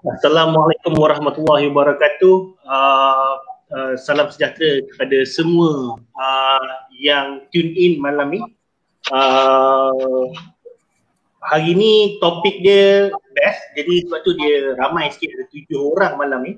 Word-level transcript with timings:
Assalamualaikum 0.00 0.96
warahmatullahi 0.96 1.68
wabarakatuh. 1.68 2.36
Uh, 2.64 3.34
uh, 3.68 3.92
salam 4.00 4.32
sejahtera 4.32 4.80
kepada 4.88 5.28
semua 5.28 6.00
uh, 6.16 6.72
yang 6.96 7.44
tune 7.52 7.76
in 7.76 8.00
malam 8.00 8.32
ni. 8.32 8.40
Uh, 9.12 10.32
hari 11.44 11.76
ni 11.76 12.16
topik 12.16 12.64
dia 12.64 13.12
best. 13.12 13.60
Jadi 13.76 14.08
sebab 14.08 14.24
tu 14.24 14.32
dia 14.40 14.72
ramai 14.80 15.12
sikit 15.12 15.36
ada 15.36 15.44
tujuh 15.52 15.92
orang 15.92 16.12
malam 16.16 16.40
ni 16.48 16.52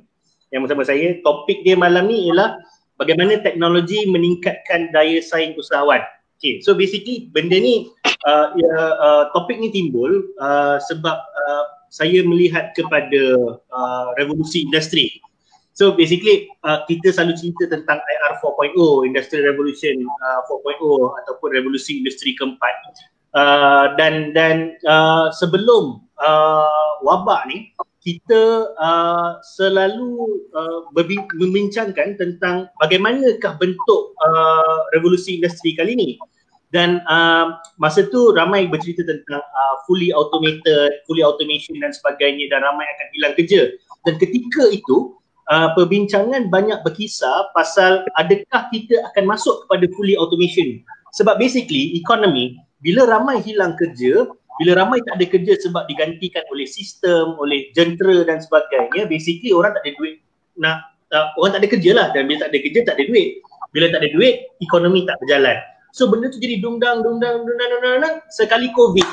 yang 0.54 0.62
bersama 0.62 0.86
saya. 0.86 1.18
Topik 1.26 1.66
dia 1.66 1.74
malam 1.74 2.06
ni 2.06 2.30
ialah 2.30 2.62
bagaimana 2.94 3.42
teknologi 3.42 4.06
meningkatkan 4.06 4.94
daya 4.94 5.18
saing 5.18 5.58
usahawan. 5.58 5.98
Okay, 6.38 6.62
so 6.62 6.78
basically 6.78 7.26
benda 7.34 7.58
ni 7.58 7.90
uh, 8.22 8.54
ya, 8.54 8.70
uh, 9.02 9.22
topik 9.34 9.58
ni 9.58 9.74
timbul 9.74 10.30
uh, 10.38 10.78
sebab 10.78 11.18
uh, 11.18 11.81
saya 11.92 12.24
melihat 12.24 12.72
kepada 12.72 13.22
uh, 13.68 14.06
revolusi 14.16 14.64
industri. 14.64 15.20
So 15.76 15.92
basically 15.92 16.48
uh, 16.64 16.88
kita 16.88 17.12
selalu 17.12 17.36
cerita 17.36 17.76
tentang 17.76 18.00
IR 18.00 18.32
4.0, 18.40 19.08
Industrial 19.08 19.52
Revolution 19.52 20.00
uh, 20.24 20.40
4.0 20.48 20.80
ataupun 21.20 21.48
revolusi 21.52 22.00
industri 22.00 22.32
keempat. 22.32 22.72
Uh, 23.32 23.96
dan 23.96 24.32
dan 24.36 24.76
uh, 24.84 25.32
sebelum 25.32 26.04
uh, 26.20 26.96
wabak 27.00 27.48
ni 27.48 27.72
kita 28.04 28.72
uh, 28.76 29.40
selalu 29.56 30.42
uh, 30.52 30.80
membincangkan 31.32 32.20
tentang 32.20 32.68
bagaimanakah 32.76 33.56
bentuk 33.56 34.12
uh, 34.20 34.78
revolusi 34.92 35.40
industri 35.40 35.72
kali 35.72 35.96
ini 35.96 36.20
dan 36.72 37.04
uh, 37.04 37.60
masa 37.76 38.08
tu 38.08 38.32
ramai 38.32 38.64
bercerita 38.64 39.04
tentang 39.04 39.44
uh, 39.44 39.74
fully 39.84 40.08
automated, 40.08 41.04
fully 41.04 41.20
automation 41.20 41.76
dan 41.84 41.92
sebagainya 41.92 42.48
dan 42.48 42.64
ramai 42.64 42.88
akan 42.96 43.06
hilang 43.12 43.32
kerja. 43.36 43.68
Dan 44.08 44.16
ketika 44.16 44.72
itu 44.72 45.12
uh, 45.52 45.76
perbincangan 45.76 46.48
banyak 46.48 46.80
berkisar 46.80 47.52
pasal 47.52 48.08
adakah 48.16 48.72
kita 48.72 49.04
akan 49.12 49.36
masuk 49.36 49.68
kepada 49.68 49.84
fully 49.92 50.16
automation. 50.16 50.80
Sebab 51.12 51.36
basically 51.36 51.92
economy 51.92 52.56
bila 52.80 53.04
ramai 53.04 53.44
hilang 53.44 53.76
kerja, 53.76 54.32
bila 54.56 54.72
ramai 54.80 55.04
tak 55.04 55.20
ada 55.20 55.26
kerja 55.28 55.52
sebab 55.60 55.84
digantikan 55.92 56.42
oleh 56.48 56.64
sistem, 56.64 57.36
oleh 57.36 57.68
jentera 57.76 58.24
dan 58.24 58.40
sebagainya, 58.40 59.04
basically 59.12 59.52
orang 59.52 59.76
tak 59.76 59.84
ada 59.84 59.92
duit 60.00 60.24
nak 60.56 60.88
uh, 61.12 61.36
orang 61.36 61.52
tak 61.52 61.60
ada 61.64 61.68
kerja 61.68 61.90
lah 61.92 62.06
dan 62.16 62.24
bila 62.24 62.48
tak 62.48 62.50
ada 62.56 62.58
kerja 62.64 62.80
tak 62.88 62.96
ada 62.96 63.04
duit. 63.04 63.44
Bila 63.72 63.88
tak 63.88 64.04
ada 64.04 64.08
duit, 64.12 64.34
ekonomi 64.60 65.04
tak 65.08 65.16
berjalan. 65.20 65.56
So 65.92 66.08
benda 66.08 66.32
tu 66.32 66.40
jadi 66.40 66.64
dungdang, 66.64 67.04
dungdang, 67.04 67.44
dungdang, 67.44 67.68
dungdang, 67.68 67.92
dungdang. 68.00 68.16
Sekali 68.32 68.72
COVID. 68.72 69.08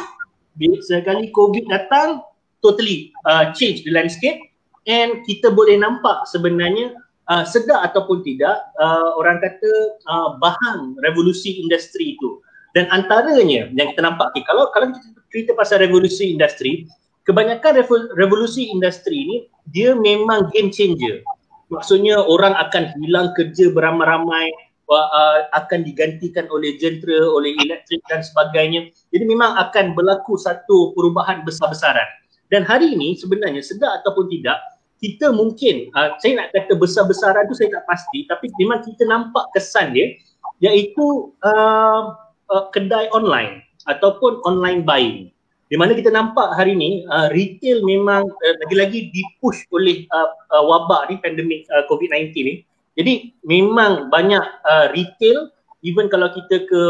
Sekali 0.88 1.28
COVID 1.36 1.68
datang, 1.68 2.24
totally 2.64 3.12
uh, 3.28 3.52
change 3.56 3.84
the 3.84 3.92
landscape 3.92 4.40
and 4.88 5.24
kita 5.28 5.52
boleh 5.52 5.76
nampak 5.76 6.24
sebenarnya 6.28 6.96
uh, 7.28 7.44
sedar 7.44 7.84
ataupun 7.84 8.24
tidak 8.24 8.64
uh, 8.80 9.16
orang 9.20 9.40
kata 9.44 9.72
uh, 10.08 10.36
bahan 10.40 10.96
revolusi 11.04 11.60
industri 11.60 12.16
itu. 12.16 12.40
Dan 12.78 12.86
antaranya 12.94 13.68
yang 13.74 13.92
kita 13.92 14.06
nampak, 14.06 14.30
okay, 14.32 14.46
kalau 14.46 14.70
kalau 14.72 14.94
kita 14.94 15.20
cerita 15.34 15.52
pasal 15.58 15.82
revolusi 15.82 16.32
industri, 16.32 16.86
kebanyakan 17.26 17.82
revolusi 18.14 18.70
industri 18.70 19.26
ni 19.26 19.38
dia 19.74 19.98
memang 19.98 20.50
game 20.54 20.70
changer. 20.70 21.26
Maksudnya 21.70 22.18
orang 22.18 22.58
akan 22.58 22.98
hilang 22.98 23.30
kerja 23.38 23.70
beramai-ramai, 23.74 24.50
uh, 24.98 25.40
akan 25.54 25.86
digantikan 25.86 26.50
oleh 26.50 26.76
jentera, 26.82 27.30
oleh 27.30 27.54
elektrik 27.62 28.02
dan 28.10 28.26
sebagainya. 28.26 28.90
Jadi 29.14 29.24
memang 29.30 29.54
akan 29.58 29.94
berlaku 29.94 30.36
satu 30.36 30.98
perubahan 30.98 31.46
besar-besaran. 31.46 32.06
Dan 32.50 32.66
hari 32.66 32.98
ini 32.98 33.14
sebenarnya 33.14 33.62
sedar 33.62 34.02
ataupun 34.02 34.26
tidak, 34.34 34.58
kita 35.00 35.32
mungkin, 35.32 35.94
uh, 35.94 36.18
saya 36.20 36.44
nak 36.44 36.52
kata 36.52 36.76
besar-besaran 36.76 37.48
tu 37.48 37.56
saya 37.56 37.72
tak 37.72 37.86
pasti 37.88 38.28
tapi 38.28 38.52
memang 38.60 38.84
kita 38.84 39.08
nampak 39.08 39.48
kesan 39.56 39.96
dia 39.96 40.12
iaitu 40.60 41.32
uh, 41.40 42.18
uh, 42.52 42.64
kedai 42.76 43.08
online 43.16 43.64
ataupun 43.88 44.44
online 44.44 44.84
buying. 44.84 45.32
Di 45.70 45.78
mana 45.78 45.94
kita 45.94 46.10
nampak 46.10 46.58
hari 46.58 46.74
ini 46.74 47.06
uh, 47.08 47.30
retail 47.30 47.86
memang 47.86 48.26
uh, 48.26 48.56
lagi-lagi 48.66 49.14
dipush 49.14 49.70
oleh 49.70 50.10
uh, 50.10 50.34
uh, 50.52 50.64
wabak 50.66 51.14
ni 51.14 51.16
pandemik 51.22 51.64
uh, 51.70 51.86
COVID-19 51.88 52.34
ni 52.42 52.54
jadi 53.00 53.32
memang 53.48 54.12
banyak 54.12 54.44
uh, 54.68 54.92
retail 54.92 55.48
even 55.88 56.12
kalau 56.12 56.28
kita 56.36 56.68
ke 56.68 56.82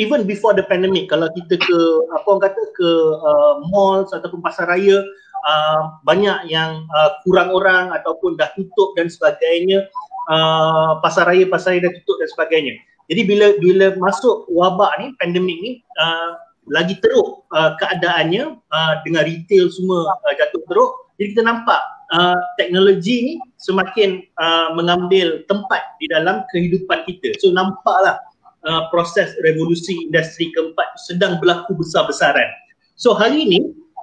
even 0.00 0.24
before 0.24 0.56
the 0.56 0.64
pandemic 0.64 1.12
kalau 1.12 1.28
kita 1.36 1.60
ke 1.60 1.78
apa 2.16 2.24
orang 2.24 2.42
kata 2.48 2.62
ke 2.72 2.90
uh, 3.20 3.54
malls 3.68 4.10
ataupun 4.16 4.40
pasar 4.40 4.72
raya 4.72 5.04
uh, 5.44 6.00
banyak 6.08 6.48
yang 6.48 6.88
uh, 6.96 7.20
kurang 7.28 7.52
orang 7.52 7.92
ataupun 7.92 8.40
dah 8.40 8.48
tutup 8.56 8.96
dan 8.96 9.12
sebagainya 9.12 9.84
uh, 10.32 10.96
pasar 11.04 11.28
raya 11.28 11.44
pasar 11.44 11.76
raya 11.76 11.86
dah 11.86 11.92
tutup 12.00 12.16
dan 12.24 12.28
sebagainya. 12.32 12.74
Jadi 13.08 13.24
bila 13.24 13.46
bila 13.56 13.86
masuk 13.96 14.48
wabak 14.52 14.92
ni 15.00 15.06
pandemik 15.16 15.56
ni 15.60 15.72
uh, 15.96 16.36
lagi 16.68 16.96
teruk 17.00 17.48
uh, 17.52 17.74
keadaannya 17.80 18.56
uh, 18.68 18.94
dengan 19.04 19.24
retail 19.24 19.72
semua 19.72 20.12
uh, 20.12 20.34
jatuh 20.36 20.62
teruk 20.68 20.92
jadi 21.16 21.26
kita 21.34 21.42
nampak 21.44 21.80
uh, 22.12 22.38
teknologi 22.56 23.16
ni 23.22 23.34
semakin 23.60 24.24
uh, 24.40 24.72
mengambil 24.74 25.42
tempat 25.46 25.96
di 26.00 26.08
dalam 26.08 26.44
kehidupan 26.52 27.04
kita. 27.04 27.34
So 27.40 27.52
nampaklah 27.52 28.20
uh, 28.64 28.88
proses 28.92 29.34
revolusi 29.44 30.08
industri 30.08 30.50
keempat 30.56 30.96
sedang 31.08 31.40
berlaku 31.42 31.76
besar-besaran. 31.76 32.48
So 32.98 33.14
hari 33.14 33.46
ini 33.46 33.58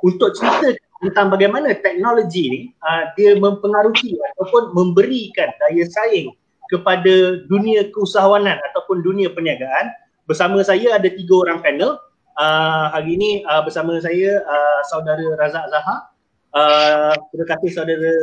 untuk 0.06 0.38
cerita 0.38 0.76
tentang 1.04 1.30
bagaimana 1.34 1.76
teknologi 1.76 2.44
ni 2.48 2.62
uh, 2.86 3.12
dia 3.20 3.36
mempengaruhi 3.36 4.16
ataupun 4.34 4.74
memberikan 4.74 5.52
daya 5.62 5.84
saing 5.86 6.32
kepada 6.72 7.46
dunia 7.46 7.94
keusahawanan 7.94 8.58
ataupun 8.74 9.06
dunia 9.06 9.30
perniagaan 9.30 9.94
bersama 10.26 10.66
saya 10.66 10.98
ada 10.98 11.06
tiga 11.06 11.46
orang 11.46 11.62
panel 11.62 12.02
uh, 12.40 12.86
hari 12.90 13.20
ini 13.20 13.46
uh, 13.46 13.62
bersama 13.62 14.02
saya 14.02 14.42
uh, 14.42 14.80
saudara 14.90 15.22
Razak 15.38 15.70
Zahar 15.70 16.10
uh, 16.56 17.14
terima 17.32 17.46
kasih 17.56 17.70
saudara 17.76 18.14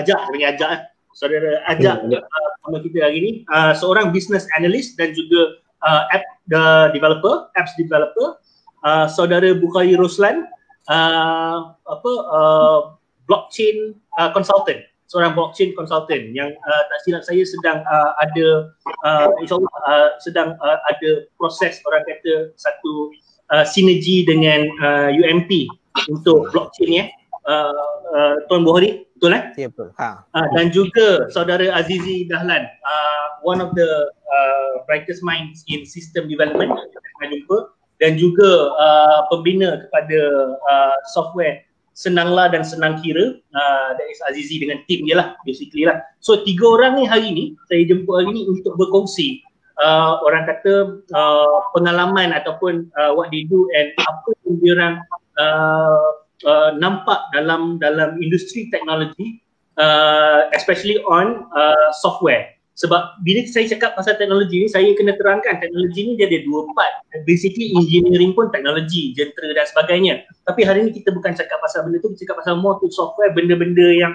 Ajak, 0.00 0.18
saya 0.18 0.46
Ajak 0.50 0.70
eh. 0.74 0.82
Saudara 1.14 1.52
Ajak 1.68 2.06
ya, 2.08 2.20
uh, 2.24 2.80
kita 2.80 2.98
hari 3.04 3.16
ini 3.20 3.30
uh, 3.52 3.76
seorang 3.76 4.10
business 4.10 4.48
analyst 4.56 4.96
dan 4.96 5.12
juga 5.12 5.60
uh, 5.84 6.02
app 6.10 6.24
the 6.48 6.64
developer, 6.96 7.52
apps 7.54 7.76
developer. 7.76 8.40
Uh, 8.86 9.10
saudara 9.10 9.58
Bukhari 9.58 9.98
Roslan 9.98 10.46
uh, 10.86 11.74
apa 11.74 12.12
uh, 12.30 12.80
blockchain 13.26 13.98
uh, 14.16 14.30
consultant 14.30 14.86
seorang 15.08 15.32
blockchain 15.32 15.72
consultant 15.72 16.36
yang 16.36 16.52
uh, 16.52 16.82
tak 16.92 16.98
silap 17.02 17.22
saya 17.24 17.42
sedang 17.42 17.80
uh, 17.80 18.12
ada 18.20 18.70
uh, 19.08 19.28
insyaallah 19.40 19.72
uh, 19.88 20.08
sedang 20.20 20.54
uh, 20.60 20.78
ada 20.94 21.26
proses 21.40 21.80
orang 21.88 22.04
kata 22.04 22.52
satu 22.60 23.10
uh, 23.50 23.64
sinergi 23.64 24.28
dengan 24.28 24.68
uh, 24.84 25.08
UMP 25.10 25.66
untuk 26.12 26.52
blockchain 26.52 27.02
ya 27.02 27.04
uh, 27.48 27.72
uh, 28.14 28.34
Tuan 28.46 28.62
Bukhari, 28.62 29.08
betul 29.16 29.32
eh? 29.34 29.42
Ya 29.56 29.66
betul. 29.72 29.90
Ha. 29.96 30.28
Uh, 30.36 30.48
dan 30.54 30.68
juga 30.70 31.26
saudara 31.32 31.72
Azizi 31.72 32.28
Dahlan, 32.28 32.68
uh, 32.84 33.26
one 33.42 33.64
of 33.64 33.72
the 33.74 33.88
uh, 34.28 34.84
brightest 34.84 35.24
minds 35.24 35.64
in 35.72 35.88
system 35.88 36.28
development 36.28 36.76
kita 37.18 37.34
jumpa 37.34 37.58
dan 37.98 38.14
juga 38.14 38.70
uh, 38.78 39.26
pembina 39.32 39.82
kepada 39.88 40.20
uh, 40.54 40.96
software 41.10 41.66
Senanglah 41.98 42.46
dan 42.54 42.62
Senang 42.62 43.02
Kira 43.02 43.42
uh, 43.42 43.88
that 43.98 44.06
is 44.06 44.22
Azizi 44.30 44.62
dengan 44.62 44.78
tim 44.86 45.02
dia 45.02 45.18
lah 45.18 45.34
basically 45.42 45.82
lah. 45.82 45.98
So 46.22 46.46
tiga 46.46 46.62
orang 46.78 47.02
ni 47.02 47.04
hari 47.10 47.34
ni 47.34 47.58
saya 47.66 47.82
jemput 47.90 48.22
hari 48.22 48.30
ni 48.38 48.46
untuk 48.46 48.78
berkongsi 48.78 49.42
uh, 49.82 50.22
orang 50.22 50.46
kata 50.46 51.02
uh, 51.10 51.58
pengalaman 51.74 52.30
ataupun 52.30 52.86
uh, 52.94 53.10
what 53.18 53.34
they 53.34 53.42
do 53.50 53.66
and 53.74 53.90
apa 53.98 54.30
yang 54.46 54.54
dia 54.62 54.72
orang 54.78 54.94
uh, 55.42 56.22
uh, 56.46 56.76
nampak 56.78 57.18
dalam 57.34 57.80
dalam 57.80 58.20
industri 58.22 58.68
teknologi 58.70 59.40
uh, 59.78 60.50
especially 60.52 61.00
on 61.06 61.48
uh, 61.54 61.90
software. 62.02 62.58
Sebab 62.78 63.26
bila 63.26 63.42
saya 63.50 63.66
cakap 63.66 63.98
pasal 63.98 64.14
teknologi 64.14 64.62
ni 64.62 64.70
saya 64.70 64.86
kena 64.94 65.18
terangkan 65.18 65.58
teknologi 65.58 65.98
ni 66.06 66.12
dia 66.14 66.30
ada 66.30 66.46
dua 66.46 66.62
part. 66.78 67.02
Basically 67.26 67.74
engineering 67.74 68.38
pun 68.38 68.54
teknologi 68.54 69.18
jentera 69.18 69.50
dan 69.50 69.66
sebagainya. 69.66 70.22
Tapi 70.46 70.62
hari 70.62 70.86
ni 70.86 70.94
kita 70.94 71.10
bukan 71.10 71.34
cakap 71.34 71.58
pasal 71.58 71.82
benda 71.82 71.98
tu 71.98 72.14
kita 72.14 72.22
cakap 72.22 72.46
pasal 72.46 72.54
more 72.62 72.78
to 72.78 72.86
software 72.94 73.34
benda-benda 73.34 73.82
yang 73.82 74.14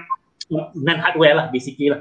non 0.80 1.00
hardware 1.04 1.36
lah 1.36 1.46
basically 1.52 1.92
lah. 1.92 2.00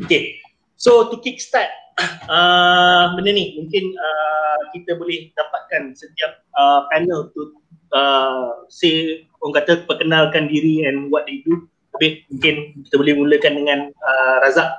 Okay. 0.00 0.40
So 0.80 1.12
to 1.12 1.20
kickstart 1.20 1.68
uh, 2.32 3.12
benda 3.12 3.36
ni 3.36 3.60
mungkin 3.60 3.92
uh, 3.92 4.60
kita 4.72 4.96
boleh 4.96 5.28
dapatkan 5.36 5.92
setiap 5.92 6.40
uh, 6.56 6.88
panel 6.88 7.28
to 7.36 7.52
uh, 7.92 8.66
say 8.72 9.24
orang 9.44 9.54
kata 9.62 9.72
perkenalkan 9.86 10.48
diri 10.48 10.88
and 10.88 11.12
what 11.12 11.28
they 11.28 11.44
do 11.44 11.68
tapi 11.92 12.24
mungkin 12.32 12.54
kita 12.88 12.94
boleh 12.96 13.14
mulakan 13.14 13.52
dengan 13.62 13.78
uh, 13.92 14.36
Razak. 14.42 14.70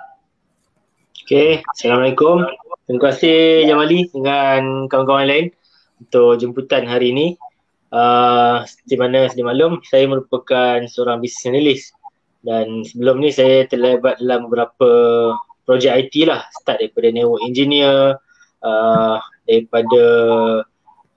Okay, 1.23 1.63
Assalamualaikum. 1.71 2.43
Terima 2.83 2.99
kasih 2.99 3.63
Jamali 3.63 4.11
dengan 4.11 4.91
kawan-kawan 4.91 5.29
lain 5.29 5.45
untuk 6.03 6.35
jemputan 6.41 6.83
hari 6.83 7.15
ini. 7.15 7.27
Uh, 7.93 8.65
seperti 8.65 8.95
mana 8.97 9.29
sedia 9.29 9.45
maklum, 9.45 9.79
saya 9.85 10.09
merupakan 10.09 10.83
seorang 10.89 11.21
business 11.23 11.47
analyst. 11.47 11.85
Dan 12.43 12.83
sebelum 12.83 13.23
ni 13.23 13.31
saya 13.31 13.69
terlibat 13.71 14.19
dalam 14.19 14.49
beberapa 14.49 14.89
projek 15.63 16.09
IT 16.09 16.27
lah. 16.27 16.43
Start 16.59 16.83
daripada 16.83 17.07
network 17.13 17.39
engineer, 17.45 18.19
uh, 18.65 19.15
daripada 19.47 20.03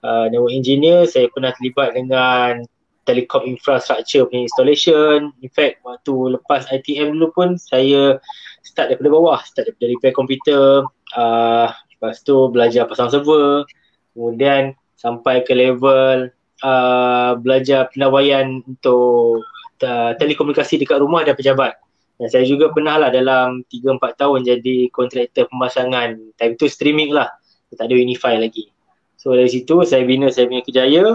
uh, 0.03 0.25
network 0.29 0.53
engineer 0.53 1.05
saya 1.07 1.31
pernah 1.31 1.53
terlibat 1.55 1.95
dengan 1.95 2.65
telekom 3.07 3.47
infrastructure 3.47 4.27
punya 4.27 4.43
installation. 4.45 5.31
In 5.39 5.49
fact, 5.49 5.79
waktu 5.87 6.35
lepas 6.35 6.67
ITM 6.67 7.15
dulu 7.15 7.31
pun 7.31 7.49
saya 7.55 8.19
start 8.67 8.91
daripada 8.91 9.15
bawah, 9.15 9.39
start 9.47 9.71
daripada 9.71 9.87
repair 9.95 10.13
komputer, 10.13 10.83
uh, 11.15 11.67
lepas 11.71 12.19
tu 12.27 12.51
belajar 12.51 12.83
pasang 12.85 13.07
server, 13.07 13.63
kemudian 14.11 14.75
sampai 14.99 15.47
ke 15.47 15.55
level 15.55 16.27
uh, 16.67 17.31
belajar 17.39 17.87
pendawaian 17.95 18.59
untuk 18.67 19.47
uh, 19.87 20.11
telekomunikasi 20.19 20.83
dekat 20.83 20.99
rumah 20.99 21.23
dan 21.23 21.39
pejabat. 21.39 21.79
Dan 22.17 22.27
saya 22.33 22.43
juga 22.49 22.73
pernah 22.73 22.97
lah 22.97 23.09
dalam 23.13 23.61
3-4 23.69 24.01
tahun 24.17 24.39
jadi 24.41 24.89
kontraktor 24.89 25.45
pemasangan. 25.53 26.17
Time 26.33 26.53
tu 26.57 26.65
streaming 26.65 27.13
lah. 27.13 27.29
Tak 27.77 27.85
ada 27.85 27.93
Unify 27.93 28.41
lagi. 28.41 28.73
So 29.17 29.33
dari 29.33 29.49
situ 29.49 29.81
saya 29.83 30.05
bina 30.05 30.29
saya 30.29 30.47
punya 30.47 30.63
kejaya. 30.63 31.05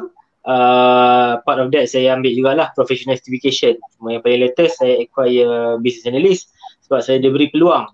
Uh, 0.43 1.39
part 1.47 1.63
of 1.63 1.71
that 1.71 1.87
saya 1.87 2.19
ambil 2.19 2.35
jugalah 2.35 2.75
professional 2.75 3.15
certification. 3.15 3.79
Yang 4.03 4.23
paling 4.27 4.41
latest 4.43 4.75
saya 4.83 4.95
acquire 4.99 5.79
business 5.79 6.11
analyst 6.11 6.43
sebab 6.83 6.99
saya 6.99 7.23
diberi 7.23 7.47
peluang 7.55 7.87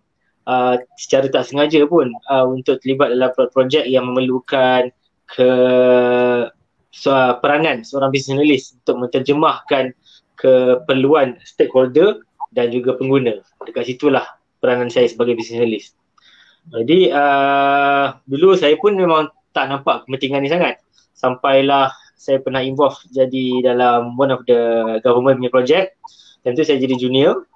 uh, 0.49 0.75
secara 0.97 1.29
tak 1.29 1.45
sengaja 1.45 1.85
pun 1.85 2.11
uh, 2.33 2.49
untuk 2.49 2.81
terlibat 2.81 3.13
dalam 3.13 3.31
projek 3.53 3.85
yang 3.85 4.09
memerlukan 4.09 4.89
ke 5.29 5.51
so, 6.89 7.13
peranan 7.45 7.85
seorang 7.85 8.09
business 8.09 8.41
analyst 8.41 8.67
untuk 8.81 9.07
menterjemahkan 9.07 9.93
keperluan 10.41 11.37
stakeholder 11.45 12.25
dan 12.57 12.73
juga 12.73 12.97
pengguna. 12.97 13.45
Dekat 13.69 13.93
situlah 13.93 14.25
peranan 14.59 14.89
saya 14.89 15.05
sebagai 15.05 15.37
business 15.37 15.61
analyst. 15.61 15.93
Jadi 16.69 17.13
uh, 17.13 18.17
dulu 18.25 18.57
saya 18.57 18.77
pun 18.81 18.97
memang 18.97 19.29
tak 19.53 19.71
nampak 19.71 20.05
kepentingan 20.05 20.45
ni 20.45 20.50
sangat. 20.50 20.81
Sampailah 21.17 21.91
saya 22.19 22.43
pernah 22.43 22.62
involve 22.62 22.99
jadi 23.15 23.62
dalam 23.62 24.19
one 24.19 24.35
of 24.35 24.43
the 24.47 24.59
government 25.03 25.39
punya 25.39 25.53
project. 25.53 25.95
Tentu 26.43 26.62
saya 26.62 26.79
jadi 26.79 26.95
junior 26.99 27.47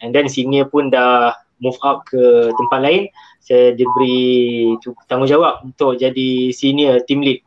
and 0.00 0.12
then 0.16 0.28
senior 0.28 0.68
pun 0.68 0.88
dah 0.88 1.36
move 1.60 1.76
up 1.84 2.08
ke 2.08 2.52
tempat 2.56 2.80
lain. 2.80 3.02
Saya 3.40 3.72
diberi 3.76 4.72
tanggungjawab 5.08 5.64
untuk 5.64 5.96
jadi 5.96 6.52
senior 6.52 7.04
team 7.04 7.24
lead 7.24 7.40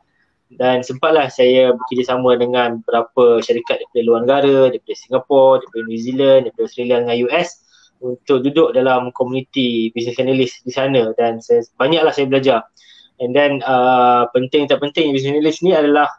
dan 0.54 0.86
sempatlah 0.86 1.26
saya 1.32 1.74
bekerjasama 1.74 2.38
dengan 2.38 2.78
beberapa 2.82 3.42
syarikat 3.42 3.82
daripada 3.82 4.00
luar 4.06 4.20
negara, 4.22 4.56
daripada 4.70 4.94
Singapura, 4.94 5.58
daripada 5.62 5.82
New 5.88 6.00
Zealand, 6.00 6.40
daripada 6.46 6.64
Australia 6.66 6.96
dengan 7.02 7.16
US 7.26 7.48
untuk 8.04 8.38
duduk 8.44 8.68
dalam 8.76 9.10
komuniti 9.16 9.90
business 9.96 10.20
analyst 10.20 10.60
di 10.62 10.72
sana 10.74 11.10
dan 11.16 11.40
saya, 11.40 11.64
banyaklah 11.80 12.12
saya 12.12 12.26
belajar. 12.28 12.60
And 13.22 13.30
then 13.30 13.62
uh, 13.62 14.26
penting 14.34 14.66
tak 14.66 14.82
penting 14.82 15.14
business 15.14 15.38
analyst 15.38 15.62
ni 15.62 15.70
adalah 15.70 16.10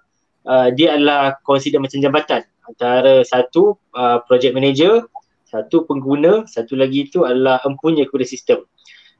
uh, 0.48 0.72
dia 0.72 0.96
adalah 0.96 1.36
consider 1.44 1.84
macam 1.84 2.00
jambatan 2.00 2.48
antara 2.66 3.22
satu 3.28 3.78
uh, 3.94 4.24
project 4.26 4.56
manager, 4.56 5.06
satu 5.46 5.86
pengguna, 5.86 6.48
satu 6.48 6.74
lagi 6.80 7.06
itu 7.08 7.28
adalah 7.28 7.62
empunya 7.68 8.08
kepada 8.08 8.26
sistem. 8.26 8.60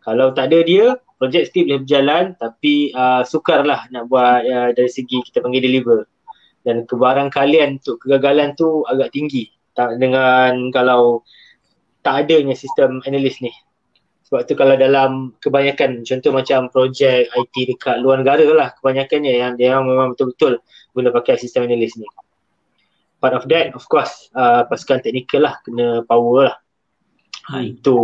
Kalau 0.06 0.32
tak 0.38 0.54
ada 0.54 0.62
dia, 0.62 0.96
projek 1.18 1.50
still 1.50 1.66
boleh 1.66 1.82
berjalan 1.82 2.24
tapi 2.38 2.94
uh, 2.94 3.26
sukarlah 3.26 3.90
nak 3.90 4.06
buat 4.08 4.46
uh, 4.46 4.70
dari 4.72 4.90
segi 4.90 5.22
kita 5.30 5.42
panggil 5.42 5.66
deliver. 5.66 6.06
Dan 6.66 6.90
kebaran 6.90 7.30
kalian 7.30 7.78
untuk 7.78 8.02
kegagalan 8.02 8.58
tu 8.58 8.82
agak 8.90 9.14
tinggi 9.14 9.54
tak 9.78 10.02
dengan 10.02 10.72
kalau 10.74 11.22
tak 12.02 12.26
adanya 12.26 12.56
sistem 12.58 13.04
analis 13.06 13.38
ni. 13.42 13.52
Sebab 14.36 14.52
tu 14.52 14.60
kalau 14.60 14.76
dalam 14.76 15.32
kebanyakan 15.40 16.04
contoh 16.04 16.36
macam 16.36 16.68
projek 16.68 17.32
IT 17.32 17.56
dekat 17.72 18.04
luar 18.04 18.20
negara 18.20 18.44
lah 18.52 18.76
kebanyakannya 18.76 19.32
yang 19.32 19.56
dia 19.56 19.80
memang 19.80 20.12
betul-betul 20.12 20.60
guna 20.92 21.08
pakai 21.16 21.40
sistem 21.40 21.72
analis 21.72 21.96
ni. 21.96 22.04
Part 23.24 23.32
of 23.32 23.48
that 23.48 23.72
of 23.72 23.88
course 23.88 24.28
uh, 24.36 24.68
pasukan 24.68 25.00
teknikal 25.00 25.48
lah 25.48 25.56
kena 25.64 26.04
power 26.04 26.52
lah. 26.52 26.60
Ha, 27.48 27.64
itu 27.64 27.96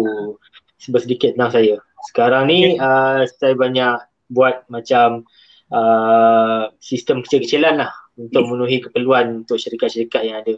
sebab 0.80 1.04
sedikit 1.04 1.36
tentang 1.36 1.52
saya. 1.52 1.76
Sekarang 2.08 2.48
ni 2.48 2.80
uh, 2.80 3.28
saya 3.28 3.52
banyak 3.52 4.00
buat 4.32 4.72
macam 4.72 5.28
uh, 5.68 6.72
sistem 6.80 7.28
kecil-kecilan 7.28 7.76
lah 7.76 7.92
untuk 8.16 8.48
memenuhi 8.48 8.80
keperluan 8.80 9.44
untuk 9.44 9.60
syarikat-syarikat 9.60 10.22
yang 10.24 10.40
ada. 10.48 10.56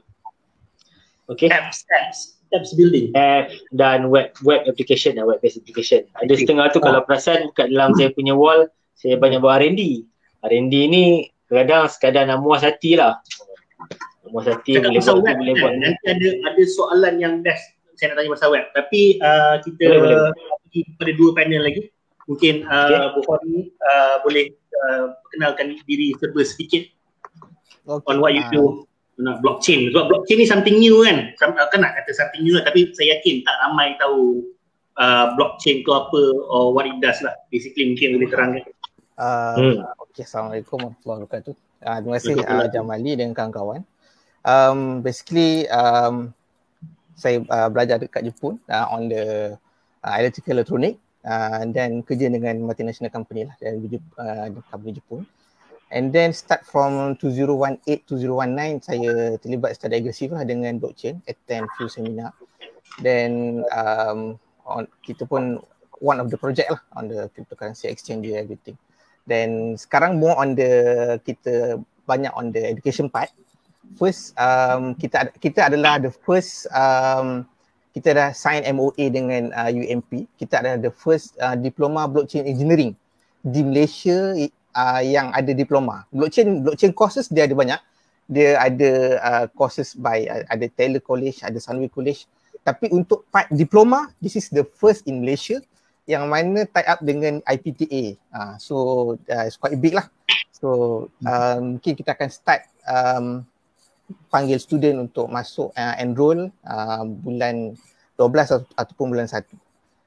Okay. 1.33 1.49
Apps, 1.49 1.81
apps, 1.89 2.32
apps 2.53 2.71
building. 2.77 3.09
App 3.17 3.49
dan 3.73 4.07
web 4.07 4.31
web 4.45 4.63
application 4.69 5.17
dan 5.17 5.25
web 5.25 5.41
based 5.41 5.59
application. 5.59 6.05
Ada 6.21 6.33
okay. 6.33 6.45
setengah 6.45 6.65
tu 6.71 6.79
oh. 6.79 6.83
kalau 6.85 7.01
perasan 7.03 7.49
kat 7.57 7.73
dalam 7.73 7.91
saya 7.97 8.13
punya 8.13 8.33
wall 8.37 8.69
saya 8.93 9.19
banyak 9.19 9.43
buat 9.43 9.59
R&D. 9.59 10.05
R&D 10.45 10.73
ni 10.87 11.27
kadang 11.51 11.89
sekadar 11.91 12.25
nak 12.25 12.41
muas 12.41 12.63
hati 12.63 12.95
lah. 12.95 13.19
Muas 14.31 14.47
hati 14.47 14.79
boleh 14.79 15.01
buat, 15.01 15.21
web, 15.21 15.35
boleh 15.37 15.55
buat. 15.59 15.73
Nanti 15.77 16.05
ada 16.07 16.29
ada 16.53 16.63
soalan 16.65 17.19
yang 17.19 17.43
best 17.43 17.75
saya 17.97 18.13
nak 18.13 18.23
tanya 18.23 18.29
pasal 18.33 18.49
web. 18.53 18.65
Tapi 18.73 19.21
uh, 19.21 19.61
kita 19.61 19.83
boleh, 19.85 19.99
boleh 20.01 20.19
lagi 20.33 20.79
pada 20.97 21.11
dua 21.13 21.29
panel 21.37 21.61
lagi. 21.61 21.81
Mungkin 22.25 22.63
uh, 22.65 23.19
okay. 23.19 23.35
Ni 23.51 23.67
uh, 23.83 24.15
boleh 24.23 24.55
uh, 24.87 25.11
perkenalkan 25.27 25.75
diri 25.83 26.15
serba 26.17 26.41
sedikit 26.47 26.87
okay. 27.83 28.07
on 28.07 28.23
what 28.23 28.31
you 28.31 28.43
do 28.49 28.87
uh. 29.21 29.37
blockchain. 29.43 29.91
Sebab 29.93 30.09
blockchain 30.09 30.37
ni 30.41 30.47
something 30.47 30.77
new 30.81 31.03
kan. 31.05 31.33
Uh, 31.37 31.67
kan 31.69 31.79
nak 31.83 31.93
kata 31.99 32.11
something 32.15 32.41
new 32.41 32.57
lah 32.57 32.63
tapi 32.65 32.89
saya 32.97 33.19
yakin 33.19 33.45
tak 33.45 33.55
ramai 33.61 33.93
tahu 34.01 34.41
uh, 34.97 35.33
blockchain 35.37 35.85
tu 35.85 35.91
apa 35.93 36.21
or 36.49 36.73
what 36.73 36.89
it 36.89 36.97
does 37.03 37.19
lah. 37.21 37.33
Basically 37.53 37.93
mungkin 37.93 38.17
boleh 38.17 38.29
terangkan. 38.29 38.63
Uh, 39.13 39.55
hmm. 39.57 39.75
Okay, 40.09 40.25
Assalamualaikum 40.25 40.77
warahmatullahi 40.81 41.19
wabarakatuh. 41.25 41.53
Uh, 41.83 41.97
terima 42.01 42.15
kasih 42.17 42.33
uh, 42.41 42.67
Jamali 42.71 43.11
dan 43.13 43.29
kawan-kawan. 43.35 43.81
Um, 44.43 44.99
basically, 45.05 45.69
um, 45.71 46.35
saya 47.15 47.39
uh, 47.47 47.69
belajar 47.69 48.01
dekat 48.01 48.27
Jepun 48.27 48.59
uh, 48.67 48.87
on 48.91 49.07
the 49.07 49.55
uh, 50.03 50.15
electrical 50.19 50.59
electronic 50.59 50.99
uh, 51.23 51.63
dan 51.71 52.01
kerja 52.03 52.27
dengan 52.27 52.59
multinational 52.59 53.13
company 53.13 53.47
lah 53.47 53.55
dan 53.61 53.79
uh, 54.19 54.47
company 54.67 54.97
Jepun. 54.97 55.23
And 55.93 56.09
then 56.09 56.33
start 56.33 56.65
from 56.65 57.13
2018 57.21 58.09
2019 58.09 58.81
saya 58.81 59.37
terlibat 59.37 59.77
secara 59.77 60.01
agresif 60.01 60.33
lah 60.33 60.41
dengan 60.41 60.81
blockchain, 60.81 61.21
attend 61.29 61.69
few 61.77 61.85
seminar. 61.85 62.33
Then 62.97 63.61
um, 63.69 64.41
on, 64.65 64.89
kita 65.05 65.29
pun 65.29 65.61
one 66.01 66.17
of 66.17 66.33
the 66.33 66.37
project 66.41 66.73
lah 66.73 66.81
on 66.97 67.13
the 67.13 67.29
cryptocurrency 67.37 67.93
exchange 67.93 68.25
and 68.25 68.41
everything. 68.41 68.73
Then 69.29 69.77
sekarang 69.77 70.17
more 70.17 70.33
on 70.33 70.57
the 70.57 70.73
kita 71.21 71.77
banyak 72.09 72.33
on 72.33 72.49
the 72.49 72.65
education 72.65 73.05
part. 73.05 73.29
First 73.93 74.33
um, 74.41 74.97
kita 74.97 75.29
kita 75.37 75.69
adalah 75.69 76.01
the 76.01 76.09
first 76.09 76.65
um, 76.73 77.45
kita 77.93 78.17
dah 78.17 78.29
sign 78.33 78.65
MOA 78.73 79.13
dengan 79.13 79.53
uh, 79.53 79.69
UMP. 79.69 80.25
Kita 80.41 80.65
ada 80.65 80.73
the 80.81 80.89
first 80.89 81.37
uh, 81.37 81.53
diploma 81.53 82.09
blockchain 82.09 82.49
engineering 82.49 82.97
di 83.45 83.61
Malaysia 83.61 84.33
uh, 84.75 85.01
yang 85.01 85.29
ada 85.31 85.53
diploma. 85.53 86.05
Blockchain 86.09 86.65
blockchain 86.65 86.93
courses 86.93 87.29
dia 87.29 87.45
ada 87.45 87.55
banyak. 87.55 87.79
Dia 88.27 88.57
ada 88.59 88.91
uh, 89.19 89.45
courses 89.53 89.93
by 89.95 90.25
uh, 90.27 90.43
ada 90.49 90.65
Taylor 90.73 91.01
College, 91.01 91.41
ada 91.45 91.57
Sunway 91.61 91.89
College. 91.89 92.25
Tapi 92.63 92.89
untuk 92.95 93.27
part 93.27 93.51
diploma, 93.51 94.11
this 94.23 94.39
is 94.39 94.47
the 94.47 94.63
first 94.79 95.03
in 95.03 95.19
Malaysia 95.19 95.59
yang 96.07 96.27
mana 96.27 96.67
tie 96.67 96.87
up 96.87 96.99
dengan 97.03 97.39
IPTA. 97.43 98.19
Uh, 98.31 98.53
so 98.59 98.75
uh, 99.27 99.43
it's 99.47 99.59
quite 99.59 99.75
big 99.79 99.95
lah. 99.95 100.07
So 100.55 101.07
um, 101.27 101.77
mungkin 101.77 101.93
kita 101.95 102.15
akan 102.15 102.29
start 102.31 102.67
um, 102.87 103.43
panggil 104.31 104.59
student 104.59 105.11
untuk 105.11 105.27
masuk 105.27 105.75
uh, 105.75 105.95
enroll 105.99 106.47
uh, 106.63 107.03
bulan 107.03 107.75
12 108.15 108.23
atau, 108.47 108.59
ataupun 108.79 109.11
bulan 109.11 109.27
1. 109.27 109.43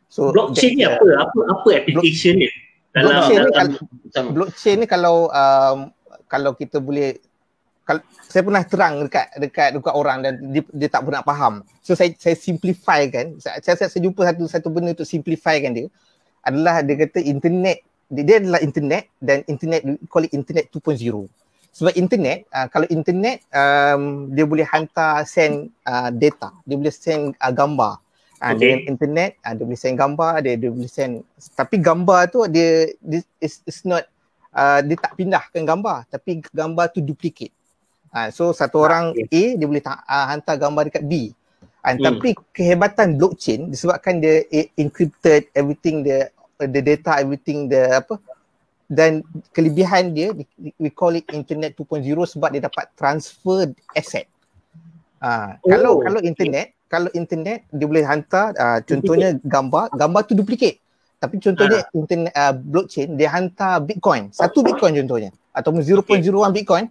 So 0.08 0.32
blockchain 0.32 0.80
ni 0.80 0.84
apa? 0.88 1.04
Apa 1.28 1.38
apa 1.52 1.68
application 1.76 2.40
dia? 2.40 2.52
Blockchain 2.96 3.38
ni 3.44 3.50
kalau 3.52 3.76
blockchain 4.32 4.76
ni 4.80 4.86
kalau 4.88 5.16
um, 5.28 5.78
kalau 6.26 6.50
kita 6.56 6.80
boleh 6.80 7.20
kalau 7.86 8.02
saya 8.26 8.42
pernah 8.42 8.62
terang 8.66 8.94
dekat 9.06 9.26
dekat 9.38 9.68
dekat 9.78 9.94
orang 9.94 10.18
dan 10.24 10.32
dia, 10.50 10.64
dia 10.74 10.88
tak 10.90 11.06
pernah 11.06 11.22
faham. 11.22 11.62
So 11.84 11.94
saya 11.94 12.10
saya 12.18 12.34
simplify 12.34 13.06
kan. 13.06 13.38
Saya, 13.38 13.62
saya 13.62 13.86
saya 13.86 14.00
jumpa 14.02 14.26
satu 14.26 14.44
satu 14.50 14.68
benda 14.72 14.96
untuk 14.96 15.06
simplify 15.06 15.60
kan 15.62 15.76
dia 15.76 15.86
adalah 16.46 16.80
dia 16.86 16.94
kata 16.94 17.18
internet 17.26 17.82
dia, 18.06 18.22
dia 18.22 18.36
adalah 18.38 18.62
internet 18.62 19.10
dan 19.18 19.42
internet 19.50 19.82
call 20.06 20.30
it 20.30 20.32
internet 20.32 20.70
2.0 20.70 21.02
sebab 21.74 21.92
internet 21.98 22.46
uh, 22.54 22.70
kalau 22.70 22.86
internet 22.88 23.42
um, 23.50 24.30
dia 24.30 24.46
boleh 24.46 24.62
hantar 24.62 25.26
send 25.26 25.74
uh, 25.82 26.08
data 26.14 26.54
dia 26.62 26.78
boleh 26.78 26.94
send 26.94 27.34
uh, 27.42 27.52
gambar 27.52 27.98
uh, 28.40 28.52
okay. 28.52 28.58
dengan 28.58 28.78
internet 28.88 29.30
uh, 29.44 29.52
dia 29.52 29.64
boleh 29.64 29.80
send 29.80 29.96
gambar 29.96 30.32
dia 30.44 30.54
dia 30.56 30.70
boleh 30.72 30.90
send 30.90 31.12
tapi 31.56 31.76
gambar 31.80 32.20
tu 32.32 32.38
dia, 32.48 32.90
dia 33.00 33.20
is, 33.40 33.60
is 33.64 33.80
not 33.84 34.04
uh, 34.56 34.80
dia 34.80 34.96
tak 34.96 35.12
pindahkan 35.16 35.62
gambar 35.62 36.08
tapi 36.08 36.44
gambar 36.52 36.92
tu 36.92 37.00
duplicate 37.04 37.56
Uh, 38.16 38.32
so 38.32 38.48
satu 38.56 38.80
orang 38.80 39.12
A 39.12 39.42
dia 39.60 39.66
boleh 39.68 39.84
ta- 39.84 40.00
uh, 40.08 40.26
hantar 40.32 40.56
gambar 40.56 40.88
dekat 40.88 41.04
B. 41.04 41.36
Uh, 41.84 41.92
hmm. 41.92 42.00
Tapi 42.00 42.28
kehebatan 42.56 43.20
blockchain 43.20 43.68
disebabkan 43.68 44.24
dia 44.24 44.40
encrypted 44.80 45.52
everything 45.52 46.00
the 46.00 46.32
the 46.56 46.80
data 46.80 47.20
everything 47.20 47.68
the 47.68 48.00
apa 48.00 48.16
dan 48.88 49.20
kelebihan 49.52 50.16
dia 50.16 50.32
we 50.80 50.88
call 50.88 51.12
it 51.12 51.28
internet 51.34 51.76
2.0 51.76 52.00
sebab 52.06 52.56
dia 52.56 52.64
dapat 52.64 52.88
transfer 52.96 53.68
asset. 53.92 54.24
Oh. 55.16 55.52
kalau 55.64 56.00
kalau 56.00 56.20
internet 56.24 56.75
kalau 56.86 57.10
internet 57.14 57.66
dia 57.74 57.86
boleh 57.86 58.06
hantar 58.06 58.54
uh, 58.54 58.78
contohnya 58.82 59.34
gambar 59.42 59.90
gambar 59.94 60.22
tu 60.26 60.34
duplicate 60.38 60.78
tapi 61.18 61.42
contohnya 61.42 61.82
uh. 61.82 61.98
internet 61.98 62.32
uh, 62.34 62.54
blockchain 62.54 63.18
dia 63.18 63.28
hantar 63.32 63.82
bitcoin 63.82 64.30
satu 64.30 64.62
bitcoin 64.62 64.94
contohnya 65.02 65.30
ataupun 65.50 65.82
0.01 65.82 66.04
okay. 66.04 66.50
bitcoin 66.54 66.84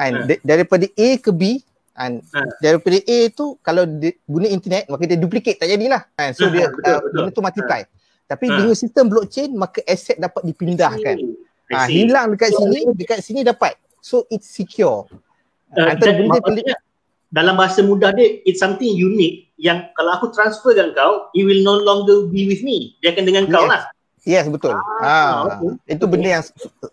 and 0.00 0.14
uh. 0.30 0.38
daripada 0.40 0.86
A 0.96 1.08
ke 1.20 1.30
B 1.34 1.60
and 1.94 2.24
uh. 2.32 2.48
daripada 2.64 2.98
A 3.04 3.18
tu 3.30 3.58
kalau 3.60 3.84
dia 3.84 4.16
guna 4.24 4.48
internet 4.48 4.88
maka 4.88 5.04
dia 5.04 5.18
duplicate 5.20 5.60
tak 5.60 5.68
jadilah 5.68 6.02
and 6.16 6.32
so 6.32 6.48
dia 6.48 6.70
betul, 6.72 6.88
uh, 6.88 7.00
betul. 7.04 7.12
benda 7.12 7.30
tu 7.30 7.42
multiply 7.44 7.80
uh. 7.82 7.88
tapi 8.30 8.44
uh. 8.48 8.54
dengan 8.56 8.76
sistem 8.78 9.04
blockchain 9.12 9.50
maka 9.52 9.84
aset 9.84 10.16
dapat 10.16 10.42
dipindahkan 10.48 11.16
uh, 11.74 11.86
hilang 11.90 12.32
dekat 12.32 12.50
sini 12.56 12.80
dekat 12.96 13.18
sini 13.20 13.40
dapat 13.44 13.76
so 14.00 14.24
it's 14.32 14.48
secure 14.48 15.04
uh, 15.76 15.88
antara 15.92 16.16
benda 16.16 16.38
maksudnya, 16.40 16.76
dalam 17.34 17.58
bahasa 17.58 17.82
mudah 17.82 18.14
dia 18.14 18.38
it's 18.46 18.62
something 18.62 18.94
unique 18.94 19.50
yang 19.58 19.90
kalau 19.98 20.14
aku 20.14 20.30
transfer 20.30 20.70
dengan 20.70 20.94
kau 20.94 21.26
it 21.34 21.42
will 21.42 21.66
no 21.66 21.82
longer 21.82 22.30
be 22.30 22.46
with 22.46 22.62
me. 22.62 22.94
Dia 23.02 23.10
akan 23.10 23.24
dengan 23.26 23.44
yes. 23.50 23.52
kau 23.52 23.64
lah. 23.66 23.82
Yes 24.22 24.46
betul. 24.46 24.78
Ah, 25.02 25.02
ah 25.02 25.58
okay. 25.58 25.98
itu 25.98 26.04
benda 26.06 26.38
yang 26.38 26.44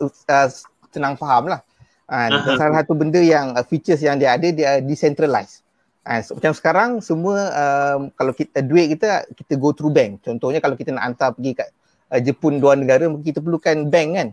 uh, 0.02 0.48
senang 0.90 1.14
faham 1.14 1.54
lah. 1.54 1.62
Uh, 2.10 2.28
uh-huh. 2.28 2.58
salah 2.58 2.82
satu 2.82 2.98
benda 2.98 3.22
yang 3.22 3.54
uh, 3.54 3.64
features 3.64 4.02
yang 4.02 4.18
dia 4.18 4.34
ada 4.34 4.50
dia 4.50 4.82
decentralized. 4.82 5.62
Uh, 6.02 6.20
so, 6.26 6.34
macam 6.34 6.58
sekarang 6.58 6.90
semua 7.06 7.38
um, 7.54 8.02
kalau 8.18 8.34
kita 8.34 8.66
duit 8.66 8.98
kita 8.98 9.30
kita 9.38 9.54
go 9.62 9.70
through 9.78 9.94
bank. 9.94 10.26
Contohnya 10.26 10.58
kalau 10.58 10.74
kita 10.74 10.90
nak 10.90 11.06
hantar 11.14 11.38
pergi 11.38 11.54
kat 11.54 11.70
uh, 12.10 12.18
Jepun 12.18 12.58
dua 12.58 12.74
negara 12.74 13.06
kita 13.22 13.40
perlukan 13.46 13.86
bank 13.94 14.10
kan? 14.18 14.30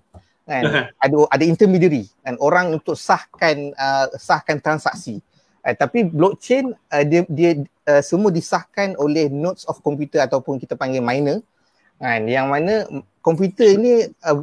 Kan? 0.48 0.64
Ada 1.04 1.16
ada 1.28 1.44
intermediary. 1.44 2.08
Kan 2.24 2.40
orang 2.40 2.72
untuk 2.72 2.96
sahkan 2.96 3.76
uh, 3.76 4.08
sahkan 4.16 4.56
transaksi 4.58 5.20
Uh, 5.68 5.76
tapi 5.76 6.08
blockchain 6.08 6.72
uh, 6.72 7.04
dia 7.04 7.28
dia 7.28 7.60
uh, 7.84 8.00
semua 8.00 8.32
disahkan 8.32 8.96
oleh 8.96 9.28
nodes 9.28 9.68
of 9.68 9.84
computer 9.84 10.24
ataupun 10.24 10.56
kita 10.56 10.80
panggil 10.80 11.04
miner 11.04 11.44
kan 12.00 12.24
yang 12.24 12.48
mana 12.48 12.88
komputer 13.20 13.76
ini 13.76 14.08
uh, 14.24 14.40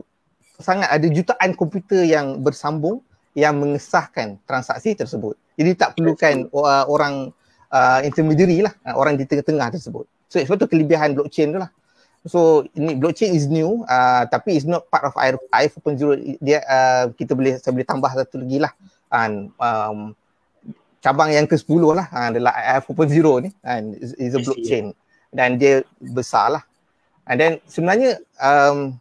sangat 0.61 0.85
ada 0.85 1.07
jutaan 1.09 1.57
komputer 1.57 2.05
yang 2.05 2.45
bersambung 2.45 3.01
yang 3.33 3.57
mengesahkan 3.57 4.37
transaksi 4.47 4.93
tersebut. 4.93 5.33
Jadi 5.57 5.71
tak 5.73 5.97
perlukan 5.97 6.47
uh, 6.53 6.85
orang 6.85 7.33
uh, 7.73 7.99
intermediary 8.05 8.63
lah, 8.63 8.71
uh, 8.87 8.95
orang 8.95 9.17
di 9.17 9.25
tengah-tengah 9.25 9.75
tersebut. 9.75 10.05
So 10.29 10.37
sebab 10.37 10.61
tu 10.61 10.67
kelebihan 10.69 11.17
blockchain 11.17 11.51
tu 11.51 11.59
lah. 11.59 11.73
So 12.29 12.69
ini 12.77 12.95
blockchain 13.01 13.33
is 13.33 13.49
new 13.49 13.81
uh, 13.89 14.29
tapi 14.29 14.61
is 14.61 14.69
not 14.69 14.87
part 14.93 15.09
of 15.09 15.17
IR 15.17 15.41
4.0 15.51 16.37
dia 16.37 16.61
uh, 16.69 17.09
kita 17.17 17.33
boleh 17.33 17.57
saya 17.57 17.73
boleh 17.73 17.87
tambah 17.87 18.11
satu 18.13 18.45
lagi 18.45 18.61
lah. 18.61 18.71
And, 19.09 19.49
um, 19.57 20.13
cabang 21.05 21.29
yang 21.29 21.45
ke-10 21.45 21.81
lah. 21.93 22.09
Ha, 22.09 22.33
adalah 22.33 22.57
AI 22.57 22.81
4.0 22.81 23.45
ni. 23.45 23.49
Kan 23.61 23.93
is, 24.01 24.17
is 24.17 24.33
a 24.33 24.41
blockchain. 24.41 24.97
Dan 25.29 25.61
dia 25.61 25.85
besar 26.01 26.57
lah. 26.57 26.63
And 27.29 27.37
then 27.37 27.53
sebenarnya 27.69 28.17
um, 28.41 28.97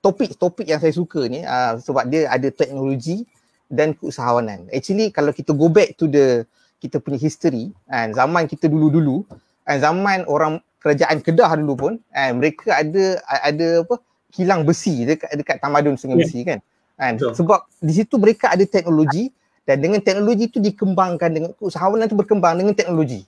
topik-topik 0.00 0.68
yang 0.68 0.80
saya 0.80 0.92
suka 0.92 1.24
ni 1.28 1.44
uh, 1.44 1.80
sebab 1.80 2.08
dia 2.08 2.28
ada 2.28 2.48
teknologi 2.48 3.24
dan 3.72 3.96
keusahawanan. 3.96 4.68
Actually 4.68 5.08
kalau 5.08 5.32
kita 5.32 5.56
go 5.56 5.72
back 5.72 5.96
to 5.96 6.08
the 6.08 6.44
kita 6.84 7.00
punya 7.00 7.16
history 7.16 7.72
kan 7.88 8.12
zaman 8.12 8.44
kita 8.44 8.68
dulu-dulu 8.68 9.24
kan 9.64 9.80
zaman 9.80 10.28
orang 10.28 10.60
kerajaan 10.84 11.24
Kedah 11.24 11.56
dulu 11.56 11.72
pun 11.72 11.92
kan 12.12 12.36
mereka 12.36 12.76
ada 12.76 13.16
ada 13.24 13.80
apa 13.80 13.96
kilang 14.28 14.68
besi 14.68 15.08
dekat 15.08 15.32
dekat 15.32 15.56
tamadun 15.64 15.96
sungai 15.96 16.20
yeah. 16.20 16.28
besi 16.28 16.40
kan. 16.44 16.58
Kan 17.00 17.12
so. 17.16 17.32
sebab 17.32 17.64
di 17.80 17.92
situ 17.96 18.20
mereka 18.20 18.52
ada 18.52 18.68
teknologi 18.68 19.32
dan 19.64 19.80
dengan 19.80 20.00
teknologi 20.04 20.44
itu 20.52 20.60
dikembangkan 20.60 21.30
dengan 21.32 21.50
usahawan 21.56 22.04
itu 22.04 22.16
berkembang 22.16 22.60
dengan 22.60 22.76
teknologi. 22.76 23.24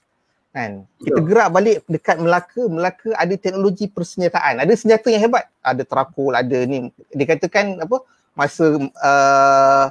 Kan? 0.53 0.85
Kita 1.01 1.19
gerak 1.21 1.49
balik 1.49 1.77
dekat 1.89 2.17
Melaka. 2.21 2.63
Melaka 2.69 3.09
ada 3.17 3.35
teknologi 3.37 3.89
persenjataan 3.89 4.61
ada 4.61 4.73
senjata 4.77 5.09
yang 5.09 5.21
hebat. 5.25 5.49
Ada 5.65 5.81
terakul 5.81 6.37
ada 6.37 6.57
ni. 6.69 6.93
Dikatakan 7.09 7.81
apa? 7.81 8.05
Masa 8.37 8.69
uh, 8.77 9.85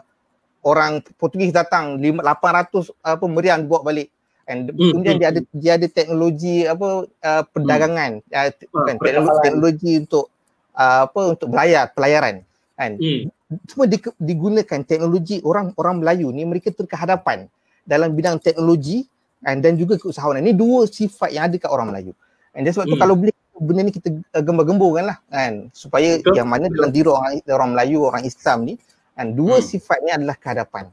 orang 0.63 1.03
Portugis 1.19 1.51
datang 1.51 1.99
800 1.99 2.95
apa 3.03 3.25
meriam 3.27 3.59
dibawa 3.59 3.83
balik. 3.83 4.09
And 4.47 4.71
hmm, 4.71 4.95
kemudian 4.95 5.19
hmm, 5.19 5.23
dia 5.23 5.29
ada 5.35 5.41
hmm. 5.43 5.51
dia 5.59 5.73
ada 5.75 5.87
teknologi 5.91 6.57
apa 6.63 6.89
uh, 7.11 7.43
perdagangan. 7.51 8.23
Hmm. 8.23 8.39
uh, 8.71 8.85
kan 8.87 8.97
teknologi, 9.03 9.39
teknologi 9.43 9.93
untuk 9.99 10.31
uh, 10.79 11.11
apa 11.11 11.21
untuk 11.35 11.51
belayar 11.51 11.91
pelayaran 11.91 12.47
kan 12.77 13.01
hmm 13.01 13.33
semua 13.67 13.87
di, 13.87 13.99
digunakan 14.19 14.81
teknologi 14.83 15.39
orang 15.47 15.71
orang 15.79 16.03
Melayu 16.03 16.35
ni 16.35 16.43
mereka 16.43 16.75
terkehadapan 16.75 17.47
dalam 17.87 18.11
bidang 18.11 18.43
teknologi 18.43 19.07
and 19.47 19.63
dan 19.63 19.79
juga 19.79 19.95
keusahawanan. 20.03 20.43
Ini 20.43 20.55
dua 20.59 20.91
sifat 20.91 21.31
yang 21.31 21.47
ada 21.47 21.57
kat 21.57 21.71
orang 21.71 21.95
Melayu. 21.95 22.13
And 22.57 22.67
that's 22.67 22.75
sebab 22.75 22.91
hmm. 22.91 22.95
tu 22.97 22.99
kalau 22.99 23.15
boleh 23.15 23.35
benda 23.57 23.89
ni 23.89 23.93
kita 23.95 24.09
uh, 24.35 24.43
gembar-gemburkan 24.43 25.05
lah 25.15 25.19
kan 25.31 25.71
supaya 25.73 26.19
Betul. 26.21 26.35
yang 26.37 26.49
mana 26.51 26.67
dalam 26.69 26.91
diri 26.91 27.09
orang, 27.09 27.41
orang 27.47 27.71
Melayu, 27.77 27.99
orang 28.03 28.25
Islam 28.27 28.59
ni 28.67 28.75
kan 29.15 29.33
dua 29.33 29.63
hmm. 29.63 29.67
sifat 29.71 29.99
ni 30.03 30.11
adalah 30.11 30.35
kehadapan. 30.35 30.91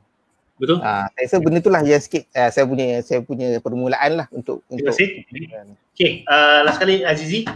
Betul. 0.62 0.78
Ah, 0.86 1.10
uh, 1.10 1.18
saya 1.18 1.26
rasa 1.26 1.36
benda 1.42 1.60
itulah 1.60 1.82
yang 1.82 2.04
sikit 2.04 2.24
uh, 2.38 2.50
saya 2.54 2.66
punya 2.70 3.02
saya 3.02 3.20
punya 3.26 3.58
permulaan 3.58 4.12
lah 4.22 4.28
untuk 4.30 4.62
Terima 4.70 4.94
kasih. 4.94 5.26
untuk 5.26 5.82
Okay, 5.98 6.22
uh, 6.30 6.62
last 6.70 6.78
kali 6.78 7.02
Azizi. 7.02 7.50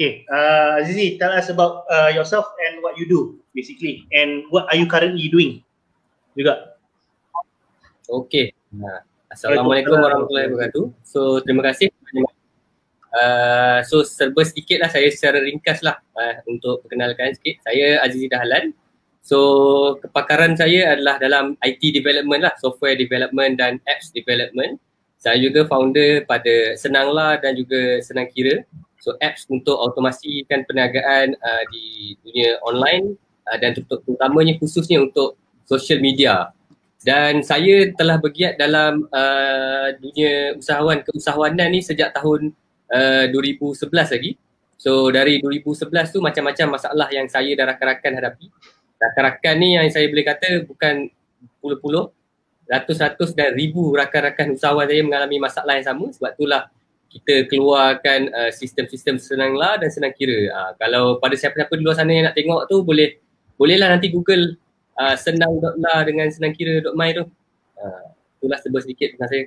Okay, 0.00 0.24
uh, 0.32 0.80
Azizi, 0.80 1.20
tell 1.20 1.28
us 1.28 1.52
about 1.52 1.84
uh, 1.92 2.08
yourself 2.08 2.48
and 2.56 2.80
what 2.80 2.96
you 2.96 3.04
do 3.04 3.36
basically 3.52 4.08
and 4.16 4.48
what 4.48 4.64
are 4.72 4.78
you 4.80 4.88
currently 4.88 5.28
doing 5.28 5.60
juga. 6.32 6.80
Okay, 8.08 8.56
nah, 8.72 9.04
Assalamualaikum 9.28 10.00
warahmatullahi 10.00 10.56
wabarakatuh. 10.56 10.84
So, 11.04 11.44
terima 11.44 11.68
kasih. 11.68 11.92
Uh, 13.12 13.84
so, 13.84 14.00
serba 14.00 14.40
sedikit 14.40 14.80
lah 14.80 14.88
saya 14.88 15.12
secara 15.12 15.44
ringkas 15.44 15.84
lah 15.84 16.00
uh, 16.16 16.48
untuk 16.48 16.80
perkenalkan 16.80 17.36
sikit. 17.36 17.60
Saya 17.68 18.00
Azizi 18.00 18.32
Dahlan. 18.32 18.72
So, 19.20 20.00
kepakaran 20.00 20.56
saya 20.56 20.96
adalah 20.96 21.20
dalam 21.20 21.60
IT 21.60 21.92
development 21.92 22.48
lah, 22.48 22.56
software 22.56 22.96
development 22.96 23.60
dan 23.60 23.76
apps 23.84 24.08
development. 24.16 24.80
Saya 25.20 25.36
juga 25.44 25.68
founder 25.68 26.24
pada 26.24 26.72
Senanglah 26.80 27.36
dan 27.36 27.52
juga 27.52 28.00
Senang 28.00 28.32
Kira 28.32 28.64
So 29.00 29.16
apps 29.18 29.48
untuk 29.48 29.80
automasikan 29.80 30.68
perniagaan 30.68 31.32
uh, 31.34 31.64
di 31.72 32.14
dunia 32.20 32.60
online 32.62 33.16
uh, 33.48 33.56
dan 33.56 33.72
terutamanya 33.72 34.60
khususnya 34.60 35.00
untuk 35.00 35.40
social 35.64 36.04
media. 36.04 36.52
Dan 37.00 37.40
saya 37.40 37.88
telah 37.96 38.20
bergiat 38.20 38.60
dalam 38.60 39.08
uh, 39.08 39.88
dunia 39.96 40.60
usahawan 40.60 41.00
keusahawanan 41.00 41.72
ni 41.72 41.80
sejak 41.80 42.12
tahun 42.12 42.52
uh, 42.92 43.24
2011 43.32 43.88
lagi. 43.88 44.36
So 44.76 45.08
dari 45.08 45.40
2011 45.40 45.88
tu 46.12 46.20
macam-macam 46.20 46.66
masalah 46.76 47.08
yang 47.08 47.24
saya 47.28 47.56
dan 47.56 47.72
rakan-rakan 47.72 48.12
hadapi. 48.20 48.46
Rakan-rakan 49.00 49.54
ni 49.56 49.68
yang 49.80 49.88
saya 49.88 50.12
boleh 50.12 50.26
kata 50.28 50.68
bukan 50.68 51.08
puluh-puluh, 51.64 52.12
ratus-ratus 52.70 53.34
dan 53.34 53.56
ribu 53.58 53.90
rakan-rakan 53.98 54.54
usahawan 54.54 54.86
saya 54.86 55.02
mengalami 55.02 55.36
masalah 55.42 55.74
yang 55.74 55.86
sama 55.90 56.06
sebab 56.14 56.30
itulah 56.38 56.62
kita 57.10 57.50
keluarkan 57.50 58.30
uh, 58.30 58.50
sistem-sistem 58.54 59.18
senang 59.18 59.58
lah 59.58 59.76
dan 59.82 59.90
senang 59.90 60.14
kira. 60.14 60.46
Uh, 60.54 60.70
kalau 60.78 61.18
pada 61.18 61.34
siapa-siapa 61.34 61.74
di 61.74 61.82
luar 61.82 61.98
sana 61.98 62.14
yang 62.14 62.30
nak 62.30 62.38
tengok 62.38 62.70
tu 62.70 62.86
boleh 62.86 63.18
bolehlah 63.58 63.90
nanti 63.90 64.14
Google 64.14 64.54
uh, 64.96 65.18
senang.la 65.18 66.06
dengan 66.06 66.30
senang 66.30 66.54
kira.my 66.54 67.10
tu. 67.12 67.26
Uh, 67.76 68.04
itulah 68.38 68.58
sebab 68.62 68.80
sedikit 68.86 69.18
tentang 69.18 69.30
saya. 69.30 69.44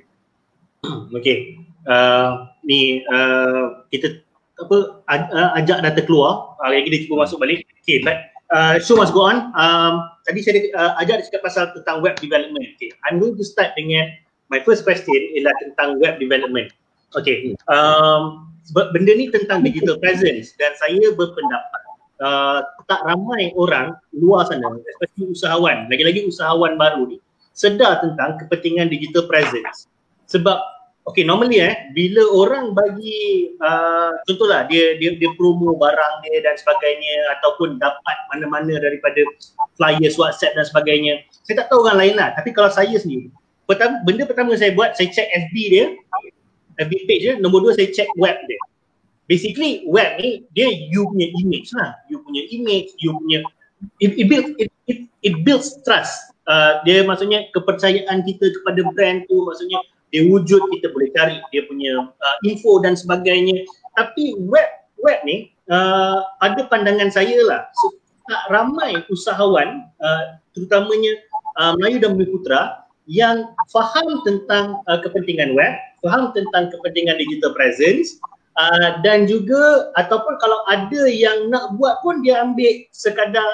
Okay. 1.16 1.56
Uh, 1.88 2.48
ni 2.64 3.04
uh, 3.08 3.84
kita 3.88 4.20
apa 4.60 5.00
uh, 5.08 5.50
ajak 5.56 5.80
data 5.80 6.00
keluar. 6.04 6.54
Uh, 6.60 6.68
lagi 6.68 6.92
dia 6.92 7.00
cuba 7.08 7.24
masuk 7.24 7.40
balik. 7.40 7.64
Okay, 7.80 8.04
but 8.04 8.28
uh, 8.52 8.76
show 8.76 8.94
must 8.94 9.16
go 9.16 9.24
on. 9.24 9.48
Um, 9.56 10.04
tadi 10.28 10.44
saya 10.44 10.60
uh, 10.76 11.00
ajak 11.00 11.24
dia 11.24 11.26
cakap 11.32 11.42
pasal 11.48 11.64
tentang 11.72 12.04
web 12.04 12.20
development. 12.20 12.76
Okay. 12.76 12.92
I'm 13.08 13.16
going 13.16 13.40
to 13.40 13.44
start 13.44 13.72
dengan 13.72 14.12
my 14.52 14.60
first 14.60 14.84
question 14.84 15.16
ialah 15.32 15.56
tentang 15.64 15.96
web 15.98 16.20
development. 16.20 16.68
Okay, 17.14 17.54
um, 17.70 18.50
benda 18.74 19.12
ni 19.14 19.30
tentang 19.30 19.62
digital 19.62 20.00
presence 20.02 20.56
dan 20.58 20.74
saya 20.74 21.14
berpendapat 21.14 21.82
uh, 22.22 22.60
tak 22.86 23.00
ramai 23.04 23.52
orang 23.56 23.96
luar 24.14 24.46
sana, 24.46 24.76
especially 24.78 25.32
usahawan, 25.32 25.88
lagi-lagi 25.92 26.28
usahawan 26.28 26.76
baru 26.80 27.08
ni, 27.08 27.16
sedar 27.56 28.00
tentang 28.04 28.40
kepentingan 28.40 28.92
digital 28.92 29.26
presence. 29.26 29.86
Sebab, 30.28 30.58
okay, 31.08 31.22
normally 31.22 31.60
eh, 31.60 31.74
bila 31.92 32.24
orang 32.32 32.72
bagi, 32.72 33.52
uh, 33.60 34.16
contohlah 34.28 34.66
dia, 34.68 34.96
dia 34.96 35.16
dia 35.20 35.30
promo 35.36 35.76
barang 35.76 36.14
dia 36.24 36.42
dan 36.44 36.56
sebagainya 36.56 37.38
ataupun 37.38 37.76
dapat 37.76 38.16
mana-mana 38.32 38.80
daripada 38.80 39.20
flyers 39.76 40.16
WhatsApp 40.16 40.56
dan 40.56 40.64
sebagainya, 40.64 41.24
saya 41.44 41.64
tak 41.64 41.68
tahu 41.72 41.84
orang 41.84 41.98
lain 42.00 42.14
lah, 42.16 42.32
tapi 42.36 42.50
kalau 42.56 42.72
saya 42.72 42.96
sendiri, 42.96 43.28
pertama, 43.68 44.00
benda 44.04 44.24
pertama 44.24 44.56
saya 44.56 44.72
buat, 44.72 44.96
saya 44.96 45.12
check 45.12 45.28
FB 45.28 45.56
dia, 45.70 45.86
FB 46.80 46.92
page 47.06 47.22
dia, 47.22 47.34
nombor 47.38 47.62
dua 47.64 47.72
saya 47.76 47.90
check 47.90 48.08
web 48.18 48.34
dia. 48.46 48.60
Basically 49.24 49.86
web 49.88 50.20
ni 50.20 50.44
dia 50.52 50.68
you 50.68 51.08
punya 51.08 51.28
image 51.40 51.72
lah, 51.72 51.96
you 52.12 52.20
punya 52.20 52.44
image, 52.52 52.92
you 53.00 53.16
punya 53.16 53.40
it, 54.00 54.12
it 54.16 54.26
build 54.28 54.46
it, 54.60 54.70
it, 54.88 54.98
it 55.24 55.34
builds 55.42 55.80
trust. 55.82 56.12
Uh, 56.44 56.84
dia 56.84 57.00
maksudnya 57.08 57.48
kepercayaan 57.56 58.20
kita 58.28 58.52
kepada 58.60 58.84
brand 58.92 59.24
tu 59.32 59.48
maksudnya 59.48 59.80
dia 60.12 60.28
wujud 60.28 60.60
kita 60.76 60.92
boleh 60.92 61.08
cari 61.16 61.40
dia 61.48 61.64
punya 61.64 62.04
uh, 62.04 62.36
info 62.44 62.84
dan 62.84 62.92
sebagainya. 62.94 63.64
Tapi 63.96 64.36
web 64.44 64.68
web 65.00 65.18
ni 65.24 65.52
uh, 65.72 66.20
ada 66.44 66.68
pandangan 66.68 67.08
saya 67.08 67.40
lah 67.44 67.64
so, 67.80 67.96
tak 68.24 68.42
ramai 68.48 69.04
usahawan 69.12 69.84
uh, 70.00 70.40
terutamanya 70.56 71.12
uh, 71.60 71.76
Melayu 71.76 72.00
dan 72.00 72.16
Bumi 72.16 72.28
Putra 72.32 72.83
yang 73.04 73.52
faham 73.68 74.24
tentang 74.24 74.80
uh, 74.88 75.00
kepentingan 75.04 75.52
web, 75.52 75.72
faham 76.00 76.32
tentang 76.32 76.72
kepentingan 76.72 77.20
digital 77.20 77.52
presence 77.52 78.16
uh, 78.56 79.00
dan 79.04 79.28
juga 79.28 79.92
ataupun 80.00 80.34
kalau 80.40 80.64
ada 80.72 81.04
yang 81.08 81.52
nak 81.52 81.76
buat 81.76 82.00
pun 82.00 82.24
dia 82.24 82.40
ambil 82.40 82.84
sekadar 82.92 83.46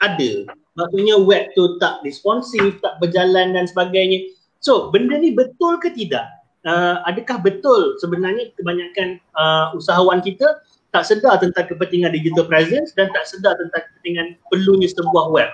ada. 0.00 0.46
Maksudnya 0.78 1.18
web 1.18 1.50
tu 1.58 1.76
tak 1.82 2.00
responsif, 2.06 2.78
tak 2.80 2.96
berjalan 3.02 3.52
dan 3.52 3.66
sebagainya. 3.66 4.30
So 4.62 4.94
benda 4.94 5.18
ni 5.18 5.34
betul 5.34 5.82
ke 5.82 5.90
tidak? 5.92 6.26
Uh, 6.66 7.02
adakah 7.06 7.38
betul 7.38 7.96
sebenarnya 8.02 8.50
kebanyakan 8.58 9.22
uh, 9.38 9.74
usahawan 9.78 10.18
kita 10.22 10.58
tak 10.90 11.06
sedar 11.06 11.38
tentang 11.38 11.68
kepentingan 11.68 12.10
digital 12.14 12.48
presence 12.48 12.94
dan 12.96 13.12
tak 13.12 13.28
sedar 13.28 13.54
tentang 13.58 13.84
kepentingan 13.90 14.26
perlunya 14.48 14.88
sebuah 14.88 15.34
web? 15.34 15.50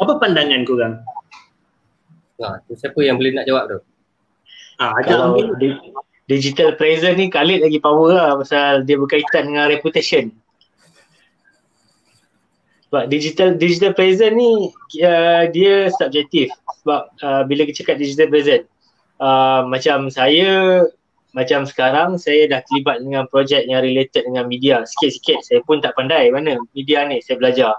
Apa 0.00 0.20
pandangan 0.20 0.62
korang? 0.68 1.00
Ha, 2.40 2.60
tu 2.68 2.76
siapa 2.76 3.00
yang 3.00 3.16
boleh 3.16 3.32
nak 3.32 3.46
jawab 3.48 3.64
tu? 3.70 3.78
Ha, 4.82 4.92
Kalau 5.08 5.40
di, 5.56 5.72
digital 6.28 6.76
presence 6.76 7.16
ni 7.16 7.32
Khalid 7.32 7.64
lagi 7.64 7.80
power 7.80 8.12
lah 8.12 8.30
pasal 8.36 8.84
dia 8.84 9.00
berkaitan 9.00 9.52
dengan 9.52 9.72
reputation. 9.72 10.28
Sebab 12.86 13.10
digital 13.10 13.56
digital 13.58 13.92
present 13.96 14.36
ni 14.36 14.70
uh, 15.02 15.48
dia 15.50 15.90
subjektif 15.96 16.52
sebab 16.84 17.10
uh, 17.24 17.42
bila 17.48 17.66
kita 17.66 17.82
cakap 17.82 17.98
digital 17.98 18.30
present 18.30 18.62
uh, 19.18 19.66
macam 19.66 20.06
saya 20.06 20.84
macam 21.34 21.66
sekarang 21.66 22.16
saya 22.16 22.46
dah 22.46 22.62
terlibat 22.64 23.02
dengan 23.02 23.26
projek 23.26 23.66
yang 23.66 23.82
related 23.82 24.22
dengan 24.24 24.46
media 24.46 24.86
sikit-sikit 24.86 25.42
saya 25.42 25.60
pun 25.66 25.82
tak 25.82 25.98
pandai 25.98 26.30
mana 26.30 26.56
media 26.72 27.04
ni 27.04 27.18
saya 27.20 27.36
belajar 27.42 27.74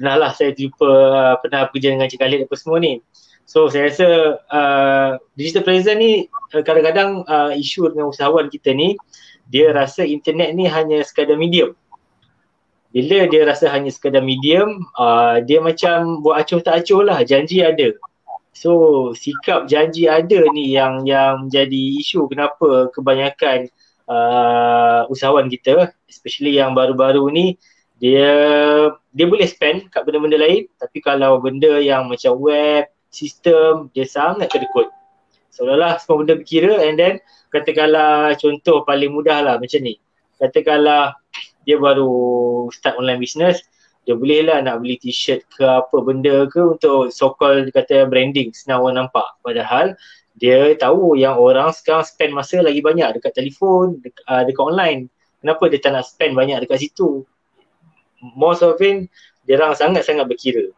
pernah 0.00 0.16
lah 0.16 0.32
saya 0.32 0.56
jumpa 0.56 0.88
uh, 0.88 1.34
pernah 1.44 1.68
kerja 1.68 1.92
dengan 1.92 2.08
Cik 2.08 2.24
Khalid 2.24 2.40
apa 2.48 2.56
semua 2.56 2.80
ni. 2.80 3.04
So 3.50 3.66
saya 3.66 3.90
rasa 3.90 4.08
uh, 4.46 5.10
digital 5.34 5.66
present 5.66 5.98
ni 5.98 6.30
uh, 6.54 6.62
kadang-kadang 6.62 7.26
uh, 7.26 7.50
isu 7.50 7.90
dengan 7.90 8.14
usahawan 8.14 8.46
kita 8.46 8.70
ni 8.70 8.94
dia 9.50 9.74
rasa 9.74 10.06
internet 10.06 10.54
ni 10.54 10.70
hanya 10.70 11.02
sekadar 11.02 11.34
medium. 11.34 11.74
Bila 12.94 13.26
dia 13.26 13.42
rasa 13.42 13.66
hanya 13.74 13.90
sekadar 13.90 14.22
medium, 14.22 14.86
uh, 14.94 15.42
dia 15.42 15.58
macam 15.58 16.22
buat 16.22 16.46
acuh 16.46 16.62
tak 16.62 16.86
acuh 16.86 17.02
lah, 17.02 17.26
janji 17.26 17.58
ada. 17.58 17.90
So 18.54 19.10
sikap 19.18 19.66
janji 19.66 20.06
ada 20.06 20.46
ni 20.54 20.70
yang 20.70 21.02
yang 21.02 21.50
jadi 21.50 21.98
isu 21.98 22.30
kenapa 22.30 22.94
kebanyakan 22.94 23.66
uh, 24.06 25.10
usahawan 25.10 25.50
kita, 25.50 25.90
especially 26.06 26.54
yang 26.54 26.70
baru-baru 26.78 27.26
ni 27.34 27.58
dia 27.98 28.30
dia 29.10 29.26
boleh 29.26 29.50
spend 29.50 29.90
kat 29.90 30.06
benda-benda 30.06 30.38
lain 30.38 30.70
tapi 30.78 31.02
kalau 31.02 31.42
benda 31.42 31.82
yang 31.82 32.06
macam 32.06 32.38
web, 32.38 32.86
sistem 33.10 33.90
dia 33.92 34.06
sangat 34.06 34.48
kedekut. 34.50 34.88
Seolah-olah 35.50 35.98
semua 35.98 36.22
benda 36.22 36.34
berkira 36.38 36.78
and 36.86 36.96
then 36.96 37.18
katakanlah 37.50 38.38
contoh 38.38 38.86
paling 38.86 39.10
mudah 39.10 39.42
lah 39.42 39.54
macam 39.58 39.82
ni. 39.82 39.98
Katakanlah 40.38 41.18
dia 41.68 41.76
baru 41.76 42.66
start 42.72 42.96
online 42.96 43.20
business, 43.20 43.60
dia 44.08 44.16
boleh 44.16 44.46
lah 44.46 44.64
nak 44.64 44.80
beli 44.80 44.96
t-shirt 44.96 45.44
ke 45.52 45.66
apa 45.66 45.96
benda 46.00 46.48
ke 46.48 46.78
untuk 46.78 47.12
so 47.12 47.36
called 47.36 47.68
kata 47.74 48.08
branding 48.08 48.54
senang 48.54 48.86
orang 48.86 49.04
nampak. 49.04 49.26
Padahal 49.42 49.98
dia 50.40 50.72
tahu 50.78 51.18
yang 51.18 51.36
orang 51.36 51.74
sekarang 51.74 52.06
spend 52.06 52.32
masa 52.32 52.64
lagi 52.64 52.80
banyak 52.80 53.20
dekat 53.20 53.36
telefon, 53.36 54.00
dekat, 54.00 54.24
uh, 54.30 54.46
dekat 54.46 54.64
online. 54.64 55.00
Kenapa 55.44 55.68
dia 55.68 55.80
tak 55.82 55.92
nak 55.98 56.04
spend 56.08 56.32
banyak 56.32 56.62
dekat 56.64 56.88
situ? 56.88 57.26
most 58.20 58.62
of 58.62 58.76
it 58.80 59.08
dia 59.48 59.56
orang 59.56 59.74
sangat-sangat 59.74 60.28
berkira. 60.28 60.70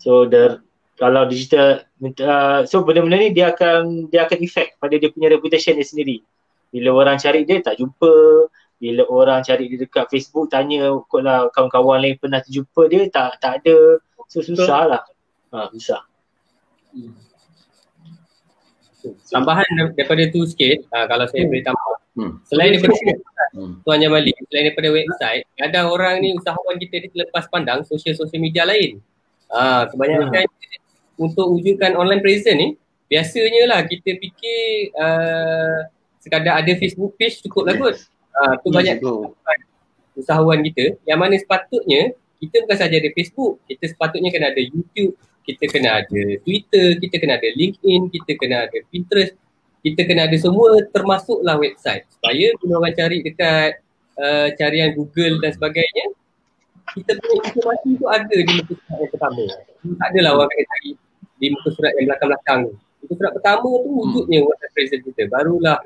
So 0.00 0.26
the 0.26 0.64
kalau 0.94 1.26
digital 1.26 1.82
uh, 2.22 2.62
so 2.66 2.86
benda-benda 2.86 3.18
ni 3.18 3.34
dia 3.34 3.50
akan 3.50 4.06
dia 4.10 4.30
akan 4.30 4.38
effect 4.42 4.78
pada 4.78 4.94
dia 4.94 5.10
punya 5.10 5.26
reputation 5.30 5.74
dia 5.74 5.86
sendiri. 5.86 6.22
Bila 6.70 6.94
orang 6.94 7.18
cari 7.18 7.42
dia 7.46 7.62
tak 7.62 7.78
jumpa, 7.78 8.14
bila 8.78 9.02
orang 9.10 9.42
cari 9.42 9.70
dia 9.70 9.78
dekat 9.86 10.06
Facebook 10.10 10.50
tanya 10.50 10.90
kau 11.10 11.18
lah 11.18 11.50
kawan-kawan 11.50 12.02
lain 12.02 12.14
pernah 12.18 12.42
terjumpa 12.42 12.82
dia 12.86 13.10
tak 13.10 13.42
tak 13.42 13.62
ada. 13.62 13.98
So 14.30 14.42
susah 14.42 14.82
lah. 14.86 15.02
Ha, 15.54 15.70
susah. 15.74 16.02
Hmm. 16.94 17.14
Tambahan 19.28 19.68
daripada 19.92 20.24
tu 20.32 20.48
sikit, 20.48 20.88
uh, 20.88 21.04
kalau 21.04 21.28
saya 21.28 21.44
boleh 21.44 21.60
tambah. 21.60 21.96
Hmm. 22.14 22.32
Selain 22.46 22.72
daripada 22.72 22.94
hmm. 23.52 23.82
Tuan 23.84 23.98
Jamali, 24.00 24.32
selain 24.48 24.64
daripada 24.70 24.88
website, 24.94 25.42
ada 25.60 25.90
orang 25.90 26.22
ni 26.22 26.32
usahawan 26.32 26.78
kita 26.80 27.02
ni 27.02 27.08
terlepas 27.10 27.44
pandang 27.50 27.82
sosial-sosial 27.84 28.40
media 28.40 28.64
lain. 28.64 29.02
Ah, 29.52 29.86
kebanyakan 29.86 30.30
hmm. 30.30 30.83
Untuk 31.16 31.46
wujudkan 31.54 31.94
online 31.94 32.22
presence 32.22 32.58
ni, 32.58 32.68
biasanya 33.06 33.62
lah 33.70 33.80
kita 33.86 34.16
fikir 34.18 34.90
uh, 34.96 35.86
sekadar 36.18 36.58
ada 36.58 36.72
Facebook 36.80 37.14
page 37.20 37.44
cukup 37.44 37.68
lah 37.68 37.74
kot. 37.76 37.96
Ah, 38.34 38.58
tu 38.58 38.74
yes, 38.74 38.98
banyak 38.98 38.98
usahawan 40.18 40.58
kita 40.66 40.98
yang 41.06 41.22
mana 41.22 41.38
sepatutnya 41.38 42.14
kita 42.42 42.66
bukan 42.66 42.76
saja 42.76 42.96
ada 42.98 43.10
Facebook, 43.14 43.62
kita 43.70 43.84
sepatutnya 43.94 44.30
kena 44.34 44.50
ada 44.50 44.62
YouTube, 44.62 45.14
kita 45.46 45.64
kena 45.70 46.02
ada 46.02 46.22
Twitter, 46.42 46.98
kita 46.98 47.16
kena 47.22 47.40
ada 47.40 47.48
LinkedIn, 47.54 48.10
kita 48.10 48.30
kena 48.36 48.56
ada 48.68 48.78
Pinterest, 48.90 49.32
kita 49.80 50.02
kena 50.04 50.28
ada 50.28 50.36
semua 50.36 50.82
termasuklah 50.92 51.56
website 51.56 52.04
supaya 52.10 52.52
bila 52.60 52.82
orang 52.82 52.94
cari 52.96 53.22
dekat 53.22 53.80
uh, 54.18 54.48
carian 54.58 54.92
Google 54.92 55.40
dan 55.40 55.54
sebagainya 55.54 56.06
kita 56.92 57.16
punya 57.16 57.36
informasi 57.48 57.88
tu 57.96 58.06
ada 58.06 58.36
di 58.36 58.52
muka 58.60 58.92
yang 58.92 59.10
pertama. 59.10 59.44
Tak 59.84 60.08
adalah 60.12 60.30
orang 60.36 60.48
kena 60.52 60.64
cari 60.68 60.90
di 61.44 61.52
muka 61.52 61.68
surat 61.76 61.92
yang 62.00 62.08
belakang-belakang 62.08 62.58
tu. 62.64 62.72
Muka 63.04 63.12
surat 63.20 63.32
pertama 63.36 63.68
tu 63.68 63.90
hmm. 63.92 64.00
wujudnya 64.00 64.38
hmm. 64.40 64.48
WhatsApp 64.48 64.72
present 64.72 65.02
kita. 65.04 65.22
Barulah 65.28 65.78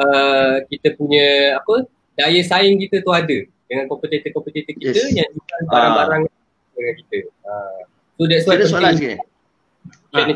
uh, 0.00 0.56
kita 0.72 0.88
punya 0.96 1.60
apa 1.60 1.84
daya 2.16 2.40
saing 2.40 2.80
kita 2.80 3.04
tu 3.04 3.12
ada 3.12 3.38
dengan 3.68 3.84
kompetitor-kompetitor 3.92 4.72
kita 4.80 4.96
yes. 4.96 5.12
yang 5.12 5.28
jual 5.28 5.62
barang-barang 5.68 6.22
uh. 6.24 6.72
dengan 6.72 6.94
kita. 7.04 7.18
Uh. 7.44 7.80
So 8.16 8.22
that's 8.24 8.48
why 8.48 8.56
soalan 8.64 8.96
sikit. 8.96 9.20
Ah, 10.14 10.30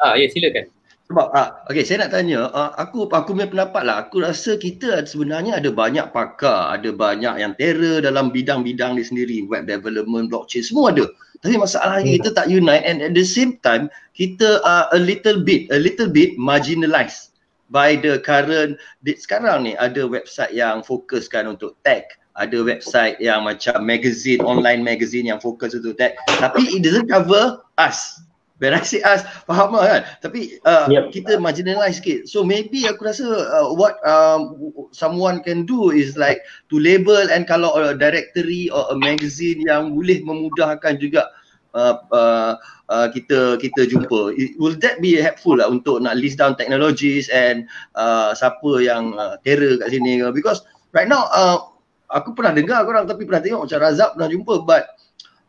ah, 0.00 0.14
ya 0.16 0.30
silakan. 0.30 0.70
Sebab 1.06 1.30
ah, 1.38 1.62
okay, 1.70 1.86
saya 1.86 2.02
nak 2.02 2.18
tanya, 2.18 2.50
ah, 2.50 2.74
aku 2.74 3.06
aku 3.06 3.30
punya 3.30 3.46
pendapat 3.46 3.86
lah, 3.86 4.02
aku 4.02 4.26
rasa 4.26 4.58
kita 4.58 5.06
sebenarnya 5.06 5.62
ada 5.62 5.70
banyak 5.70 6.10
pakar, 6.10 6.74
ada 6.74 6.90
banyak 6.90 7.38
yang 7.38 7.54
terror 7.54 8.02
dalam 8.02 8.34
bidang-bidang 8.34 8.98
ni 8.98 9.06
sendiri, 9.06 9.46
web 9.46 9.70
development, 9.70 10.34
blockchain, 10.34 10.66
semua 10.66 10.90
ada. 10.90 11.06
Tapi 11.46 11.62
masalahnya 11.62 12.10
hmm. 12.10 12.18
kita 12.18 12.30
tak 12.34 12.50
unite 12.50 12.82
and 12.82 12.98
at 13.06 13.14
the 13.14 13.22
same 13.22 13.54
time, 13.62 13.86
kita 14.18 14.58
uh, 14.66 14.90
a 14.90 14.98
little 14.98 15.38
bit, 15.46 15.70
a 15.70 15.78
little 15.78 16.10
bit 16.10 16.34
marginalized 16.42 17.30
by 17.70 17.94
the 17.94 18.18
current, 18.26 18.74
sekarang 19.06 19.62
ni 19.62 19.78
ada 19.78 20.10
website 20.10 20.50
yang 20.50 20.82
fokuskan 20.82 21.46
untuk 21.46 21.78
tech, 21.86 22.18
ada 22.34 22.66
website 22.66 23.14
yang 23.22 23.46
macam 23.46 23.78
magazine, 23.86 24.42
online 24.42 24.82
magazine 24.82 25.30
yang 25.30 25.38
fokus 25.38 25.70
untuk 25.70 25.94
tech, 26.02 26.18
tapi 26.42 26.66
it 26.74 26.82
doesn't 26.82 27.06
cover 27.06 27.62
us 27.78 28.25
When 28.56 28.72
I 28.72 28.80
say 28.88 29.04
us, 29.04 29.20
faham 29.44 29.76
lah 29.76 29.84
kan? 29.84 30.02
Tapi 30.24 30.56
uh, 30.64 30.88
yep. 30.88 31.12
kita 31.12 31.36
marginalize 31.36 32.00
sikit. 32.00 32.24
So 32.24 32.40
maybe 32.40 32.88
aku 32.88 33.04
rasa 33.04 33.28
uh, 33.28 33.68
what 33.76 34.00
um, 34.00 34.72
someone 34.96 35.44
can 35.44 35.68
do 35.68 35.92
is 35.92 36.16
like 36.16 36.40
to 36.72 36.80
label 36.80 37.20
and 37.28 37.44
kalau 37.44 37.76
a 37.76 37.92
directory 37.92 38.72
or 38.72 38.88
a 38.88 38.96
magazine 38.96 39.60
yang 39.60 39.92
boleh 39.92 40.24
memudahkan 40.24 40.96
juga 40.96 41.28
uh, 41.76 42.00
uh, 42.08 42.52
uh, 42.88 43.06
kita 43.12 43.60
kita 43.60 43.92
jumpa. 43.92 44.32
It, 44.40 44.56
will 44.56 44.80
that 44.80 45.04
be 45.04 45.20
helpful 45.20 45.60
lah 45.60 45.68
untuk 45.68 46.00
nak 46.00 46.16
list 46.16 46.40
down 46.40 46.56
technologies 46.56 47.28
and 47.28 47.68
uh, 47.92 48.32
siapa 48.32 48.80
yang 48.80 49.12
uh, 49.20 49.36
terror 49.44 49.76
kat 49.84 49.92
sini? 49.92 50.24
Because 50.32 50.64
right 50.96 51.12
now 51.12 51.28
uh, 51.28 51.76
aku 52.08 52.32
pernah 52.32 52.56
dengar 52.56 52.88
korang 52.88 53.04
tapi 53.04 53.28
pernah 53.28 53.44
tengok 53.44 53.68
macam 53.68 53.78
Razak 53.84 54.10
pernah 54.16 54.30
jumpa 54.32 54.54
but 54.64 54.82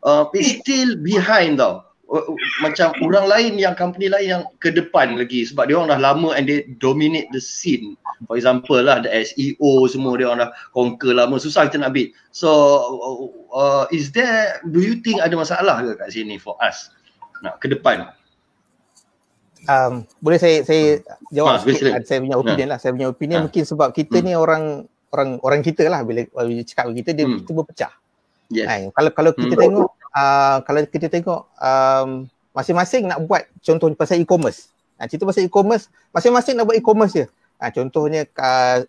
uh, 0.04 0.28
it's 0.36 0.60
still 0.60 1.00
behind 1.00 1.63
tau 1.63 1.87
macam 2.63 2.96
orang 3.04 3.28
lain 3.28 3.54
yang 3.60 3.76
company 3.76 4.08
lain 4.08 4.28
yang 4.32 4.43
ke 4.63 4.72
depan 4.72 5.20
lagi 5.20 5.43
sebab 5.43 5.67
dia 5.67 5.76
orang 5.76 5.91
dah 5.91 6.00
lama 6.00 6.32
and 6.34 6.48
they 6.48 6.63
dominate 6.80 7.28
the 7.36 7.39
scene 7.39 8.00
for 8.24 8.39
example 8.39 8.80
lah 8.80 9.04
the 9.04 9.12
SEO 9.12 9.86
semua 9.86 10.15
dia 10.15 10.32
orang 10.32 10.48
dah 10.48 10.52
conquer 10.72 11.12
lama 11.12 11.36
susah 11.36 11.67
kita 11.67 11.84
nak 11.84 11.91
beat 11.91 12.15
so 12.32 12.48
uh, 13.52 13.84
is 13.91 14.15
there 14.15 14.56
do 14.72 14.80
you 14.80 15.04
think 15.04 15.20
ada 15.20 15.36
masalah 15.36 15.84
ke 15.84 16.00
kat 16.00 16.10
sini 16.15 16.39
for 16.39 16.56
us 16.63 16.96
nak 17.43 17.60
ke 17.60 17.67
depan 17.67 18.08
um, 19.67 20.08
boleh 20.24 20.39
saya 20.39 20.63
saya 20.63 21.04
jawab 21.30 21.60
Ha, 21.60 21.62
sikit 21.62 21.76
sila. 21.76 21.89
uh, 21.91 22.04
saya 22.04 22.20
punya 22.24 22.38
opinion 22.39 22.67
lah. 22.72 22.80
Saya 22.80 22.91
punya 22.96 23.08
opinion 23.12 23.39
Ha. 23.41 23.46
mungkin 23.52 23.63
sebab 23.67 23.89
kita 23.91 24.17
Hmm. 24.22 24.26
ni 24.26 24.34
orang 24.34 24.63
orang 25.12 25.30
orang 25.43 25.62
kita 25.63 25.88
lah 25.88 26.04
bila, 26.04 26.24
bila 26.24 26.63
cakap 26.63 26.88
kita 26.93 27.12
dia 27.12 27.26
Hmm. 27.28 27.43
kita 27.43 27.52
berpecah. 27.52 27.91
Yes. 28.48 28.67
Kan? 28.67 28.82
Kalau 28.96 29.12
kalau 29.12 29.32
kita 29.36 29.54
Hmm. 29.54 29.63
tengok 29.67 29.89
uh, 30.17 30.58
kalau 30.65 30.82
kita 30.89 31.08
tengok 31.08 31.45
um, 31.62 32.25
masing-masing 32.58 33.06
nak 33.06 33.21
buat 33.30 33.45
contoh 33.62 33.93
pasal 33.93 34.17
e-commerce. 34.17 34.73
Ha, 34.97 35.06
cerita 35.06 35.30
pasal 35.30 35.45
e-commerce, 35.45 35.93
masing-masing 36.10 36.58
nak 36.58 36.65
buat 36.65 36.77
e-commerce 36.77 37.13
je. 37.13 37.25
Ha, 37.62 37.69
contohnya 37.69 38.25
uh, 38.38 38.82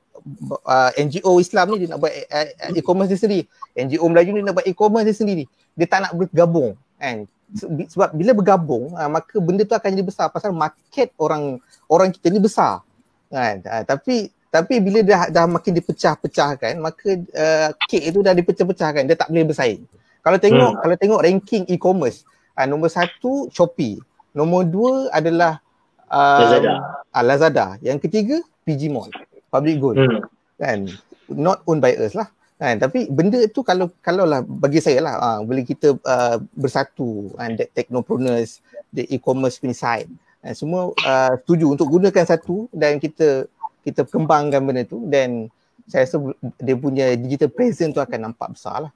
NGO 0.96 1.40
Islam 1.40 1.76
ni 1.76 1.84
dia 1.84 1.88
nak 1.92 2.00
buat 2.00 2.12
uh, 2.12 2.48
uh, 2.48 2.72
e-commerce 2.72 3.12
dia 3.12 3.20
sendiri. 3.20 3.42
NGO 3.76 4.08
Melayu 4.08 4.32
ni 4.32 4.40
nak 4.40 4.56
buat 4.56 4.66
e-commerce 4.66 5.06
dia 5.12 5.16
sendiri. 5.16 5.44
Dia 5.76 5.84
tak 5.84 6.08
nak 6.08 6.12
bergabung. 6.16 6.76
Kan? 6.96 7.28
Se- 7.52 7.68
Sebab 7.92 8.16
bila 8.16 8.32
bergabung, 8.32 8.96
uh, 8.96 9.08
maka 9.12 9.36
benda 9.36 9.68
tu 9.68 9.76
akan 9.76 9.88
jadi 9.92 10.04
besar 10.04 10.26
pasal 10.32 10.56
market 10.56 11.12
orang 11.20 11.60
orang 11.92 12.08
kita 12.08 12.32
ni 12.32 12.40
besar. 12.40 12.80
Kan? 13.28 13.60
Uh, 13.68 13.84
tapi 13.84 14.32
tapi 14.48 14.80
bila 14.80 15.04
dah 15.04 15.28
dah 15.28 15.44
makin 15.44 15.76
dipecah-pecahkan, 15.76 16.80
maka 16.80 17.20
uh, 17.20 17.68
kek 17.84 18.00
itu 18.00 18.24
dah 18.24 18.32
dipecah-pecahkan, 18.32 19.04
dia 19.04 19.12
tak 19.12 19.28
boleh 19.28 19.44
bersaing. 19.44 19.84
Kalau 20.28 20.36
tengok 20.36 20.70
Hmm. 20.76 20.80
kalau 20.84 20.96
tengok 21.00 21.20
ranking 21.24 21.64
e-commerce, 21.72 22.28
uh, 22.52 22.68
nombor 22.68 22.92
satu 22.92 23.48
Shopee, 23.48 23.96
nombor 24.36 24.68
dua 24.68 25.08
adalah 25.08 25.64
uh, 26.12 26.44
Lazada. 26.44 26.72
Uh, 27.08 27.24
Lazada. 27.24 27.66
Yang 27.80 27.98
ketiga 28.04 28.36
PG 28.68 28.92
Mall, 28.92 29.08
Public 29.48 29.80
Gold 29.80 29.96
Hmm. 29.96 30.20
kan 30.60 30.84
not 31.32 31.64
owned 31.64 31.80
by 31.80 31.96
us 31.96 32.12
lah 32.12 32.28
kan 32.58 32.74
tapi 32.76 33.06
benda 33.06 33.38
tu 33.48 33.62
kalau 33.62 33.86
kalau 34.02 34.26
lah 34.26 34.42
bagi 34.42 34.82
saya 34.82 34.98
lah 34.98 35.14
uh, 35.16 35.38
boleh 35.46 35.62
kita 35.62 35.94
uh, 35.94 36.36
bersatu 36.58 37.30
and 37.38 37.62
uh, 37.62 37.68
technopreneurs 37.70 38.58
the 38.90 39.06
e-commerce 39.14 39.62
punya 39.62 39.72
side 39.72 40.10
dan 40.42 40.58
semua 40.58 40.90
uh, 41.06 41.32
setuju 41.38 41.70
untuk 41.70 41.86
gunakan 41.86 42.26
satu 42.26 42.66
dan 42.74 42.98
kita 42.98 43.46
kita 43.86 44.02
kembangkan 44.04 44.58
benda 44.58 44.82
tu 44.82 45.06
dan 45.06 45.46
saya 45.86 46.04
rasa 46.04 46.18
dia 46.58 46.74
punya 46.74 47.14
digital 47.14 47.48
presence 47.48 47.94
tu 47.94 48.02
akan 48.02 48.28
nampak 48.28 48.50
besar 48.58 48.90
lah 48.90 48.92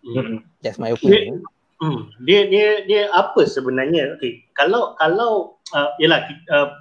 Hmm. 0.00 0.40
that's 0.64 0.80
my 0.80 0.90
opinion 0.96 1.44
Hmm. 1.80 2.12
Dia 2.28 2.44
dia 2.44 2.84
dia 2.84 3.02
apa 3.16 3.48
sebenarnya? 3.48 4.12
Okay. 4.20 4.44
Kalau 4.52 4.92
kalau 5.00 5.56
uh, 5.72 5.96
yalah 5.96 6.28
uh, 6.52 6.76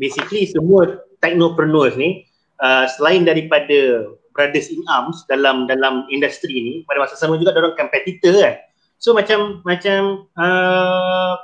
basically 0.00 0.48
semua 0.48 1.04
technopreneurs 1.20 2.00
ni 2.00 2.24
uh, 2.64 2.88
selain 2.96 3.28
daripada 3.28 4.08
brothers 4.32 4.72
in 4.72 4.80
arms 4.88 5.28
dalam 5.28 5.68
dalam 5.68 6.08
industri 6.08 6.56
ni 6.56 6.74
pada 6.88 7.04
masa 7.04 7.20
sama 7.20 7.36
juga 7.36 7.52
orang 7.60 7.76
competitor 7.76 8.32
kan. 8.40 8.56
So 8.96 9.12
macam 9.12 9.60
macam 9.68 10.24
uh, 10.40 11.36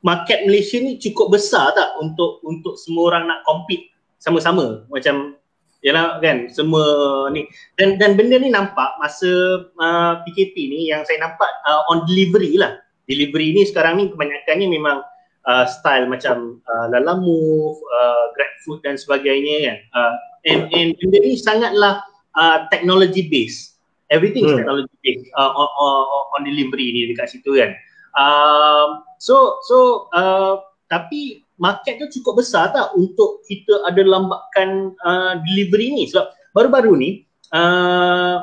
market 0.00 0.48
Malaysia 0.48 0.80
ni 0.80 0.96
cukup 0.96 1.36
besar 1.36 1.76
tak 1.76 2.00
untuk 2.00 2.40
untuk 2.48 2.80
semua 2.80 3.12
orang 3.12 3.28
nak 3.28 3.44
compete 3.44 3.92
sama-sama 4.24 4.88
macam 4.88 5.36
yalah 5.84 6.18
kan 6.24 6.48
semua 6.48 6.82
ni. 7.30 7.44
Dan 7.76 8.00
dan 8.00 8.16
benda 8.16 8.40
ni 8.40 8.48
nampak 8.48 8.96
masa 8.96 9.28
uh, 9.76 10.12
PKP 10.24 10.56
ni 10.72 10.88
yang 10.88 11.04
saya 11.04 11.20
nampak 11.20 11.46
uh, 11.68 11.84
on 11.92 12.08
delivery 12.08 12.56
lah. 12.56 12.80
Delivery 13.04 13.52
ni 13.52 13.68
sekarang 13.68 14.00
ni 14.00 14.08
kebanyakannya 14.08 14.64
memang 14.72 15.04
uh, 15.44 15.64
style 15.68 16.08
macam 16.08 16.58
uh, 16.64 16.88
Lala 16.88 17.20
Move, 17.20 17.76
uh, 17.76 18.32
GrabFood 18.32 18.80
dan 18.80 18.96
sebagainya 18.96 19.68
kan. 19.68 19.78
Uh, 19.92 20.14
and, 20.48 20.60
and 20.72 20.88
benda 20.96 21.20
ni 21.20 21.36
sangatlah 21.36 22.00
uh, 22.40 22.64
technology 22.72 23.28
based. 23.28 23.76
Everything 24.08 24.48
is 24.48 24.56
Hmm. 24.56 24.64
technology 24.64 24.96
based 25.04 25.28
uh, 25.36 25.52
on, 25.52 25.68
on, 25.68 26.24
on 26.32 26.40
delivery 26.48 26.96
ni 26.96 27.12
dekat 27.12 27.28
situ 27.28 27.60
kan. 27.60 27.76
Uh, 28.16 29.04
so 29.20 29.60
so 29.68 30.08
uh, 30.16 30.64
tapi 30.88 31.43
market 31.58 32.02
tu 32.02 32.06
cukup 32.20 32.42
besar 32.42 32.74
tak 32.74 32.94
untuk 32.98 33.42
kita 33.46 33.86
ada 33.86 34.02
lambakan 34.02 34.94
uh, 35.02 35.38
delivery 35.46 35.94
ni 35.94 36.04
sebab 36.10 36.34
baru-baru 36.54 36.92
ni 36.98 37.10
uh, 37.54 38.42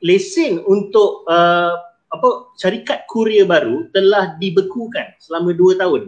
lesen 0.00 0.64
untuk 0.64 1.28
uh, 1.28 1.76
apa 2.10 2.28
syarikat 2.58 3.06
kurier 3.06 3.46
baru 3.46 3.86
telah 3.94 4.34
dibekukan 4.40 5.14
selama 5.22 5.54
2 5.54 5.78
tahun. 5.78 6.02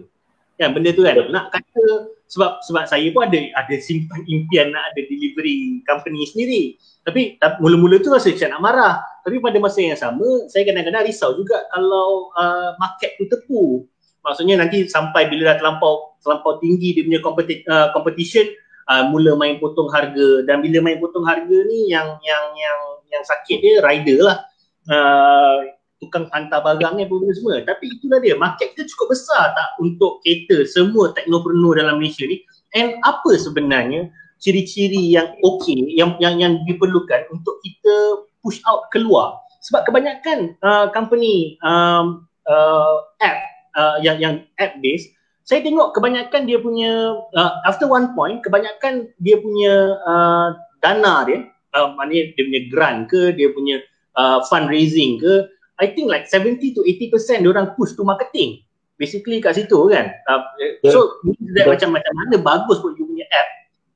Kan 0.59 0.75
benda 0.77 0.91
tu 0.93 1.07
kan 1.07 1.17
nak 1.31 1.55
kata 1.55 2.13
sebab 2.33 2.65
sebab 2.65 2.85
saya 2.89 3.07
pun 3.13 3.29
ada 3.29 3.39
ada 3.61 3.75
simpan 3.79 4.25
impian 4.25 4.73
nak 4.73 4.93
ada 4.93 5.01
delivery 5.07 5.85
company 5.85 6.25
sendiri. 6.27 6.63
Tapi 7.05 7.37
ta- 7.37 7.61
mula-mula 7.61 8.01
tu 8.01 8.09
rasa 8.09 8.33
macam 8.33 8.51
nak 8.51 8.63
marah. 8.63 8.95
Tapi 9.23 9.37
pada 9.39 9.59
masa 9.61 9.79
yang 9.85 9.99
sama 10.01 10.49
saya 10.49 10.65
kadang-kadang 10.65 11.05
risau 11.07 11.37
juga 11.37 11.61
kalau 11.71 12.33
uh, 12.35 12.73
market 12.81 13.21
tu 13.21 13.29
tepu. 13.29 13.85
Maksudnya 14.23 14.59
nanti 14.63 14.87
sampai 14.87 15.27
bila 15.27 15.53
dah 15.53 15.57
terlampau 15.59 16.19
terlampau 16.23 16.63
tinggi 16.63 16.95
dia 16.95 17.03
punya 17.03 17.21
competi- 17.21 17.67
uh, 17.67 17.91
competition 17.91 18.47
uh, 18.87 19.11
mula 19.11 19.35
main 19.35 19.59
potong 19.59 19.91
harga 19.91 20.47
dan 20.47 20.63
bila 20.63 20.79
main 20.79 21.03
potong 21.03 21.27
harga 21.27 21.59
ni 21.67 21.91
yang 21.91 22.19
yang 22.23 22.45
yang 22.55 22.79
yang 23.11 23.23
sakit 23.27 23.59
dia 23.59 23.83
rider 23.83 24.19
lah. 24.23 24.39
Uh, 24.87 25.75
tukang 26.03 26.27
hantar 26.35 26.59
barang 26.67 26.99
ni 26.99 27.07
apa 27.07 27.15
semua. 27.39 27.63
Tapi 27.63 27.95
itulah 27.95 28.19
dia, 28.19 28.35
market 28.35 28.75
kita 28.75 28.91
cukup 28.91 29.15
besar 29.15 29.55
tak 29.55 29.79
untuk 29.79 30.19
cater 30.27 30.67
semua 30.67 31.15
teknopreneur 31.15 31.79
dalam 31.79 32.03
Malaysia 32.03 32.27
ni. 32.27 32.43
And 32.75 32.99
apa 33.07 33.39
sebenarnya 33.39 34.11
ciri-ciri 34.43 35.15
yang 35.15 35.39
okey, 35.47 35.95
yang 35.95 36.19
yang 36.19 36.43
yang 36.43 36.53
diperlukan 36.67 37.31
untuk 37.31 37.63
kita 37.63 38.27
push 38.43 38.59
out 38.67 38.91
keluar. 38.91 39.39
Sebab 39.63 39.87
kebanyakan 39.87 40.59
uh, 40.67 40.91
company 40.91 41.55
um, 41.63 42.27
uh, 42.51 43.07
app 43.23 43.52
uh, 43.77 43.97
yang 44.01 44.17
yang 44.19 44.35
app 44.59 44.79
based, 44.81 45.13
saya 45.43 45.61
tengok 45.65 45.93
kebanyakan 45.97 46.47
dia 46.47 46.59
punya 46.63 47.19
uh, 47.35 47.53
after 47.67 47.91
one 47.91 48.15
point 48.15 48.41
kebanyakan 48.47 49.11
dia 49.19 49.37
punya 49.43 49.99
uh, 50.07 50.55
dana 50.83 51.27
dia, 51.27 51.49
uh, 51.75 51.95
maknanya 51.99 52.35
dia 52.37 52.45
punya 52.47 52.63
grant 52.71 53.01
ke, 53.11 53.35
dia 53.35 53.49
punya 53.51 53.77
uh, 54.19 54.43
fundraising 54.47 55.19
ke, 55.19 55.47
I 55.83 55.91
think 55.91 56.07
like 56.07 56.31
70 56.31 56.63
to 56.79 56.83
80% 56.87 57.43
dia 57.43 57.51
orang 57.51 57.75
push 57.75 57.97
to 57.99 58.07
marketing. 58.07 58.63
Basically 59.01 59.43
kat 59.43 59.59
situ 59.59 59.91
kan. 59.91 60.15
Uh, 60.31 60.47
so 60.87 61.19
means 61.27 61.43
that 61.59 61.67
macam 61.67 61.91
macam 61.97 62.13
mana 62.15 62.39
bagus 62.39 62.79
pun 62.79 62.95
you 62.95 63.09
punya 63.09 63.27
app 63.35 63.49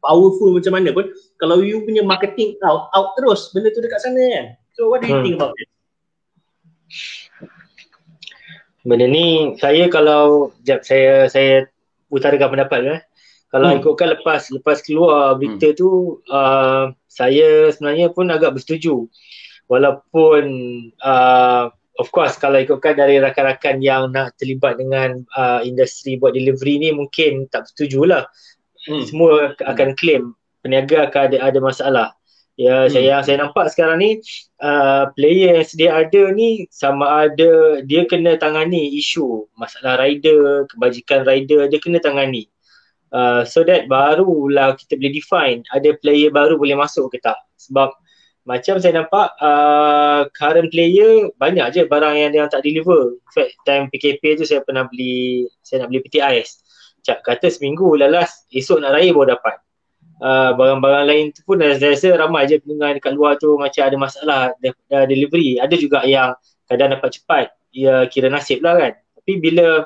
powerful 0.03 0.51
macam 0.55 0.73
mana 0.75 0.91
pun 0.95 1.11
kalau 1.39 1.62
you 1.62 1.83
punya 1.83 2.03
marketing 2.03 2.55
out 2.67 2.91
out 2.95 3.15
terus 3.19 3.51
benda 3.55 3.71
tu 3.71 3.79
dekat 3.83 4.03
sana 4.03 4.19
kan. 4.19 4.47
So 4.75 4.91
what 4.91 5.03
do 5.03 5.11
you 5.11 5.19
Hmm. 5.19 5.25
think 5.25 5.37
about 5.39 5.55
it? 5.59 5.71
Benda 8.87 9.11
ni 9.11 9.59
saya 9.59 9.90
kalau 9.90 10.55
jap 10.62 10.87
saya 10.87 11.27
saya 11.27 11.66
utarakan 12.07 12.55
pendapat 12.55 12.81
eh. 12.87 13.01
Kalau 13.51 13.75
Hmm. 13.75 13.83
ikutkan 13.83 14.14
lepas 14.14 14.46
lepas 14.55 14.79
keluar 14.87 15.35
berita 15.35 15.75
tu 15.75 16.22
uh, 16.31 16.94
saya 17.11 17.75
sebenarnya 17.75 18.14
pun 18.14 18.31
agak 18.31 18.55
bersetuju. 18.55 19.11
Walaupun 19.66 20.44
uh, 21.03 21.66
of 21.99 22.09
course 22.14 22.38
kalau 22.38 22.62
ikutkan 22.62 22.94
dari 22.94 23.18
rakan-rakan 23.18 23.83
yang 23.83 24.14
nak 24.14 24.38
terlibat 24.38 24.79
dengan 24.79 25.27
uh, 25.35 25.66
industri 25.66 26.14
buat 26.14 26.38
delivery 26.38 26.79
ni 26.79 26.94
mungkin 26.94 27.51
tak 27.51 27.66
bersetuju 27.66 28.07
lah. 28.07 28.22
Hmm. 28.87 29.03
Semua 29.03 29.51
akan 29.59 29.99
claim 29.99 30.31
peniaga 30.62 31.11
akan 31.11 31.20
ada 31.35 31.38
ada 31.42 31.59
masalah. 31.59 32.09
Ya, 32.57 32.88
Hmm. 32.88 32.92
saya 32.92 33.05
yang 33.05 33.23
saya 33.25 33.37
nampak 33.45 33.69
sekarang 33.69 34.01
ni 34.01 34.11
uh, 34.64 35.12
player 35.12 35.61
yang 35.61 35.66
sedia 35.69 35.92
ada 35.92 36.33
ni 36.33 36.64
sama 36.73 37.29
ada 37.29 37.85
dia 37.85 38.09
kena 38.09 38.40
tangani 38.40 38.97
isu 38.97 39.45
masalah 39.61 40.01
rider, 40.01 40.64
kebajikan 40.73 41.29
rider 41.29 41.69
dia 41.69 41.77
kena 41.77 42.01
tangani. 42.01 42.49
Uh, 43.12 43.45
so 43.45 43.61
that 43.61 43.85
barulah 43.92 44.73
kita 44.73 44.97
boleh 44.97 45.12
define 45.21 45.61
ada 45.69 45.92
player 46.01 46.33
baru 46.33 46.57
boleh 46.57 46.81
masuk 46.81 47.12
ke 47.12 47.21
tak. 47.21 47.37
Sebab 47.61 47.92
macam 48.49 48.81
saya 48.81 49.05
nampak 49.05 49.37
uh, 49.37 50.25
current 50.33 50.73
player 50.73 51.29
banyak 51.37 51.66
je 51.77 51.83
barang 51.85 52.14
yang 52.16 52.31
dia 52.33 52.49
tak 52.49 52.64
deliver. 52.64 53.21
In 53.21 53.33
fact 53.37 53.53
time 53.69 53.85
PKP 53.92 54.40
tu 54.40 54.49
saya 54.49 54.64
pernah 54.64 54.88
beli 54.88 55.45
saya 55.61 55.85
nak 55.85 55.92
beli 55.92 56.01
peti 56.09 56.25
ais. 56.25 56.64
Cak 57.05 57.21
kata 57.21 57.53
seminggu 57.53 58.01
lalas 58.01 58.49
esok 58.49 58.81
nak 58.81 58.97
raya 58.97 59.12
baru 59.12 59.37
dapat. 59.37 59.65
Uh, 60.16 60.57
barang-barang 60.57 61.05
lain 61.05 61.24
tu 61.37 61.44
pun 61.44 61.61
saya 61.61 61.92
rasa 61.92 62.16
ramai 62.16 62.48
je 62.48 62.57
pendengar 62.57 62.96
dekat 62.96 63.12
luar 63.12 63.37
tu 63.37 63.52
macam 63.61 63.83
ada 63.85 63.96
masalah 64.00 64.40
dah 64.64 65.05
delivery. 65.05 65.61
Ada 65.61 65.76
juga 65.76 66.02
yang 66.09 66.33
kadang 66.64 66.96
dapat 66.96 67.11
cepat. 67.20 67.46
Ya 67.76 68.09
kira 68.09 68.33
nasib 68.33 68.64
lah 68.64 68.81
kan. 68.81 68.92
Tapi 68.96 69.33
bila 69.37 69.85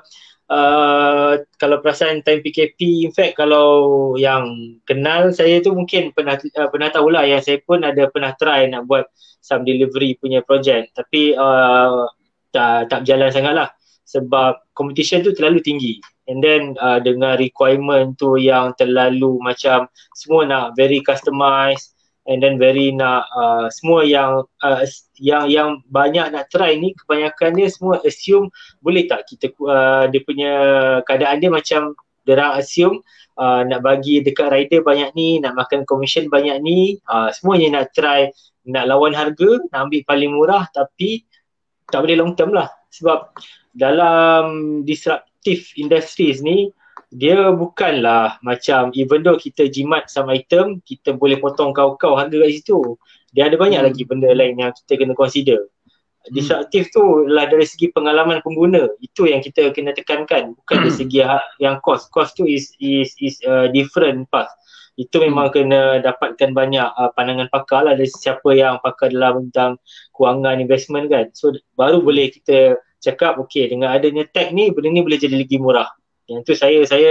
uh, 0.50 1.32
kalau 1.56 1.78
perasan 1.80 2.20
time 2.26 2.42
PKP 2.42 3.06
in 3.06 3.12
fact 3.14 3.38
kalau 3.38 4.12
yang 4.18 4.76
kenal 4.84 5.30
saya 5.30 5.62
tu 5.62 5.72
mungkin 5.72 6.10
pernah 6.10 6.36
uh, 6.36 6.68
pernah 6.68 6.90
tahulah 6.90 7.24
yang 7.24 7.40
saya 7.40 7.62
pun 7.62 7.86
ada 7.86 8.10
pernah 8.10 8.34
try 8.36 8.66
nak 8.66 8.84
buat 8.90 9.06
some 9.40 9.62
delivery 9.62 10.18
punya 10.18 10.42
project 10.42 10.92
tapi 10.92 11.32
uh, 11.38 12.04
tak 12.50 12.90
tak 12.90 13.06
berjalan 13.06 13.30
sangat 13.30 13.54
lah 13.54 13.68
sebab 14.04 14.74
competition 14.74 15.22
tu 15.22 15.30
terlalu 15.30 15.62
tinggi 15.62 16.02
and 16.30 16.38
then 16.38 16.78
uh, 16.78 17.02
dengan 17.02 17.34
requirement 17.36 18.14
tu 18.14 18.38
yang 18.38 18.70
terlalu 18.78 19.42
macam 19.42 19.90
semua 20.14 20.46
nak 20.46 20.78
very 20.78 21.02
customized 21.02 21.98
and 22.30 22.38
then 22.38 22.54
very 22.54 22.94
nak 22.94 23.26
uh, 23.34 23.66
semua 23.74 24.06
yang 24.06 24.46
uh, 24.62 24.86
yang 25.18 25.50
yang 25.50 25.68
banyak 25.90 26.30
nak 26.30 26.46
try 26.54 26.78
ni 26.78 26.94
kebanyakan 26.94 27.58
dia 27.58 27.66
semua 27.66 27.98
assume 28.06 28.46
boleh 28.78 29.10
tak 29.10 29.26
kita 29.26 29.50
uh, 29.66 30.06
dia 30.06 30.20
punya 30.22 30.52
keadaan 31.02 31.42
dia 31.42 31.50
macam 31.50 31.98
Diorang 32.28 32.60
assume 32.60 33.00
uh, 33.40 33.64
nak 33.64 33.80
bagi 33.80 34.20
dekat 34.20 34.52
rider 34.52 34.84
banyak 34.84 35.10
ni, 35.16 35.40
nak 35.40 35.56
makan 35.56 35.88
commission 35.88 36.28
banyak 36.28 36.60
ni, 36.60 37.00
uh, 37.08 37.32
semuanya 37.32 37.80
nak 37.80 37.96
try 37.96 38.28
nak 38.68 38.86
lawan 38.86 39.16
harga, 39.16 39.58
nak 39.72 39.88
ambil 39.88 40.00
paling 40.04 40.30
murah 40.36 40.68
tapi 40.70 41.24
tak 41.88 42.04
boleh 42.04 42.16
long 42.20 42.36
term 42.36 42.52
lah. 42.52 42.68
Sebab 42.92 43.34
dalam 43.72 44.44
disruptive 45.40 45.64
industries 45.76 46.44
ni, 46.44 46.72
dia 47.11 47.50
bukanlah 47.50 48.38
macam 48.44 48.92
even 48.94 49.24
though 49.24 49.40
kita 49.40 49.66
jimat 49.66 50.07
some 50.07 50.31
item, 50.31 50.79
kita 50.87 51.16
boleh 51.16 51.40
potong 51.40 51.74
kau-kau 51.74 52.14
harga 52.14 52.37
kat 52.38 52.50
situ. 52.61 52.79
Dia 53.35 53.50
ada 53.50 53.57
banyak 53.59 53.81
hmm. 53.83 53.88
lagi 53.90 54.03
benda 54.07 54.31
lain 54.31 54.61
yang 54.61 54.70
kita 54.85 55.00
kena 55.00 55.14
consider. 55.16 55.59
Hmm. 55.59 56.33
Disruptive 56.37 56.87
tu 56.92 57.26
lah 57.26 57.48
dari 57.48 57.66
segi 57.66 57.90
pengalaman 57.90 58.44
pengguna. 58.44 58.87
Itu 59.03 59.26
yang 59.26 59.42
kita 59.42 59.74
kena 59.74 59.96
tekankan. 59.96 60.55
Bukan 60.55 60.76
dari 60.87 60.92
hmm. 60.92 61.00
segi 61.03 61.20
ha- 61.24 61.48
yang 61.59 61.83
cost. 61.83 62.12
Cost 62.14 62.38
tu 62.38 62.46
is 62.46 62.70
is 62.79 63.11
is 63.18 63.40
uh, 63.48 63.66
different 63.74 64.31
path. 64.31 64.50
Itu 64.94 65.18
memang 65.18 65.50
hmm. 65.50 65.55
kena 65.57 65.83
dapatkan 66.05 66.55
banyak 66.55 66.88
uh, 66.94 67.11
pandangan 67.16 67.50
pakar 67.50 67.90
lah 67.90 67.94
dari 67.98 68.11
siapa 68.11 68.55
yang 68.55 68.79
pakar 68.85 69.11
dalam 69.11 69.50
tentang 69.50 69.83
kewangan 70.14 70.62
investment 70.62 71.11
kan. 71.11 71.26
So 71.35 71.57
baru 71.74 72.05
boleh 72.05 72.31
kita 72.31 72.79
cakap 73.00 73.40
okay 73.40 73.66
dengan 73.66 73.90
adanya 73.96 74.28
tech 74.28 74.52
ni 74.52 74.70
benda 74.70 74.92
ni 74.92 75.00
boleh 75.00 75.18
jadi 75.18 75.34
lagi 75.34 75.56
murah. 75.56 75.88
Yang 76.28 76.40
tu 76.46 76.52
saya 76.54 76.78
saya 76.86 77.10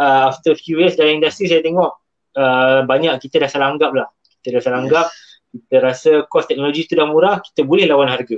uh, 0.00 0.32
after 0.32 0.56
few 0.56 0.80
years 0.80 0.96
dalam 0.96 1.22
industri 1.22 1.46
saya 1.46 1.62
tengok 1.62 1.92
uh, 2.34 2.82
banyak 2.88 3.14
kita 3.22 3.44
dah 3.44 3.50
salah 3.52 3.70
anggap 3.70 3.92
lah. 3.94 4.08
Kita 4.42 4.58
dah 4.58 4.62
salah 4.64 4.80
yes. 4.80 4.84
anggap 4.88 5.06
kita 5.56 5.76
rasa 5.80 6.10
kos 6.28 6.44
teknologi 6.44 6.84
tu 6.84 6.94
dah 6.98 7.08
murah, 7.08 7.40
kita 7.40 7.64
boleh 7.64 7.88
lawan 7.88 8.12
harga. 8.12 8.36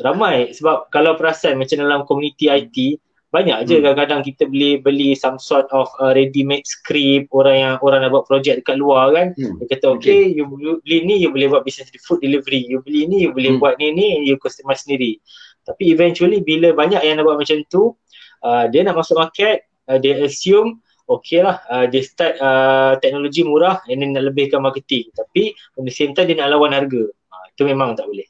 Ramai 0.00 0.50
sebab 0.56 0.90
kalau 0.90 1.14
perasan 1.14 1.54
macam 1.60 1.78
dalam 1.78 2.02
komuniti 2.02 2.50
IT, 2.50 2.98
banyak 3.28 3.68
je 3.68 3.76
hmm. 3.76 3.84
kadang-kadang 3.84 4.20
kita 4.24 4.48
beli 4.48 4.80
beli 4.80 5.12
some 5.12 5.36
sort 5.36 5.68
of 5.68 5.84
uh, 6.00 6.16
ready 6.16 6.40
made 6.40 6.64
script 6.64 7.28
orang 7.36 7.56
yang 7.60 7.74
orang 7.84 8.00
nak 8.00 8.10
buat 8.16 8.24
projek 8.24 8.64
dekat 8.64 8.80
luar 8.80 9.12
kan. 9.12 9.36
Hmm. 9.36 9.60
Dia 9.60 9.76
kata 9.76 9.86
okay, 10.00 10.32
okay, 10.32 10.32
you 10.32 10.48
beli 10.48 11.04
ni 11.04 11.20
you 11.20 11.28
boleh 11.28 11.52
buat 11.52 11.62
business 11.62 11.92
food 12.00 12.24
delivery, 12.24 12.64
you 12.64 12.80
beli 12.80 13.04
ni 13.04 13.28
you 13.28 13.30
boleh 13.36 13.54
hmm. 13.54 13.60
buat 13.60 13.76
ni 13.76 13.92
ni 13.92 14.24
you 14.24 14.40
customize 14.40 14.80
sendiri. 14.80 15.20
Tapi 15.68 15.92
eventually 15.92 16.40
bila 16.40 16.72
banyak 16.72 17.04
yang 17.04 17.20
nak 17.20 17.28
buat 17.28 17.36
macam 17.36 17.60
tu, 17.68 17.92
uh, 18.40 18.64
dia 18.72 18.80
nak 18.88 18.96
masuk 18.96 19.20
market, 19.20 19.68
uh, 19.92 20.00
dia 20.00 20.16
assume 20.24 20.80
okay 21.08 21.40
lah 21.40 21.64
uh, 21.72 21.88
dia 21.88 22.04
start 22.04 22.36
uh, 22.38 23.00
teknologi 23.00 23.42
murah 23.42 23.80
and 23.88 24.04
then 24.04 24.12
nak 24.12 24.28
lebihkan 24.28 24.60
marketing 24.60 25.08
tapi 25.16 25.56
on 25.80 25.88
the 25.88 25.92
same 25.92 26.12
time 26.12 26.28
dia 26.28 26.36
nak 26.36 26.52
lawan 26.52 26.76
harga 26.76 27.08
uh, 27.08 27.44
itu 27.48 27.64
memang 27.64 27.96
tak 27.96 28.06
boleh 28.06 28.28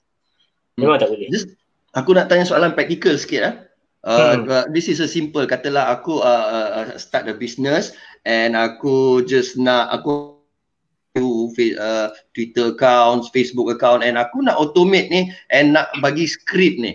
memang 0.78 0.96
hmm. 0.96 1.02
tak 1.02 1.10
boleh 1.10 1.28
Just, 1.28 1.58
aku 1.92 2.14
nak 2.14 2.30
tanya 2.30 2.46
soalan 2.46 2.72
practical 2.72 3.18
sikit 3.18 3.42
lah 3.42 3.54
Uh, 4.06 4.46
hmm. 4.46 4.70
this 4.70 4.86
is 4.86 5.02
a 5.02 5.10
simple 5.10 5.42
katalah 5.42 5.90
aku 5.90 6.22
uh, 6.22 6.86
uh, 6.86 6.94
start 6.94 7.26
a 7.26 7.34
business 7.34 7.90
and 8.30 8.54
aku 8.54 9.26
just 9.26 9.58
nak 9.58 9.90
aku 9.90 10.38
uh, 11.18 12.08
Twitter 12.30 12.78
account, 12.78 13.26
Facebook 13.34 13.66
account 13.74 14.06
and 14.06 14.14
aku 14.14 14.38
nak 14.38 14.54
automate 14.54 15.10
ni 15.10 15.34
and 15.50 15.74
nak 15.74 15.90
bagi 15.98 16.30
script 16.30 16.78
ni. 16.78 16.94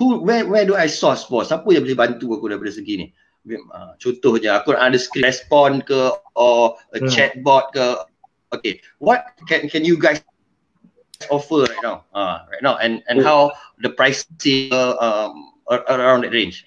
Who 0.00 0.24
where 0.24 0.48
where 0.48 0.64
do 0.64 0.72
I 0.74 0.88
source 0.88 1.28
for? 1.28 1.44
Siapa 1.44 1.68
yang 1.76 1.84
boleh 1.84 1.98
bantu 1.98 2.32
aku 2.32 2.48
daripada 2.48 2.72
segi 2.72 2.94
ni? 2.96 3.06
uh, 3.48 3.96
contohnya 3.96 4.60
aku 4.60 4.76
nak 4.76 4.92
ada 4.92 4.98
script 5.00 5.24
respond 5.24 5.84
ke 5.88 6.12
or 6.36 6.76
a 6.96 6.98
hmm. 7.00 7.08
chatbot 7.08 7.72
ke? 7.76 7.86
Okay 8.50 8.82
what 8.98 9.36
can 9.46 9.68
can 9.68 9.84
you 9.84 10.00
guys 10.00 10.24
offer 11.28 11.68
right 11.68 11.84
now? 11.84 12.08
Uh, 12.16 12.48
right 12.48 12.64
now 12.64 12.80
and 12.80 13.04
and 13.12 13.20
hmm. 13.20 13.28
how 13.28 13.52
the 13.84 13.92
pricing 13.92 14.72
uh, 14.72 14.96
um, 14.98 15.52
around 15.68 16.24
that 16.24 16.32
range? 16.32 16.64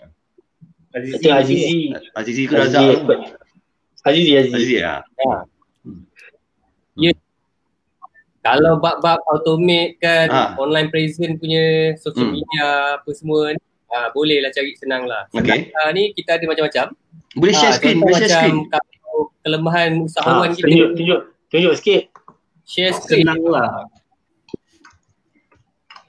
Azizi. 0.93 1.25
Azizi. 1.25 1.73
Azizi 2.13 2.43
ke 2.45 2.53
Razak 2.53 3.01
Azizi 4.05 4.31
Azizi. 4.37 4.53
Azizi 4.53 4.75
ya 4.77 5.01
ya 5.25 5.49
kalau 8.43 8.75
bab-bab 8.77 9.23
automate 9.31 9.95
kan 10.03 10.27
ha. 10.27 10.53
online 10.59 10.91
present 10.91 11.39
punya 11.39 11.95
social 11.95 12.27
hmm. 12.27 12.35
media 12.35 12.99
apa 12.99 13.09
semua 13.15 13.55
ni 13.55 13.63
uh, 13.93 14.09
boleh 14.11 14.41
lah 14.43 14.51
cari 14.51 14.75
senang 14.75 15.07
lah. 15.07 15.29
Okay. 15.31 15.71
Uh, 15.71 15.89
ni 15.95 16.11
kita 16.11 16.35
ada 16.41 16.45
macam-macam. 16.49 16.85
Boleh 17.39 17.55
share 17.55 17.73
uh, 17.73 17.77
screen, 17.77 17.97
boleh 18.01 18.19
share 18.19 18.33
screen. 18.33 18.57
Kalau 18.67 19.31
kelemahan 19.45 19.91
usahawan 20.05 20.49
uh, 20.51 20.55
kita. 20.57 20.67
Tunjuk, 20.67 20.89
tunjuk, 20.97 21.19
tunjuk 21.49 21.73
sikit. 21.77 22.01
Share 22.65 22.93
screen. 22.93 23.25
Senang 23.29 23.41
lah. 23.47 23.87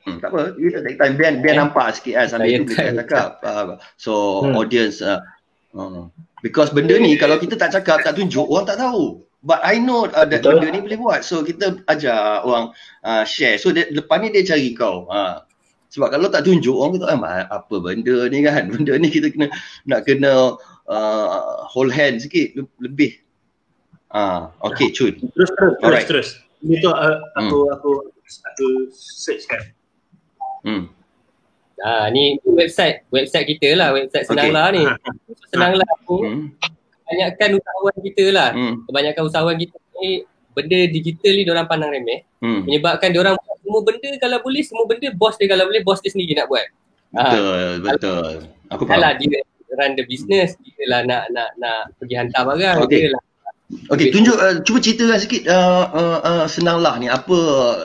Hmm, 0.05 0.21
tak 0.21 0.37
apa, 0.37 0.53
you 0.61 0.69
take 0.69 1.01
time. 1.01 1.17
Biar, 1.17 1.41
biar 1.41 1.57
eh? 1.57 1.59
nampak 1.65 1.97
sikit 1.97 2.13
kan 2.21 2.27
sambil 2.29 2.61
tu 2.61 2.77
kita 2.77 2.93
cakap. 3.05 3.29
Uh, 3.41 3.81
so, 3.97 4.45
hmm. 4.45 4.53
audience. 4.53 5.01
Uh, 5.01 5.21
uh, 5.73 6.13
because 6.45 6.69
benda 6.77 7.01
ni 7.01 7.17
kalau 7.17 7.41
kita 7.41 7.57
tak 7.57 7.73
cakap, 7.73 8.05
tak 8.05 8.13
tunjuk, 8.21 8.45
orang 8.45 8.69
tak 8.69 8.77
tahu. 8.77 9.24
But 9.45 9.61
I 9.61 9.77
know 9.77 10.09
uh, 10.09 10.25
that 10.25 10.41
benda 10.41 10.73
ni 10.73 10.81
boleh 10.81 10.97
buat. 10.97 11.21
So, 11.21 11.45
kita 11.45 11.85
ajar 11.93 12.41
orang 12.49 12.73
uh, 13.05 13.29
share. 13.29 13.61
So, 13.61 13.77
dia, 13.77 13.93
lepas 13.93 14.17
ni 14.25 14.33
dia 14.33 14.41
cari 14.41 14.73
kau. 14.73 15.05
Uh, 15.13 15.45
sebab 15.93 16.11
kalau 16.11 16.27
tak 16.33 16.49
tunjuk 16.49 16.75
orang 16.75 16.99
kata 16.99 17.07
ah, 17.13 17.45
apa 17.53 17.77
benda 17.79 18.27
ni 18.27 18.43
kan. 18.43 18.67
Benda 18.73 18.99
ni 18.99 19.13
kita 19.13 19.31
kena 19.31 19.47
nak 19.87 20.03
kena 20.09 20.59
uh, 20.91 21.63
hold 21.71 21.95
hand 21.95 22.19
sikit 22.19 22.59
lebih. 22.83 23.15
Ah, 24.11 24.51
okay, 24.65 24.91
cun. 24.91 25.15
Terus 25.39 25.51
terus 25.55 25.75
Alright. 25.87 26.09
terus. 26.11 26.29
Ini 26.67 26.83
tu 26.83 26.91
uh, 26.91 27.23
aku, 27.39 27.59
hmm. 27.69 27.75
aku 27.79 27.91
aku 28.27 28.67
search 28.97 29.47
kan. 29.47 29.63
Hmm. 30.67 30.91
Ah, 31.79 32.11
ni 32.11 32.43
website, 32.43 33.07
website 33.15 33.47
kita 33.55 33.79
lah, 33.79 33.95
website 33.95 34.27
Senanglah 34.27 34.73
okay. 34.73 34.79
ni. 34.81 34.85
Senanglah 35.53 35.89
aku. 36.01 36.17
Hmm. 36.27 36.45
Kebanyakan 37.15 37.49
usahawan 37.63 37.97
kita 38.03 38.25
lah. 38.35 38.49
Hmm. 38.51 38.75
Kebanyakan 38.91 39.23
usahawan 39.31 39.57
kita 39.57 39.77
ni 40.03 40.27
benda 40.55 40.79
digital 40.89 41.35
ni 41.35 41.43
orang 41.51 41.67
pandang 41.67 41.91
remeh 41.91 42.23
hmm. 42.39 42.61
menyebabkan 42.65 43.11
orang 43.19 43.35
buat 43.35 43.59
semua 43.61 43.81
benda 43.83 44.11
kalau 44.23 44.39
boleh 44.41 44.63
semua 44.63 44.85
benda 44.87 45.09
bos 45.19 45.35
dia 45.37 45.51
kalau 45.51 45.65
boleh 45.67 45.83
bos 45.83 45.99
dia 45.99 46.15
sendiri 46.15 46.39
nak 46.39 46.47
buat 46.47 46.65
betul 47.11 47.51
ha. 47.51 47.83
betul 47.83 48.35
aku 48.71 48.83
faham 48.87 49.03
kalau 49.03 49.11
dia 49.19 49.39
run 49.75 49.93
the 49.99 50.07
business 50.07 50.55
dia 50.63 50.87
lah 50.87 51.03
nak 51.03 51.27
nak 51.35 51.51
nak 51.59 51.91
pergi 51.99 52.15
hantar 52.15 52.43
barang 52.47 52.87
okay. 52.87 53.11
dia 53.11 53.11
lah 53.11 53.23
Okey, 53.91 54.13
tunjuk 54.13 54.37
uh, 54.37 54.61
cuba 54.61 54.79
ceritakan 54.79 55.19
sikit 55.19 55.49
uh, 55.49 55.89
uh, 55.89 56.19
uh, 56.21 56.45
senanglah 56.47 57.01
ni 57.01 57.09
apa 57.09 57.35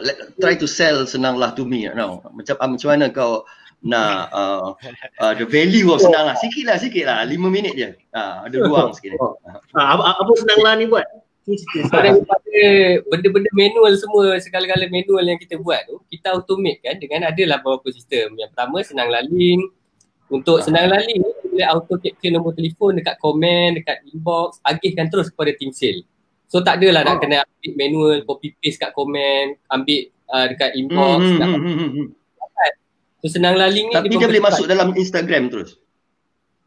let, 0.04 0.36
try 0.38 0.52
to 0.54 0.68
sell 0.68 1.08
senanglah 1.08 1.56
to 1.56 1.64
me 1.64 1.88
now. 1.96 2.20
Macam 2.36 2.60
uh, 2.60 2.70
macam 2.76 2.88
mana 2.94 3.06
kau 3.10 3.48
nak 3.80 4.28
uh, 4.40 4.76
uh, 5.24 5.34
the 5.40 5.48
value 5.48 5.92
of 5.92 6.04
senanglah 6.04 6.36
sikitlah 6.36 6.78
sikitlah 6.80 7.24
5 7.24 7.32
minit 7.48 7.74
je. 7.76 7.90
uh, 8.16 8.44
ada 8.48 8.56
ruang 8.60 8.92
sikit. 8.92 9.16
Uh, 9.20 9.36
apa, 9.76 10.20
apa 10.20 10.32
senanglah 10.40 10.74
ni 10.76 10.86
buat? 10.88 11.08
daripada 11.90 12.62
benda-benda 13.10 13.50
manual 13.58 13.94
semua 13.98 14.38
segala-gala 14.38 14.86
manual 14.92 15.26
yang 15.26 15.40
kita 15.42 15.58
buat 15.58 15.82
tu 15.90 15.98
kita 16.14 16.38
automate 16.38 16.78
kan 16.86 17.02
dengan 17.02 17.32
adalah 17.32 17.58
beberapa 17.64 17.90
sistem. 17.90 18.38
Yang 18.38 18.54
pertama 18.54 18.78
senang 18.86 19.10
lalin 19.10 19.66
untuk 20.30 20.62
senang 20.62 20.94
lalin 20.94 21.26
boleh 21.50 21.66
auto 21.66 21.98
capture 21.98 22.30
nombor 22.30 22.54
telefon 22.54 23.02
dekat 23.02 23.18
komen 23.18 23.82
dekat 23.82 24.06
inbox 24.14 24.62
agihkan 24.62 25.10
terus 25.10 25.34
kepada 25.34 25.52
team 25.58 25.74
sale. 25.74 26.06
So 26.50 26.62
tak 26.62 26.82
adalah 26.82 27.06
nak 27.06 27.22
kena 27.22 27.46
ambil 27.46 27.72
manual 27.78 28.18
copy 28.26 28.54
paste 28.58 28.82
kat 28.82 28.94
komen 28.94 29.58
ambil 29.70 30.00
uh, 30.34 30.46
dekat 30.50 30.72
inbox 30.78 31.22
hmm, 31.22 31.42
hmm, 31.42 31.62
hmm, 31.62 31.92
hmm. 31.94 32.08
So 33.20 33.28
senang 33.28 33.56
lalin 33.56 33.88
ni 33.88 33.94
tapi 33.94 34.08
dia, 34.12 34.20
dia 34.20 34.28
boleh 34.28 34.44
masuk 34.44 34.66
dalam 34.68 34.96
Instagram 34.96 35.52
terus 35.52 35.80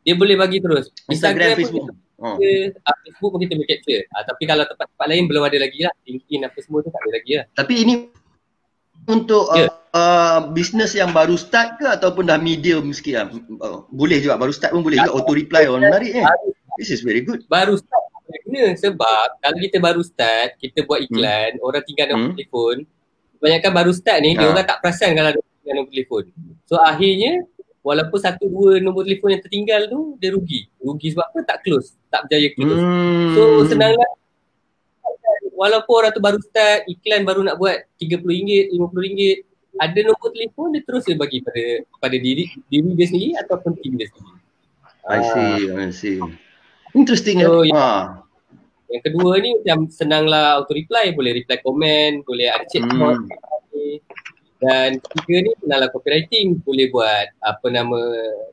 dia 0.02 0.14
boleh 0.18 0.34
bagi 0.34 0.58
terus 0.58 0.90
Instagram, 1.06 1.56
Instagram 1.56 1.58
Facebook 1.58 1.86
Oh. 2.22 2.38
uh, 2.38 2.96
Facebook 3.02 3.34
pun 3.34 3.40
kita 3.42 3.58
boleh 3.58 3.66
capture. 3.66 4.06
Uh, 4.14 4.22
tapi 4.22 4.46
kalau 4.46 4.62
tempat-tempat 4.62 5.06
lain 5.10 5.26
belum 5.26 5.42
ada 5.42 5.58
lagi 5.58 5.82
lah. 5.82 5.90
LinkedIn 6.06 6.46
apa 6.46 6.58
semua 6.62 6.78
tu 6.86 6.94
tak 6.94 7.02
ada 7.02 7.18
lagi 7.18 7.32
lah. 7.34 7.44
Tapi 7.50 7.74
ini 7.82 7.94
untuk 9.10 9.50
yeah. 9.58 9.74
uh, 9.90 9.98
uh, 9.98 10.38
business 10.54 10.94
yang 10.94 11.10
baru 11.10 11.34
start 11.34 11.82
ke 11.82 11.86
ataupun 11.90 12.30
dah 12.30 12.38
medium 12.38 12.94
sikit 12.94 13.14
lah? 13.18 13.26
Uh, 13.58 13.82
boleh 13.90 14.22
juga 14.22 14.38
baru 14.38 14.54
start 14.54 14.70
pun 14.70 14.86
boleh 14.86 15.02
juga 15.02 15.18
auto 15.18 15.34
reply 15.34 15.66
orang 15.66 15.90
menarik 15.90 16.14
eh. 16.14 16.22
This 16.78 16.94
is 16.94 17.02
very 17.02 17.26
good. 17.26 17.42
Baru 17.50 17.74
start 17.74 18.12
kena 18.52 18.76
sebab 18.76 19.28
kalau 19.40 19.58
kita 19.60 19.76
baru 19.80 20.02
start, 20.04 20.60
kita 20.60 20.84
buat 20.84 21.00
hmm. 21.00 21.08
iklan, 21.08 21.50
hmm. 21.56 21.66
orang 21.66 21.82
tinggal 21.88 22.06
nombor 22.12 22.28
hmm. 22.32 22.36
telefon. 22.36 22.76
Kebanyakan 23.40 23.72
baru 23.74 23.92
start 23.96 24.18
ni, 24.22 24.30
ha. 24.32 24.38
dia 24.38 24.46
orang 24.46 24.66
tak 24.68 24.78
perasan 24.78 25.10
kalau 25.18 25.30
nombor 25.82 25.92
telefon. 25.92 26.24
So 26.70 26.78
akhirnya 26.78 27.42
walaupun 27.82 28.18
satu 28.22 28.46
dua 28.46 28.78
nombor 28.78 29.02
telefon 29.02 29.34
yang 29.34 29.42
tertinggal 29.42 29.90
tu 29.90 30.14
dia 30.22 30.30
rugi. 30.30 30.70
Rugi 30.78 31.12
sebab 31.12 31.26
apa? 31.34 31.38
Tak 31.42 31.58
close, 31.66 31.98
tak 32.08 32.30
berjaya 32.30 32.48
close. 32.54 32.78
Hmm. 32.78 33.34
So 33.34 33.42
senanglah 33.66 34.10
walaupun 35.52 35.94
orang 35.98 36.12
tu 36.14 36.22
baru 36.22 36.38
start, 36.42 36.86
iklan 36.88 37.22
baru 37.26 37.42
nak 37.46 37.58
buat 37.58 37.86
RM30, 37.98 38.72
RM50, 38.74 39.20
ada 39.78 39.98
nombor 40.04 40.28
telefon 40.34 40.66
dia 40.74 40.82
terus 40.84 41.02
dia 41.08 41.16
bagi 41.16 41.40
pada 41.40 41.64
pada 41.96 42.16
diri 42.16 42.44
diri 42.68 42.90
dia 42.92 43.06
sendiri 43.08 43.32
ataupun 43.40 43.72
tim 43.80 43.94
dia 43.96 44.08
sendiri. 44.10 44.40
I 45.02 45.20
see, 45.26 45.52
I 45.74 45.90
see. 45.90 46.18
Interesting 46.94 47.42
so, 47.42 47.66
ya. 47.66 47.72
Yang, 47.72 47.80
yang 48.92 49.02
kedua 49.08 49.32
ni 49.40 49.50
macam 49.58 49.78
senanglah 49.88 50.60
auto 50.60 50.76
reply, 50.76 51.16
boleh 51.16 51.42
reply 51.42 51.56
komen, 51.64 52.20
boleh 52.22 52.52
ada 52.52 52.68
chat 52.68 52.84
hmm. 52.84 53.26
Dan 54.62 55.02
ketiga 55.02 55.36
ni 55.42 55.50
kenalah 55.58 55.90
copywriting 55.90 56.62
boleh 56.62 56.86
buat 56.94 57.26
apa 57.42 57.66
nama 57.66 57.98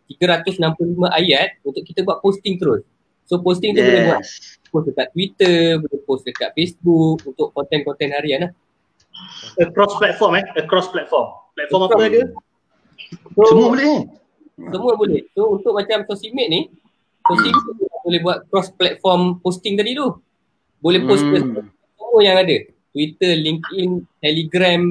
365 0.10 1.06
ayat 1.14 1.62
untuk 1.62 1.86
kita 1.86 2.02
buat 2.02 2.18
posting 2.26 2.58
terus. 2.58 2.82
So 3.30 3.38
posting 3.46 3.78
tu 3.78 3.86
boleh 3.86 4.10
buat 4.10 4.26
post 4.74 4.86
dekat 4.90 5.08
Twitter, 5.14 5.78
boleh 5.78 6.00
post 6.10 6.26
dekat 6.26 6.50
Facebook 6.58 7.22
untuk 7.30 7.54
konten-konten 7.54 8.10
harian 8.10 8.50
lah. 8.50 8.52
Across 9.62 10.02
platform 10.02 10.42
eh, 10.42 10.46
across 10.58 10.90
platform. 10.90 11.30
Platform 11.54 11.82
apa 11.86 12.04
dia? 12.10 12.26
So, 13.38 13.42
semua 13.54 13.68
boleh. 13.70 13.96
Semua 14.58 14.94
boleh. 14.98 15.22
So 15.38 15.62
untuk 15.62 15.78
macam 15.78 16.10
Sosimate 16.10 16.50
ni, 16.50 16.62
Sosimate 17.30 17.70
hmm. 17.70 18.02
boleh 18.02 18.20
buat 18.26 18.38
cross 18.50 18.74
platform 18.74 19.38
posting 19.46 19.78
tadi 19.78 19.94
tu. 19.94 20.18
Boleh 20.82 21.06
post 21.06 21.22
hmm. 21.22 21.70
semua 22.02 22.22
yang 22.26 22.42
ada. 22.42 22.58
Twitter, 22.90 23.38
LinkedIn, 23.38 24.02
Telegram, 24.18 24.82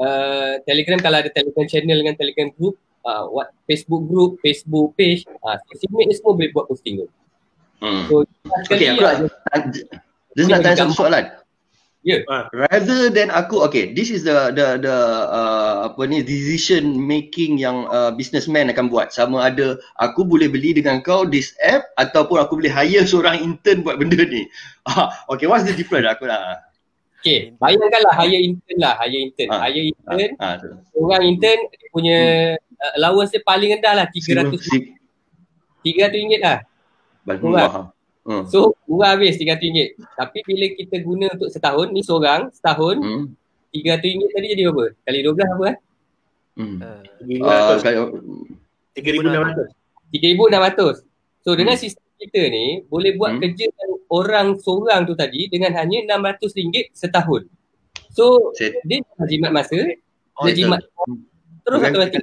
uh, 0.00 0.58
Telegram 0.64 0.98
kalau 1.00 1.18
ada 1.22 1.30
Telegram 1.30 1.66
channel 1.66 1.98
dengan 2.00 2.16
Telegram 2.18 2.48
group, 2.56 2.78
uh, 3.04 3.28
what 3.30 3.52
Facebook 3.68 4.08
group, 4.08 4.40
Facebook 4.40 4.96
page, 4.98 5.26
uh, 5.44 5.56
Sosimate 5.70 6.10
ni 6.10 6.14
semua 6.16 6.32
boleh 6.34 6.50
buat 6.50 6.66
posting 6.66 7.04
tu. 7.04 7.08
Hmm. 7.84 8.08
So, 8.08 8.24
okay, 8.64 8.96
aku 8.96 9.02
nak, 9.04 9.14
dia 10.34 10.42
nak 10.48 10.60
tanya 10.64 10.76
satu 10.86 10.94
soalan. 10.96 11.24
Yeah. 12.04 12.20
Uh, 12.28 12.44
rather 12.52 13.08
than 13.08 13.32
aku, 13.32 13.64
okay, 13.64 13.96
this 13.96 14.12
is 14.12 14.28
the 14.28 14.52
the 14.52 14.76
the 14.76 14.96
uh, 15.24 15.88
apa 15.88 16.04
ni 16.04 16.20
decision 16.20 17.00
making 17.00 17.56
yang 17.56 17.88
uh, 17.88 18.12
businessman 18.12 18.68
akan 18.68 18.92
buat. 18.92 19.08
Sama 19.08 19.48
ada 19.48 19.80
aku 20.04 20.20
boleh 20.20 20.52
beli 20.52 20.76
dengan 20.76 21.00
kau 21.00 21.24
this 21.24 21.56
app 21.64 21.88
ataupun 21.96 22.44
aku 22.44 22.60
boleh 22.60 22.68
hire 22.68 23.08
seorang 23.08 23.40
intern 23.40 23.80
buat 23.80 23.96
benda 23.96 24.20
ni. 24.20 24.44
okay, 25.32 25.48
what's 25.48 25.64
the 25.64 25.72
difference 25.72 26.04
aku 26.04 26.28
nak? 26.28 26.63
Okay, 27.24 27.56
bayangkanlah 27.56 28.12
hire 28.20 28.36
intern 28.36 28.78
lah, 28.84 29.00
hire 29.00 29.16
intern. 29.16 29.48
Ha. 29.48 29.64
Hire 29.64 29.80
intern, 29.88 30.30
ha. 30.36 30.60
Ha. 30.60 30.76
orang 30.92 31.24
intern 31.24 31.56
dia 31.72 31.88
punya 31.88 32.18
hmm. 32.60 32.84
uh, 32.84 32.92
allowance 33.00 33.32
dia 33.32 33.40
paling 33.40 33.72
rendah 33.72 33.96
lah, 33.96 34.06
300 34.12 34.60
RM300 35.80 36.44
lah. 36.44 36.58
Bagus. 37.24 37.56
Hmm. 38.24 38.44
So 38.48 38.72
murah 38.84 39.16
habis 39.16 39.36
RM300. 39.36 39.96
Tapi 39.96 40.38
bila 40.44 40.64
kita 40.76 40.96
guna 41.00 41.32
untuk 41.32 41.48
setahun, 41.52 41.92
ni 41.92 42.04
seorang 42.04 42.52
setahun, 42.52 43.00
hmm. 43.00 43.24
RM300 43.72 44.28
tadi 44.32 44.46
jadi 44.52 44.62
berapa? 44.68 44.84
Kali 45.04 45.18
12 45.24 45.32
apa 45.48 45.64
eh? 45.64 45.76
Hmm. 46.60 46.76
Uh, 46.80 47.00
RM3,600. 49.00 49.72
RM3,600. 50.12 51.04
So 51.40 51.52
hmm. 51.52 51.58
dengan 51.60 51.76
sistem 51.80 52.03
kita 52.24 52.40
ni 52.48 52.82
boleh 52.88 53.14
buat 53.20 53.36
hmm. 53.36 53.40
kerja 53.44 53.66
orang 54.08 54.56
seorang 54.60 55.04
tu 55.04 55.12
tadi 55.12 55.48
dengan 55.52 55.76
hanya 55.76 56.16
RM600 56.16 56.96
setahun. 56.96 57.44
So 58.14 58.54
Set. 58.56 58.80
dia 58.86 59.04
jimat 59.28 59.52
masa, 59.52 59.76
oh, 60.40 60.44
dia 60.48 60.54
jimat 60.54 60.80
terus 61.64 61.80
okay. 61.80 61.90
automatik. 61.92 62.22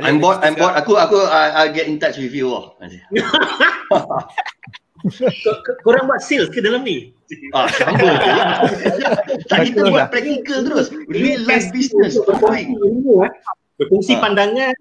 I'm 0.00 0.24
bored, 0.24 0.40
I'm 0.40 0.56
bored. 0.56 0.72
Aku, 0.80 0.96
aku, 0.96 1.20
I, 1.28 1.68
I 1.68 1.68
get 1.68 1.84
in 1.84 2.00
touch 2.00 2.16
with 2.16 2.32
you. 2.32 2.48
Oh. 2.48 2.72
Korang 5.84 6.08
buat 6.08 6.24
sales 6.24 6.48
ke 6.48 6.64
dalam 6.64 6.80
ni? 6.86 7.12
Ah, 7.52 7.68
sama 7.68 8.00
je. 8.00 9.68
kita 9.68 9.90
buat 9.90 10.08
practical 10.08 10.64
terus. 10.64 10.88
Real 11.12 11.44
life 11.44 11.68
business. 11.76 12.16
Berfungsi 13.76 14.16
ah. 14.16 14.20
pandangan. 14.22 14.76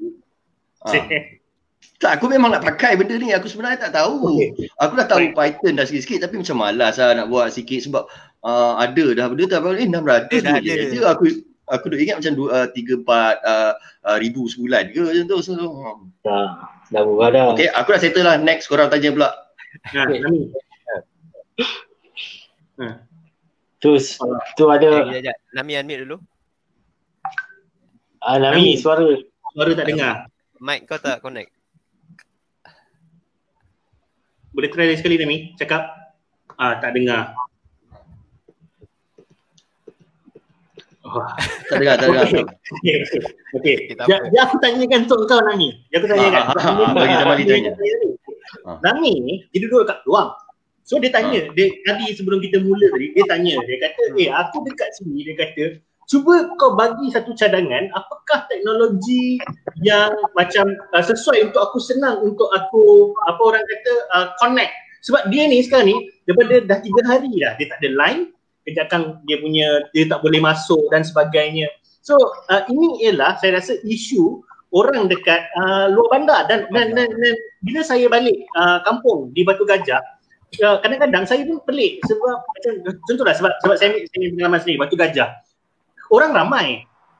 Ah. 0.87 1.40
Tak, 2.01 2.17
aku 2.17 2.33
memang 2.33 2.49
nak 2.49 2.65
pakai 2.65 2.97
benda 2.97 3.13
ni. 3.13 3.29
Aku 3.29 3.45
sebenarnya 3.45 3.85
tak 3.85 3.93
tahu. 3.93 4.41
Okay. 4.41 4.73
Aku 4.81 4.97
dah 4.97 5.05
tahu 5.05 5.21
Python 5.37 5.77
dah 5.77 5.85
sikit-sikit 5.85 6.25
tapi 6.25 6.41
macam 6.41 6.57
malas 6.57 6.97
lah 6.97 7.13
nak 7.13 7.29
buat 7.29 7.53
sikit 7.53 7.77
sebab 7.85 8.09
uh, 8.41 8.73
ada 8.81 9.05
dah 9.13 9.29
benda 9.29 9.45
tu. 9.45 9.53
Eh, 9.77 9.85
600 9.85 10.65
je. 10.65 10.73
je. 10.97 10.99
Aku 11.05 11.29
aku 11.69 11.85
duk 11.93 12.01
ingat 12.01 12.17
macam 12.17 12.33
2, 12.33 12.73
3, 12.73 13.05
4 13.05 13.05
uh, 13.05 13.73
uh, 14.09 14.17
ribu 14.17 14.49
sebulan 14.49 14.89
ke 14.89 15.01
macam 15.05 15.25
tu. 15.29 15.37
So, 15.45 15.53
dah, 16.25 16.73
dah 16.89 17.01
murah 17.05 17.29
dah. 17.29 17.43
Okay, 17.53 17.69
aku 17.69 17.93
dah 17.93 18.01
settle 18.01 18.25
lah. 18.25 18.35
Next 18.41 18.65
korang 18.65 18.89
tanya 18.89 19.13
pula. 19.13 19.29
Ha, 19.93 20.01
Nami. 20.09 20.49
Ha. 22.81 22.87
Terus 23.77 24.17
tu 24.57 24.65
ada 24.73 25.05
eh, 25.13 25.21
jap, 25.21 25.37
Nami 25.53 25.77
unmute 25.77 26.01
dulu. 26.01 26.17
Ah 28.25 28.41
Nami, 28.41 28.73
Nami 28.73 28.81
suara 28.81 29.05
suara 29.53 29.71
tak 29.77 29.85
dengar. 29.85 30.25
Mic 30.57 30.89
kau 30.89 30.97
tak 30.97 31.21
connect. 31.21 31.60
Boleh 34.51 34.69
try 34.71 34.91
sekali 34.99 35.15
Nami, 35.15 35.55
cakap. 35.55 35.87
Ah 36.59 36.77
tak 36.77 36.93
dengar. 36.95 37.31
Oh. 41.01 41.27
tak 41.67 41.77
dengar, 41.81 41.95
tak 41.99 42.07
dengar. 42.07 42.25
Okey. 42.79 42.95
Okey. 43.57 43.75
Okay. 43.97 44.17
Dia 44.31 44.39
aku 44.47 44.55
tanyakan 44.63 45.07
untuk 45.07 45.27
kau 45.27 45.41
Nami. 45.43 45.75
Dia 45.91 45.97
aku 45.99 46.07
tanyakan. 46.07 46.41
Ah, 46.51 46.55
ah, 46.55 46.91
ah, 46.91 47.25
bagi 47.27 47.43
dia 47.47 47.55
tanya. 47.57 47.71
Nami 48.83 49.11
ni 49.23 49.35
dia 49.51 49.59
duduk 49.63 49.87
dekat 49.87 49.99
luar. 50.07 50.35
So 50.83 50.99
dia 50.99 51.13
tanya, 51.13 51.47
dia 51.55 51.71
tadi 51.87 52.11
sebelum 52.11 52.43
kita 52.43 52.59
mula 52.59 52.83
tadi, 52.91 53.15
dia 53.15 53.23
tanya, 53.23 53.55
dia 53.63 53.77
kata, 53.79 54.01
"Eh, 54.17 54.27
aku 54.27 54.65
dekat 54.67 54.91
sini." 54.99 55.23
Dia 55.23 55.35
kata, 55.39 55.79
"Cuba 56.09 56.53
kau 56.57 56.73
bagi 56.77 57.09
satu 57.11 57.33
cadangan, 57.33 57.89
apakah 57.93 58.45
teknologi 58.47 59.41
yang 59.81 60.13
macam 60.37 60.73
uh, 60.93 61.03
sesuai 61.03 61.51
untuk 61.51 61.61
aku 61.61 61.77
senang 61.81 62.21
untuk 62.21 62.49
aku 62.53 63.13
apa 63.27 63.41
orang 63.41 63.63
kata 63.65 63.93
uh, 64.15 64.27
connect." 64.41 64.73
Sebab 65.01 65.33
dia 65.33 65.49
ni 65.49 65.65
sekarang 65.65 65.89
ni 65.89 65.97
daripada 66.29 66.61
dah 66.65 66.79
tiga 66.85 67.01
hari 67.09 67.31
dah 67.41 67.57
dia 67.57 67.67
tak 67.73 67.79
ada 67.81 67.89
line, 67.97 68.21
kejapkan 68.69 69.01
dia 69.25 69.37
punya 69.41 69.67
dia 69.97 70.05
tak 70.05 70.21
boleh 70.21 70.37
masuk 70.37 70.85
dan 70.93 71.01
sebagainya. 71.01 71.67
So 72.01 72.17
uh, 72.49 72.63
ini 72.69 73.05
ialah 73.05 73.37
saya 73.41 73.57
rasa 73.57 73.77
isu 73.81 74.45
orang 74.71 75.11
dekat 75.11 75.51
uh, 75.59 75.91
luar 75.91 76.19
bandar 76.19 76.47
dan 76.47 76.67
dan, 76.71 76.95
dan 76.95 77.07
dan 77.11 77.35
bila 77.61 77.81
saya 77.83 78.07
balik 78.07 78.47
uh, 78.55 78.79
kampung 78.87 79.29
di 79.35 79.43
Batu 79.43 79.67
Gajah 79.67 79.99
uh, 80.63 80.77
kadang-kadang 80.79 81.27
saya 81.27 81.43
pun 81.43 81.59
pelik 81.67 81.99
sebab 82.07 82.35
macam 82.39 82.73
contohlah 83.07 83.35
sebab 83.35 83.51
sebab 83.63 83.75
saya 83.75 83.91
saya 84.07 84.27
pengalaman 84.31 84.59
sendiri 84.63 84.79
Batu 84.79 84.95
Gajah 84.95 85.29
orang 86.11 86.31
ramai. 86.35 86.67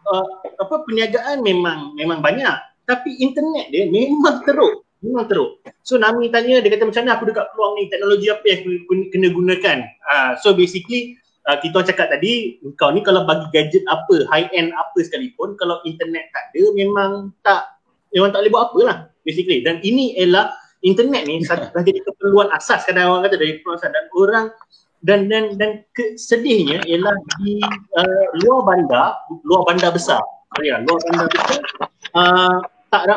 Uh, 0.02 0.26
apa 0.60 0.84
perniagaan 0.84 1.42
memang 1.42 1.96
memang 1.96 2.20
banyak. 2.20 2.54
Tapi 2.86 3.18
internet 3.24 3.72
dia 3.72 3.88
memang 3.88 4.44
teruk. 4.44 4.84
Memang 5.02 5.26
teruk. 5.26 5.64
So 5.82 5.98
Nami 5.98 6.30
tanya 6.30 6.62
dia 6.62 6.70
kata 6.70 6.86
macam 6.86 7.02
mana 7.08 7.12
aku 7.18 7.26
dekat 7.32 7.46
peluang 7.56 7.74
ni? 7.80 7.84
Teknologi 7.90 8.28
apa 8.30 8.46
yang 8.46 8.60
aku 8.62 8.94
kena 9.10 9.28
gunakan? 9.34 9.78
Uh, 10.06 10.32
so 10.44 10.54
basically 10.54 11.18
uh, 11.50 11.58
kita 11.58 11.82
cakap 11.94 12.14
tadi 12.14 12.62
kau 12.78 12.94
ni 12.94 13.02
kalau 13.02 13.26
bagi 13.26 13.48
gadget 13.50 13.82
apa 13.90 14.26
high 14.30 14.50
end 14.54 14.76
apa 14.78 14.98
sekalipun 15.02 15.58
kalau 15.58 15.82
internet 15.88 16.30
tak 16.36 16.54
ada 16.54 16.64
memang 16.78 17.34
tak 17.42 17.82
memang 18.14 18.30
tak 18.30 18.46
boleh 18.46 18.52
buat 18.54 18.64
apa 18.70 18.80
lah 18.86 18.98
basically. 19.26 19.66
Dan 19.66 19.82
ini 19.82 20.18
ialah 20.18 20.54
internet 20.82 21.24
ni 21.30 21.42
dah 21.48 21.82
jadi 21.82 22.02
keperluan 22.06 22.50
asas 22.54 22.86
kadang 22.86 23.10
orang 23.10 23.30
kata 23.30 23.38
dari 23.38 23.62
perusahaan 23.62 23.94
dan 23.94 24.06
orang 24.18 24.46
dan 25.02 25.26
dan 25.28 25.58
dan 25.58 25.82
sedihnya 26.18 26.86
ialah 26.86 27.16
di 27.42 27.58
uh, 27.98 28.26
luar 28.46 28.62
bandar 28.66 29.18
luar 29.46 29.62
bandar 29.66 29.92
besar. 29.94 30.22
Ya 30.62 30.82
luar 30.86 31.02
bandar 31.10 31.28
besar 31.30 31.60
uh, 32.14 32.58
tak 32.91 33.08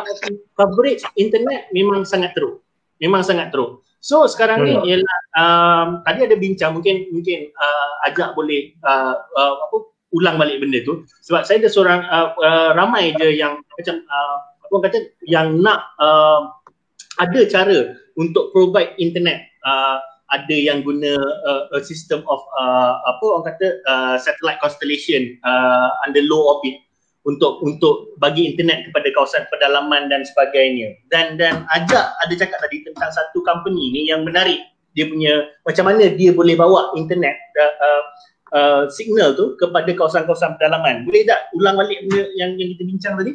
coverage 0.57 1.05
internet 1.19 1.69
memang 1.75 2.07
sangat 2.07 2.33
teruk. 2.33 2.65
Memang 3.03 3.27
sangat 3.27 3.53
teruk. 3.53 3.85
So 4.05 4.29
sekarang 4.29 4.69
ni 4.69 4.77
ialah 4.77 5.19
um, 5.33 5.89
tadi 6.05 6.29
ada 6.29 6.37
bincang 6.37 6.77
mungkin 6.77 7.09
mungkin 7.09 7.49
uh, 7.57 8.09
ajak 8.09 8.37
boleh 8.37 8.77
uh, 8.85 9.17
uh, 9.17 9.55
apa 9.65 9.77
ulang 10.13 10.37
balik 10.37 10.61
benda 10.61 10.85
tu. 10.85 11.09
Sebab 11.25 11.43
saya 11.49 11.65
ada 11.65 11.69
seorang 11.73 12.01
uh, 12.07 12.37
uh, 12.37 12.71
ramai 12.77 13.17
je 13.17 13.33
yang 13.33 13.61
macam 13.61 14.05
uh, 14.05 14.37
apa 14.69 14.77
kata 14.89 14.99
yang 15.25 15.57
nak 15.61 15.89
uh, 15.97 16.53
ada 17.19 17.41
cara 17.49 17.97
untuk 18.15 18.55
provide 18.55 18.95
internet 19.01 19.49
uh, 19.67 19.99
ada 20.35 20.57
yang 20.57 20.83
guna 20.83 21.15
uh, 21.47 21.79
system 21.87 22.27
of 22.27 22.43
uh, 22.59 22.99
apa 23.07 23.23
orang 23.23 23.47
kata 23.55 23.67
uh, 23.87 24.17
satellite 24.19 24.59
constellation 24.59 25.39
uh, 25.47 25.95
under 26.03 26.27
low 26.27 26.59
orbit 26.59 26.83
untuk 27.25 27.63
untuk 27.65 28.13
bagi 28.21 28.53
internet 28.53 28.91
kepada 28.91 29.09
kawasan 29.17 29.49
pedalaman 29.49 30.13
dan 30.13 30.27
sebagainya. 30.27 30.99
Dan 31.09 31.41
dan 31.41 31.65
ajak 31.73 32.13
ada 32.21 32.35
cakap 32.37 32.59
tadi 32.61 32.85
tentang 32.85 33.11
satu 33.15 33.41
company 33.47 33.95
ni 33.95 34.13
yang 34.13 34.27
menarik. 34.27 34.61
Dia 34.95 35.11
punya 35.11 35.51
macam 35.67 35.91
mana 35.91 36.07
dia 36.13 36.31
boleh 36.31 36.55
bawa 36.55 36.95
internet 36.95 37.35
uh, 37.59 37.75
uh, 37.83 38.03
uh, 38.55 38.83
signal 38.93 39.35
tu 39.35 39.57
kepada 39.57 39.89
kawasan-kawasan 39.91 40.55
pedalaman. 40.61 41.09
Boleh 41.09 41.27
tak 41.27 41.51
ulang 41.57 41.81
balik 41.81 41.99
yang 42.37 42.55
yang 42.59 42.71
kita 42.77 42.83
bincang 42.85 43.15
tadi? 43.19 43.33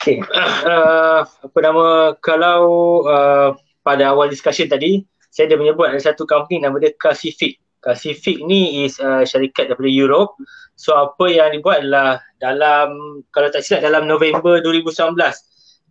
Okay. 0.00 0.20
Uh, 0.66 1.22
apa 1.22 1.58
nama 1.62 1.86
kalau 2.18 2.62
uh, 3.06 3.54
pada 3.86 4.10
awal 4.10 4.26
discussion 4.26 4.66
tadi 4.66 5.06
saya 5.30 5.50
dah 5.52 5.58
menyebut 5.58 5.88
ada 5.88 6.00
satu 6.00 6.24
company 6.24 6.62
nama 6.62 6.76
dia 6.78 6.94
Casific 6.96 7.60
Pacific 7.86 8.42
ni 8.42 8.82
is 8.82 8.98
uh, 8.98 9.22
syarikat 9.22 9.70
daripada 9.70 9.86
Europe. 9.86 10.34
So 10.74 10.98
apa 10.98 11.30
yang 11.30 11.54
dibuat 11.54 11.86
adalah 11.86 12.18
dalam 12.42 13.22
kalau 13.30 13.46
tak 13.54 13.62
silap 13.62 13.86
dalam 13.86 14.10
November 14.10 14.58
2019 14.58 15.14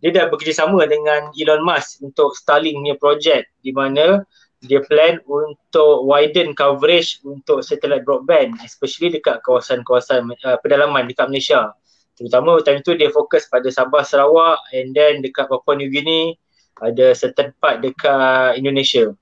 dia 0.04 0.10
dah 0.12 0.28
bekerjasama 0.28 0.84
dengan 0.84 1.32
Elon 1.32 1.64
Musk 1.64 2.04
untuk 2.04 2.36
Starlink 2.36 2.76
punya 2.76 2.96
project 3.00 3.48
di 3.64 3.72
mana 3.72 4.20
dia 4.60 4.84
plan 4.84 5.16
untuk 5.24 6.04
widen 6.04 6.52
coverage 6.52 7.16
untuk 7.24 7.64
satellite 7.64 8.04
broadband 8.04 8.60
especially 8.60 9.08
dekat 9.08 9.40
kawasan-kawasan 9.48 10.28
uh, 10.44 10.60
pedalaman 10.60 11.08
dekat 11.08 11.32
Malaysia. 11.32 11.72
Terutama 12.20 12.60
time 12.60 12.84
tu 12.84 12.92
dia 12.92 13.08
fokus 13.08 13.48
pada 13.48 13.68
Sabah 13.72 14.04
Sarawak 14.04 14.60
and 14.76 14.92
then 14.92 15.24
dekat 15.24 15.48
Papua 15.48 15.80
New 15.80 15.88
Guinea 15.88 16.36
ada 16.82 17.16
certain 17.16 17.52
part 17.56 17.80
dekat 17.80 18.60
Indonesia. 18.60 19.12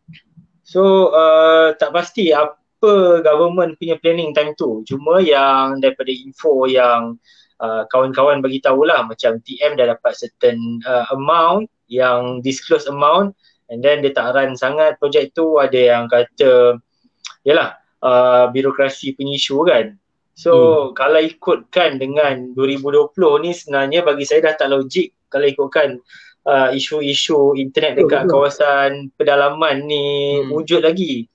So 0.65 1.13
uh, 1.13 1.77
tak 1.77 1.95
pasti 1.95 2.33
apa 2.35 3.21
government 3.23 3.79
punya 3.79 4.01
planning 4.01 4.35
time 4.35 4.57
tu. 4.59 4.83
Cuma 4.89 5.21
yang 5.23 5.79
daripada 5.79 6.11
info 6.11 6.67
yang 6.67 7.21
uh, 7.61 7.85
kawan-kawan 7.93 8.43
bagi 8.43 8.59
tahulah 8.59 9.07
macam 9.07 9.39
TM 9.45 9.79
dah 9.79 9.95
dapat 9.95 10.13
certain 10.17 10.81
uh, 10.89 11.07
amount 11.15 11.71
yang 11.87 12.43
disclose 12.43 12.89
amount 12.89 13.37
and 13.69 13.85
then 13.85 14.01
dia 14.01 14.11
tak 14.11 14.35
run 14.35 14.57
sangat 14.57 14.97
projek 14.99 15.37
tu 15.37 15.61
ada 15.61 15.77
yang 15.77 16.09
kata 16.11 16.81
yalah 17.45 17.77
uh, 18.01 18.51
birokrasi 18.51 19.15
penyisu 19.15 19.63
kan. 19.69 19.95
So 20.35 20.53
hmm. 20.91 20.99
kalau 20.99 21.21
ikutkan 21.23 22.03
dengan 22.03 22.57
2020 22.59 23.15
ni 23.45 23.51
sebenarnya 23.55 24.01
bagi 24.03 24.25
saya 24.27 24.51
dah 24.51 24.55
tak 24.59 24.69
logik 24.75 25.15
kalau 25.31 25.47
ikutkan 25.47 26.03
uh, 26.49 26.69
isu-isu 26.73 27.57
internet 27.57 27.99
dekat 28.01 28.29
kawasan 28.29 29.11
pedalaman 29.17 29.85
ni 29.85 30.41
hmm. 30.41 30.53
wujud 30.53 30.85
lagi. 30.85 31.29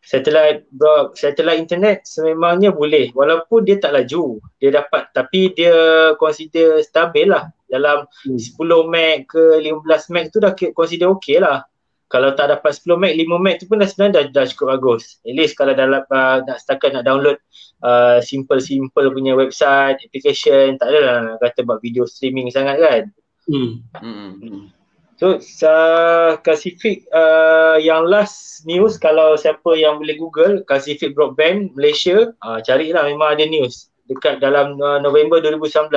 Satellite 0.00 0.66
bro, 0.74 1.14
satellite 1.14 1.62
internet 1.62 2.02
sememangnya 2.02 2.74
boleh 2.74 3.14
walaupun 3.14 3.62
dia 3.62 3.78
tak 3.78 3.94
laju. 3.94 4.42
Dia 4.58 4.74
dapat 4.74 5.12
tapi 5.14 5.54
dia 5.54 5.74
consider 6.18 6.82
stabil 6.82 7.30
lah 7.30 7.48
dalam 7.70 8.04
hmm. 8.26 8.38
10 8.58 8.90
meg 8.90 9.30
ke 9.30 9.62
15 9.62 10.12
meg 10.14 10.34
tu 10.34 10.42
dah 10.42 10.52
consider 10.74 11.08
okey 11.14 11.38
lah. 11.38 11.62
Kalau 12.10 12.34
tak 12.34 12.50
dapat 12.50 12.74
10 12.74 12.98
meg, 12.98 13.14
5 13.14 13.38
meg 13.38 13.62
tu 13.62 13.70
pun 13.70 13.78
dah 13.78 13.86
sebenarnya 13.86 14.26
dah, 14.34 14.42
dah 14.42 14.44
cukup 14.50 14.74
bagus. 14.74 15.22
At 15.22 15.30
least 15.30 15.54
kalau 15.54 15.78
dalam 15.78 16.02
uh, 16.10 16.42
nak 16.42 16.58
setakat 16.58 16.90
nak 16.90 17.06
download 17.06 17.38
uh, 17.86 18.18
simple-simple 18.18 19.14
punya 19.14 19.38
website, 19.38 20.02
application, 20.02 20.74
tak 20.74 20.90
adalah 20.90 21.22
nak 21.22 21.36
kata 21.38 21.62
buat 21.62 21.78
video 21.78 22.10
streaming 22.10 22.50
sangat 22.50 22.82
kan. 22.82 23.02
Hmm. 23.50 23.82
Hmm. 23.98 24.70
So 25.18 25.36
uh, 25.66 26.40
Pacific 26.40 27.04
uh, 27.12 27.76
yang 27.82 28.06
last 28.06 28.64
news 28.64 28.96
kalau 28.96 29.36
siapa 29.36 29.76
yang 29.76 30.00
boleh 30.00 30.16
google 30.16 30.62
Pacific 30.64 31.12
Broadband 31.12 31.74
Malaysia 31.76 32.30
uh, 32.40 32.62
carilah 32.62 33.04
memang 33.04 33.36
ada 33.36 33.44
news 33.44 33.90
dekat 34.08 34.40
dalam 34.40 34.78
uh, 34.80 35.02
November 35.02 35.42
2019 35.42 35.90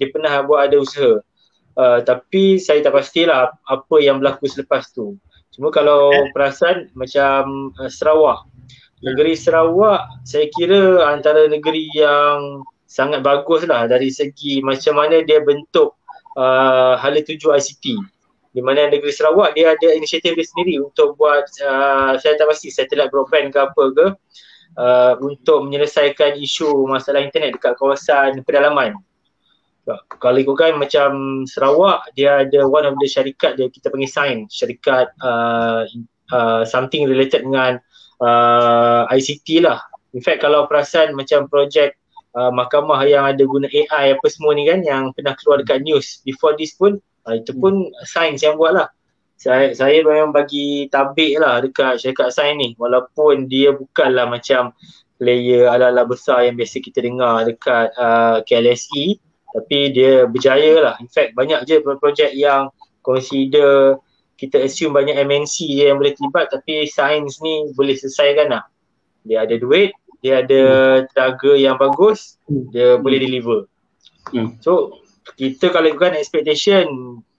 dia 0.00 0.08
pernah 0.12 0.42
buat 0.42 0.66
ada 0.66 0.76
usaha. 0.80 1.20
Uh, 1.76 2.00
tapi 2.00 2.56
saya 2.56 2.80
tak 2.80 2.96
pastilah 2.96 3.52
apa 3.68 3.96
yang 4.00 4.18
berlaku 4.18 4.48
selepas 4.48 4.88
tu. 4.96 5.20
Cuma 5.52 5.68
kalau 5.68 6.10
perasan 6.32 6.88
macam 6.96 7.72
uh, 7.76 7.92
Sarawak. 7.92 8.48
Negeri 9.04 9.36
Sarawak 9.36 10.24
saya 10.24 10.48
kira 10.56 11.04
antara 11.04 11.44
negeri 11.52 11.92
yang 11.92 12.64
sangat 12.88 13.20
bagus 13.20 13.68
lah 13.68 13.84
dari 13.84 14.08
segi 14.08 14.64
macam 14.64 14.96
mana 14.96 15.20
dia 15.20 15.44
bentuk 15.44 15.92
uh, 16.36 16.94
hala 17.00 17.18
tuju 17.24 17.50
ICT 17.56 17.84
di 18.56 18.64
mana 18.64 18.88
negeri 18.88 19.12
Sarawak 19.12 19.52
dia 19.52 19.76
ada 19.76 19.88
inisiatif 19.92 20.32
dia 20.32 20.46
sendiri 20.48 20.80
untuk 20.80 21.12
buat 21.20 21.44
uh, 21.60 22.16
saya 22.16 22.40
tak 22.40 22.48
pasti 22.48 22.72
satellite 22.72 23.12
broadband 23.12 23.52
ke 23.52 23.58
apa 23.60 23.84
ke 23.92 24.06
uh, 24.80 25.12
untuk 25.20 25.68
menyelesaikan 25.68 26.40
isu 26.40 26.88
masalah 26.88 27.20
internet 27.20 27.60
dekat 27.60 27.76
kawasan 27.76 28.40
pedalaman. 28.48 28.96
Kalau 30.18 30.34
ikutkan 30.40 30.80
macam 30.80 31.44
Sarawak 31.46 32.10
dia 32.18 32.42
ada 32.42 32.66
one 32.66 32.88
of 32.88 32.98
the 32.98 33.06
syarikat 33.06 33.54
dia 33.60 33.70
kita 33.70 33.92
panggil 33.92 34.10
sign 34.10 34.38
syarikat 34.50 35.12
uh, 35.20 35.86
uh, 36.32 36.66
something 36.66 37.06
related 37.06 37.44
dengan 37.44 37.78
uh, 38.24 39.06
ICT 39.12 39.62
lah. 39.62 39.78
In 40.16 40.24
fact 40.24 40.40
kalau 40.42 40.64
perasan 40.64 41.12
macam 41.12 41.44
projek 41.46 42.00
uh, 42.36 42.52
mahkamah 42.52 43.00
yang 43.08 43.24
ada 43.24 43.42
guna 43.48 43.66
AI 43.72 44.14
apa 44.14 44.26
semua 44.28 44.52
ni 44.52 44.68
kan 44.68 44.84
yang 44.84 45.10
pernah 45.16 45.32
keluar 45.40 45.64
dekat 45.64 45.82
news 45.82 46.20
before 46.22 46.52
this 46.54 46.76
pun 46.76 47.00
uh, 47.24 47.34
itu 47.34 47.56
pun 47.56 47.88
sains 48.04 48.44
yang 48.44 48.60
buat 48.60 48.76
lah. 48.76 48.88
Saya, 49.36 49.76
saya 49.76 50.00
memang 50.00 50.32
bagi 50.32 50.88
tabik 50.88 51.36
lah 51.36 51.60
dekat 51.60 52.00
syarikat 52.00 52.32
sains 52.32 52.56
ni 52.56 52.68
walaupun 52.80 53.48
dia 53.48 53.72
bukanlah 53.76 54.24
macam 54.28 54.72
player 55.20 55.68
ala-ala 55.68 56.08
besar 56.08 56.44
yang 56.48 56.56
biasa 56.56 56.80
kita 56.80 57.04
dengar 57.04 57.44
dekat 57.44 57.92
uh, 57.96 58.40
KLSE 58.44 59.20
tapi 59.56 59.92
dia 59.92 60.28
berjaya 60.28 60.80
lah. 60.80 60.94
In 61.00 61.08
fact 61.08 61.32
banyak 61.32 61.64
je 61.68 61.80
projek 61.80 62.32
yang 62.36 62.72
consider 63.00 64.00
kita 64.36 64.60
assume 64.60 64.92
banyak 64.92 65.16
MNC 65.16 65.64
je 65.68 65.84
yang 65.88 65.96
boleh 65.96 66.12
terlibat 66.12 66.52
tapi 66.52 66.84
sains 66.88 67.40
ni 67.40 67.72
boleh 67.72 67.96
selesaikan 67.96 68.52
lah. 68.52 68.64
Dia 69.24 69.44
ada 69.44 69.56
duit 69.56 69.96
dia 70.26 70.42
ada 70.42 70.62
tenaga 71.14 71.54
yang 71.54 71.78
bagus 71.78 72.34
hmm. 72.50 72.74
dia 72.74 72.98
boleh 72.98 73.22
deliver. 73.22 73.70
Hmm. 74.34 74.58
so 74.58 74.98
kita 75.38 75.70
kalau 75.70 75.86
ikutkan 75.86 76.18
expectation 76.18 76.86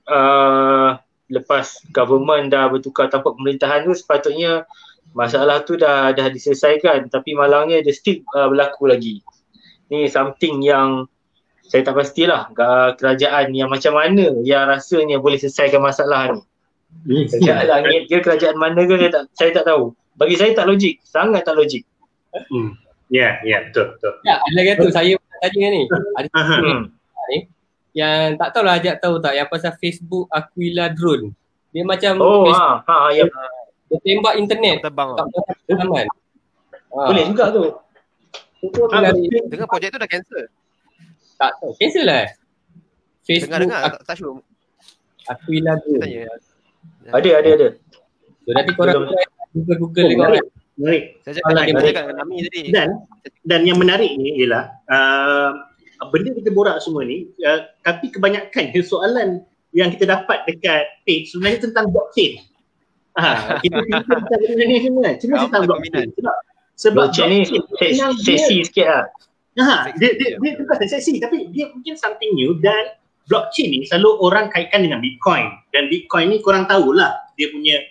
uh, 0.07 0.95
lepas 1.27 1.83
government 1.91 2.51
dah 2.51 2.71
bertukar 2.71 3.11
tampuk 3.11 3.35
pemerintahan 3.35 3.83
tu 3.83 3.91
sepatutnya 3.91 4.63
masalah 5.15 5.63
tu 5.63 5.79
dah 5.79 6.11
dah 6.11 6.27
diselesaikan. 6.27 7.07
Tapi 7.07 7.35
malangnya 7.35 7.79
dia 7.79 7.95
still 7.95 8.23
uh, 8.35 8.51
berlaku 8.51 8.91
lagi. 8.91 9.23
Ni 9.87 10.11
something 10.11 10.59
yang 10.63 11.07
saya 11.67 11.83
tak 11.83 11.99
pastilah 11.99 12.51
kerajaan 12.95 13.51
yang 13.51 13.67
macam 13.67 13.99
mana 13.99 14.39
yang 14.43 14.67
rasanya 14.71 15.19
boleh 15.19 15.39
selesaikan 15.39 15.83
masalah 15.83 16.35
ni. 16.35 16.41
Kerajaan 17.27 17.65
langit 17.67 18.01
ke 18.07 18.23
kerajaan 18.23 18.55
mana 18.55 18.87
ke 18.87 18.95
saya 18.95 19.11
tak, 19.11 19.23
saya 19.35 19.51
tak 19.51 19.65
tahu. 19.67 19.91
Bagi 20.17 20.35
saya 20.39 20.51
tak 20.55 20.65
logik 20.65 21.03
sangat 21.03 21.43
tak 21.43 21.59
logik 21.59 21.83
Hmm. 22.49 22.69
Ya, 23.07 23.39
ya, 23.41 23.63
betul, 23.69 23.95
betul. 23.95 24.13
Ya, 24.27 24.35
ada 24.37 24.53
lagi 24.53 24.71
tu 24.77 24.89
saya 24.91 25.13
tanya 25.41 25.67
ni. 25.71 25.81
Ada 26.17 26.27
ni 27.31 27.39
yang 27.97 28.37
tak 28.37 28.53
tahulah 28.53 28.77
ajak 28.77 28.95
tahu 29.01 29.17
tak 29.17 29.33
yang 29.33 29.49
pasal 29.49 29.73
Facebook 29.81 30.29
Aquila 30.29 30.93
drone. 30.93 31.33
Dia 31.73 31.81
macam 31.81 32.21
Oh, 32.21 32.45
ha, 32.53 32.77
ha, 32.85 33.09
ya. 33.09 33.25
Dia 33.89 33.97
tembak 34.05 34.37
internet. 34.37 34.85
Terbang. 34.85 35.17
Tak 35.17 35.25
boleh 35.65 36.05
ha. 36.05 37.01
Boleh 37.09 37.23
juga 37.25 37.45
tu. 37.49 37.63
Itu 38.61 38.85
ha, 38.93 39.01
dari 39.01 39.25
dengan 39.49 39.65
projek 39.65 39.89
tu 39.89 39.97
dah 39.97 40.05
cancel. 40.05 40.45
Tak 41.41 41.57
tahu. 41.57 41.73
Cancel 41.81 42.05
lah. 42.05 42.25
Facebook 43.25 43.49
dengar 43.49 43.59
dengar 43.65 43.81
tak 44.05 44.15
sure. 44.21 44.45
Aquila 45.25 45.73
drone. 45.81 46.05
Ada, 47.09 47.29
ada, 47.41 47.49
ada. 47.49 47.67
So, 48.45 48.49
nanti 48.53 48.71
korang 48.77 49.09
Google 49.57 49.77
Google 49.81 50.05
oh, 50.05 50.09
tengok 50.13 50.27
kan. 50.37 50.45
Menarik. 50.77 51.03
Saya 51.25 51.33
cakap 51.41 51.49
menarik. 51.57 51.93
dengan 51.97 52.15
Nami 52.21 52.35
tadi. 52.45 52.61
Dan 52.69 52.89
dan 53.49 53.61
yang 53.65 53.77
menarik 53.81 54.11
ni 54.13 54.37
ialah 54.45 54.69
uh, 54.93 55.51
benda 56.13 56.29
kita 56.37 56.53
borak 56.53 56.77
semua 56.85 57.01
ni 57.01 57.33
uh, 57.41 57.65
tapi 57.81 58.13
kebanyakan 58.13 58.69
soalan 58.85 59.41
yang 59.73 59.89
kita 59.89 60.05
dapat 60.05 60.45
dekat 60.45 60.85
page 61.03 61.33
sebenarnya 61.33 61.65
tentang 61.65 61.89
blockchain. 61.89 62.39
Ha, 63.17 63.57
kita 63.65 63.77
cerita 63.89 64.13
tentang 64.21 64.41
benda 64.45 64.63
ni 64.69 64.77
semua. 64.85 65.09
Cuma 65.17 65.35
tentang 65.49 65.63
blockchain. 65.65 66.07
Sebab, 66.13 66.37
sebab 66.77 67.05
blockchain, 67.09 67.29
blockchain 67.49 67.89
ni 67.97 68.21
seksi 68.21 68.55
sikit 68.69 68.87
lah. 68.87 69.05
Ha, 69.57 69.89
dia, 69.97 70.13
dia, 70.13 70.37
dia, 70.37 70.37
dia 70.37 70.51
bukan 70.61 70.85
seksi 70.85 71.17
tapi 71.17 71.49
dia 71.49 71.73
mungkin 71.73 71.97
something 71.97 72.31
new 72.37 72.53
dan 72.61 72.93
blockchain 73.27 73.73
ni 73.73 73.79
selalu 73.89 74.21
orang 74.23 74.47
kaitkan 74.53 74.85
dengan 74.85 75.03
Bitcoin 75.03 75.49
dan 75.75 75.91
Bitcoin 75.91 76.31
ni 76.31 76.37
korang 76.39 76.65
tahulah 76.65 77.17
dia 77.35 77.51
punya 77.51 77.81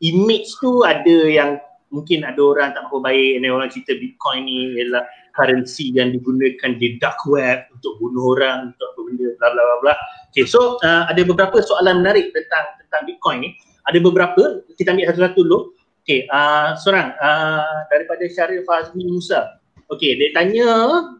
image 0.00 0.54
tu 0.60 0.86
ada 0.86 1.18
yang 1.26 1.58
mungkin 1.94 2.26
ada 2.26 2.42
orang 2.42 2.74
tak 2.74 2.90
apa 2.90 2.98
baik 2.98 3.38
dan 3.38 3.50
orang 3.54 3.70
cerita 3.70 3.94
Bitcoin 3.94 4.42
ni 4.50 4.74
ialah 4.74 5.06
currency 5.34 5.94
yang 5.94 6.10
digunakan 6.10 6.74
di 6.74 6.98
dark 6.98 7.22
web 7.30 7.70
untuk 7.70 7.94
bunuh 8.02 8.34
orang 8.34 8.74
untuk 8.74 8.86
apa 8.90 9.00
benda 9.06 9.26
bla 9.38 9.48
bla 9.54 9.62
bla 9.62 9.76
bla. 9.78 9.94
Okay, 10.34 10.44
so 10.50 10.82
uh, 10.82 11.06
ada 11.06 11.22
beberapa 11.22 11.62
soalan 11.62 12.02
menarik 12.02 12.34
tentang 12.34 12.66
tentang 12.82 13.02
Bitcoin 13.06 13.38
ni. 13.46 13.50
Ada 13.86 13.98
beberapa 14.02 14.42
kita 14.74 14.90
ambil 14.90 15.06
satu-satu 15.14 15.40
dulu. 15.46 15.58
Okay, 16.02 16.26
uh, 16.28 16.74
seorang 16.76 17.14
uh, 17.22 17.86
daripada 17.88 18.26
Syaril 18.26 18.66
Fazmi 18.66 19.06
Musa. 19.06 19.62
Okay, 19.92 20.16
dia 20.16 20.32
tanya 20.34 20.66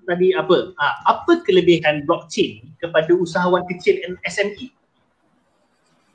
tadi 0.09 0.35
apa? 0.35 0.75
Uh, 0.75 0.95
apa 1.07 1.45
kelebihan 1.47 2.03
blockchain 2.09 2.65
kepada 2.83 3.13
usahawan 3.15 3.63
kecil 3.71 4.01
dan 4.03 4.19
SME? 4.27 4.73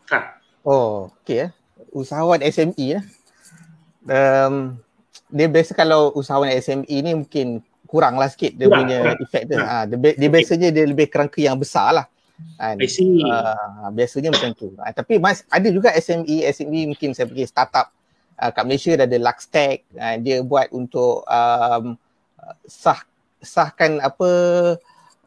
Ha. 0.10 0.41
Oh, 0.66 1.14
okay. 1.22 1.47
Eh. 1.47 1.49
Usahawan 1.93 2.41
SME 2.41 2.97
lah. 2.97 3.05
Eh 3.05 3.19
um, 4.10 4.76
dia 5.30 5.47
biasa 5.47 5.72
kalau 5.78 6.10
usahawan 6.18 6.49
SME 6.57 6.95
ni 7.05 7.12
mungkin 7.14 7.62
kurang 7.86 8.18
lah 8.18 8.30
sikit 8.30 8.57
dia 8.57 8.70
kurang, 8.70 8.86
punya 8.86 8.97
kurang. 9.01 9.18
efek 9.26 9.43
tu. 9.49 9.55
Ha, 9.57 9.86
dia, 9.86 9.97
dia 10.18 10.30
biasanya 10.30 10.68
dia 10.74 10.86
lebih 10.86 11.07
kerangka 11.10 11.39
yang 11.41 11.57
besar 11.57 11.93
lah. 11.93 12.05
Kan? 12.55 12.80
Uh, 12.80 13.89
biasanya 13.93 14.30
macam 14.32 14.51
tu. 14.55 14.74
Uh, 14.78 14.93
tapi 14.93 15.22
mas, 15.22 15.45
ada 15.49 15.68
juga 15.70 15.93
SME, 15.95 16.45
SME 16.49 16.93
mungkin 16.95 17.12
saya 17.14 17.28
pergi 17.30 17.45
startup 17.49 17.91
uh, 18.39 18.51
kat 18.53 18.64
Malaysia 18.64 18.91
dah 18.95 19.05
ada 19.05 19.18
Luxtech. 19.20 19.86
Uh, 19.93 20.16
dia 20.22 20.41
buat 20.41 20.72
untuk 20.72 21.26
um, 21.28 21.97
sah 22.66 23.01
sahkan 23.39 23.99
apa 24.03 24.30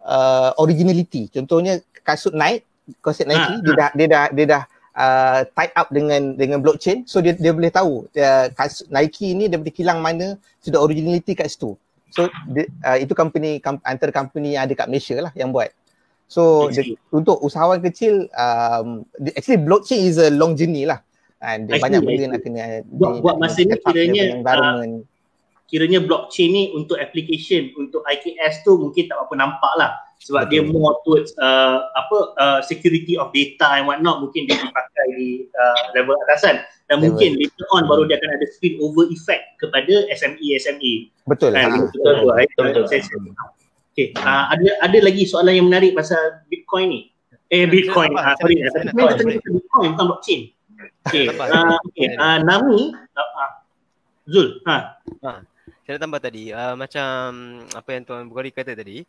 uh, 0.04 0.50
originality. 0.60 1.28
Contohnya 1.32 1.80
kasut 2.02 2.34
Nike, 2.34 2.64
kasut 3.00 3.28
Nike, 3.28 3.38
ha, 3.40 3.60
dia, 3.60 3.72
ha. 3.72 3.78
Dah, 3.78 3.90
dia 3.94 4.06
dah 4.06 4.24
dia 4.32 4.46
dah 4.46 4.62
uh, 4.96 5.40
tied 5.56 5.72
up 5.76 5.88
dengan 5.88 6.36
dengan 6.36 6.58
blockchain 6.60 7.04
so 7.08 7.20
dia 7.24 7.36
dia 7.36 7.52
boleh 7.52 7.72
tahu 7.72 8.08
uh, 8.12 8.46
Nike 8.92 9.32
ni 9.36 9.48
dia 9.48 9.58
boleh 9.60 9.72
kilang 9.74 10.04
mana 10.04 10.36
sudah 10.60 10.80
originality 10.80 11.36
kat 11.36 11.50
situ. 11.50 11.74
So 12.12 12.28
dia, 12.52 12.68
uh, 12.84 13.00
itu 13.00 13.16
company 13.16 13.58
com, 13.58 13.80
antara 13.88 14.12
company 14.12 14.54
yang 14.54 14.68
ada 14.68 14.76
kat 14.76 14.86
Malaysia 14.88 15.16
lah 15.16 15.32
yang 15.32 15.50
buat. 15.50 15.72
So 16.28 16.68
dia, 16.68 16.96
untuk 17.12 17.40
usahawan 17.40 17.80
kecil 17.80 18.28
um, 18.36 19.04
actually 19.32 19.60
blockchain 19.60 20.04
is 20.04 20.20
a 20.20 20.28
long 20.32 20.56
journey 20.56 20.84
lah. 20.84 21.00
And 21.42 21.66
dia 21.66 21.82
banyak 21.82 22.06
benda 22.06 22.38
nak 22.38 22.42
kena 22.46 22.86
buat, 22.86 23.18
buat 23.24 23.36
masa 23.40 23.66
ni 23.66 23.74
kiranya. 23.74 24.38
Uh, 24.44 25.02
kiranya 25.66 26.04
blockchain 26.04 26.52
ni 26.52 26.62
untuk 26.76 27.00
application 27.00 27.72
untuk 27.80 28.04
IKS 28.04 28.60
tu 28.60 28.76
mungkin 28.76 29.08
tak 29.08 29.18
apa 29.18 29.34
nampak 29.34 29.72
lah 29.80 29.96
sebab 30.22 30.46
Betul. 30.46 30.52
dia 30.54 30.62
more 30.70 30.94
towards 31.02 31.34
uh, 31.42 31.90
apa 31.98 32.18
uh, 32.38 32.60
security 32.62 33.18
of 33.18 33.34
data 33.34 33.74
and 33.74 33.90
what 33.90 33.98
not 33.98 34.22
mungkin 34.22 34.46
dia 34.46 34.54
dipakai 34.54 35.06
di 35.18 35.50
uh, 35.50 35.82
level 35.98 36.14
atasan 36.26 36.62
dan 36.86 37.02
level. 37.02 37.10
mungkin 37.10 37.42
later 37.42 37.66
on 37.74 37.82
baru 37.90 38.06
dia 38.06 38.16
akan 38.22 38.30
ada 38.38 38.46
spill 38.54 38.78
over 38.86 39.10
effect 39.10 39.58
kepada 39.58 40.06
SME 40.14 40.46
SME 40.62 40.92
betul 41.26 41.50
kan 41.50 41.74
betul 41.74 41.90
betul, 41.90 42.30
betul, 42.38 42.62
betul, 42.70 42.84
betul. 42.86 43.46
Okay. 43.92 44.08
Uh, 44.16 44.44
ada 44.56 44.68
ada 44.88 44.98
lagi 45.04 45.28
soalan 45.28 45.52
yang 45.58 45.66
menarik 45.68 45.92
pasal 45.92 46.40
Bitcoin 46.48 46.86
ni 46.88 47.00
eh 47.52 47.66
Bitcoin 47.66 48.14
ah 48.16 48.32
sorry 48.38 48.62
Bitcoin 48.94 49.92
bukan 49.92 50.06
blockchain 50.06 50.40
okay. 51.04 51.28
Uh, 51.34 51.76
okay. 51.92 52.08
Uh, 52.14 52.38
Nami 52.46 52.94
uh, 52.94 53.20
uh, 53.20 53.50
Zul 54.30 54.62
ha. 54.70 54.96
ha. 55.26 55.42
Saya 55.82 55.98
tambah 55.98 56.22
tadi 56.22 56.54
uh, 56.54 56.78
macam 56.78 57.10
apa 57.74 57.88
yang 57.90 58.02
tuan 58.06 58.30
Bukhari 58.30 58.54
kata 58.54 58.78
tadi 58.78 59.02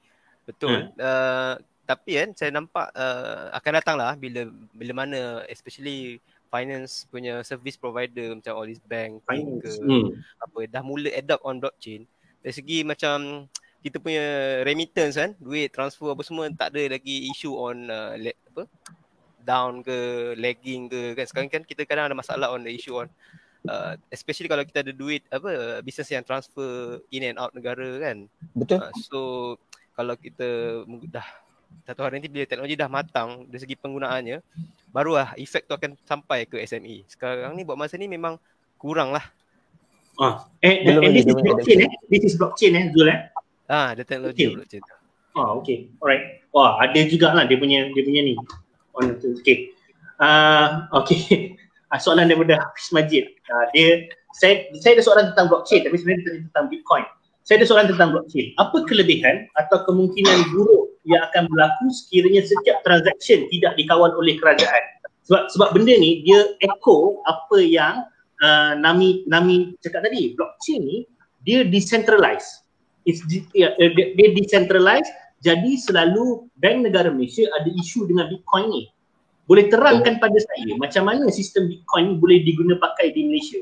Betul. 0.44 0.92
Hmm. 0.92 1.00
Uh, 1.00 1.54
tapi 1.84 2.16
kan 2.16 2.32
saya 2.32 2.52
nampak 2.56 2.88
uh, 2.96 3.52
akan 3.60 3.72
datang 3.76 3.96
lah 4.00 4.16
bila 4.16 4.48
bila 4.72 5.04
mana 5.04 5.44
especially 5.52 6.24
finance 6.48 7.10
punya 7.12 7.44
service 7.44 7.76
provider 7.76 8.32
macam 8.32 8.54
all 8.56 8.70
this 8.70 8.80
bank 8.88 9.20
ke 9.28 9.68
hmm. 9.84 10.16
apa 10.40 10.58
dah 10.70 10.84
mula 10.86 11.12
adopt 11.12 11.44
on 11.44 11.60
blockchain 11.60 12.08
dari 12.40 12.54
segi 12.56 12.78
macam 12.88 13.50
kita 13.84 14.00
punya 14.00 14.24
remittance 14.64 15.20
kan 15.20 15.36
duit 15.44 15.76
transfer 15.76 16.16
apa 16.16 16.24
semua 16.24 16.48
tak 16.56 16.72
ada 16.72 16.96
lagi 16.96 17.28
issue 17.28 17.52
on 17.52 17.92
uh, 17.92 18.16
le- 18.16 18.40
apa 18.54 18.64
down 19.44 19.84
ke 19.84 20.32
lagging 20.40 20.88
ke 20.88 21.20
kan 21.20 21.28
sekarang 21.28 21.50
kan 21.52 21.64
kita 21.68 21.84
kadang 21.84 22.08
ada 22.08 22.16
masalah 22.16 22.48
on 22.56 22.64
the 22.64 22.72
issue 22.72 22.96
on 22.96 23.12
uh, 23.68 24.00
especially 24.08 24.48
kalau 24.48 24.64
kita 24.64 24.88
ada 24.88 24.96
duit 24.96 25.28
apa 25.28 25.84
business 25.84 26.16
yang 26.16 26.24
transfer 26.24 27.04
in 27.12 27.28
and 27.28 27.36
out 27.36 27.52
negara 27.52 28.00
kan 28.00 28.24
betul 28.56 28.80
uh, 28.80 28.94
so 29.04 29.20
kalau 29.94 30.18
kita 30.18 30.82
dah 31.10 31.28
satu 31.82 32.06
hari 32.06 32.22
nanti 32.22 32.30
bila 32.30 32.46
teknologi 32.46 32.78
dah 32.78 32.90
matang 32.90 33.50
dari 33.50 33.60
segi 33.60 33.74
penggunaannya 33.74 34.38
barulah 34.94 35.34
efek 35.42 35.66
tu 35.66 35.74
akan 35.74 35.98
sampai 36.06 36.46
ke 36.46 36.62
SME. 36.62 37.10
Sekarang 37.10 37.58
ni 37.58 37.66
buat 37.66 37.76
masa 37.76 37.98
ni 37.98 38.06
memang 38.06 38.38
kurang 38.78 39.10
lah. 39.10 39.26
Ah, 40.22 40.46
eh, 40.62 40.86
Belum 40.86 41.10
and 41.10 41.18
this 41.18 41.26
is 41.26 41.34
blockchain 41.34 41.80
eh? 41.90 41.92
This 42.06 42.24
is 42.30 42.34
blockchain 42.38 42.78
eh, 42.78 42.86
Zul 42.94 43.10
eh? 43.10 43.20
Ah, 43.66 43.98
ada 43.98 44.06
teknologi 44.06 44.46
okay. 44.46 44.54
blockchain 44.54 44.82
tu. 44.86 44.96
Ah, 45.34 45.50
okay. 45.58 45.90
Alright. 45.98 46.46
Wah, 46.54 46.78
ada 46.78 47.00
juga 47.10 47.34
lah 47.34 47.50
dia 47.50 47.58
punya 47.58 47.90
dia 47.90 48.04
punya 48.06 48.22
ni. 48.22 48.38
On. 48.94 49.10
Okay. 49.42 49.74
Uh, 50.22 50.86
okay. 50.94 51.58
Uh, 51.90 51.98
soalan 52.04 52.30
daripada 52.30 52.62
Hafiz 52.62 52.94
Majid. 52.94 53.34
Uh, 53.50 53.66
dia, 53.74 54.06
saya, 54.38 54.70
saya 54.78 55.02
ada 55.02 55.04
soalan 55.04 55.26
tentang 55.34 55.50
blockchain 55.50 55.82
tapi 55.82 55.98
sebenarnya 55.98 56.46
tentang 56.46 56.70
Bitcoin 56.70 57.06
saya 57.44 57.60
ada 57.60 57.68
soalan 57.68 57.88
tentang 57.92 58.16
blockchain. 58.16 58.56
Apa 58.56 58.88
kelebihan 58.88 59.52
atau 59.60 59.84
kemungkinan 59.84 60.56
buruk 60.56 60.96
yang 61.04 61.20
akan 61.32 61.52
berlaku 61.52 61.92
sekiranya 61.92 62.40
setiap 62.48 62.80
transaksi 62.88 63.44
tidak 63.52 63.76
dikawal 63.76 64.16
oleh 64.16 64.40
kerajaan? 64.40 64.84
Sebab 65.28 65.52
sebab 65.52 65.70
benda 65.76 65.96
ni 66.00 66.24
dia 66.24 66.56
echo 66.64 67.20
apa 67.28 67.60
yang 67.60 68.04
uh, 68.44 68.76
Nami 68.80 69.28
Nami 69.28 69.76
cakap 69.84 70.08
tadi. 70.08 70.36
Blockchain 70.40 70.82
ni 70.84 70.98
dia 71.44 71.68
decentralized. 71.68 72.64
It's 73.04 73.20
ya, 73.52 73.76
uh, 73.76 73.92
dia, 73.92 74.16
dia 74.16 74.28
decentralized 74.36 75.12
jadi 75.44 75.76
selalu 75.76 76.48
bank 76.64 76.88
negara 76.88 77.12
Malaysia 77.12 77.44
ada 77.60 77.68
isu 77.68 78.08
dengan 78.08 78.32
Bitcoin 78.32 78.72
ni. 78.72 78.84
Boleh 79.44 79.68
terangkan 79.68 80.24
pada 80.24 80.40
saya 80.40 80.72
macam 80.80 81.12
mana 81.12 81.28
sistem 81.28 81.68
Bitcoin 81.68 82.04
ni 82.08 82.16
boleh 82.16 82.40
diguna 82.48 82.80
pakai 82.80 83.12
di 83.12 83.28
Malaysia? 83.28 83.60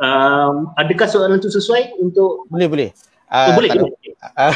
Um, 0.00 0.72
adakah 0.74 1.06
soalan 1.06 1.38
itu 1.38 1.52
sesuai 1.52 2.00
untuk 2.00 2.48
boleh 2.48 2.68
boleh. 2.68 2.90
Uh, 3.30 3.46
oh, 3.46 3.62
boleh, 3.62 3.70
boleh. 3.70 3.94
Uh, 4.34 4.54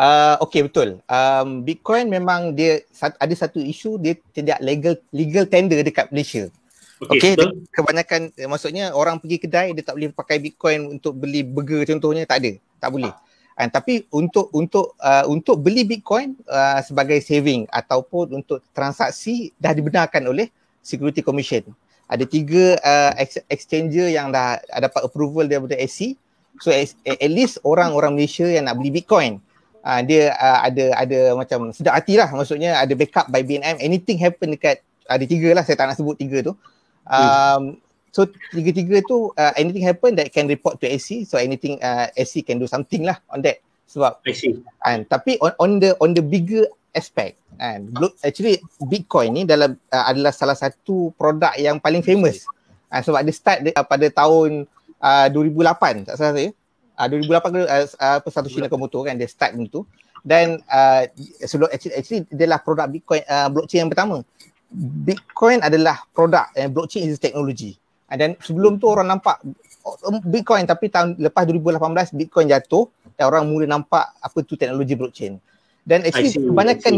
uh, 0.00 0.34
okay 0.40 0.64
betul. 0.64 1.04
Um, 1.04 1.60
Bitcoin 1.60 2.08
memang 2.08 2.56
dia 2.56 2.80
ada 2.96 3.34
satu 3.36 3.60
isu 3.60 4.00
dia 4.00 4.16
tidak 4.32 4.56
legal 4.64 4.96
legal 5.12 5.44
tender 5.44 5.84
dekat 5.84 6.08
Malaysia. 6.08 6.48
Okay, 7.00 7.36
okay 7.36 7.48
kebanyakan 7.72 8.32
maksudnya 8.48 8.92
orang 8.92 9.20
pergi 9.20 9.40
kedai 9.40 9.72
dia 9.76 9.84
tak 9.84 9.96
boleh 10.00 10.12
pakai 10.12 10.36
Bitcoin 10.40 10.96
untuk 10.96 11.16
beli 11.16 11.44
burger 11.44 11.84
contohnya 11.84 12.24
tak 12.24 12.40
ada. 12.40 12.52
Tak 12.80 12.88
boleh. 12.88 13.12
And, 13.60 13.68
tapi 13.68 14.08
untuk 14.08 14.48
untuk 14.56 14.96
uh, 14.96 15.28
untuk 15.28 15.60
beli 15.60 15.84
Bitcoin 15.84 16.32
uh, 16.48 16.80
sebagai 16.80 17.20
saving 17.20 17.68
ataupun 17.68 18.40
untuk 18.40 18.64
transaksi 18.72 19.52
dah 19.60 19.76
dibenarkan 19.76 20.24
oleh 20.24 20.48
Security 20.80 21.20
Commission 21.20 21.68
ada 22.10 22.26
tiga 22.26 22.74
uh, 22.82 23.14
exchanger 23.46 24.10
yang 24.10 24.34
dah 24.34 24.58
dapat 24.82 25.06
approval 25.06 25.46
daripada 25.46 25.78
SC. 25.78 26.18
So 26.58 26.74
at, 26.74 26.92
at 27.06 27.30
least 27.30 27.62
orang-orang 27.62 28.18
Malaysia 28.18 28.44
yang 28.44 28.66
nak 28.66 28.76
beli 28.82 28.90
Bitcoin 28.90 29.38
uh, 29.84 30.00
dia 30.04 30.34
uh, 30.36 30.58
ada 30.64 30.84
ada 30.96 31.18
macam 31.36 31.72
sedap 31.72 31.96
hati 31.96 32.20
lah 32.20 32.28
maksudnya 32.32 32.76
ada 32.76 32.92
backup 32.92 33.28
by 33.32 33.40
BNM 33.40 33.80
anything 33.80 34.20
happen 34.20 34.52
dekat 34.52 34.84
ada 35.08 35.24
tiga 35.26 35.50
lah 35.56 35.62
saya 35.66 35.74
tak 35.74 35.90
nak 35.90 35.96
sebut 35.98 36.16
tiga 36.20 36.52
tu. 36.52 36.54
Um, 37.10 37.82
so 38.14 38.26
tiga-tiga 38.54 39.02
tu 39.02 39.34
uh, 39.34 39.52
anything 39.58 39.82
happen 39.82 40.14
that 40.14 40.30
can 40.30 40.46
report 40.46 40.78
to 40.78 40.86
SC 40.86 41.26
so 41.26 41.34
anything 41.40 41.82
uh, 41.82 42.06
SC 42.14 42.46
can 42.46 42.62
do 42.62 42.70
something 42.70 43.02
lah 43.02 43.18
on 43.26 43.42
that 43.42 43.58
sebab 43.90 44.22
I 44.22 44.30
see. 44.30 44.62
And, 44.86 45.02
tapi 45.10 45.34
on, 45.42 45.50
on 45.58 45.70
the 45.82 45.98
on 45.98 46.14
the 46.14 46.22
bigger 46.22 46.70
aspect 46.94 47.40
kan? 47.60 47.86
Actually 48.24 48.58
bitcoin 48.80 49.30
ni 49.36 49.42
dalam 49.44 49.76
uh, 49.92 50.04
adalah 50.08 50.32
salah 50.32 50.56
satu 50.56 51.12
produk 51.14 51.52
yang 51.60 51.76
paling 51.76 52.00
famous. 52.00 52.48
Uh, 52.90 53.04
sebab 53.04 53.22
dia 53.22 53.34
start 53.36 53.58
uh, 53.70 53.86
pada 53.86 54.06
tahun 54.10 54.64
uh, 54.98 55.26
2008 55.30 56.08
tak 56.08 56.16
salah 56.16 56.34
saya. 56.34 56.50
Uh, 57.00 57.06
2008 57.08 57.52
ke 57.52 57.60
uh, 57.64 57.86
apa 58.20 58.28
satu 58.28 58.48
China 58.48 58.66
Komoto 58.72 59.04
kan 59.04 59.14
dia 59.16 59.28
start 59.28 59.54
tu. 59.68 59.84
Dan 60.20 60.60
uh, 60.68 61.08
sebelum 61.44 61.72
actually, 61.72 61.96
actually 61.96 62.20
dia 62.28 62.46
lah 62.48 62.60
produk 62.60 62.88
bitcoin 62.88 63.24
uh, 63.24 63.48
blockchain 63.48 63.88
yang 63.88 63.92
pertama. 63.92 64.20
Bitcoin 65.04 65.64
adalah 65.64 66.04
produk 66.12 66.48
uh, 66.56 66.68
blockchain 66.68 67.08
is 67.08 67.20
technology. 67.20 67.80
Uh, 68.08 68.16
dan 68.20 68.36
sebelum 68.40 68.76
tu 68.76 68.88
orang 68.88 69.08
nampak 69.08 69.40
oh, 69.84 69.96
bitcoin 70.24 70.68
tapi 70.68 70.92
tahun 70.92 71.16
lepas 71.16 71.48
2018 71.48 72.16
bitcoin 72.16 72.46
jatuh 72.52 72.88
dan 73.16 73.24
orang 73.28 73.48
mula 73.48 73.64
nampak 73.64 74.12
apa 74.20 74.38
tu 74.44 74.56
teknologi 74.56 74.96
blockchain 74.96 75.40
dan 75.88 76.04
actually 76.04 76.32
see, 76.32 76.42
kebanyakan 76.42 76.92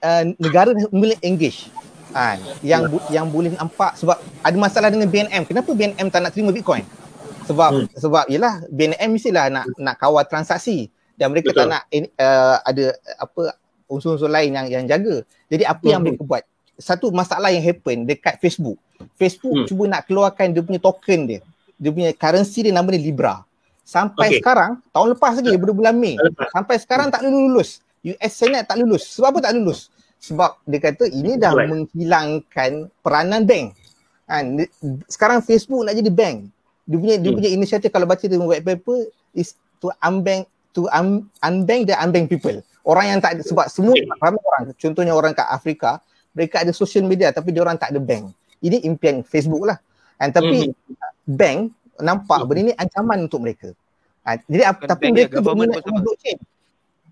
uh, 0.00 0.24
negara 0.38 0.70
mula 0.94 1.14
engage 1.22 1.70
kan 2.10 2.38
yang 2.60 2.90
bu- 2.90 3.06
yang 3.10 3.26
boleh 3.30 3.54
nampak 3.54 3.94
sebab 3.94 4.18
ada 4.42 4.56
masalah 4.58 4.90
dengan 4.90 5.06
BNM 5.06 5.46
kenapa 5.46 5.70
BNM 5.70 6.06
tak 6.10 6.20
nak 6.26 6.34
terima 6.34 6.50
bitcoin 6.50 6.82
sebab 7.46 7.70
hmm. 7.70 7.86
sebab 7.98 8.24
yalah 8.30 8.62
BNM 8.70 9.10
mestilah 9.10 9.46
nak 9.50 9.64
nak 9.78 9.94
kawal 9.98 10.26
transaksi 10.26 10.90
dan 11.14 11.30
mereka 11.30 11.54
Betul. 11.54 11.66
tak 11.66 11.66
nak 11.70 11.82
uh, 11.90 12.56
ada 12.66 12.84
apa 13.18 13.54
unsur-unsur 13.90 14.30
lain 14.30 14.54
yang 14.54 14.66
yang 14.70 14.84
jaga 14.86 15.22
jadi 15.50 15.70
apa 15.70 15.82
hmm. 15.86 15.92
yang 15.92 16.00
mereka 16.02 16.22
buat 16.26 16.42
satu 16.80 17.12
masalah 17.12 17.52
yang 17.52 17.62
happen 17.62 18.06
dekat 18.06 18.38
Facebook 18.38 18.78
Facebook 19.18 19.64
hmm. 19.64 19.66
cuba 19.66 19.84
nak 19.86 20.02
keluarkan 20.06 20.54
dia 20.54 20.62
punya 20.62 20.80
token 20.82 21.20
dia 21.26 21.40
dia 21.80 21.90
punya 21.90 22.10
currency 22.14 22.66
dia 22.66 22.72
nama 22.74 22.86
dia 22.90 23.02
Libra 23.02 23.42
sampai 23.82 24.34
okay. 24.34 24.38
sekarang 24.38 24.78
tahun 24.94 25.18
lepas 25.18 25.32
lagi 25.42 25.58
bulan 25.58 25.94
Mei 25.94 26.14
sampai 26.54 26.76
sekarang 26.78 27.10
hmm. 27.10 27.14
tak 27.18 27.22
lulus 27.26 27.82
US 28.04 28.32
Senate 28.32 28.66
tak 28.68 28.80
lulus. 28.80 29.04
Sebab 29.16 29.36
apa 29.36 29.38
tak 29.50 29.52
lulus? 29.56 29.92
Sebab 30.20 30.60
dia 30.68 30.80
kata 30.80 31.08
ini 31.08 31.40
dah 31.40 31.52
right. 31.56 31.68
menghilangkan 31.68 32.92
peranan 33.00 33.48
bank. 33.48 33.72
Kan? 34.28 34.68
Sekarang 35.08 35.40
Facebook 35.40 35.84
nak 35.84 35.96
jadi 35.96 36.12
bank. 36.12 36.48
Dia 36.84 36.96
punya 36.96 37.16
hmm. 37.16 37.22
dia 37.24 37.30
punya 37.32 37.50
inisiatif 37.50 37.90
kalau 37.92 38.04
baca 38.08 38.24
dalam 38.28 38.48
white 38.48 38.64
paper 38.64 39.08
is 39.32 39.56
to 39.80 39.88
unbank 40.04 40.44
to 40.76 40.86
un, 40.92 41.24
unbank 41.44 41.88
the 41.88 41.96
unbank 41.96 42.28
people. 42.28 42.56
Orang 42.84 43.06
yang 43.12 43.20
tak 43.20 43.36
ada, 43.36 43.42
sebab 43.44 43.68
semua 43.68 43.96
ramai 44.20 44.40
orang 44.40 44.72
contohnya 44.76 45.12
orang 45.12 45.36
kat 45.36 45.46
Afrika 45.48 46.00
mereka 46.32 46.64
ada 46.64 46.72
social 46.72 47.04
media 47.04 47.32
tapi 47.32 47.52
dia 47.52 47.64
orang 47.64 47.76
tak 47.80 47.92
ada 47.92 48.00
bank. 48.00 48.32
Ini 48.60 48.84
impian 48.84 49.24
Facebook 49.24 49.64
lah. 49.64 49.80
And, 50.20 50.36
tapi 50.36 50.68
hmm. 50.68 50.76
bank 51.24 51.72
nampak 52.00 52.44
hmm. 52.44 52.48
benda 52.48 52.60
ni 52.60 52.72
ancaman 52.76 53.18
untuk 53.28 53.40
mereka. 53.44 53.72
Ha, 54.20 54.36
jadi 54.44 54.68
ap, 54.68 54.84
tapi 54.84 55.16
mereka 55.16 55.40
berminat 55.40 55.80
dengan 55.80 56.04
blockchain. 56.04 56.38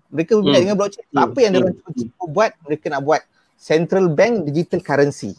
Mereka 0.09 0.31
berminat 0.37 0.57
hmm. 0.57 0.65
dengan 0.65 0.77
blockchain. 0.77 1.05
Hmm. 1.09 1.23
Apa 1.25 1.37
yang 1.41 1.51
mereka 1.53 1.89
hmm. 1.89 2.29
buat? 2.33 2.51
Mereka 2.65 2.85
nak 2.89 3.01
buat 3.05 3.21
central 3.59 4.05
bank 4.09 4.47
digital 4.49 4.79
currency. 4.81 5.35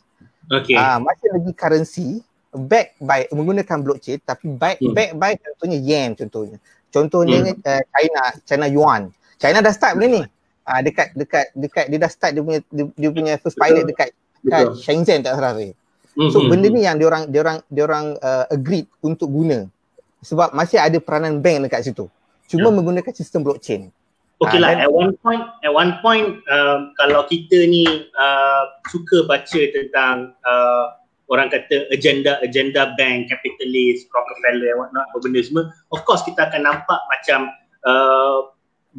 Okay. 0.51 0.75
Uh, 0.75 0.99
macam 0.99 1.29
lagi 1.39 1.53
currency 1.55 2.07
back 2.51 2.99
by 2.99 3.31
menggunakan 3.31 3.79
blockchain 3.87 4.19
tapi 4.27 4.51
back 4.51 4.83
hmm. 4.83 4.91
back 4.91 5.11
by 5.15 5.33
contohnya 5.39 5.79
yen 5.79 6.19
contohnya. 6.19 6.59
Contohnya 6.91 7.39
hmm. 7.47 7.63
uh, 7.63 7.83
China 7.95 8.23
China 8.47 8.67
yuan. 8.67 9.03
China 9.39 9.59
dah 9.63 9.73
start 9.75 9.95
benda 9.99 10.21
ni. 10.21 10.23
Uh, 10.67 10.81
dekat 10.83 11.15
dekat 11.15 11.47
dekat 11.55 11.87
dia 11.91 11.99
dah 11.99 12.11
start 12.11 12.35
dia 12.35 12.43
punya 12.43 12.61
dia, 12.71 12.85
dia 12.95 13.11
punya 13.11 13.33
first 13.39 13.59
pilot 13.59 13.87
dekat 13.87 14.11
dekat 14.43 14.65
Shenzhen 14.83 15.23
tak 15.23 15.39
salah 15.39 15.55
saya. 15.55 15.73
Hmm. 16.19 16.31
So 16.35 16.43
benda 16.51 16.67
ni 16.67 16.83
yang 16.83 16.99
dia 16.99 17.07
orang 17.07 17.31
dia 17.31 17.41
orang 17.47 17.59
dia 17.71 17.83
orang 17.87 18.07
uh, 18.19 18.45
agreed 18.51 18.87
untuk 19.03 19.31
guna. 19.31 19.71
Sebab 20.21 20.53
masih 20.53 20.77
ada 20.83 20.99
peranan 21.01 21.39
bank 21.41 21.71
dekat 21.71 21.81
situ. 21.87 22.11
Cuma 22.51 22.69
yeah. 22.69 22.75
menggunakan 22.75 23.13
sistem 23.15 23.47
blockchain. 23.47 23.95
Okay 24.41 24.57
lah, 24.57 24.73
uh, 24.73 24.85
at 24.89 24.91
one 24.91 25.13
point, 25.21 25.45
at 25.61 25.69
one 25.69 26.01
point 26.01 26.41
um, 26.49 26.97
kalau 26.97 27.29
kita 27.29 27.69
ni 27.69 27.85
uh, 28.17 28.65
suka 28.89 29.29
baca 29.29 29.61
tentang 29.77 30.33
uh, 30.49 30.97
orang 31.29 31.53
kata 31.53 31.85
agenda-agenda 31.93 32.97
bank, 32.97 33.29
capitalist, 33.29 34.09
Rockefeller 34.09 34.73
and 34.73 34.79
whatnot, 34.81 35.05
apa 35.13 35.19
benda 35.21 35.41
semua, 35.45 35.69
of 35.93 36.01
course 36.09 36.25
kita 36.25 36.49
akan 36.49 36.65
nampak 36.65 37.01
macam 37.13 37.53
uh, 37.85 38.49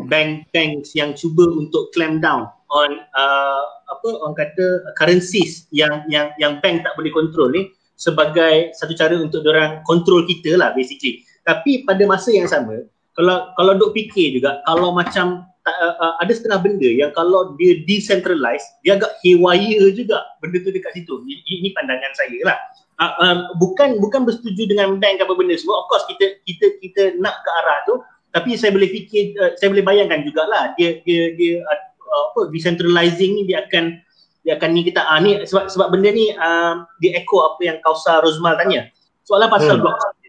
bank-bank 0.08 0.88
yang 0.96 1.12
cuba 1.18 1.44
untuk 1.58 1.90
clamp 1.92 2.24
down 2.24 2.48
on 2.72 3.04
uh, 3.18 3.64
apa 3.92 4.10
orang 4.24 4.38
kata 4.38 4.96
currencies 4.96 5.68
yang 5.76 6.08
yang 6.08 6.32
yang 6.40 6.64
bank 6.64 6.88
tak 6.88 6.96
boleh 6.96 7.12
kontrol 7.12 7.52
ni 7.52 7.68
sebagai 8.00 8.72
satu 8.80 8.96
cara 8.96 9.18
untuk 9.20 9.44
orang 9.44 9.84
kontrol 9.84 10.24
kita 10.24 10.56
lah 10.56 10.72
basically. 10.72 11.26
Tapi 11.44 11.84
pada 11.84 12.06
masa 12.06 12.30
yang 12.32 12.48
sama, 12.48 12.86
kalau 13.16 13.52
kalau 13.60 13.74
duk 13.76 13.92
fikir 13.92 14.40
juga 14.40 14.64
kalau 14.64 14.96
macam 14.96 15.44
uh, 15.68 15.94
uh, 16.00 16.14
ada 16.24 16.32
setengah 16.32 16.64
benda 16.64 16.88
yang 16.88 17.12
kalau 17.12 17.54
dia 17.60 17.84
decentralized 17.84 18.66
dia 18.82 18.96
agak 18.96 19.12
haywire 19.22 19.92
juga 19.92 20.24
benda 20.40 20.64
tu 20.64 20.72
dekat 20.72 20.92
situ. 20.96 21.20
Ini, 21.28 21.36
ini 21.60 21.70
pandangan 21.76 22.12
saya 22.16 22.40
lah. 22.48 22.58
Uh, 23.02 23.14
um, 23.20 23.38
bukan 23.58 23.98
bukan 23.98 24.24
bersetuju 24.24 24.70
dengan 24.70 25.02
bank 25.02 25.20
apa 25.20 25.34
benda 25.36 25.58
semua. 25.58 25.84
Of 25.84 25.88
course 25.92 26.06
kita 26.08 26.40
kita 26.48 26.66
kita 26.80 27.02
nak 27.20 27.36
ke 27.44 27.50
arah 27.64 27.80
tu. 27.90 27.96
Tapi 28.32 28.56
saya 28.56 28.72
boleh 28.72 28.88
fikir 28.88 29.36
uh, 29.44 29.52
saya 29.60 29.76
boleh 29.76 29.84
bayangkan 29.84 30.24
jugalah 30.24 30.72
dia 30.80 31.04
dia 31.04 31.36
dia 31.36 31.60
uh, 31.68 32.24
apa 32.32 32.48
decentralizing 32.56 33.36
ni 33.36 33.44
dia 33.44 33.68
akan 33.68 34.00
dia 34.42 34.58
akan 34.58 34.70
ni 34.74 34.82
kita 34.88 35.04
ah 35.04 35.20
ni 35.22 35.38
sebab 35.44 35.70
sebab 35.70 35.88
benda 35.94 36.10
ni 36.16 36.32
uh, 36.34 36.88
dia 37.04 37.20
echo 37.20 37.44
apa 37.44 37.62
yang 37.62 37.78
Kausa 37.84 38.24
Rozmal 38.24 38.56
tanya. 38.56 38.88
Soalan 39.28 39.52
pasal 39.52 39.78
hmm. 39.78 39.84
blockchain 39.84 40.21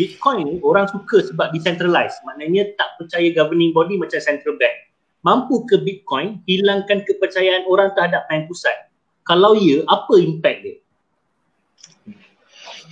Bitcoin 0.00 0.48
ni 0.48 0.54
orang 0.64 0.88
suka 0.88 1.20
sebab 1.20 1.52
decentralized. 1.52 2.16
Maknanya 2.24 2.72
tak 2.80 2.96
percaya 2.96 3.28
governing 3.36 3.76
body 3.76 4.00
macam 4.00 4.20
central 4.20 4.56
bank. 4.56 4.72
Mampu 5.22 5.62
ke 5.68 5.78
Bitcoin 5.78 6.42
hilangkan 6.48 7.04
kepercayaan 7.06 7.68
orang 7.68 7.92
terhadap 7.94 8.26
bank 8.26 8.48
pusat? 8.48 8.74
Kalau 9.28 9.54
ya, 9.54 9.86
apa 9.86 10.14
impact 10.18 10.58
dia? 10.66 10.76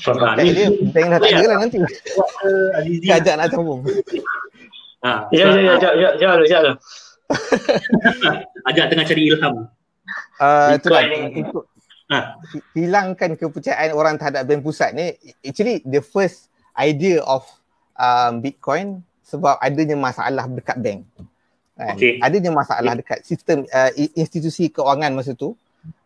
Ha, 0.01 0.33
ni 0.41 0.57
dia 0.57 0.69
bank 0.95 1.07
dah 1.13 1.19
tak 1.21 1.31
ada 1.37 1.47
lah 1.49 1.57
nanti. 1.61 1.77
Kajak 3.05 3.35
nak 3.37 3.49
sambung. 3.53 3.81
Ha, 5.01 5.27
ya, 5.33 5.45
ya, 5.49 5.57
ya, 5.57 5.75
ya, 5.81 5.91
ya, 5.97 6.09
ya, 6.21 6.31
ya, 6.45 6.59
ya. 6.69 6.73
Ajak 8.69 8.85
tengah 8.93 9.07
cari 9.09 9.23
ilham. 9.29 9.67
Uh, 10.41 10.75
itulah, 10.77 11.05
untuk 11.37 11.65
ha. 12.11 12.35
hilangkan 12.75 13.37
kepercayaan 13.39 13.93
orang 13.93 14.17
terhadap 14.19 14.45
bank 14.49 14.63
pusat 14.65 14.93
ni, 14.93 15.15
actually 15.45 15.81
the 15.87 16.03
first 16.03 16.50
idea 16.79 17.25
of 17.27 17.47
um, 17.97 18.41
Bitcoin 18.45 19.03
sebab 19.27 19.59
adanya 19.63 19.95
masalah 19.95 20.51
dekat 20.51 20.77
bank. 20.83 21.07
Kan? 21.81 21.97
Okay. 21.97 22.21
Adanya 22.21 22.51
masalah 22.53 22.93
okay. 22.93 23.01
dekat 23.01 23.19
sistem 23.25 23.65
uh, 23.73 23.91
institusi 24.13 24.69
keuangan 24.69 25.17
masa 25.17 25.33
tu. 25.33 25.57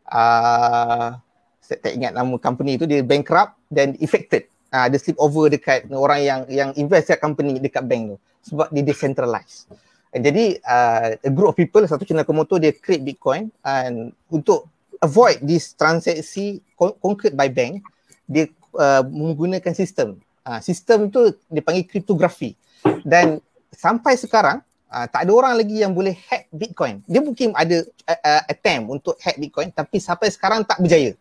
Uh, 0.06 1.18
saya 1.64 1.78
tak 1.80 1.96
ingat 1.96 2.12
nama 2.12 2.36
company 2.36 2.76
tu 2.76 2.84
dia 2.84 3.00
bankrupt 3.00 3.56
dan 3.72 3.96
affected. 3.98 4.46
Uh, 4.70 4.86
dia 4.90 4.98
slip 5.00 5.18
over 5.18 5.50
dekat 5.50 5.86
orang 5.90 6.20
yang 6.22 6.40
yang 6.50 6.70
invest 6.78 7.10
dekat 7.10 7.20
company 7.22 7.58
dekat 7.58 7.82
bank 7.86 8.14
tu 8.14 8.16
sebab 8.52 8.68
dia 8.70 8.84
decentralized. 8.84 9.66
And 10.14 10.22
jadi 10.22 10.62
uh, 10.62 11.18
a 11.18 11.30
group 11.32 11.54
of 11.54 11.56
people 11.58 11.82
satu 11.90 12.06
channel 12.06 12.22
komodo 12.22 12.54
dia 12.60 12.70
create 12.70 13.02
Bitcoin 13.02 13.50
and 13.66 14.14
untuk 14.30 14.70
avoid 15.02 15.42
this 15.42 15.74
transaksi 15.74 16.62
concrete 16.78 17.34
by 17.34 17.50
bank 17.50 17.82
dia 18.30 18.46
uh, 18.78 19.02
menggunakan 19.02 19.74
sistem 19.74 20.22
uh, 20.46 20.60
sistem 20.60 21.08
tu 21.08 21.32
dipanggil 21.48 21.88
kriptografi 21.88 22.54
dan 23.02 23.40
sampai 23.72 24.14
sekarang 24.14 24.60
uh, 24.92 25.06
tak 25.10 25.26
ada 25.26 25.32
orang 25.34 25.54
lagi 25.58 25.82
yang 25.82 25.90
boleh 25.90 26.14
hack 26.30 26.46
Bitcoin. 26.54 27.02
Dia 27.08 27.20
mungkin 27.24 27.50
ada 27.56 27.82
uh, 27.82 28.20
uh, 28.20 28.42
attempt 28.46 28.86
untuk 28.86 29.14
hack 29.18 29.36
Bitcoin 29.40 29.74
tapi 29.74 29.98
sampai 29.98 30.30
sekarang 30.30 30.62
tak 30.62 30.78
berjaya. 30.78 31.16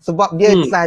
Sebab 0.00 0.40
dia 0.40 0.56
hmm. 0.56 0.62
telah 0.66 0.86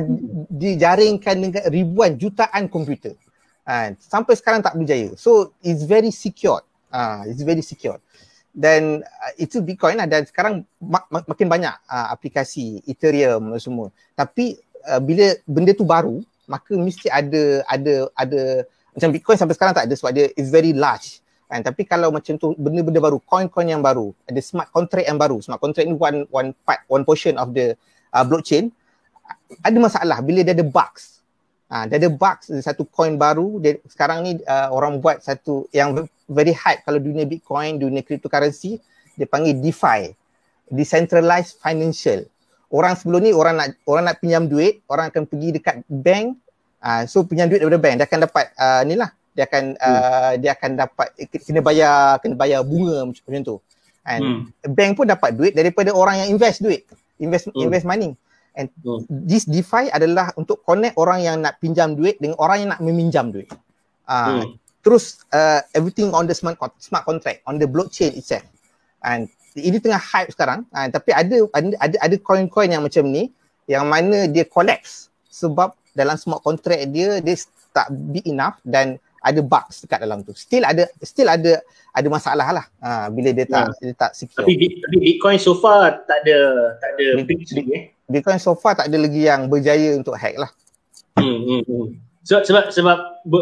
dijaringkan 0.49 1.35
dengan 1.37 1.63
ribuan 1.69 2.17
jutaan 2.17 2.65
komputer. 2.65 3.13
Uh, 3.61 3.93
sampai 4.01 4.33
sekarang 4.33 4.65
tak 4.65 4.73
berjaya. 4.73 5.13
So 5.13 5.53
it's 5.61 5.85
very 5.85 6.09
secure. 6.09 6.65
Uh, 6.89 7.29
it's 7.29 7.45
very 7.45 7.61
secure. 7.61 8.01
Dan 8.49 9.05
uh, 9.05 9.31
itu 9.37 9.61
Bitcoin 9.61 10.01
lah 10.01 10.09
dan 10.09 10.25
sekarang 10.25 10.65
mak- 10.81 11.05
mak- 11.11 11.27
makin 11.27 11.47
banyak 11.51 11.75
uh, 11.85 12.07
aplikasi 12.09 12.81
Ethereum 12.89 13.53
semua. 13.61 13.93
Tapi 14.17 14.57
uh, 14.89 15.01
bila 15.03 15.37
benda 15.45 15.75
tu 15.75 15.85
baru, 15.85 16.25
maka 16.45 16.73
mesti 16.75 17.07
ada 17.09 17.65
ada 17.69 18.09
ada 18.15 18.41
macam 18.95 19.09
Bitcoin 19.11 19.37
sampai 19.37 19.55
sekarang 19.57 19.75
tak 19.75 19.85
ada 19.89 19.93
sebab 19.97 20.11
dia 20.15 20.25
is 20.39 20.47
very 20.49 20.71
large. 20.71 21.19
Kan 21.45 21.61
tapi 21.61 21.85
kalau 21.85 22.09
macam 22.09 22.37
tu 22.41 22.57
benda-benda 22.57 22.97
baru 22.97 23.21
coin-coin 23.21 23.67
yang 23.69 23.83
baru 23.83 24.15
ada 24.25 24.39
smart 24.41 24.69
contract 24.73 25.05
yang 25.05 25.19
baru. 25.19 25.41
Smart 25.41 25.61
contract 25.61 25.85
ni 25.85 25.95
one 25.95 26.25
one 26.33 26.49
part 26.65 26.81
one 26.89 27.03
portion 27.05 27.37
of 27.37 27.53
the 27.53 27.77
uh, 28.15 28.25
blockchain. 28.25 28.73
Ada 29.61 29.77
masalah 29.77 30.21
bila 30.21 30.45
dia 30.45 30.53
ada 30.53 30.65
bugs. 30.65 31.21
Ha, 31.65 31.89
dia 31.89 31.97
ada 31.97 32.09
bugs 32.13 32.53
satu 32.61 32.85
coin 32.85 33.17
baru. 33.17 33.57
Dia, 33.57 33.81
sekarang 33.89 34.21
ni 34.21 34.31
uh, 34.45 34.69
orang 34.69 35.01
buat 35.01 35.21
satu 35.21 35.65
yang 35.73 35.97
very 36.29 36.53
hype 36.53 36.81
kalau 36.85 36.97
dunia 36.97 37.25
Bitcoin 37.25 37.77
dunia 37.77 38.01
cryptocurrency 38.01 38.81
dia 39.15 39.27
panggil 39.29 39.55
DeFi 39.61 40.13
decentralized 40.69 41.61
financial 41.61 42.25
orang 42.71 42.93
sebelum 42.97 43.19
ni 43.21 43.31
orang 43.35 43.55
nak 43.59 43.67
orang 43.85 44.03
nak 44.09 44.17
pinjam 44.21 44.49
duit, 44.49 44.81
orang 44.89 45.11
akan 45.11 45.23
pergi 45.29 45.49
dekat 45.55 45.75
bank. 45.89 46.37
Uh, 46.85 47.03
so 47.09 47.25
pinjam 47.25 47.49
duit 47.49 47.61
daripada 47.61 47.81
bank 47.81 47.95
dia 47.97 48.05
akan 48.05 48.19
dapat 48.29 48.45
uh, 48.57 48.81
ni 48.85 48.95
lah. 48.97 49.09
Dia 49.35 49.43
akan 49.49 49.63
uh, 49.75 49.91
hmm. 49.91 50.33
dia 50.39 50.51
akan 50.55 50.71
dapat 50.79 51.07
kena 51.43 51.59
bayar 51.59 51.93
kena 52.23 52.35
bayar 52.39 52.59
bunga 52.63 53.09
macam, 53.09 53.23
macam 53.25 53.43
tu. 53.43 53.57
And 54.05 54.21
hmm. 54.21 54.71
bank 54.71 54.91
pun 54.95 55.05
dapat 55.09 55.33
duit 55.33 55.53
daripada 55.57 55.91
orang 55.91 56.23
yang 56.23 56.37
invest 56.37 56.61
duit. 56.61 56.85
Invest 57.17 57.51
hmm. 57.51 57.57
invest 57.57 57.85
money. 57.89 58.13
And 58.55 58.71
hmm. 58.85 59.03
this 59.09 59.43
DeFi 59.43 59.91
adalah 59.91 60.31
untuk 60.39 60.63
connect 60.63 60.95
orang 60.95 61.19
yang 61.25 61.43
nak 61.43 61.59
pinjam 61.59 61.97
duit 61.97 62.21
dengan 62.23 62.39
orang 62.39 62.57
yang 62.63 62.69
nak 62.71 62.81
meminjam 62.85 63.33
duit. 63.33 63.51
Uh, 64.07 64.45
hmm. 64.45 64.55
Terus 64.85 65.25
uh, 65.33 65.65
everything 65.73 66.13
on 66.13 66.29
the 66.29 66.35
smart 66.37 66.61
smart 66.77 67.03
contract 67.03 67.41
on 67.49 67.59
the 67.59 67.67
blockchain 67.67 68.15
itself. 68.15 68.45
And 69.03 69.27
ini 69.55 69.77
tengah 69.79 69.99
hype 69.99 70.31
sekarang 70.35 70.67
uh, 70.75 70.87
tapi 70.91 71.15
ada 71.15 71.47
ada 71.79 71.95
ada 71.99 72.15
coin-coin 72.19 72.69
yang 72.69 72.83
macam 72.83 73.07
ni 73.07 73.31
yang 73.65 73.87
mana 73.87 74.27
dia 74.27 74.45
collapse 74.45 75.09
sebab 75.31 75.73
dalam 75.95 76.19
smart 76.19 76.43
contract 76.43 76.91
dia 76.91 77.23
dia 77.23 77.35
tak 77.71 77.87
big 77.91 78.27
enough 78.27 78.59
dan 78.63 78.99
ada 79.25 79.41
bugs 79.41 79.81
dekat 79.81 79.99
dalam 80.05 80.21
tu. 80.21 80.37
Still 80.37 80.61
ada 80.61 80.85
still 81.01 81.25
ada 81.25 81.57
ada 81.89 82.07
masalah 82.07 82.47
lah 82.61 82.65
uh, 82.77 83.09
bila 83.09 83.33
dia 83.33 83.49
tak 83.49 83.73
yeah. 83.81 83.89
dia 83.89 83.95
tak 83.97 84.11
secure. 84.13 84.45
Tapi, 84.45 84.53
tapi 84.85 84.97
Bitcoin 85.01 85.41
so 85.41 85.57
far 85.57 86.05
tak 86.05 86.21
ada 86.23 86.37
tak 86.77 86.89
ada 86.93 87.05
big, 87.25 87.41
eh. 87.73 87.83
Bitcoin 88.05 88.37
so 88.37 88.53
far 88.53 88.77
tak 88.77 88.93
ada 88.93 88.97
lagi 89.01 89.25
yang 89.25 89.49
berjaya 89.49 89.97
untuk 89.97 90.13
hack 90.13 90.37
lah. 90.37 90.53
Hmm, 91.17 91.41
hmm, 91.41 91.61
hmm. 91.65 91.85
Sebab, 92.25 92.41
sebab 92.45 92.63
sebab 92.73 92.97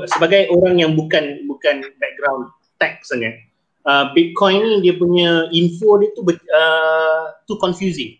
sebagai 0.07 0.51
orang 0.55 0.80
yang 0.80 0.95
bukan 0.95 1.43
bukan 1.51 1.84
background 1.99 2.51
tech 2.80 3.03
sangat, 3.03 3.43
uh, 3.88 4.11
Bitcoin 4.15 4.61
ni 4.63 4.75
dia 4.89 4.93
punya 4.95 5.47
info 5.51 5.99
dia 5.99 6.09
tu 6.15 6.21
uh, 6.27 7.23
tu 7.47 7.55
confusing. 7.59 8.15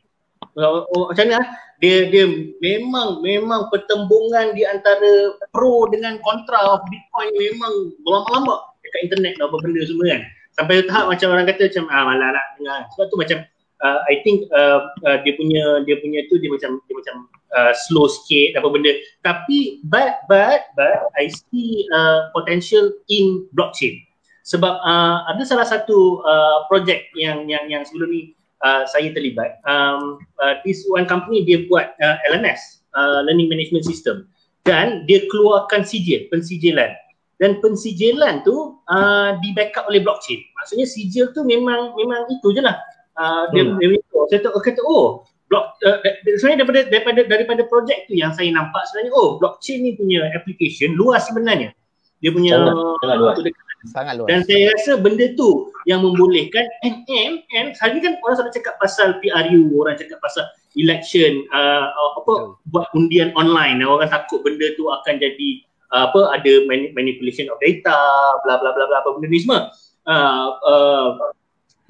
Uh, 0.53 0.86
macam 1.09 1.26
mana? 1.28 1.43
Dia 1.84 2.07
dia 2.07 2.24
memang 2.64 3.20
memang 3.20 3.68
pertembungan 3.68 4.55
di 4.55 4.64
antara 4.64 5.36
pro 5.51 5.89
dengan 5.91 6.16
kontra 6.24 6.78
of 6.78 6.86
Bitcoin 6.88 7.32
memang 7.36 7.74
berlama-lama 8.07 8.72
dekat 8.84 9.11
internet 9.11 9.34
apa 9.41 9.55
benda 9.59 9.82
semua 9.84 10.05
kan. 10.16 10.22
Sampai 10.53 10.86
tahap 10.86 11.09
macam 11.09 11.28
orang 11.34 11.49
kata 11.49 11.68
macam 11.68 11.86
ah 11.89 12.03
malah 12.07 12.30
nak 12.32 12.47
dengar. 12.55 12.80
Sebab 12.93 13.05
tu 13.09 13.18
macam 13.20 13.38
uh, 13.84 13.99
I 14.07 14.16
think 14.24 14.47
uh, 14.53 14.80
uh, 15.03 15.18
dia 15.26 15.34
punya 15.36 15.84
dia 15.84 15.99
punya 15.99 16.24
tu 16.32 16.39
dia 16.39 16.47
macam 16.53 16.80
dia 16.88 16.95
macam 16.95 17.16
uh, 17.57 17.74
slow 17.89 18.07
sikit 18.07 18.61
apa 18.61 18.68
benda. 18.70 18.93
Tapi 19.26 19.84
but 19.84 20.24
but 20.30 20.72
but 20.78 21.09
I 21.20 21.28
see 21.34 21.84
uh, 21.91 22.32
potential 22.32 22.93
in 23.09 23.49
blockchain 23.51 23.97
sebab 24.44 24.80
uh, 24.84 25.18
ada 25.32 25.44
salah 25.48 25.64
satu 25.64 26.20
uh, 26.24 26.68
projek 26.68 27.10
yang 27.16 27.48
yang 27.48 27.64
yang 27.72 27.84
sebelum 27.88 28.12
ni 28.12 28.22
uh, 28.64 28.84
saya 28.88 29.12
terlibat 29.16 29.64
um, 29.64 30.20
uh, 30.44 30.60
this 30.68 30.84
one 30.91 31.08
company 31.08 31.48
dia 31.48 31.64
buat 31.72 31.96
uh, 32.04 32.18
LMS 32.32 32.84
uh, 32.96 33.24
learning 33.26 33.50
management 33.50 33.86
system. 33.86 34.28
Dan 34.64 35.04
dia 35.12 35.28
keluarkan 35.28 35.84
sijil 35.84 36.32
pensijilan. 36.32 36.96
Dan 37.41 37.60
pensijilan 37.60 38.48
tu 38.48 38.80
uh, 38.88 39.36
di 39.44 39.52
backup 39.52 39.91
oleh 39.91 40.00
blockchain. 40.00 40.39
Maksudnya 40.56 40.88
sijil 40.88 41.36
tu 41.36 41.44
memang 41.44 41.91
memang 42.00 42.32
itu 42.32 42.56
je 42.56 42.64
lah. 42.64 42.80
Uh, 43.20 43.52
hmm. 43.52 43.78
dia, 43.78 43.91
dia, 43.91 44.00
saya 44.32 44.39
tahu 44.39 44.58
kata 44.64 44.80
oh 44.88 45.28
block 45.52 45.78
uh, 45.86 46.00
sebenarnya 46.39 46.64
daripada 46.64 46.82
daripada 46.89 47.22
daripada 47.30 47.62
projek 47.70 48.10
tu 48.10 48.18
yang 48.18 48.34
saya 48.34 48.50
nampak 48.50 48.82
sebenarnya 48.89 49.14
oh 49.14 49.38
blockchain 49.38 49.86
ni 49.86 49.94
punya 49.94 50.26
application 50.34 50.98
luas 50.98 51.30
sebenarnya 51.30 51.76
dia 52.24 52.32
punya 52.32 52.55
sangat, 52.55 52.76
sangat 53.03 53.17
luas. 53.19 53.36
Sangat 53.84 54.13
luas. 54.15 54.28
Dan 54.32 54.39
saya 54.47 54.71
rasa 54.71 54.91
benda 54.95 55.28
tu 55.36 55.67
yang 55.84 55.99
membolehkan 56.07 56.63
and 56.88 57.03
and 57.11 57.36
and 57.51 57.67
hari 57.84 57.99
kan 57.99 58.15
orang 58.24 58.39
selalu 58.39 58.55
cakap 58.55 58.80
pasal 58.80 59.19
PRU, 59.19 59.76
orang 59.76 59.99
cakap 59.99 60.24
pasal 60.24 60.47
election 60.80 61.43
uh, 61.51 61.91
apa 61.91 62.24
Betul. 62.24 62.55
buat 62.71 62.88
undian 62.95 63.36
online. 63.36 63.84
Orang 63.84 64.07
takut 64.07 64.39
benda 64.39 64.71
tu 64.80 64.88
akan 64.88 65.19
jadi 65.19 65.49
uh, 65.91 66.07
apa 66.07 66.39
ada 66.39 66.51
manipulation 66.95 67.51
of 67.51 67.59
data, 67.59 67.99
bla 68.47 68.55
bla 68.63 68.71
bla 68.71 68.88
bla 68.88 69.03
apa 69.03 69.19
benda 69.19 69.28
ni 69.28 69.43
semua. 69.43 69.67
Uh, 70.07 70.47
uh, 70.63 71.07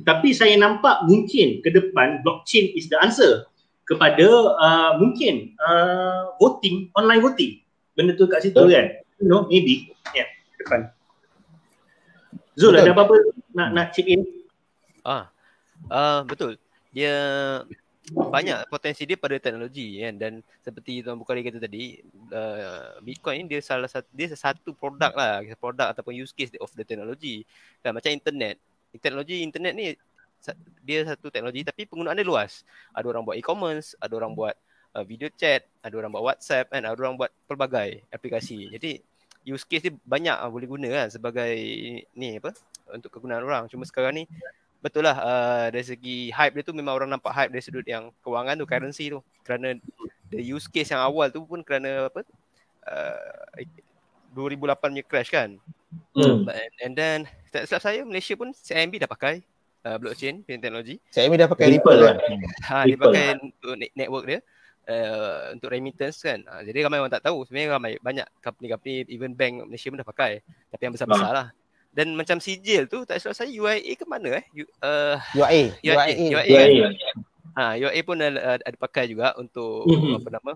tapi 0.01 0.33
saya 0.33 0.57
nampak 0.57 1.05
mungkin 1.05 1.61
ke 1.61 1.69
depan 1.69 2.25
blockchain 2.25 2.73
is 2.73 2.89
the 2.89 2.97
answer. 2.97 3.45
kepada 3.83 4.27
uh, 4.57 4.91
mungkin 4.99 5.53
uh, 5.59 6.33
voting, 6.39 6.89
online 6.95 7.19
voting. 7.19 7.59
Benda 7.93 8.15
tu 8.15 8.25
kat 8.25 8.47
situ 8.47 8.57
Betul. 8.57 8.73
kan. 8.73 8.87
Know, 9.21 9.45
maybe. 9.49 9.93
Ya, 10.13 10.25
yeah, 10.25 10.27
depan. 10.61 10.81
Zul, 12.53 12.77
Betul. 12.77 12.85
ada 12.85 12.91
apa-apa 12.93 13.15
nak 13.53 13.69
nak 13.73 13.87
chip 13.93 14.05
in? 14.05 14.21
Ah, 15.01 15.29
uh, 15.89 16.21
betul. 16.25 16.57
Dia 16.93 17.13
banyak 18.11 18.67
potensi 18.67 19.07
dia 19.07 19.15
pada 19.15 19.39
teknologi 19.39 20.03
kan 20.03 20.19
dan 20.19 20.33
seperti 20.59 21.07
Tuan 21.07 21.15
Bukhari 21.15 21.39
kata 21.39 21.55
tadi 21.63 22.03
uh, 22.35 22.99
Bitcoin 22.99 23.47
ni 23.47 23.55
dia 23.55 23.63
salah 23.63 23.87
satu 23.87 24.11
dia 24.11 24.27
satu 24.35 24.75
produk 24.75 25.15
lah 25.15 25.39
produk 25.55 25.95
ataupun 25.95 26.11
use 26.11 26.35
case 26.35 26.51
of 26.59 26.67
the 26.75 26.83
teknologi 26.83 27.47
kan 27.79 27.95
macam 27.95 28.11
internet 28.11 28.59
teknologi 28.99 29.39
internet 29.39 29.71
ni 29.71 29.95
dia 30.83 31.07
satu 31.07 31.31
teknologi 31.31 31.63
tapi 31.63 31.87
penggunaan 31.87 32.19
dia 32.19 32.27
luas 32.27 32.67
ada 32.91 33.07
orang 33.07 33.23
buat 33.23 33.39
e-commerce 33.39 33.95
ada 34.03 34.13
orang 34.19 34.35
buat 34.35 34.51
uh, 34.51 34.59
video 35.01 35.25
chat 35.33 35.65
ada 35.81 35.93
orang 35.97 36.13
buat 36.13 36.33
WhatsApp 36.33 36.69
kan 36.69 36.85
ada 36.85 36.93
orang 36.93 37.17
buat 37.17 37.33
pelbagai 37.49 38.05
aplikasi. 38.13 38.69
Jadi 38.69 39.01
use 39.43 39.65
case 39.65 39.89
dia 39.89 39.93
banyak 40.05 40.37
uh, 40.37 40.49
boleh 40.53 40.69
guna 40.69 40.87
kan 40.93 41.07
sebagai 41.09 41.53
ni 42.13 42.37
apa 42.37 42.53
untuk 42.93 43.09
kegunaan 43.09 43.41
orang. 43.41 43.65
Cuma 43.67 43.83
sekarang 43.89 44.21
ni 44.21 44.23
betul 44.83 45.07
lah 45.07 45.17
uh, 45.17 45.65
dari 45.73 45.83
segi 45.83 46.17
hype 46.29 46.59
dia 46.59 46.63
tu 46.63 46.75
memang 46.75 46.93
orang 46.93 47.09
nampak 47.09 47.33
hype 47.33 47.51
dari 47.51 47.63
sudut 47.63 47.87
yang 47.89 48.13
kewangan 48.21 48.53
tu 48.53 48.69
currency 48.69 49.09
tu. 49.09 49.19
Kerana 49.41 49.73
the 50.29 50.39
use 50.39 50.69
case 50.69 50.93
yang 50.93 51.01
awal 51.01 51.33
tu 51.33 51.41
pun 51.41 51.65
kerana 51.65 52.13
apa 52.13 52.21
uh, 52.85 53.65
2008 54.37 54.77
punya 54.77 55.03
crash 55.03 55.33
kan. 55.33 55.57
Hmm. 56.13 56.45
But, 56.45 56.57
and 56.81 56.93
then 56.93 57.17
tak 57.49 57.65
silap 57.65 57.81
saya 57.81 58.01
Malaysia 58.05 58.33
pun 58.33 58.53
CIMB 58.53 59.01
dah 59.01 59.09
pakai 59.09 59.41
uh, 59.85 59.97
blockchain 59.97 60.41
punya 60.45 60.57
teknologi. 60.61 60.95
Saya 61.09 61.29
dah 61.33 61.49
pakai 61.49 61.67
Ripple 61.77 61.99
kan? 62.01 62.17
ha, 62.69 62.75
dia 62.85 62.97
pakai 62.97 63.25
untuk 63.41 63.73
network 63.97 64.25
dia 64.29 64.39
uh, 64.87 65.53
untuk 65.55 65.69
remittance 65.71 66.23
kan 66.23 66.39
uh, 66.47 66.61
jadi 66.63 66.87
ramai 66.87 66.99
orang 66.99 67.13
tak 67.13 67.25
tahu 67.27 67.43
sebenarnya 67.47 67.69
ramai 67.75 67.91
banyak 67.99 68.27
company-company 68.39 69.07
even 69.11 69.31
bank 69.33 69.63
Malaysia 69.67 69.91
pun 69.91 69.99
dah 69.99 70.07
pakai 70.07 70.31
tapi 70.71 70.81
yang 70.87 70.93
besar-besar 70.95 71.31
lah 71.31 71.47
dan 71.93 72.09
macam 72.17 72.41
sijil 72.41 72.89
tu 72.89 73.05
tak 73.05 73.21
silap 73.21 73.37
saya 73.37 73.53
UIA 73.53 73.93
ke 73.93 74.05
mana 74.09 74.41
eh 74.41 74.45
U, 74.57 74.65
uh, 74.81 75.17
UIA. 75.37 75.77
UIA, 75.77 76.13
UIA. 76.17 76.41
UIA, 76.41 76.61
kan? 76.81 76.93
Ya, 76.97 77.11
Ha, 77.53 77.77
UIA 77.77 78.01
pun 78.01 78.17
ada, 78.17 78.57
ada 78.57 78.77
pakai 78.81 79.13
juga 79.13 79.37
untuk 79.37 79.85
Mhm. 79.85 80.17
apa 80.17 80.29
nama 80.33 80.51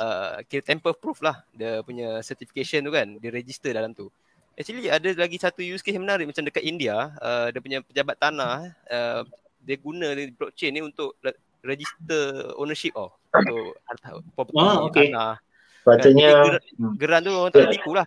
uh, 0.00 0.40
kira 0.48 0.64
tamper 0.64 0.96
proof 0.96 1.20
lah 1.20 1.44
dia 1.52 1.84
punya 1.84 2.24
certification 2.24 2.80
tu 2.80 2.88
kan 2.96 3.12
dia 3.20 3.28
register 3.28 3.76
dalam 3.76 3.92
tu. 3.92 4.08
Actually 4.56 4.88
ada 4.88 5.04
lagi 5.20 5.36
satu 5.36 5.60
use 5.60 5.84
case 5.84 5.92
yang 5.92 6.08
menarik 6.08 6.24
macam 6.24 6.40
dekat 6.40 6.64
India 6.64 7.12
uh, 7.20 7.52
dia 7.52 7.60
punya 7.60 7.78
pejabat 7.84 8.16
tanah 8.16 8.72
uh, 8.88 9.20
dia 9.60 9.76
guna 9.76 10.16
dia 10.16 10.32
blockchain 10.32 10.72
ni 10.72 10.80
untuk 10.80 11.12
register 11.60 12.56
ownership 12.56 12.96
oh 12.96 13.12
untuk 13.32 13.78
harta 13.84 14.08
property 14.32 14.58
Ah, 14.58 14.76
okay. 14.82 15.06
tanah. 15.08 15.34
Patutnya 15.80 16.30
Kan, 16.30 16.52
hmm, 16.76 16.92
Geran 16.94 17.20
tu 17.22 17.32
orang 17.32 17.50
tak 17.50 17.70
tipu 17.70 17.90
lah. 17.94 18.06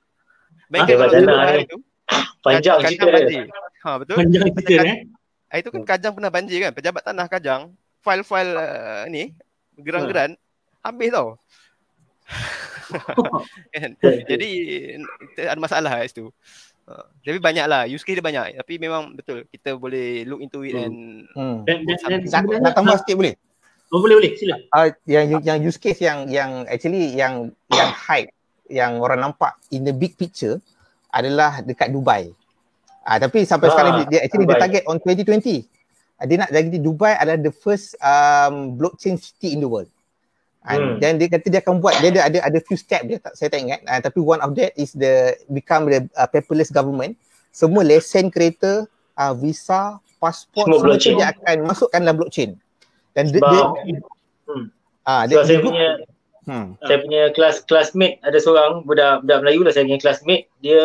Tanah 0.70 1.08
dulu 1.10 1.34
hari 1.34 1.60
ni. 1.60 1.66
tu 1.66 1.78
panjang 2.40 2.76
kajang 2.78 2.86
cerita 2.86 3.06
dia. 3.06 3.16
banjir. 3.16 3.44
Ha 3.80 3.90
betul. 3.98 4.16
Panjang 4.16 4.44
cerita 4.52 4.62
kad- 4.76 4.88
eh. 4.88 4.98
Ah, 5.48 5.58
itu 5.58 5.70
kan 5.70 5.82
Kajang 5.86 6.14
pernah 6.14 6.32
banjir 6.32 6.58
kan. 6.60 6.72
Pejabat 6.72 7.02
tanah 7.04 7.28
Kajang, 7.28 7.62
file-file 8.00 8.54
uh, 8.54 9.04
ni, 9.06 9.38
geran-geran, 9.76 10.34
habis 10.82 11.10
tau. 11.10 11.38
kan? 13.74 13.92
Jadi 14.02 14.50
ada 15.38 15.60
masalah 15.60 16.02
kat 16.02 16.10
situ. 16.10 16.34
Uh, 16.84 17.06
tapi 17.24 17.40
banyak 17.40 17.64
lah, 17.64 17.86
use 17.86 18.02
case 18.02 18.18
dia 18.18 18.26
banyak. 18.26 18.60
Tapi 18.60 18.74
memang 18.76 19.14
betul, 19.14 19.46
kita 19.48 19.78
boleh 19.78 20.26
look 20.26 20.42
into 20.42 20.62
it 20.62 20.74
Hmm. 20.74 20.84
and 20.84 20.98
Hmm. 21.32 21.58
Dan, 21.64 21.86
dan, 21.86 21.98
dan 22.26 22.60
nak 22.60 22.74
tambah 22.76 22.98
sikit 23.00 23.16
boleh? 23.16 23.34
Oh, 23.94 24.02
boleh 24.02 24.18
boleh 24.18 24.34
sila. 24.34 24.58
Uh, 24.74 24.90
yang 25.06 25.38
yang 25.46 25.62
use 25.62 25.78
case 25.78 26.02
yang 26.02 26.26
yang 26.26 26.66
actually 26.66 27.14
yang 27.14 27.54
yang 27.70 27.90
hype 27.94 28.34
yang 28.66 28.98
orang 28.98 29.22
nampak 29.22 29.54
in 29.70 29.86
the 29.86 29.94
big 29.94 30.18
picture 30.18 30.58
adalah 31.14 31.62
dekat 31.62 31.94
Dubai. 31.94 32.34
Ah 33.06 33.16
uh, 33.16 33.18
tapi 33.22 33.46
sampai 33.46 33.70
Ah, 33.70 33.74
sekarang 33.78 33.94
dia, 34.02 34.06
dia 34.10 34.20
actually 34.26 34.50
dia 34.50 34.58
Dubai. 34.58 34.64
target 34.66 34.84
on 34.90 34.98
2020. 34.98 35.62
Uh, 36.18 36.26
dia 36.26 36.36
nak 36.42 36.50
jadi 36.50 36.80
Dubai 36.82 37.14
adalah 37.14 37.38
the 37.38 37.54
first 37.54 37.94
um, 38.02 38.74
blockchain 38.74 39.14
city 39.22 39.54
in 39.54 39.62
the 39.62 39.70
world. 39.70 39.86
Hmm. 40.66 40.74
And 40.74 40.82
then 40.98 41.22
dia 41.22 41.30
kata 41.30 41.54
dia 41.54 41.62
akan 41.62 41.78
buat 41.78 41.94
dia 42.02 42.10
ada 42.18 42.34
ada 42.34 42.40
ada 42.50 42.58
few 42.66 42.80
step 42.80 43.06
dia 43.06 43.22
tak 43.22 43.38
saya 43.38 43.54
tak 43.54 43.62
ingat 43.62 43.86
uh, 43.86 44.00
tapi 44.02 44.18
one 44.24 44.42
of 44.42 44.58
that 44.58 44.74
is 44.74 44.90
the 44.98 45.38
become 45.54 45.86
the 45.86 46.10
uh, 46.18 46.26
paperless 46.26 46.74
government. 46.74 47.14
Semua 47.54 47.86
lesen 47.86 48.34
kereta, 48.34 48.90
uh, 49.14 49.34
visa, 49.38 50.02
pasport 50.18 50.66
Semua 50.66 50.82
semua 50.82 50.88
blockchain. 50.98 51.14
dia 51.22 51.28
akan 51.30 51.56
masukkan 51.70 52.00
dalam 52.02 52.18
blockchain. 52.18 52.52
Dan 53.14 53.30
dia, 53.30 53.42
Sebab 53.42 53.54
dia 53.86 53.98
hmm, 54.50 54.66
ah 55.06 55.24
dia, 55.30 55.46
saya 55.46 55.62
dia, 55.62 55.66
punya 55.66 55.88
hmm. 56.50 56.68
saya 56.82 56.98
punya 56.98 57.22
kelas 57.38 57.56
classmate 57.70 58.18
ada 58.26 58.38
seorang 58.42 58.82
budak 58.90 59.22
budak 59.22 59.40
Melayu 59.46 59.62
lah 59.62 59.72
saya 59.74 59.86
punya 59.86 60.02
classmate. 60.02 60.50
Dia 60.66 60.82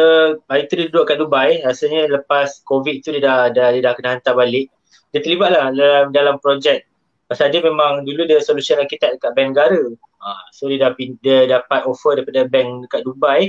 hari 0.47 0.69
tu 0.69 0.77
dia 0.77 0.87
duduk 0.93 1.09
kat 1.09 1.17
Dubai. 1.17 1.65
Rasanya 1.65 2.09
lepas 2.13 2.61
covid 2.69 3.01
tu 3.01 3.17
dia 3.17 3.25
dah, 3.25 3.39
dah 3.49 3.73
dia 3.73 3.81
dah 3.81 3.93
kena 3.97 4.21
hantar 4.21 4.37
balik. 4.37 4.69
Dia 5.17 5.25
terlibat 5.25 5.57
lah 5.57 5.73
dalam 5.73 6.05
dalam 6.13 6.37
projek. 6.37 6.85
Pasal 7.29 7.53
dia 7.53 7.61
memang 7.65 8.05
dulu 8.05 8.25
dia 8.25 8.41
solution 8.45 8.81
architect 8.81 9.21
dekat 9.21 9.33
bank 9.37 9.57
negara. 9.57 9.81
Ha, 10.19 10.53
so 10.53 10.69
dia 10.69 10.85
dah 10.85 10.93
dia 10.97 11.49
dapat 11.49 11.85
offer 11.89 12.21
daripada 12.21 12.45
bank 12.45 12.89
dekat 12.89 13.01
Dubai. 13.09 13.41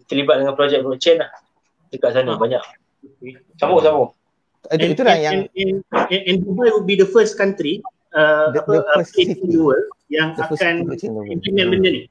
Dia 0.00 0.04
terlibat 0.08 0.40
dengan 0.40 0.56
projek 0.56 0.80
blockchain 0.80 1.20
lah. 1.20 1.32
Dekat 1.92 2.16
sana 2.16 2.36
Ah. 2.36 2.40
banyak. 2.40 2.64
Sambung 3.60 3.84
sambung. 3.84 4.10
Itu, 4.72 5.02
and- 5.04 5.20
yang 5.20 5.38
and, 5.52 5.82
and, 6.08 6.22
and 6.22 6.38
Dubai 6.46 6.70
will 6.72 6.86
be 6.86 6.96
the 6.96 7.08
first 7.08 7.36
country 7.36 7.84
uh, 8.12 8.52
The- 8.52 8.62
apa 8.62 8.70
the 8.70 8.80
uh, 8.80 8.94
first 8.96 9.10
place 9.12 9.28
in 9.28 9.36
city. 9.40 9.48
the 9.52 9.60
world 9.60 9.86
yang 10.08 10.28
the 10.36 10.44
akan 10.44 10.74
implement 10.88 11.68
benda 11.72 11.88
ni. 11.90 12.02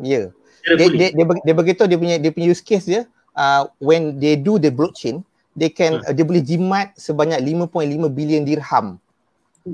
Ya. 0.00 0.32
Dia, 0.64 0.86
dia, 0.92 1.08
dia, 1.12 1.24
bagi- 1.24 1.44
dia 1.44 1.54
begitu 1.56 1.82
dia 1.88 1.96
punya 1.96 2.16
dia 2.20 2.30
punya 2.32 2.48
use 2.52 2.60
case 2.60 2.84
dia 2.84 3.08
uh, 3.32 3.64
when 3.80 4.16
they 4.20 4.36
do 4.36 4.60
the 4.60 4.68
blockchain 4.68 5.24
they 5.56 5.72
can 5.72 6.00
uh, 6.04 6.12
dia 6.12 6.24
boleh 6.24 6.40
jimat 6.40 6.92
sebanyak 6.96 7.40
5.5 7.40 7.72
bilion 8.12 8.44
dirham 8.44 9.00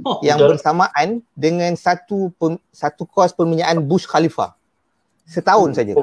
Oh, 0.03 0.19
yang 0.19 0.43
betul. 0.43 0.59
bersamaan 0.59 1.09
dengan 1.39 1.71
satu 1.79 2.35
pem, 2.43 2.59
satu 2.75 3.07
kos 3.07 3.31
peminjaan 3.31 3.79
Burj 3.79 4.11
Khalifa 4.11 4.59
setahun 5.23 5.79
saja. 5.79 5.95
Oh, 5.95 6.03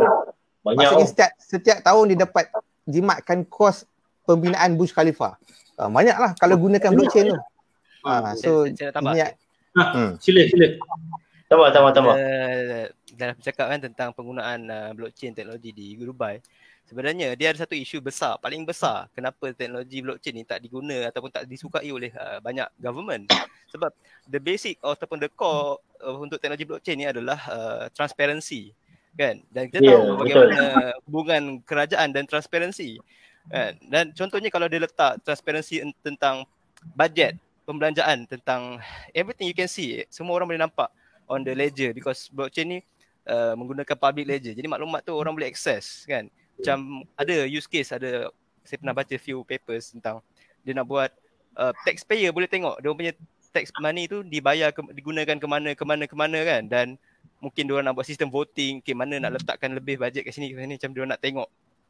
banyak 0.63 0.79
Maksudnya 0.79 1.03
oh. 1.03 1.09
setiap 1.11 1.31
setiap 1.35 1.77
tahun 1.83 2.15
dia 2.15 2.23
dapat 2.23 2.47
jimatkan 2.87 3.43
kos 3.43 3.83
pembinaan 4.23 4.79
Burj 4.79 4.95
Khalifa. 4.95 5.35
Uh, 5.75 5.91
banyaklah 5.91 6.31
kalau 6.39 6.55
gunakan 6.55 6.95
blockchain 6.95 7.35
tu. 7.35 7.39
Ah, 8.07 8.31
so 8.39 8.63
saya, 8.71 8.71
saya 8.71 8.87
nak 8.87 8.95
tambah. 8.95 9.13
ini 9.19 9.23
hmm. 9.77 10.11
Sila 10.21 10.41
sila. 10.49 10.67
tambah 11.49 11.69
tambah 11.69 11.91
tambah 11.93 12.15
Uh, 12.17 12.85
dalam 13.13 13.37
bercakap 13.37 13.65
kan 13.69 13.79
tentang 13.81 14.09
penggunaan 14.09 14.59
uh, 14.69 14.91
blockchain 14.97 15.37
teknologi 15.37 15.69
di 15.69 15.93
Dubai. 16.01 16.41
Sebenarnya 16.83 17.37
dia 17.37 17.53
ada 17.53 17.63
satu 17.63 17.77
isu 17.77 18.03
besar 18.03 18.35
paling 18.43 18.67
besar 18.67 19.07
kenapa 19.15 19.53
teknologi 19.55 20.03
blockchain 20.03 20.35
ni 20.35 20.43
tak 20.43 20.59
diguna 20.59 21.07
ataupun 21.07 21.29
tak 21.31 21.45
disukai 21.45 21.87
oleh 21.93 22.09
uh, 22.17 22.41
banyak 22.41 22.67
government. 22.81 23.29
Sebab 23.71 23.93
the 24.27 24.41
basic 24.41 24.81
ataupun 24.81 25.21
the 25.21 25.29
core 25.31 25.79
uh, 26.01 26.17
untuk 26.19 26.41
teknologi 26.41 26.65
blockchain 26.67 26.97
ni 26.99 27.05
adalah 27.07 27.39
uh, 27.47 27.83
transparency 27.93 28.73
kan? 29.13 29.37
Dan 29.53 29.69
kita 29.69 29.79
Ya, 29.79 29.93
tahu 29.93 30.25
bagaimana 30.25 30.61
hubungan 31.05 31.43
kerajaan 31.63 32.11
dan 32.11 32.25
transparency 32.25 32.97
kan? 33.47 33.77
Dan 33.87 34.11
contohnya 34.17 34.49
kalau 34.49 34.65
dia 34.65 34.81
letak 34.81 35.21
transparency 35.21 35.85
en- 35.85 35.95
tentang 36.01 36.43
bajet 36.97 37.37
pembelanjaan 37.63 38.27
tentang 38.27 38.79
everything 39.15 39.47
you 39.47 39.57
can 39.57 39.67
see 39.71 40.03
semua 40.11 40.35
orang 40.37 40.47
boleh 40.51 40.61
nampak 40.61 40.91
on 41.27 41.41
the 41.41 41.55
ledger 41.55 41.95
because 41.95 42.27
blockchain 42.29 42.67
ni 42.67 42.79
uh, 43.27 43.55
menggunakan 43.55 43.95
public 43.95 44.25
ledger. 44.27 44.53
Jadi 44.55 44.67
maklumat 44.67 45.03
tu 45.03 45.15
orang 45.15 45.31
boleh 45.31 45.47
access 45.47 46.03
kan. 46.07 46.27
Macam 46.59 47.07
ada 47.17 47.35
use 47.47 47.65
case 47.65 47.95
ada 47.95 48.29
saya 48.63 48.77
pernah 48.79 48.95
baca 48.95 49.15
few 49.19 49.43
papers 49.43 49.91
tentang 49.91 50.23
dia 50.63 50.71
nak 50.71 50.87
buat 50.87 51.11
uh, 51.59 51.73
taxpayer 51.83 52.31
boleh 52.31 52.47
tengok 52.47 52.79
dia 52.79 52.89
punya 52.95 53.13
tax 53.53 53.69
money 53.77 54.09
tu 54.09 54.25
dibayar 54.25 54.73
ke, 54.73 54.81
digunakan 54.95 55.37
ke 55.37 55.47
mana 55.47 55.69
ke 55.77 55.83
mana 55.83 56.03
ke 56.09 56.15
mana 56.15 56.39
kan 56.41 56.61
dan 56.65 56.87
mungkin 57.43 57.67
dia 57.67 57.83
nak 57.83 57.93
buat 57.93 58.07
sistem 58.07 58.31
voting 58.31 58.79
ke 58.79 58.95
mana 58.95 59.19
nak 59.19 59.37
letakkan 59.37 59.75
lebih 59.75 59.99
bajet 59.99 60.23
kat 60.23 60.33
sini 60.33 60.55
ke 60.55 60.57
sini 60.57 60.79
macam 60.79 60.91
dia 60.95 61.03
nak 61.05 61.19
tengok 61.19 61.47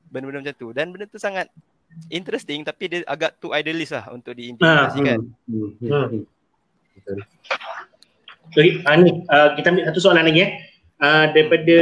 benda-benda 0.10 0.50
macam 0.50 0.56
tu 0.60 0.68
dan 0.76 0.86
benda 0.92 1.06
tu 1.08 1.22
sangat 1.22 1.48
interesting 2.10 2.62
tapi 2.66 2.90
dia 2.90 3.00
agak 3.06 3.38
too 3.42 3.54
idealist 3.54 3.94
lah 3.96 4.10
untuk 4.14 4.34
Ha, 4.34 4.40
diimplementasikan. 4.40 5.20
hmm, 5.50 5.70
hmm, 5.80 5.90
Hmm. 5.90 6.08
hmm. 6.14 6.24
Okay, 8.54 8.86
uh, 8.86 8.96
ni 9.02 9.26
uh, 9.34 9.58
kita 9.58 9.74
ambil 9.74 9.84
satu 9.90 10.00
soalan 10.04 10.30
lagi 10.30 10.46
eh. 10.46 10.52
Uh, 11.02 11.26
daripada 11.34 11.78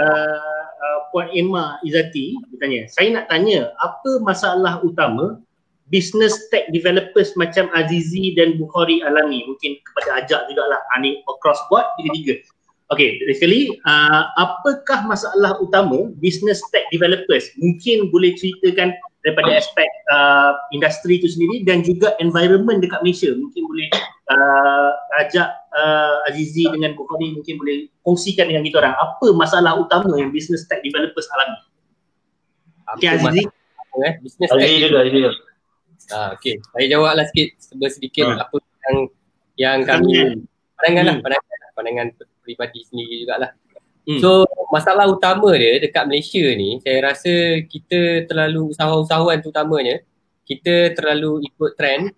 uh, 0.00 0.66
uh, 0.80 0.98
Puan 1.12 1.30
Emma 1.36 1.78
Izati 1.84 2.34
dia 2.50 2.56
tanya, 2.58 2.80
saya 2.90 3.08
nak 3.12 3.28
tanya 3.30 3.70
apa 3.78 4.18
masalah 4.24 4.80
utama 4.82 5.38
business 5.92 6.32
tech 6.48 6.64
developers 6.72 7.36
macam 7.36 7.68
Azizi 7.76 8.32
dan 8.34 8.56
Bukhari 8.56 9.04
alami 9.04 9.44
mungkin 9.46 9.78
kepada 9.84 10.24
ajak 10.24 10.48
jugalah 10.48 10.80
uh, 10.80 10.98
ni 11.04 11.20
across 11.28 11.60
board 11.68 11.84
tiga-tiga 12.00 12.40
Okay, 12.92 13.16
basically 13.24 13.80
uh, 13.88 14.28
apakah 14.36 15.08
masalah 15.08 15.56
utama 15.56 16.12
business 16.20 16.60
tech 16.68 16.84
developers 16.92 17.48
mungkin 17.56 18.12
boleh 18.12 18.36
ceritakan 18.36 18.92
daripada 19.24 19.56
aspek 19.56 19.88
uh, 20.12 20.52
industri 20.76 21.16
itu 21.16 21.32
sendiri 21.32 21.64
dan 21.64 21.80
juga 21.80 22.12
environment 22.20 22.84
dekat 22.84 23.00
Malaysia 23.00 23.32
mungkin 23.32 23.62
boleh 23.64 23.88
uh, 24.28 24.90
ajak 25.24 25.48
uh, 25.72 26.28
Azizi 26.28 26.68
dengan 26.68 26.92
Bukhari 26.92 27.32
mungkin 27.32 27.56
boleh 27.56 27.88
kongsikan 28.04 28.52
dengan 28.52 28.62
kita 28.68 28.84
orang 28.84 28.94
apa 29.00 29.26
masalah 29.32 29.80
utama 29.80 30.12
yang 30.20 30.28
business 30.28 30.68
tech 30.68 30.84
developers 30.84 31.26
alami 31.32 31.58
Okay, 33.00 33.08
Azizi 33.16 33.48
eh? 34.04 34.12
Business 34.20 34.52
Azizi 34.52 34.76
dulu, 34.84 34.96
Azizi 35.00 35.18
dulu 35.24 35.32
Ah, 36.12 36.36
okay, 36.36 36.60
saya 36.76 36.84
jawablah 36.92 37.24
sikit 37.32 37.48
sedikit 37.88 38.28
hmm. 38.28 38.44
apa 38.44 38.56
yang 38.60 38.96
yang 39.56 39.78
kami 39.88 40.44
pandangan 40.76 41.04
lah, 41.08 41.14
hmm. 41.16 41.24
pandangan, 41.24 41.70
pandangan 41.72 42.06
peribadi 42.44 42.80
sendiri 42.84 43.24
jugalah. 43.24 43.50
Hmm. 44.04 44.20
So 44.20 44.44
masalah 44.68 45.08
utama 45.08 45.48
dia 45.56 45.80
dekat 45.80 46.04
Malaysia 46.04 46.44
ni 46.54 46.76
saya 46.84 47.12
rasa 47.12 47.62
kita 47.64 48.28
terlalu 48.28 48.74
usahawan-usahawan 48.76 49.40
terutamanya 49.40 50.04
kita 50.44 50.92
terlalu 50.92 51.48
ikut 51.48 51.72
trend 51.80 52.12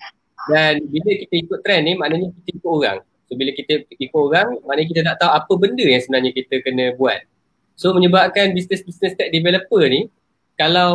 dan 0.50 0.82
bila 0.82 1.10
kita 1.14 1.34
ikut 1.46 1.58
trend 1.62 1.82
ni 1.86 1.92
maknanya 1.94 2.30
kita 2.42 2.58
ikut 2.58 2.70
orang. 2.70 2.98
So 3.26 3.34
bila 3.34 3.50
kita 3.54 3.86
ikut 3.86 4.18
orang 4.18 4.48
maknanya 4.66 4.88
kita 4.90 5.00
tak 5.06 5.16
tahu 5.22 5.30
apa 5.30 5.52
benda 5.58 5.84
yang 5.86 6.02
sebenarnya 6.02 6.30
kita 6.34 6.54
kena 6.62 6.84
buat. 6.98 7.22
So 7.78 7.94
menyebabkan 7.94 8.50
business-business 8.56 9.14
tech 9.14 9.30
developer 9.30 9.82
ni 9.86 10.10
kalau 10.56 10.94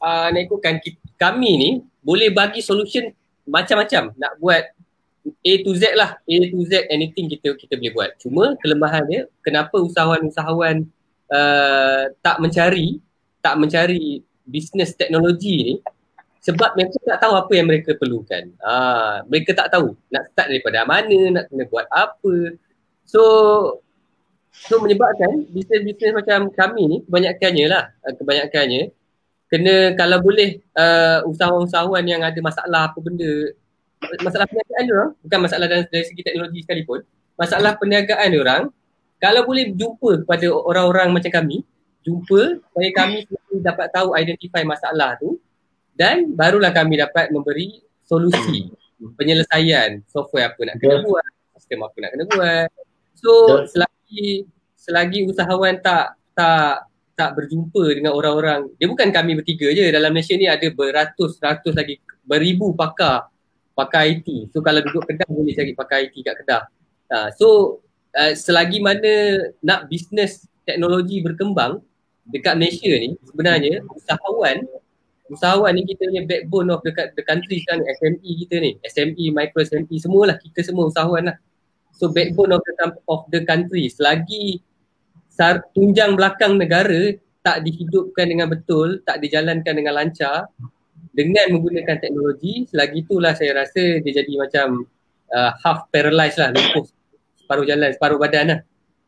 uh, 0.00 0.28
nak 0.32 0.42
ikutkan 0.48 0.80
kita, 0.80 0.98
kami 1.20 1.50
ni 1.60 1.70
boleh 2.00 2.32
bagi 2.32 2.64
solution 2.64 3.12
macam-macam 3.44 4.16
nak 4.16 4.32
buat 4.40 4.64
A 5.24 5.52
to 5.64 5.72
Z 5.72 5.96
lah, 5.96 6.20
A 6.20 6.36
to 6.52 6.60
Z 6.68 6.88
anything 6.92 7.32
kita 7.32 7.56
kita 7.56 7.80
boleh 7.80 7.92
buat. 7.96 8.10
Cuma 8.20 8.44
kelemahan 8.60 9.04
dia 9.08 9.24
kenapa 9.40 9.80
usahawan-usahawan 9.80 10.84
uh, 11.32 12.02
tak 12.20 12.36
mencari 12.40 13.00
tak 13.40 13.56
mencari 13.56 14.20
bisnes 14.44 14.92
teknologi 14.92 15.56
ni 15.64 15.74
sebab 16.44 16.76
mereka 16.76 17.00
tak 17.00 17.18
tahu 17.24 17.34
apa 17.40 17.52
yang 17.56 17.66
mereka 17.72 17.96
perlukan. 17.96 18.52
Ah, 18.60 19.24
mereka 19.24 19.56
tak 19.56 19.72
tahu 19.72 19.96
nak 20.12 20.28
start 20.28 20.52
daripada 20.52 20.84
mana, 20.84 21.40
nak 21.40 21.44
kena 21.48 21.64
buat 21.72 21.88
apa. 21.88 22.52
So 23.08 23.22
so 24.52 24.76
menyebabkan 24.84 25.48
bisnes-bisnes 25.50 26.12
macam 26.12 26.52
kami 26.52 26.82
ni 26.84 26.96
kebanyakannya 27.08 27.64
lah, 27.64 27.84
uh, 28.04 28.12
kebanyakannya 28.12 28.92
kena 29.48 29.96
kalau 29.96 30.18
boleh 30.20 30.60
uh, 30.76 31.24
usahawan-usahawan 31.32 32.04
yang 32.04 32.20
ada 32.20 32.36
masalah 32.44 32.92
apa 32.92 32.98
benda 33.00 33.56
masalah 34.22 34.46
perniagaan 34.48 34.84
orang 34.90 35.10
bukan 35.22 35.38
masalah 35.40 35.66
dari, 35.66 35.84
dari 35.88 36.04
segi 36.04 36.22
teknologi 36.22 36.58
sekalipun 36.64 37.00
masalah 37.34 37.72
perniagaan 37.76 38.28
dia 38.30 38.40
orang 38.40 38.62
kalau 39.18 39.42
boleh 39.48 39.72
jumpa 39.72 40.26
kepada 40.26 40.46
orang-orang 40.52 41.08
macam 41.14 41.32
kami 41.32 41.64
jumpa 42.04 42.60
supaya 42.60 42.88
kami 42.92 43.24
dapat 43.64 43.86
tahu 43.88 44.12
identify 44.14 44.60
masalah 44.62 45.16
tu 45.16 45.40
dan 45.96 46.34
barulah 46.34 46.74
kami 46.74 47.00
dapat 47.00 47.32
memberi 47.32 47.80
solusi 48.04 48.68
penyelesaian 49.16 50.04
software 50.10 50.52
apa 50.52 50.60
nak 50.68 50.76
kena 50.78 51.00
buat 51.00 51.24
sistem 51.56 51.88
apa 51.88 51.96
nak 51.96 52.10
kena 52.12 52.24
buat. 52.28 52.68
So 53.16 53.30
selagi 53.64 54.44
selagi 54.76 55.24
usahawan 55.30 55.80
tak 55.80 56.18
tak 56.36 56.84
tak 57.14 57.30
berjumpa 57.38 57.82
dengan 57.94 58.12
orang-orang 58.12 58.68
dia 58.76 58.90
bukan 58.90 59.08
kami 59.08 59.38
bertiga 59.38 59.70
je 59.70 59.88
dalam 59.88 60.10
Malaysia 60.12 60.34
ni 60.36 60.50
ada 60.50 60.66
beratus-ratus 60.68 61.72
lagi 61.72 62.02
beribu 62.26 62.74
pakar 62.74 63.30
pakar 63.74 64.06
IT. 64.08 64.54
So 64.54 64.62
kalau 64.62 64.80
duduk 64.80 65.04
Kedah 65.04 65.26
boleh 65.28 65.52
cari 65.52 65.74
pakar 65.74 66.06
IT 66.06 66.14
kat 66.22 66.34
Kedah. 66.42 66.62
Uh, 67.10 67.28
so 67.34 67.46
uh, 68.14 68.32
selagi 68.32 68.80
mana 68.80 69.44
nak 69.60 69.90
bisnes 69.90 70.46
teknologi 70.64 71.20
berkembang 71.20 71.82
dekat 72.24 72.56
Malaysia 72.56 72.88
ni 72.88 73.20
sebenarnya 73.28 73.84
usahawan 73.92 74.64
usahawan 75.28 75.76
ni 75.76 75.84
kita 75.84 76.08
punya 76.08 76.24
backbone 76.24 76.72
of 76.72 76.80
the, 76.80 76.92
the 77.16 77.24
country 77.24 77.60
sekarang 77.60 77.84
SME 78.00 78.30
kita 78.44 78.54
ni 78.64 78.70
SME, 78.88 79.24
micro 79.32 79.60
SME 79.60 79.96
semualah 80.00 80.36
kita 80.40 80.64
semua 80.64 80.88
usahawan 80.88 81.28
lah 81.28 81.36
so 81.92 82.08
backbone 82.08 82.56
of 82.56 82.64
the, 82.64 82.72
of 83.08 83.28
the 83.28 83.44
country 83.44 83.92
selagi 83.92 84.64
sar, 85.28 85.68
tunjang 85.76 86.16
belakang 86.16 86.56
negara 86.56 87.12
tak 87.44 87.60
dihidupkan 87.60 88.24
dengan 88.24 88.48
betul 88.48 89.04
tak 89.04 89.20
dijalankan 89.20 89.74
dengan 89.76 90.00
lancar 90.00 90.48
dengan 91.14 91.46
menggunakan 91.54 91.96
teknologi 92.02 92.66
selagi 92.66 93.06
itulah 93.06 93.32
saya 93.38 93.62
rasa 93.62 94.02
dia 94.02 94.12
jadi 94.18 94.32
macam 94.34 94.82
uh, 95.30 95.50
half 95.62 95.86
paralyzed 95.94 96.42
lah 96.42 96.50
lumpuh 96.50 96.90
separuh 97.38 97.64
jalan 97.64 97.94
separuh 97.94 98.18
badan 98.18 98.44
lah. 98.50 98.60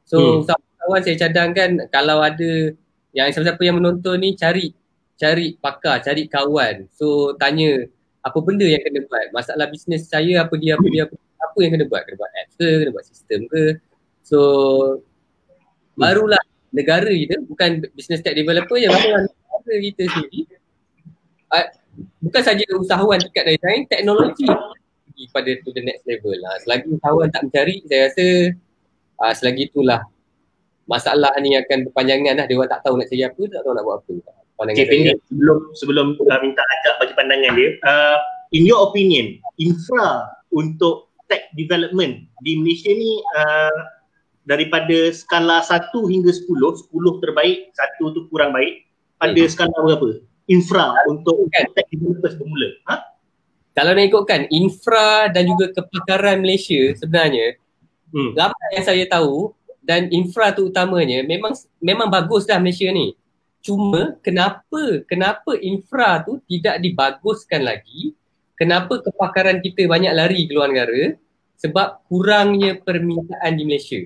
So 0.07 0.46
hmm. 0.46 0.54
kawan 0.78 1.02
saya 1.02 1.16
cadangkan 1.26 1.90
kalau 1.90 2.22
ada 2.22 2.70
yang 3.11 3.26
siapa-siapa 3.34 3.59
yang 3.66 3.82
menonton 3.82 4.22
ni 4.22 4.38
cari 4.38 4.70
cari 5.18 5.59
pakar 5.59 5.98
cari 6.07 6.30
kawan. 6.30 6.86
So 6.94 7.34
tanya 7.34 7.90
apa 8.22 8.38
benda 8.38 8.70
yang 8.70 8.86
kena 8.86 9.02
buat? 9.02 9.34
Masalah 9.34 9.66
bisnes 9.66 10.07
saya 10.07 10.46
apa 10.46 10.54
dia 10.54 10.78
apa 10.78 10.86
dia 10.86 11.11
apa, 11.11 11.18
apa 11.18 11.59
yang 11.59 11.74
kena 11.74 11.84
buat? 11.90 12.07
Kena 12.07 12.16
buat 12.22 12.32
apps 12.38 12.54
ke 12.54 12.68
kena 12.86 12.90
buat 12.94 13.07
sistem 13.11 13.40
ke? 13.50 13.82
So 14.22 14.38
barulah 15.98 16.42
negara 16.70 17.09
kita 17.09 17.40
bukan 17.48 17.88
business 17.96 18.20
tech 18.20 18.36
developer 18.36 18.76
je 18.76 18.86
barulah 18.92 19.24
negara 19.26 19.74
kita 19.80 20.02
sendiri 20.12 20.40
uh, 21.57 21.66
bukan 22.20 22.42
saja 22.42 22.64
usahawan 22.76 23.18
dekat 23.20 23.44
dari 23.49 23.61
lain, 23.61 23.82
teknologi 23.88 24.49
pergi 25.16 25.24
pada 25.32 25.51
to 25.64 25.70
the 25.72 25.82
next 25.82 26.05
level 26.05 26.36
lah. 26.36 26.55
Selagi 26.61 26.86
usahawan 26.92 27.28
tak 27.32 27.42
mencari, 27.49 27.80
saya 27.88 28.01
rasa 28.12 28.26
uh, 29.24 29.32
selagi 29.32 29.72
itulah 29.72 30.05
masalah 30.84 31.32
ni 31.40 31.57
akan 31.57 31.88
berpanjangan 31.88 32.36
lah. 32.36 32.44
Dia 32.44 32.57
orang 32.61 32.70
tak 32.70 32.80
tahu 32.84 32.94
nak 33.01 33.09
cari 33.09 33.24
apa, 33.24 33.42
tak 33.49 33.61
tahu 33.64 33.72
nak 33.72 33.84
buat 33.88 33.97
apa. 34.05 34.14
Pandangan 34.57 34.84
okay, 34.88 35.01
saya. 35.05 35.12
sebelum 35.28 35.59
sebelum 35.76 36.07
uh, 36.16 36.40
minta 36.40 36.62
ajak 36.64 36.94
bagi 37.01 37.14
pandangan 37.16 37.53
dia, 37.57 37.68
uh, 37.84 38.16
in 38.57 38.62
your 38.64 38.80
opinion, 38.88 39.36
infra 39.61 40.32
untuk 40.53 41.12
tech 41.28 41.49
development 41.59 42.24
di 42.40 42.53
Malaysia 42.61 42.92
ni 42.92 43.20
uh, 43.36 43.78
daripada 44.47 45.11
skala 45.12 45.61
1 45.61 45.92
hingga 45.92 46.30
10, 46.32 46.44
10 46.88 47.24
terbaik, 47.24 47.72
1 47.74 48.16
tu 48.16 48.20
kurang 48.32 48.55
baik, 48.55 48.86
pada 49.20 49.40
hmm. 49.40 49.51
skala 49.51 49.76
berapa? 49.80 50.22
Infra 50.47 50.94
untuk 51.11 51.47
kan. 51.51 51.66
tech 51.74 51.86
developers 51.90 52.34
bermula? 52.38 52.70
Ha? 52.90 52.94
Kalau 53.76 53.92
nak 53.92 54.07
ikutkan 54.09 54.49
infra 54.49 55.28
dan 55.28 55.44
juga 55.44 55.68
kepakaran 55.74 56.40
Malaysia 56.40 56.97
sebenarnya 56.97 57.61
hmm. 58.14 58.32
ramai 58.32 58.68
yang 58.80 58.86
saya 58.86 59.05
tahu 59.05 59.53
dan 59.84 60.09
infra 60.11 60.51
tu 60.57 60.72
utamanya 60.72 61.22
memang 61.22 61.53
memang 61.78 62.09
bagus 62.09 62.49
dah 62.49 62.57
Malaysia 62.57 62.88
ni. 62.90 63.12
Cuma 63.61 64.16
kenapa 64.22 65.05
kenapa 65.05 65.59
infra 65.59 66.22
tu 66.22 66.40
tidak 66.47 66.80
dibaguskan 66.80 67.66
lagi? 67.66 68.14
Kenapa 68.57 69.05
kepakaran 69.05 69.61
kita 69.61 69.84
banyak 69.84 70.12
lari 70.16 70.49
ke 70.49 70.53
luar 70.57 70.72
negara? 70.72 71.12
Sebab 71.61 72.09
kurangnya 72.09 72.80
permintaan 72.80 73.53
di 73.53 73.64
Malaysia. 73.68 74.01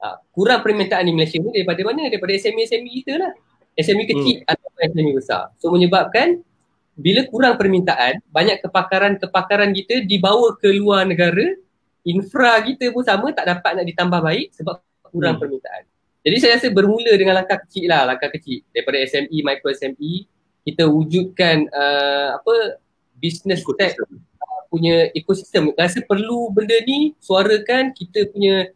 Ha, 0.00 0.18
kurang 0.32 0.64
permintaan 0.64 1.04
di 1.04 1.12
Malaysia 1.12 1.36
ni 1.36 1.52
daripada 1.52 1.80
mana? 1.84 2.08
Daripada 2.08 2.32
SME-SME 2.32 2.90
kita 3.04 3.20
lah. 3.20 3.32
SME 3.78 4.04
kecil 4.04 4.36
hmm. 4.44 4.52
atau 4.52 4.68
SME 4.78 5.12
besar. 5.16 5.42
So 5.56 5.72
menyebabkan 5.72 6.44
bila 6.92 7.24
kurang 7.28 7.56
permintaan, 7.56 8.20
banyak 8.28 8.60
kepakaran-kepakaran 8.60 9.72
kita 9.72 10.04
dibawa 10.04 10.52
ke 10.60 10.68
luar 10.76 11.08
negara, 11.08 11.56
infra 12.04 12.60
kita 12.60 12.92
pun 12.92 13.00
sama 13.00 13.32
tak 13.32 13.48
dapat 13.48 13.80
nak 13.80 13.86
ditambah 13.88 14.20
baik 14.20 14.52
sebab 14.52 14.76
kurang 15.08 15.40
hmm. 15.40 15.42
permintaan. 15.42 15.82
Jadi 16.22 16.36
saya 16.38 16.52
rasa 16.54 16.68
bermula 16.70 17.12
dengan 17.18 17.34
langkah 17.42 17.58
kecil 17.66 17.90
lah, 17.90 18.06
langkah 18.06 18.30
kecil 18.30 18.62
daripada 18.70 19.02
SME, 19.02 19.42
micro 19.42 19.74
SME, 19.74 20.30
kita 20.62 20.86
wujudkan 20.86 21.66
uh, 21.74 22.38
apa 22.38 22.78
business 23.18 23.66
tech 23.74 23.98
uh, 23.98 24.62
punya 24.70 25.10
ekosistem. 25.18 25.74
Rasa 25.74 25.98
perlu 26.06 26.54
benda 26.54 26.78
ni 26.86 27.18
suarakan 27.18 27.90
kita 27.90 28.30
punya 28.30 28.70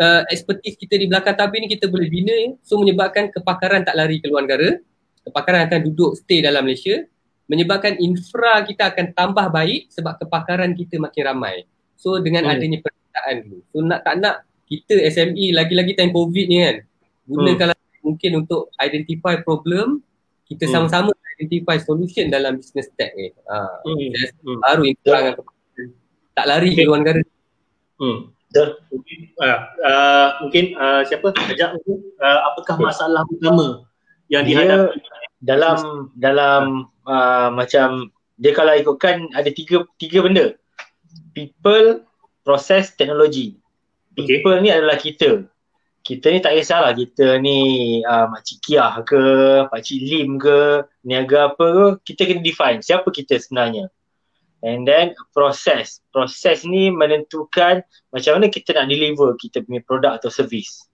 uh, 0.00 0.22
expertise 0.32 0.74
kita 0.80 0.96
di 0.96 1.06
belakang 1.06 1.36
tabir 1.36 1.60
ni 1.60 1.68
kita 1.68 1.86
boleh 1.86 2.08
bina 2.08 2.56
so 2.64 2.80
menyebabkan 2.80 3.28
kepakaran 3.28 3.84
tak 3.84 3.94
lari 3.94 4.18
ke 4.18 4.26
luar 4.26 4.48
negara 4.48 4.80
kepakaran 5.28 5.68
akan 5.68 5.80
duduk 5.92 6.16
stay 6.16 6.40
dalam 6.40 6.64
Malaysia 6.64 7.04
menyebabkan 7.46 8.00
infra 8.00 8.64
kita 8.64 8.90
akan 8.90 9.12
tambah 9.12 9.46
baik 9.52 9.92
sebab 9.92 10.16
kepakaran 10.24 10.72
kita 10.72 10.96
makin 10.96 11.22
ramai 11.28 11.56
so 12.00 12.16
dengan 12.18 12.48
hmm. 12.48 12.52
adanya 12.56 12.78
permintaan 12.80 13.34
dulu 13.44 13.58
so 13.68 13.76
nak 13.84 14.00
tak 14.02 14.14
nak 14.18 14.34
kita 14.70 15.02
SME 15.12 15.52
lagi-lagi 15.52 15.92
time 15.98 16.14
covid 16.14 16.46
ni 16.48 16.56
kan 16.64 16.76
gunakanlah 17.26 17.76
hmm. 17.76 18.02
mungkin 18.06 18.30
untuk 18.46 18.72
identify 18.80 19.36
problem 19.42 20.00
kita 20.48 20.66
hmm. 20.66 20.72
sama-sama 20.72 21.10
identify 21.38 21.76
solution 21.78 22.28
dalam 22.30 22.58
business 22.58 22.88
tech 22.94 23.12
ni 23.14 23.30
ha. 23.50 23.82
hmm. 23.84 24.10
hmm. 24.46 24.58
baru 24.62 24.82
infra 24.86 25.18
yeah. 25.20 25.34
tak 26.34 26.46
lari 26.46 26.70
okay. 26.72 26.82
ke 26.82 26.88
luar 26.88 26.98
negara 27.02 27.20
hmm. 27.98 28.20
Mungkin, 28.90 29.18
uh, 29.38 29.58
uh, 29.86 30.28
mungkin 30.42 30.64
uh, 30.74 31.02
siapa? 31.06 31.30
Ajak 31.30 31.78
mungkin 31.78 31.98
uh, 32.18 32.40
apakah 32.50 32.76
masalah 32.82 33.22
utama 33.30 33.86
yang 34.26 34.42
dia 34.42 34.66
dihadapi? 34.66 34.98
dalam 35.40 36.12
dalam 36.18 36.64
uh, 37.08 37.48
macam 37.48 38.12
dia 38.36 38.52
kalau 38.52 38.76
ikutkan 38.76 39.30
ada 39.32 39.48
tiga 39.54 39.86
tiga 39.96 40.24
benda. 40.24 40.46
People 41.30 42.02
proses 42.42 42.92
teknologi. 42.98 43.56
People 44.18 44.58
okay. 44.58 44.62
ni 44.64 44.68
adalah 44.74 44.98
kita. 44.98 45.46
Kita 46.00 46.32
ni 46.32 46.40
tak 46.40 46.56
kisahlah 46.56 46.96
kita 46.96 47.38
ni 47.38 48.00
uh, 48.02 48.26
Makcik 48.32 48.58
Kiah 48.64 49.04
ke, 49.04 49.22
Pakcik 49.68 50.00
Lim 50.00 50.40
ke, 50.40 50.82
niaga 51.04 51.52
apa 51.52 51.66
ke, 51.68 51.86
kita 52.12 52.24
kena 52.24 52.42
define 52.42 52.80
siapa 52.80 53.06
kita 53.12 53.36
sebenarnya. 53.36 53.92
And 54.60 54.84
then 54.84 55.16
proses. 55.32 56.04
Proses 56.12 56.68
ni 56.68 56.92
menentukan 56.92 57.80
macam 58.12 58.32
mana 58.36 58.46
kita 58.52 58.76
nak 58.76 58.92
deliver 58.92 59.32
kita 59.40 59.64
punya 59.64 59.80
produk 59.84 60.20
atau 60.20 60.28
servis. 60.28 60.84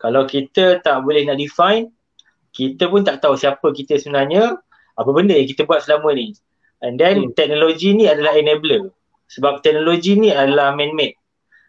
Kalau 0.00 0.24
kita 0.24 0.80
tak 0.80 1.04
boleh 1.04 1.28
nak 1.28 1.36
define, 1.36 1.92
kita 2.56 2.88
pun 2.88 3.04
tak 3.04 3.20
tahu 3.20 3.36
siapa 3.36 3.68
kita 3.76 4.00
sebenarnya, 4.00 4.56
apa 4.96 5.10
benda 5.12 5.36
yang 5.36 5.48
kita 5.48 5.68
buat 5.68 5.84
selama 5.84 6.16
ni. 6.16 6.32
And 6.80 6.96
then 6.96 7.28
hmm. 7.28 7.36
teknologi 7.36 7.92
ni 7.92 8.08
adalah 8.08 8.32
enabler. 8.40 8.88
Sebab 9.30 9.60
teknologi 9.60 10.16
ni 10.16 10.32
adalah 10.32 10.72
man-made. 10.72 11.14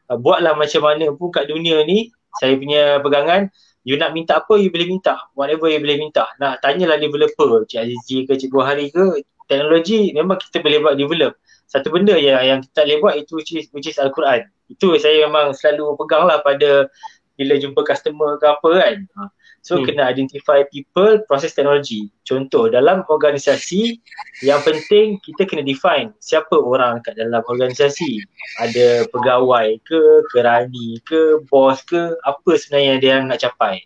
Uh, 0.07 0.17
buatlah 0.17 0.55
macam 0.55 0.81
mana 0.87 1.11
pun 1.13 1.29
kat 1.29 1.51
dunia 1.51 1.83
ni, 1.83 2.09
saya 2.39 2.55
punya 2.55 3.03
pegangan, 3.03 3.51
you 3.83 3.99
nak 3.99 4.15
minta 4.15 4.39
apa, 4.39 4.55
you 4.55 4.71
boleh 4.71 4.87
minta. 4.87 5.19
Whatever 5.35 5.67
you 5.67 5.83
boleh 5.83 5.99
minta. 5.99 6.31
Nak 6.39 6.63
tanyalah 6.63 6.97
developer, 6.97 7.67
Cik 7.67 7.79
Azizi 7.83 8.23
ke 8.23 8.39
Cik 8.39 8.49
Buhari 8.55 8.87
ke, 8.89 9.21
teknologi 9.51 10.15
memang 10.15 10.39
kita 10.39 10.63
boleh 10.63 10.79
buat 10.79 10.95
develop. 10.95 11.35
Satu 11.67 11.91
benda 11.91 12.15
yang, 12.15 12.39
yang 12.39 12.59
kita 12.63 12.87
boleh 12.87 12.97
buat 13.03 13.15
itu 13.19 13.35
which 13.35 13.51
is, 13.51 13.67
which 13.75 13.87
is 13.91 13.99
Al-Quran. 13.99 14.47
Itu 14.71 14.95
saya 14.95 15.27
memang 15.27 15.51
selalu 15.51 15.99
pegang 15.99 16.31
lah 16.31 16.39
pada 16.39 16.87
bila 17.35 17.59
jumpa 17.59 17.83
customer 17.83 18.39
ke 18.39 18.47
apa 18.47 18.69
kan. 18.79 18.97
So 19.61 19.77
hmm. 19.77 19.85
kena 19.85 20.09
identify 20.09 20.65
people, 20.73 21.21
proses 21.29 21.53
teknologi. 21.53 22.09
Contoh 22.25 22.65
dalam 22.73 23.05
organisasi 23.05 24.01
yang 24.41 24.57
penting 24.65 25.21
kita 25.21 25.45
kena 25.45 25.61
define 25.61 26.09
siapa 26.17 26.57
orang 26.57 27.03
kat 27.05 27.13
dalam 27.17 27.45
organisasi. 27.45 28.25
Ada 28.57 29.05
pegawai 29.13 29.77
ke, 29.85 30.01
kerani 30.33 30.97
ke, 31.05 31.45
bos 31.45 31.81
ke, 31.85 32.17
apa 32.25 32.51
sebenarnya 32.57 32.93
dia 32.97 33.15
nak 33.21 33.37
capai. 33.37 33.85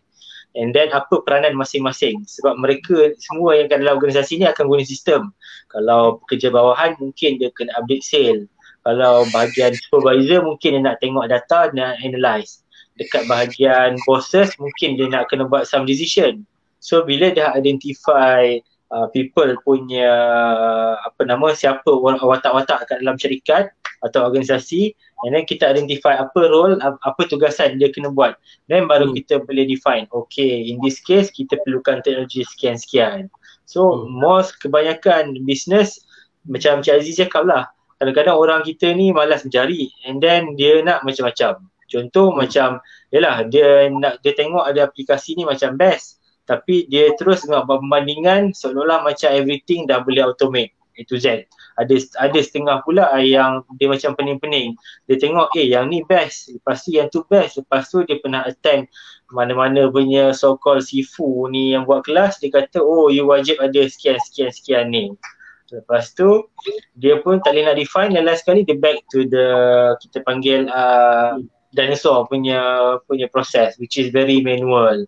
And 0.55 0.71
then 0.71 0.87
apa 0.95 1.19
peranan 1.27 1.59
masing-masing 1.59 2.23
sebab 2.23 2.55
mereka 2.55 3.11
semua 3.19 3.59
yang 3.59 3.67
kat 3.67 3.83
dalam 3.83 3.99
organisasi 3.99 4.39
ni 4.39 4.47
akan 4.47 4.71
guna 4.71 4.83
sistem. 4.87 5.35
Kalau 5.67 6.23
pekerja 6.23 6.47
bawahan 6.47 6.95
mungkin 6.95 7.35
dia 7.35 7.51
kena 7.51 7.75
update 7.75 8.03
sale. 8.07 8.47
Kalau 8.87 9.27
bahagian 9.35 9.75
supervisor 9.75 10.45
mungkin 10.47 10.79
dia 10.79 10.81
nak 10.81 11.03
tengok 11.03 11.27
data, 11.27 11.73
nak 11.75 11.99
analyze 11.99 12.65
dekat 12.95 13.27
bahagian 13.27 13.99
bosses 14.07 14.55
mungkin 14.55 14.95
dia 14.95 15.07
nak 15.11 15.27
kena 15.27 15.47
buat 15.47 15.67
some 15.67 15.83
decision. 15.83 16.47
So 16.79 17.03
bila 17.03 17.31
dah 17.35 17.51
identify 17.57 18.59
uh, 18.91 19.07
people 19.11 19.51
punya 19.67 20.11
apa 21.03 21.21
nama 21.27 21.51
siapa 21.51 21.91
watak-watak 21.99 22.87
kat 22.87 22.97
dalam 23.03 23.19
syarikat 23.19 23.71
atau 24.03 24.27
organisasi 24.27 24.91
and 25.23 25.31
then 25.35 25.45
kita 25.47 25.71
identify 25.71 26.17
apa 26.19 26.39
role 26.51 26.75
apa 26.83 27.21
tugasan 27.29 27.79
dia 27.79 27.87
kena 27.93 28.11
buat 28.11 28.35
then 28.67 28.89
baru 28.89 29.11
hmm. 29.11 29.15
kita 29.23 29.43
boleh 29.43 29.63
define 29.69 30.09
okay 30.11 30.67
in 30.67 30.81
this 30.83 30.99
case 30.99 31.31
kita 31.31 31.55
perlukan 31.63 32.03
teknologi 32.03 32.43
sekian-sekian 32.43 33.31
so 33.63 34.03
hmm. 34.03 34.11
most 34.11 34.59
kebanyakan 34.59 35.35
business 35.47 36.03
macam 36.45 36.83
Cik 36.83 37.01
Aziz 37.01 37.15
cakap 37.15 37.47
lah 37.47 37.71
kadang-kadang 38.01 38.35
orang 38.35 38.61
kita 38.65 38.91
ni 38.91 39.15
malas 39.15 39.47
mencari 39.47 39.87
and 40.03 40.19
then 40.19 40.57
dia 40.59 40.83
nak 40.83 41.05
macam-macam 41.07 41.63
Contoh 41.85 42.33
hmm. 42.33 42.37
macam 42.41 42.69
yalah 43.13 43.45
dia 43.47 43.87
nak 43.93 44.19
dia 44.25 44.33
tengok 44.33 44.65
ada 44.65 44.89
aplikasi 44.89 45.37
ni 45.37 45.45
macam 45.45 45.77
best 45.77 46.19
tapi 46.45 46.85
dia 46.89 47.13
terus 47.17 47.45
tengok 47.45 47.65
perbandingan 47.65 48.53
seolah-olah 48.53 49.01
macam 49.01 49.29
everything 49.33 49.89
dah 49.89 50.01
boleh 50.01 50.25
automate 50.25 50.73
A 50.95 51.01
to 51.05 51.19
Z. 51.19 51.45
Ada 51.75 51.95
ada 52.23 52.39
setengah 52.39 52.79
pula 52.87 53.11
yang 53.19 53.67
dia 53.75 53.91
macam 53.91 54.15
pening-pening. 54.15 54.79
Dia 55.11 55.19
tengok 55.19 55.51
eh 55.59 55.67
yang 55.67 55.91
ni 55.91 56.01
best, 56.07 56.55
lepas 56.55 56.87
tu 56.87 56.95
yang 56.95 57.11
tu 57.11 57.27
best, 57.27 57.59
lepas 57.59 57.83
tu 57.91 58.07
dia 58.07 58.15
pernah 58.23 58.47
attend 58.47 58.87
mana-mana 59.33 59.89
punya 59.89 60.31
so 60.31 60.53
called 60.55 60.85
sifu 60.85 61.49
ni 61.49 61.73
yang 61.73 61.89
buat 61.89 62.05
kelas 62.05 62.37
dia 62.37 62.53
kata 62.53 62.77
oh 62.77 63.09
you 63.09 63.25
wajib 63.25 63.57
ada 63.57 63.81
sekian 63.89 64.21
sekian 64.21 64.49
sekian 64.53 64.85
ni. 64.93 65.11
Lepas 65.73 66.13
tu 66.13 66.45
dia 66.93 67.17
pun 67.25 67.41
tak 67.41 67.57
boleh 67.57 67.65
nak 67.65 67.77
define 67.81 68.13
dan 68.13 68.29
last 68.29 68.45
sekali 68.45 68.61
dia 68.61 68.77
back 68.77 69.01
to 69.09 69.25
the 69.25 69.47
kita 70.05 70.21
panggil 70.21 70.69
uh, 70.69 71.41
dinosaur 71.73 72.29
punya 72.29 72.61
punya 73.09 73.25
proses 73.33 73.73
which 73.81 73.97
is 73.97 74.13
very 74.13 74.45
manual. 74.45 75.03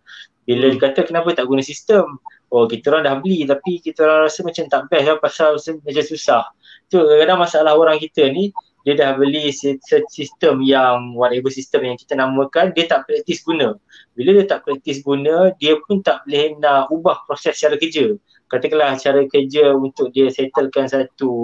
Bila 0.50 0.74
dia 0.74 0.80
kata 0.82 1.06
kenapa 1.06 1.36
tak 1.38 1.46
guna 1.46 1.62
sistem? 1.62 2.18
Oh 2.48 2.64
kita 2.64 2.96
orang 2.96 3.04
dah 3.04 3.16
beli 3.20 3.44
tapi 3.44 3.84
kita 3.84 4.08
orang 4.08 4.32
rasa 4.32 4.40
macam 4.48 4.64
tak 4.72 4.82
best 4.88 5.06
lah 5.08 5.18
pasal 5.20 5.50
macam 5.60 6.04
susah. 6.08 6.44
Tu 6.88 6.96
kadang-kadang 6.96 7.40
masalah 7.44 7.74
orang 7.76 8.00
kita 8.00 8.32
ni 8.32 8.56
dia 8.88 8.96
dah 8.96 9.20
beli 9.20 9.52
sistem 10.08 10.64
yang 10.64 11.12
whatever 11.12 11.52
sistem 11.52 11.92
yang 11.92 12.00
kita 12.00 12.16
namakan 12.16 12.72
dia 12.72 12.88
tak 12.88 13.04
praktis 13.04 13.44
guna. 13.44 13.76
Bila 14.16 14.40
dia 14.40 14.48
tak 14.48 14.64
praktis 14.64 15.04
guna 15.04 15.52
dia 15.60 15.76
pun 15.84 16.00
tak 16.00 16.24
boleh 16.24 16.56
nak 16.56 16.88
ubah 16.88 17.28
proses 17.28 17.60
cara 17.60 17.76
kerja. 17.76 18.16
Katakanlah 18.48 18.96
cara 18.96 19.28
kerja 19.28 19.76
untuk 19.76 20.16
dia 20.16 20.32
settlekan 20.32 20.88
satu 20.88 21.36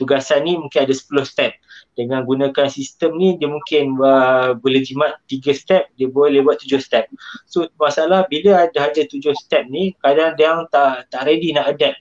tugasan 0.00 0.48
ni 0.48 0.56
mungkin 0.56 0.88
ada 0.88 0.96
10 0.96 1.12
step 1.28 1.52
dengan 1.92 2.24
gunakan 2.24 2.72
sistem 2.72 3.20
ni 3.20 3.36
dia 3.36 3.52
mungkin 3.52 4.00
uh, 4.00 4.56
boleh 4.56 4.80
jimat 4.80 5.20
tiga 5.28 5.52
step 5.52 5.92
dia 6.00 6.08
boleh 6.08 6.40
buat 6.40 6.56
tujuh 6.56 6.80
step 6.80 7.04
so 7.44 7.68
masalah 7.76 8.24
bila 8.32 8.64
ada 8.64 8.88
ada 8.88 9.02
tujuh 9.04 9.36
step 9.36 9.68
ni 9.68 9.92
kadang 10.00 10.32
dia 10.40 10.56
tak 10.72 11.12
tak 11.12 11.28
ready 11.28 11.52
nak 11.52 11.76
adapt 11.76 12.00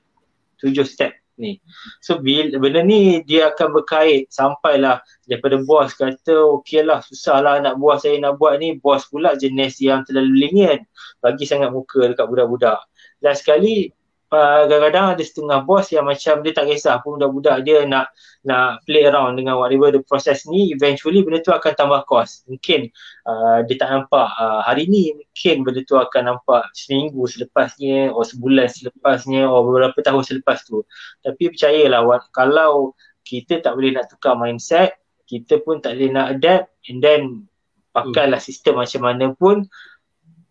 tujuh 0.64 0.88
step 0.88 1.21
ni. 1.42 1.58
So 2.06 2.22
bila 2.22 2.54
benda 2.62 2.86
ni 2.86 3.26
dia 3.26 3.50
akan 3.50 3.82
berkait 3.82 4.30
sampailah 4.30 5.02
daripada 5.26 5.58
bos 5.66 5.98
kata 5.98 6.62
okey 6.62 6.86
lah 6.86 7.02
susah 7.02 7.42
lah 7.42 7.58
nak 7.58 7.82
buat 7.82 8.06
saya 8.06 8.22
nak 8.22 8.38
buat 8.38 8.62
ni. 8.62 8.78
Bos 8.78 9.10
pula 9.10 9.34
jenis 9.34 9.82
yang 9.82 10.06
terlalu 10.06 10.48
lenient 10.48 10.86
bagi 11.18 11.50
sangat 11.50 11.74
muka 11.74 12.14
dekat 12.14 12.30
budak-budak. 12.30 12.80
Dan 13.18 13.34
sekali 13.34 13.90
uh, 14.32 14.66
kadang-kadang 14.66 15.06
ada 15.14 15.24
setengah 15.24 15.60
bos 15.68 15.92
yang 15.92 16.08
macam 16.08 16.40
dia 16.42 16.52
tak 16.56 16.66
kisah 16.72 17.04
pun 17.04 17.20
budak-budak 17.20 17.68
dia 17.68 17.84
nak 17.84 18.10
nak 18.42 18.82
play 18.90 19.06
around 19.06 19.38
dengan 19.38 19.60
whatever 19.62 19.94
the 19.94 20.02
process 20.08 20.50
ni 20.50 20.74
eventually 20.74 21.22
benda 21.22 21.44
tu 21.46 21.54
akan 21.54 21.72
tambah 21.78 22.02
cost 22.10 22.48
mungkin 22.50 22.90
uh, 23.28 23.62
dia 23.68 23.76
tak 23.78 23.90
nampak 23.92 24.28
uh, 24.34 24.66
hari 24.66 24.90
ni 24.90 25.14
mungkin 25.14 25.62
benda 25.62 25.86
tu 25.86 26.00
akan 26.00 26.36
nampak 26.36 26.64
seminggu 26.74 27.22
selepasnya 27.30 28.10
atau 28.10 28.26
sebulan 28.26 28.68
selepasnya 28.72 29.46
atau 29.46 29.62
beberapa 29.68 30.00
tahun 30.02 30.24
selepas 30.26 30.66
tu 30.66 30.82
tapi 31.22 31.54
percayalah 31.54 32.02
kalau 32.34 32.98
kita 33.22 33.62
tak 33.62 33.78
boleh 33.78 33.94
nak 33.94 34.10
tukar 34.10 34.34
mindset 34.34 34.98
kita 35.30 35.62
pun 35.62 35.80
tak 35.80 35.96
boleh 35.96 36.10
nak 36.12 36.28
adapt 36.40 36.74
and 36.90 37.00
then 37.04 37.46
pakailah 37.94 38.40
hmm. 38.40 38.48
sistem 38.48 38.80
macam 38.82 39.02
mana 39.06 39.36
pun 39.36 39.68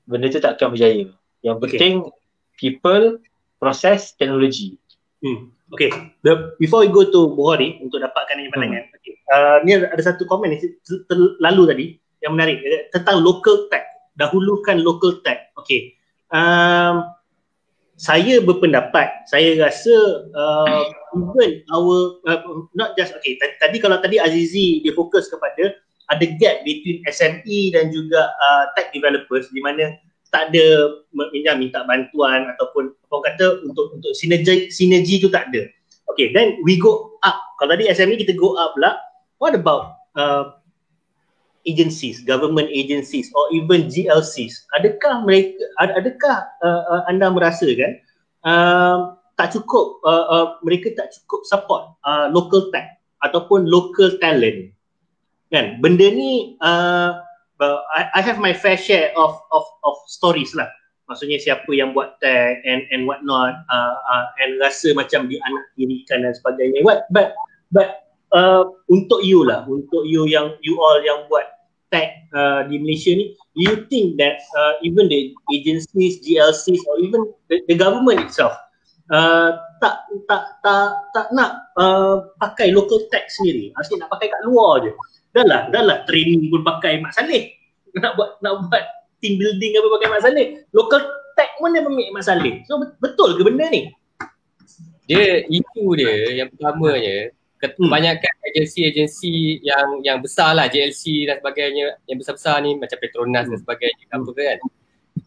benda 0.07 0.31
tu 0.31 0.39
tak 0.39 0.61
akan 0.61 0.77
berjaya 0.77 1.11
yang 1.43 1.57
penting 1.59 2.07
okay. 2.07 2.15
people 2.61 3.19
proses 3.61 4.17
teknologi. 4.17 4.81
Hmm. 5.21 5.53
Okay, 5.71 5.93
The, 6.27 6.59
before 6.59 6.83
we 6.83 6.91
go 6.91 7.07
to 7.07 7.31
Bukhari 7.39 7.79
untuk 7.79 8.03
dapatkan 8.03 8.35
ini 8.41 8.51
pandangan. 8.51 8.91
Hmm. 8.91 8.97
Okay. 8.99 9.15
Uh, 9.31 9.57
ni 9.63 9.79
ada 9.79 10.03
satu 10.03 10.27
komen 10.27 10.51
ni 10.51 10.59
terlalu 11.07 11.63
tadi 11.71 11.87
yang 12.27 12.35
menarik 12.35 12.59
tentang 12.91 13.23
local 13.23 13.71
tech. 13.71 13.87
Dahulukan 14.19 14.83
local 14.83 15.23
tech. 15.23 15.55
Okay. 15.63 15.95
Um, 16.35 17.07
saya 18.01 18.41
berpendapat, 18.41 19.29
saya 19.29 19.61
rasa 19.61 19.95
uh, 20.33 20.89
even 21.13 21.61
our, 21.69 22.17
uh, 22.25 22.41
not 22.73 22.97
just, 22.97 23.13
okay, 23.13 23.37
tadi 23.61 23.77
kalau 23.77 24.01
tadi 24.01 24.17
Azizi 24.17 24.81
dia 24.81 24.97
fokus 24.97 25.29
kepada 25.29 25.77
ada 26.11 26.25
gap 26.41 26.65
between 26.65 27.05
SME 27.07 27.77
dan 27.77 27.93
juga 27.93 28.33
uh, 28.33 28.65
tech 28.73 28.89
developers 28.97 29.53
di 29.53 29.61
mana 29.61 29.95
tak 30.31 30.55
ada 30.55 30.67
minta 31.13 31.59
minta 31.59 31.79
bantuan 31.85 32.51
ataupun 32.57 32.95
apa 32.95 33.17
kata 33.31 33.47
untuk 33.67 33.91
untuk 33.99 34.15
sinergi 34.15 34.71
sinergi 34.71 35.19
tu 35.19 35.29
tak 35.29 35.51
ada. 35.51 35.67
Okay, 36.15 36.35
then 36.35 36.59
we 36.67 36.79
go 36.79 37.19
up. 37.23 37.39
Kalau 37.59 37.75
tadi 37.75 37.91
SME 37.91 38.19
kita 38.19 38.35
go 38.35 38.59
up 38.59 38.75
lah. 38.79 38.99
What 39.39 39.55
about 39.55 40.05
uh, 40.19 40.59
agencies, 41.67 42.23
government 42.23 42.71
agencies 42.71 43.31
or 43.35 43.51
even 43.55 43.91
GLCs? 43.91 44.69
Adakah 44.79 45.27
mereka 45.27 45.65
adakah 45.79 46.39
uh, 46.63 46.83
uh, 46.91 47.03
anda 47.11 47.31
merasa 47.31 47.67
kan 47.73 47.93
uh, 48.45 48.99
tak 49.39 49.57
cukup 49.57 50.03
uh, 50.05 50.27
uh, 50.29 50.47
mereka 50.67 50.93
tak 50.99 51.15
cukup 51.15 51.41
support 51.49 51.83
uh, 52.05 52.29
local 52.31 52.69
tech 52.75 53.01
ataupun 53.25 53.67
local 53.67 54.15
talent? 54.21 54.75
Kan? 55.51 55.83
Benda 55.83 56.07
ni 56.11 56.55
uh, 56.63 57.19
but 57.61 57.85
I, 57.93 58.09
I 58.17 58.21
have 58.25 58.41
my 58.41 58.57
fair 58.57 58.81
share 58.81 59.13
of 59.13 59.37
of 59.53 59.69
of 59.85 59.95
stories 60.09 60.57
lah. 60.57 60.67
Maksudnya 61.13 61.37
siapa 61.37 61.69
yang 61.77 61.93
buat 61.93 62.17
tag 62.25 62.65
and 62.65 62.89
and 62.89 63.05
what 63.05 63.21
not 63.21 63.61
uh, 63.69 63.95
uh, 64.01 64.27
and 64.41 64.57
rasa 64.65 64.97
macam 64.97 65.29
di 65.29 65.37
anak 65.45 65.65
dirikan 65.77 66.25
dan 66.25 66.33
sebagainya. 66.33 66.81
What 66.81 67.05
but 67.13 67.37
but 67.69 68.09
uh, 68.33 68.65
untuk 68.89 69.21
you 69.21 69.45
lah, 69.45 69.69
untuk 69.69 70.09
you 70.09 70.25
yang 70.25 70.57
you 70.65 70.81
all 70.81 71.05
yang 71.05 71.29
buat 71.29 71.45
tag 71.93 72.25
uh, 72.33 72.65
di 72.65 72.81
Malaysia 72.81 73.13
ni, 73.13 73.37
you 73.53 73.85
think 73.93 74.17
that 74.17 74.41
uh, 74.57 74.81
even 74.81 75.13
the 75.13 75.37
agencies, 75.53 76.23
GLCs 76.25 76.81
or 76.89 76.97
even 77.05 77.29
the, 77.53 77.61
the 77.69 77.77
government 77.77 78.25
itself 78.25 78.57
uh, 79.11 79.51
tak 79.83 80.07
tak 80.31 80.43
tak 80.63 80.89
tak 81.13 81.27
nak 81.35 81.51
uh, 81.77 82.31
pakai 82.39 82.71
local 82.71 83.03
tag 83.11 83.27
sendiri, 83.29 83.75
asyik 83.77 84.01
nak 84.01 84.11
pakai 84.11 84.31
kat 84.31 84.41
luar 84.47 84.83
je 84.87 84.91
dah 85.31 85.47
lah, 85.47 85.61
dah 85.71 85.83
lah 85.87 85.99
training 86.11 86.51
pun 86.51 86.67
pakai 86.67 86.99
Mak 86.99 87.15
Saleh 87.15 87.55
nak 88.03 88.19
buat 88.19 88.39
nak 88.43 88.67
buat 88.67 88.85
team 89.21 89.37
building 89.37 89.73
apa 89.77 89.89
pakai 90.01 90.09
Mat 90.09 90.21
Saleh. 90.25 90.47
Local 90.73 91.01
tech 91.37 91.51
pun 91.61 91.77
dia 91.77 91.85
ambil 91.85 92.09
Mat 92.11 92.25
Saleh. 92.25 92.65
So 92.65 92.81
betul 92.99 93.37
ke 93.37 93.43
benda 93.45 93.69
ni? 93.69 93.93
Dia 95.05 95.43
isu 95.45 95.85
dia 95.99 96.41
yang 96.41 96.49
pertamanya 96.51 97.35
Hmm. 97.61 97.77
kebanyakan 97.77 98.35
agensi-agensi 98.49 99.61
yang 99.61 100.01
yang 100.01 100.19
besar 100.25 100.57
lah 100.57 100.65
JLC 100.73 101.29
dan 101.29 101.45
sebagainya 101.45 101.93
yang 102.09 102.17
besar-besar 102.17 102.57
ni 102.65 102.73
macam 102.73 102.97
Petronas 102.97 103.45
dan 103.45 103.61
Hmm. 103.61 103.63
sebagainya 103.69 104.05
apa 104.09 104.31
kan 104.33 104.59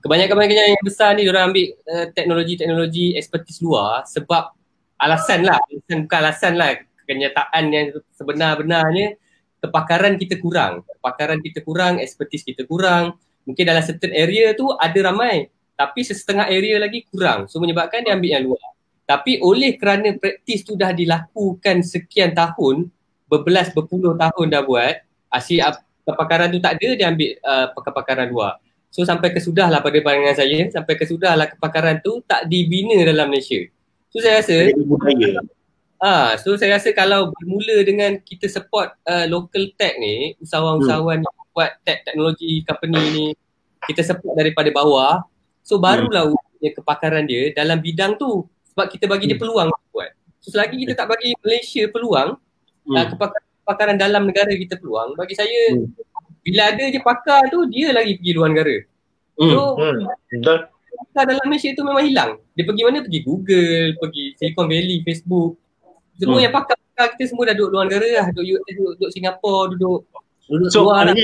kebanyakan-kebanyakan 0.03 0.65
yang 0.75 0.83
besar 0.83 1.15
ni 1.15 1.23
diorang 1.23 1.49
ambil 1.49 1.65
uh, 1.87 2.05
teknologi-teknologi 2.11 3.15
ekspertis 3.15 3.63
luar 3.63 4.03
sebab 4.03 4.51
alasan 4.99 5.47
lah. 5.47 5.57
Alasan 5.71 5.97
bukan 6.05 6.17
alasan 6.19 6.53
lah. 6.59 6.69
Kenyataan 7.03 7.63
yang 7.71 7.87
sebenar-benarnya 8.15 9.15
kepakaran 9.63 10.19
kita 10.19 10.39
kurang. 10.43 10.83
Kepakaran 10.99 11.39
kita 11.39 11.63
kurang 11.63 12.03
ekspertis 12.03 12.43
kita 12.43 12.67
kurang. 12.67 13.15
Mungkin 13.47 13.63
dalam 13.63 13.83
certain 13.83 14.11
area 14.11 14.51
tu 14.55 14.71
ada 14.75 14.99
ramai 15.03 15.47
tapi 15.73 16.05
sesetengah 16.05 16.47
area 16.51 16.77
lagi 16.79 17.07
kurang. 17.09 17.47
So 17.47 17.59
menyebabkan 17.63 18.03
dia 18.03 18.15
ambil 18.15 18.29
yang 18.29 18.45
luar. 18.47 18.67
Tapi 19.03 19.43
oleh 19.43 19.75
kerana 19.75 20.15
praktis 20.15 20.63
tu 20.63 20.79
dah 20.79 20.95
dilakukan 20.95 21.83
sekian 21.83 22.31
tahun, 22.31 22.87
berbelas 23.27 23.75
berpuluh 23.75 24.15
tahun 24.15 24.47
dah 24.47 24.63
buat, 24.63 24.95
asyik 25.27 25.75
kepakaran 26.07 26.47
tu 26.55 26.63
tak 26.63 26.79
ada, 26.79 26.87
dia 26.95 27.07
ambil 27.11 27.29
uh, 27.43 27.67
pakar-pakaran 27.75 28.27
luar. 28.31 28.63
So 28.93 29.01
sampai 29.01 29.33
kesudahlah 29.33 29.81
pada 29.81 29.97
pandangan 30.05 30.37
saya, 30.37 30.69
sampai 30.69 30.93
kesudahlah 31.01 31.49
kepakaran 31.57 31.97
tu 32.05 32.21
tak 32.29 32.45
dibina 32.45 33.01
dalam 33.01 33.33
Malaysia. 33.33 33.65
So 34.13 34.21
saya 34.21 34.37
rasa, 34.37 34.69
budaya. 34.69 35.41
ah, 35.97 36.37
so 36.37 36.53
saya 36.53 36.77
rasa 36.77 36.93
kalau 36.93 37.33
bermula 37.33 37.81
dengan 37.81 38.21
kita 38.21 38.45
support 38.45 38.93
uh, 39.09 39.25
local 39.25 39.65
tech 39.81 39.97
ni, 39.97 40.37
usahawan-usahawan 40.45 41.25
yang 41.25 41.35
buat 41.57 41.73
tech 41.81 42.05
teknologi 42.05 42.61
company 42.69 43.01
ni, 43.09 43.25
kita 43.89 44.05
support 44.05 44.37
daripada 44.37 44.69
bawah, 44.69 45.25
so 45.65 45.81
barulah 45.81 46.29
hmm. 46.29 46.77
kepakaran 46.77 47.25
dia 47.25 47.49
dalam 47.49 47.81
bidang 47.81 48.13
tu 48.21 48.45
sebab 48.69 48.93
kita 48.93 49.09
bagi 49.09 49.25
dia 49.25 49.41
peluang 49.41 49.73
buat. 49.89 50.13
So 50.37 50.53
selagi 50.53 50.77
kita 50.85 50.93
tak 50.93 51.09
bagi 51.09 51.33
Malaysia 51.41 51.89
peluang, 51.89 52.37
hmm. 52.85 52.93
uh, 52.93 53.05
kepakaran, 53.09 53.49
kepakaran 53.65 53.97
dalam 53.97 54.29
negara 54.29 54.53
kita 54.53 54.77
peluang, 54.77 55.17
bagi 55.17 55.33
saya 55.33 55.81
hmm. 55.81 56.12
Bila 56.43 56.61
ada 56.69 56.83
je 56.85 56.99
pakar 56.99 57.47
tu 57.47 57.63
dia 57.65 57.89
lagi 57.89 58.15
pergi 58.15 58.31
luar 58.31 58.51
negara. 58.51 58.75
So 59.35 59.75
Hmm. 59.75 60.03
Pakar 60.93 61.23
dalam 61.25 61.45
Malaysia 61.45 61.73
tu 61.73 61.81
memang 61.81 62.03
hilang. 62.03 62.31
Dia 62.53 62.63
pergi 62.63 62.83
mana? 62.83 63.01
Pergi 63.01 63.19
Google, 63.21 63.97
pergi 63.97 64.23
Silicon 64.35 64.67
Valley, 64.67 65.01
Facebook. 65.01 65.57
Semua 66.15 66.37
Hmm. 66.37 66.45
yang 66.45 66.53
pakar-pakar 66.53 67.05
kita 67.17 67.23
semua 67.25 67.43
dah 67.49 67.55
duduk 67.57 67.69
luar 67.71 67.83
negara 67.87 68.07
lah. 68.13 68.25
Duduk 68.29 68.45
US, 68.53 68.63
duduk, 68.69 68.91
duduk 68.95 69.11
Singapura, 69.11 69.61
duduk 69.73 69.99
duduk 70.45 70.69
So 70.69 70.85
luar 70.85 71.09
lah. 71.09 71.15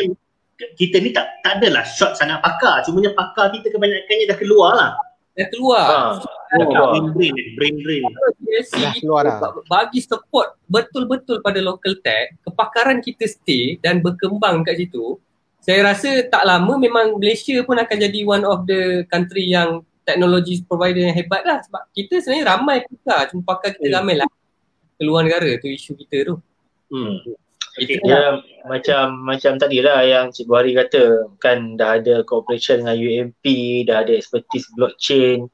kita 0.74 0.98
ni 0.98 1.12
tak 1.12 1.40
tak 1.40 1.62
adalah 1.62 1.86
short 1.86 2.18
sangat 2.18 2.42
pakar. 2.42 2.82
Cumanya 2.84 3.14
pakar 3.14 3.54
kita 3.54 3.70
kebanyakannya 3.70 4.26
dah 4.26 4.38
keluar 4.38 4.72
lah. 4.74 4.92
Dah 5.40 5.48
keluar. 5.48 5.88
Ha. 5.88 6.20
Oh, 6.52 6.68
brain 6.68 7.06
drain, 7.14 7.36
brain 7.54 7.76
drain. 7.80 8.04
JLC 8.40 8.72
Dah 8.74 8.92
kita 8.92 9.00
keluar 9.00 9.22
dah. 9.24 9.38
ba- 9.40 9.64
bagi 9.64 10.02
support 10.02 10.60
betul-betul 10.66 11.40
pada 11.40 11.60
local 11.60 11.96
tech, 11.98 12.36
kepakaran 12.42 13.00
kita 13.00 13.24
stay 13.24 13.80
dan 13.80 14.02
berkembang 14.02 14.62
kat 14.62 14.76
situ. 14.78 15.16
Saya 15.60 15.86
rasa 15.86 16.10
tak 16.26 16.44
lama 16.44 16.76
memang 16.76 17.16
Malaysia 17.16 17.56
pun 17.62 17.78
akan 17.78 17.98
jadi 18.02 18.20
one 18.26 18.44
of 18.44 18.66
the 18.66 18.82
country 19.06 19.48
yang 19.48 19.80
teknologi 20.02 20.60
provider 20.62 21.04
yang 21.04 21.14
hebat 21.14 21.46
lah 21.46 21.62
sebab 21.62 21.86
kita 21.90 22.18
sebenarnya 22.18 22.46
ramai 22.50 22.82
pakar, 22.82 23.30
cuma 23.30 23.42
pakar 23.46 23.70
kita 23.72 23.88
Hmm. 23.88 23.96
ramai 23.96 24.16
lah 24.18 24.28
keluar 24.96 25.22
negara 25.22 25.54
tu 25.56 25.70
isu 25.70 25.94
kita 25.96 26.18
tu. 26.26 26.36
Hmm. 26.90 27.22
Okay. 27.80 27.98
Itu 27.98 28.04
Ya 28.04 28.44
macam 28.68 29.24
macam 29.24 29.56
tadi 29.56 29.80
lah 29.80 30.04
yang 30.04 30.36
Cik 30.36 30.46
Buhari 30.52 30.76
kata 30.76 31.32
kan 31.40 31.80
dah 31.80 31.98
ada 31.98 32.22
cooperation 32.28 32.84
dengan 32.84 33.00
UMP, 33.00 33.44
dah 33.88 34.04
ada 34.04 34.14
expertise 34.14 34.68
blockchain. 34.76 35.48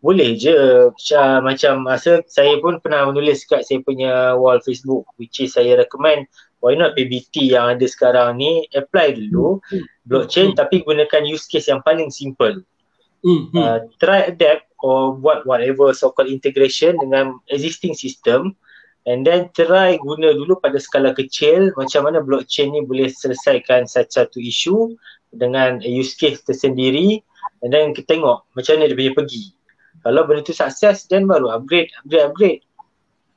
Boleh 0.00 0.38
je 0.38 0.88
macam, 0.88 1.26
macam 1.46 1.74
masa 1.82 2.22
saya 2.30 2.58
pun 2.62 2.78
pernah 2.78 3.10
menulis 3.10 3.44
kat 3.44 3.66
saya 3.66 3.82
punya 3.82 4.38
wall 4.38 4.62
Facebook 4.62 5.06
which 5.18 5.42
is 5.42 5.54
saya 5.54 5.78
recommend 5.78 6.26
why 6.62 6.78
not 6.78 6.94
PBT 6.94 7.50
yang 7.50 7.74
ada 7.74 7.86
sekarang 7.86 8.38
ni 8.38 8.66
apply 8.78 9.18
dulu 9.18 9.58
blockchain 10.06 10.54
tapi 10.54 10.86
gunakan 10.86 11.26
use 11.26 11.50
case 11.50 11.68
yang 11.70 11.82
paling 11.82 12.08
simple. 12.08 12.62
Hmm. 13.22 13.50
hmm. 13.50 13.58
Uh, 13.58 13.78
try 14.02 14.30
adapt 14.30 14.66
or 14.82 15.14
buat 15.14 15.46
whatever 15.46 15.94
so 15.94 16.10
called 16.10 16.30
integration 16.30 16.98
dengan 16.98 17.38
existing 17.50 17.94
system 17.94 18.58
and 19.06 19.26
then 19.26 19.50
try 19.56 19.98
guna 19.98 20.30
dulu 20.34 20.58
pada 20.62 20.78
skala 20.78 21.10
kecil 21.14 21.74
macam 21.74 22.06
mana 22.06 22.22
blockchain 22.22 22.70
ni 22.70 22.86
boleh 22.86 23.10
selesaikan 23.10 23.86
satu 23.86 24.38
isu 24.38 24.94
dengan 25.34 25.82
use 25.82 26.14
case 26.14 26.44
tersendiri 26.44 27.18
and 27.66 27.74
then 27.74 27.90
kita 27.96 28.18
tengok 28.18 28.46
macam 28.54 28.78
mana 28.78 28.90
dia 28.90 28.96
punya 28.98 29.12
pergi 29.16 29.44
kalau 30.02 30.22
benda 30.26 30.42
tu 30.46 30.54
sukses 30.54 31.06
then 31.10 31.26
baru 31.26 31.50
upgrade 31.50 31.90
upgrade 32.02 32.26
upgrade 32.26 32.60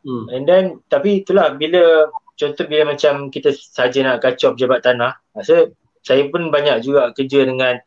Hmm. 0.06 0.30
and 0.30 0.46
then 0.46 0.78
tapi 0.86 1.26
itulah 1.26 1.58
bila 1.58 2.06
contoh 2.38 2.62
bila 2.70 2.94
macam 2.94 3.34
kita 3.34 3.50
saja 3.58 4.06
nak 4.06 4.22
kacau 4.22 4.54
pejabat 4.54 4.86
tanah 4.86 5.18
rasa 5.34 5.74
saya 6.06 6.30
pun 6.30 6.54
banyak 6.54 6.86
juga 6.86 7.10
kerja 7.10 7.42
dengan 7.42 7.82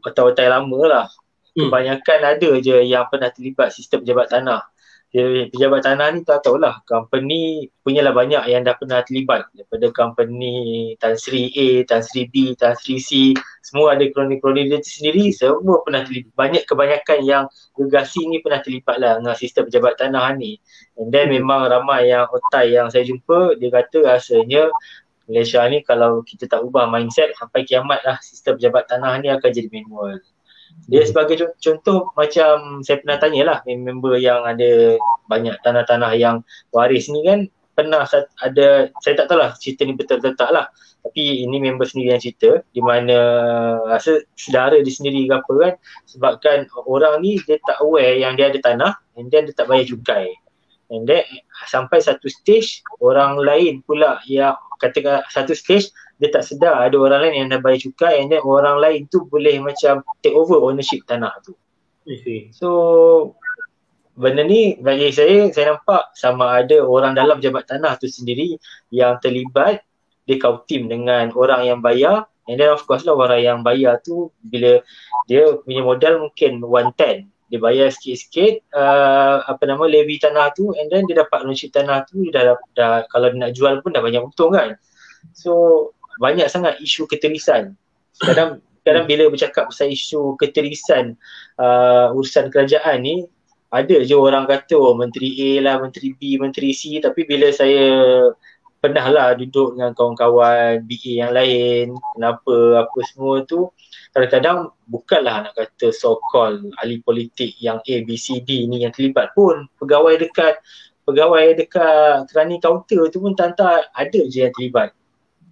otai-otai 0.00 0.48
lama 0.48 0.80
lah 0.88 1.06
Hmm. 1.50 1.66
kebanyakan 1.66 2.20
ada 2.22 2.50
je 2.62 2.80
yang 2.86 3.10
pernah 3.10 3.26
terlibat 3.28 3.74
sistem 3.74 4.06
pejabat 4.06 4.30
tanah. 4.30 4.69
Dia, 5.10 5.50
pejabat 5.50 5.82
tanah 5.82 6.14
ni 6.14 6.22
tak 6.22 6.46
tahulah 6.46 6.86
company 6.86 7.66
punyalah 7.82 8.14
banyak 8.14 8.46
yang 8.46 8.62
dah 8.62 8.78
pernah 8.78 9.02
terlibat. 9.02 9.50
Daripada 9.58 9.90
company 9.90 10.54
Tan 11.02 11.18
Sri 11.18 11.50
A, 11.50 11.82
Tan 11.82 11.98
Sri 12.06 12.30
B, 12.30 12.54
Tan 12.54 12.78
Sri 12.78 13.02
C 13.02 13.34
semua 13.58 13.98
ada 13.98 14.06
kroni-kroni 14.06 14.70
dia 14.70 14.78
sendiri 14.78 15.34
semua 15.34 15.82
pernah 15.82 16.06
terlibat. 16.06 16.30
Banyak 16.38 16.62
kebanyakan 16.62 17.18
yang 17.26 17.44
gegasi 17.74 18.22
ni 18.30 18.38
pernah 18.38 18.62
terlibat 18.62 19.02
lah 19.02 19.18
dengan 19.18 19.34
sistem 19.34 19.66
pejabat 19.66 19.98
tanah 19.98 20.30
ni. 20.38 20.62
And 20.94 21.10
then 21.10 21.34
memang 21.34 21.66
ramai 21.66 22.14
yang 22.14 22.30
otai 22.30 22.78
yang 22.78 22.86
saya 22.94 23.02
jumpa 23.02 23.58
dia 23.58 23.66
kata 23.66 24.14
rasanya 24.14 24.70
Malaysia 25.26 25.62
ni 25.66 25.82
kalau 25.82 26.22
kita 26.22 26.46
tak 26.46 26.62
ubah 26.62 26.86
mindset 26.86 27.34
sampai 27.34 27.66
kiamat 27.66 27.98
lah 28.06 28.14
sistem 28.22 28.62
pejabat 28.62 28.86
tanah 28.86 29.18
ni 29.18 29.26
akan 29.26 29.50
jadi 29.50 29.66
manual 29.74 30.22
dia 30.90 31.06
sebagai 31.06 31.38
con- 31.38 31.56
contoh 31.58 32.10
macam 32.18 32.82
saya 32.82 32.98
pernah 32.98 33.16
tanya 33.22 33.42
lah 33.46 33.58
member 33.66 34.18
yang 34.18 34.42
ada 34.42 34.98
banyak 35.30 35.54
tanah-tanah 35.62 36.12
yang 36.18 36.42
waris 36.74 37.06
ni 37.06 37.22
kan 37.22 37.46
pernah 37.74 38.04
ada 38.42 38.90
saya 39.00 39.14
tak 39.16 39.26
tahu 39.30 39.38
lah 39.38 39.54
cerita 39.56 39.86
ni 39.86 39.94
betul 39.96 40.20
atau 40.20 40.34
tak 40.36 40.50
lah. 40.52 40.66
Tapi 41.00 41.48
ini 41.48 41.56
member 41.56 41.88
sendiri 41.88 42.12
yang 42.12 42.20
cerita 42.20 42.60
di 42.76 42.84
mana 42.84 43.16
rasa 43.88 44.20
saudara 44.36 44.76
dia 44.84 44.92
sendiri 44.92 45.24
ke 45.24 45.32
apa 45.32 45.52
kan 45.56 45.74
sebabkan 46.04 46.68
orang 46.84 47.24
ni 47.24 47.40
dia 47.48 47.56
tak 47.64 47.80
aware 47.80 48.20
yang 48.20 48.36
dia 48.36 48.52
ada 48.52 48.60
tanah 48.60 48.92
and 49.16 49.32
then 49.32 49.48
dia 49.48 49.56
tak 49.56 49.64
bayar 49.64 49.88
cukai 49.88 50.36
and 50.90 51.06
then 51.06 51.22
sampai 51.70 52.02
satu 52.02 52.26
stage 52.26 52.82
orang 52.98 53.38
lain 53.38 53.80
pula 53.86 54.18
yang 54.26 54.58
katakan 54.82 55.22
satu 55.30 55.54
stage 55.54 55.94
dia 56.20 56.28
tak 56.28 56.44
sedar 56.44 56.84
ada 56.84 56.96
orang 57.00 57.30
lain 57.30 57.34
yang 57.46 57.48
dah 57.56 57.60
bayar 57.62 57.80
cukai 57.80 58.20
and 58.20 58.28
then 58.28 58.42
orang 58.44 58.76
lain 58.76 59.08
tu 59.08 59.24
boleh 59.30 59.56
macam 59.62 60.04
take 60.20 60.36
over 60.36 60.60
ownership 60.60 61.00
tanah 61.08 61.32
tu. 61.40 61.56
Okay. 62.04 62.52
So 62.52 62.68
benda 64.18 64.44
ni 64.44 64.76
bagi 64.76 65.14
saya 65.14 65.48
saya 65.48 65.78
nampak 65.78 66.12
sama 66.12 66.60
ada 66.60 66.84
orang 66.84 67.16
dalam 67.16 67.40
jabat 67.40 67.64
tanah 67.64 67.96
tu 67.96 68.10
sendiri 68.10 68.60
yang 68.92 69.16
terlibat 69.22 69.80
dia 70.28 70.36
kau 70.36 70.60
team 70.68 70.90
dengan 70.90 71.32
orang 71.32 71.64
yang 71.64 71.78
bayar 71.80 72.28
and 72.44 72.60
then 72.60 72.68
of 72.68 72.84
course 72.84 73.06
lah 73.08 73.16
orang 73.16 73.40
yang 73.40 73.58
bayar 73.64 73.96
tu 74.04 74.28
bila 74.44 74.82
dia 75.24 75.56
punya 75.64 75.80
modal 75.86 76.28
mungkin 76.28 76.60
110 76.60 77.29
dia 77.50 77.58
bayar 77.58 77.90
sikit-sikit 77.90 78.70
uh, 78.72 79.42
apa 79.42 79.62
nama 79.66 79.82
levy 79.90 80.22
tanah 80.22 80.54
tu 80.54 80.70
and 80.78 80.86
then 80.88 81.02
dia 81.10 81.18
dapat 81.18 81.42
ownership 81.42 81.74
tanah 81.74 82.06
tu 82.06 82.22
dia 82.30 82.54
dah, 82.54 82.56
dah 82.78 82.94
kalau 83.10 83.26
dia 83.34 83.38
nak 83.42 83.52
jual 83.58 83.74
pun 83.82 83.90
dah 83.90 84.00
banyak 84.00 84.22
untung 84.22 84.54
kan. 84.54 84.78
So 85.34 85.52
banyak 86.22 86.46
sangat 86.46 86.78
isu 86.78 87.10
keterisan 87.10 87.74
kadang 88.22 88.60
kadang 88.84 89.04
bila 89.08 89.28
bercakap 89.28 89.68
pasal 89.68 89.92
isu 89.92 90.36
keterisan 90.36 91.16
uh, 91.60 92.14
urusan 92.14 92.48
kerajaan 92.52 93.02
ni 93.04 93.24
ada 93.70 94.02
je 94.02 94.18
orang 94.18 94.50
kata 94.50 94.74
oh 94.74 94.98
menteri 94.98 95.30
A 95.54 95.62
lah, 95.62 95.74
menteri 95.78 96.10
B, 96.18 96.34
menteri 96.42 96.74
C 96.74 96.98
tapi 96.98 97.22
bila 97.22 97.54
saya 97.54 97.86
pernah 98.80 99.06
lah 99.12 99.28
duduk 99.36 99.76
dengan 99.76 99.92
kawan-kawan 99.92 100.80
BA 100.88 101.20
yang 101.20 101.32
lain 101.36 101.92
kenapa 102.16 102.88
apa 102.88 102.98
semua 103.04 103.44
tu. 103.44 103.68
Kadang-kadang 104.16 104.72
bukanlah 104.88 105.46
nak 105.46 105.52
kata 105.54 105.92
so 105.92 106.18
called 106.32 106.64
ahli 106.80 106.98
politik 107.04 107.54
yang 107.60 107.78
A, 107.84 107.94
B, 108.02 108.16
C, 108.16 108.40
D 108.40 108.66
ni 108.66 108.82
yang 108.82 108.90
terlibat 108.96 109.36
pun. 109.36 109.68
Pegawai 109.78 110.16
dekat 110.16 110.58
pegawai 111.04 111.60
dekat 111.60 112.32
kerani 112.32 112.56
kaunter 112.58 113.06
tu 113.12 113.20
pun 113.20 113.36
tanta 113.36 113.84
ada 113.92 114.20
je 114.26 114.48
yang 114.48 114.54
terlibat. 114.56 114.96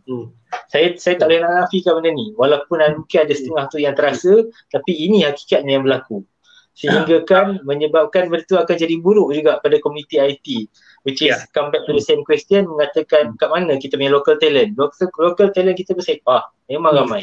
Hmm. 0.09 0.33
saya 0.73 0.97
saya 0.97 1.21
tak 1.21 1.29
boleh 1.29 1.45
nak 1.45 1.69
nafikan 1.69 2.01
benda 2.01 2.11
ni. 2.17 2.33
Walaupun 2.33 2.81
mungkin 2.97 3.19
ada 3.29 3.35
setengah 3.37 3.65
tu 3.69 3.77
yang 3.77 3.93
terasa 3.93 4.41
tapi 4.73 4.97
ini 4.97 5.29
hakikatnya 5.29 5.77
yang 5.77 5.85
berlaku. 5.85 6.25
Sehingga 6.73 7.29
kan 7.29 7.61
menyebabkan 7.69 8.33
benda 8.33 8.49
tu 8.49 8.57
akan 8.57 8.73
jadi 8.73 8.97
buruk 9.05 9.37
juga 9.37 9.61
pada 9.61 9.77
komuniti 9.85 10.17
IT 10.17 10.73
which 11.07 11.23
is 11.23 11.35
Ya. 11.35 11.47
come 11.55 11.71
back 11.71 11.87
to 11.87 11.93
the 11.95 12.03
same 12.03 12.25
question 12.27 12.67
mengatakan 12.67 13.37
kat 13.39 13.49
mana 13.51 13.79
kita 13.79 13.95
punya 13.95 14.11
local 14.11 14.35
talent. 14.41 14.75
Local, 14.75 15.07
local 15.21 15.49
talent 15.55 15.79
kita 15.79 15.95
bersepah 15.95 16.43
memang 16.67 16.93
Hmm. 16.95 17.01
ramai. 17.07 17.23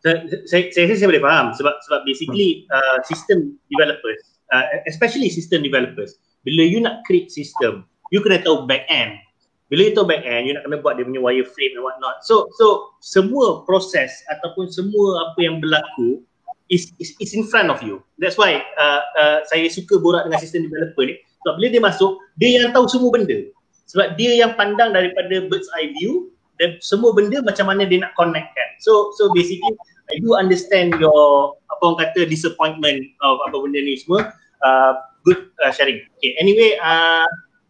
Saya, 0.00 0.24
saya 0.72 0.88
saya 0.96 1.08
boleh 1.12 1.20
faham 1.20 1.52
sebab 1.52 1.74
sebab 1.84 2.00
basically 2.08 2.64
uh, 2.72 3.04
system 3.04 3.52
developers 3.68 4.16
uh, 4.48 4.64
especially 4.88 5.28
system 5.28 5.60
developers 5.60 6.16
bila 6.40 6.64
you 6.64 6.80
nak 6.80 7.04
create 7.04 7.28
system 7.28 7.84
you 8.08 8.24
kena 8.24 8.40
tahu 8.40 8.64
back 8.64 8.88
end. 8.88 9.20
Bila 9.68 9.86
you 9.86 9.92
tahu 9.92 10.08
back 10.08 10.24
end 10.24 10.48
you 10.48 10.56
nak 10.56 10.64
kena 10.64 10.80
buat 10.80 10.96
dia 10.96 11.04
punya 11.04 11.20
wireframe 11.20 11.76
and 11.76 11.84
what 11.84 12.00
not 12.00 12.24
so 12.24 12.48
so 12.56 12.96
semua 13.04 13.60
proses 13.68 14.08
ataupun 14.32 14.72
semua 14.72 15.28
apa 15.28 15.38
yang 15.44 15.60
berlaku 15.60 16.24
is 16.72 16.88
is, 16.96 17.12
is 17.20 17.36
in 17.36 17.44
front 17.44 17.68
of 17.68 17.84
you. 17.84 18.00
That's 18.16 18.40
why 18.40 18.64
uh, 18.80 19.02
uh, 19.20 19.38
saya 19.52 19.68
suka 19.68 20.00
borak 20.00 20.24
dengan 20.24 20.40
system 20.40 20.64
developer 20.64 21.04
ni 21.04 21.20
sebab 21.44 21.52
bila 21.60 21.66
dia 21.72 21.82
masuk 21.82 22.12
dia 22.36 22.48
yang 22.60 22.72
tahu 22.72 22.86
semua 22.90 23.10
benda 23.14 23.38
sebab 23.90 24.14
dia 24.14 24.38
yang 24.38 24.52
pandang 24.54 24.94
daripada 24.94 25.46
bird's 25.50 25.70
eye 25.78 25.90
view 25.98 26.30
dan 26.60 26.76
semua 26.84 27.16
benda 27.16 27.40
macam 27.42 27.68
mana 27.68 27.88
dia 27.88 28.04
nak 28.04 28.12
connect 28.14 28.52
kan 28.52 28.68
so 28.78 29.10
so 29.16 29.32
basically 29.32 29.74
I 30.10 30.18
do 30.18 30.34
understand 30.34 30.98
your 30.98 31.54
apa 31.70 31.82
orang 31.86 31.98
kata 32.02 32.20
disappointment 32.26 33.14
of 33.22 33.38
apa 33.46 33.56
benda 33.62 33.78
ni 33.78 33.94
semua. 33.96 34.34
Uh, 34.60 34.92
good 35.22 35.54
uh, 35.62 35.72
sharing. 35.72 36.02
Okay, 36.18 36.36
anyway, 36.36 36.76
uh, 36.82 37.24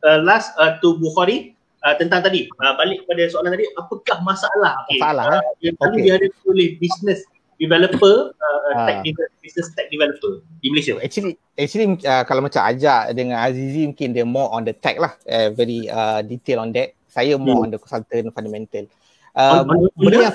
uh, 0.09 0.19
last 0.25 0.57
uh, 0.57 0.81
to 0.81 0.97
Bukhari 0.99 1.55
uh, 1.85 1.95
tentang 2.01 2.25
tadi 2.25 2.49
uh, 2.65 2.75
balik 2.81 3.05
pada 3.07 3.29
soalan 3.29 3.55
tadi, 3.55 3.69
apakah 3.77 4.19
masalah? 4.25 4.83
Okay. 4.89 4.99
Masalah. 4.99 5.39
Uh, 5.39 5.43
yang 5.63 5.77
okay. 5.79 6.01
dia 6.03 6.13
ada 6.17 6.27
oleh 6.49 6.69
business 6.81 7.23
developer, 7.61 8.33
uh, 8.33 8.59
uh. 8.73 8.87
tech 8.89 9.05
business 9.45 9.69
tech 9.77 9.93
developer 9.93 10.41
di 10.65 10.73
Malaysia. 10.73 10.97
Actually, 11.05 11.37
actually 11.55 12.01
uh, 12.09 12.25
kalau 12.25 12.41
macam 12.41 12.65
ajak 12.65 13.13
dengan 13.13 13.45
Azizi 13.45 13.85
mungkin 13.85 14.17
dia 14.17 14.25
more 14.25 14.49
on 14.51 14.65
the 14.65 14.73
tech 14.73 14.97
lah, 14.97 15.13
uh, 15.29 15.53
very 15.53 15.85
uh, 15.93 16.25
detail 16.25 16.65
on 16.65 16.73
that. 16.73 16.97
Saya 17.13 17.37
more 17.37 17.61
hmm. 17.61 17.65
on 17.67 17.71
the 17.71 17.79
consultant 17.79 18.33
fundamental. 18.33 18.85
Uh, 19.37 19.63
on, 19.63 19.77
on, 19.77 19.79
benda 19.95 20.19
yang 20.25 20.35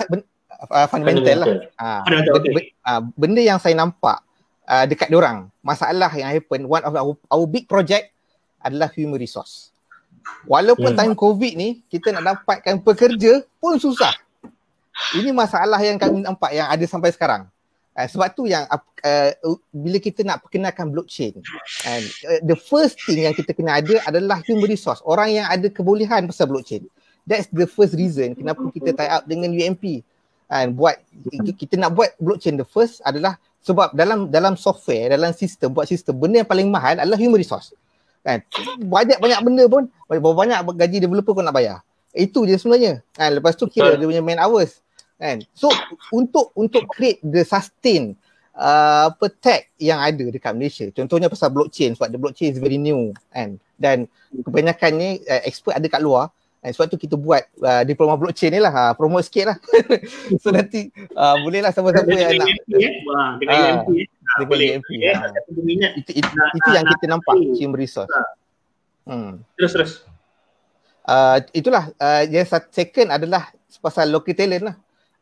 uh, 0.70 0.88
fundamental, 0.88 1.38
lah. 1.42 1.50
Uh, 1.76 2.02
benda, 2.06 2.30
okay. 2.38 2.66
uh, 2.86 3.02
benda 3.18 3.42
yang 3.42 3.58
saya 3.58 3.74
nampak 3.74 4.22
uh, 4.70 4.86
dekat 4.86 5.10
orang 5.12 5.50
masalah 5.66 6.14
yang 6.14 6.30
happen 6.30 6.70
one 6.70 6.84
of 6.86 6.94
our, 6.94 7.14
our 7.34 7.46
big 7.50 7.66
project 7.66 8.14
adalah 8.62 8.90
human 8.94 9.18
resource. 9.18 9.74
Walaupun 10.46 10.94
hmm. 10.94 11.00
time 11.00 11.14
covid 11.18 11.54
ni 11.58 11.82
kita 11.90 12.14
nak 12.14 12.38
dapatkan 12.38 12.82
pekerja 12.82 13.46
pun 13.62 13.78
susah. 13.78 14.14
Ini 15.16 15.30
masalah 15.36 15.80
yang 15.84 16.00
kami 16.00 16.24
nampak 16.24 16.52
yang 16.56 16.68
ada 16.72 16.86
sampai 16.88 17.12
sekarang. 17.12 17.48
Uh, 17.96 18.08
sebab 18.12 18.28
tu 18.36 18.44
yang 18.44 18.68
uh, 18.68 19.32
bila 19.72 19.98
kita 20.04 20.28
nak 20.28 20.44
perkenalkan 20.44 20.92
blockchain 20.92 21.32
and 21.88 22.04
uh, 22.28 22.44
the 22.44 22.52
first 22.52 23.00
thing 23.08 23.24
yang 23.24 23.32
kita 23.32 23.56
kena 23.56 23.80
ada 23.80 24.04
adalah 24.04 24.44
human 24.44 24.68
resource. 24.68 25.00
Orang 25.08 25.32
yang 25.32 25.48
ada 25.48 25.72
kebolehan 25.72 26.28
pasal 26.28 26.52
blockchain. 26.52 26.84
That's 27.24 27.48
the 27.56 27.64
first 27.64 27.96
reason 27.96 28.36
kenapa 28.36 28.68
kita 28.76 28.92
tie 28.92 29.08
up 29.08 29.24
dengan 29.24 29.56
UMP 29.56 30.04
and 30.52 30.78
buat 30.78 31.00
kita 31.58 31.80
nak 31.80 31.98
buat 31.98 32.14
blockchain 32.22 32.60
the 32.60 32.68
first 32.68 33.02
adalah 33.02 33.40
sebab 33.66 33.98
dalam 33.98 34.30
dalam 34.30 34.54
software 34.54 35.10
dalam 35.10 35.34
sistem 35.34 35.74
buat 35.74 35.90
sistem 35.90 36.14
benda 36.22 36.46
yang 36.46 36.50
paling 36.50 36.70
mahal 36.70 37.02
adalah 37.02 37.18
human 37.18 37.42
resource 37.42 37.74
kan 38.22 38.46
banyak 38.78 39.18
banyak 39.18 39.40
benda 39.42 39.64
pun 39.66 39.90
banyak 40.10 40.60
gaji 40.78 40.98
developer 41.02 41.34
pun 41.34 41.46
nak 41.46 41.56
bayar 41.58 41.82
itu 42.14 42.46
je 42.46 42.62
sebenarnya 42.62 43.02
kan 43.18 43.34
lepas 43.34 43.58
tu 43.58 43.66
kira 43.66 43.98
dia 43.98 44.06
punya 44.06 44.22
main 44.22 44.38
hours 44.38 44.85
kan 45.16 45.40
so 45.56 45.72
untuk 46.12 46.52
untuk 46.56 46.84
create 46.92 47.24
the 47.24 47.42
sustain 47.48 48.16
uh, 48.56 49.12
apa 49.12 49.26
tech 49.32 49.72
yang 49.80 50.04
ada 50.04 50.28
dekat 50.28 50.52
Malaysia 50.52 50.86
contohnya 50.92 51.32
pasal 51.32 51.52
blockchain 51.52 51.96
sebab 51.96 52.12
the 52.12 52.20
blockchain 52.20 52.52
is 52.52 52.60
very 52.60 52.80
new 52.80 53.16
kan 53.32 53.56
dan 53.80 54.08
kebanyakannya 54.32 55.24
uh, 55.24 55.42
expert 55.48 55.76
ada 55.76 55.88
kat 55.88 56.04
luar 56.04 56.32
Eh, 56.66 56.74
sebab 56.74 56.90
tu 56.90 56.98
kita 56.98 57.14
buat 57.14 57.46
uh, 57.62 57.86
diploma 57.86 58.18
blockchain 58.18 58.50
ni 58.50 58.58
lah, 58.58 58.74
uh, 58.74 58.94
promote 58.98 59.30
sikit 59.30 59.54
lah. 59.54 59.58
so 60.42 60.50
nanti 60.50 60.90
uh, 61.14 61.38
boleh 61.46 61.62
lah 61.62 61.70
siapa-siapa 61.70 62.10
yang 62.10 62.42
nak. 62.42 62.50
Eh. 62.74 62.94
Wah, 63.06 63.38
dengan 63.38 63.54
uh, 63.54 63.74
MP 63.86 63.90
eh. 64.02 64.08
Dengan 64.10 64.48
boleh. 64.50 64.68
MP. 64.82 64.90
Okay. 64.98 65.14
Itu, 66.02 66.12
itu, 66.26 66.32
nah, 66.34 66.50
itu 66.58 66.70
yang 66.74 66.86
kita 66.90 67.06
nampak, 67.06 67.38
team 67.54 67.70
resource. 67.70 68.10
Hmm. 69.06 69.46
Terus, 69.62 69.72
terus. 69.78 69.92
Uh, 71.06 71.38
itulah, 71.54 71.94
uh, 72.02 72.26
yang 72.26 72.50
second 72.50 73.14
adalah 73.14 73.54
pasal 73.78 74.10
local 74.10 74.34
talent 74.34 74.74
lah. 74.74 74.76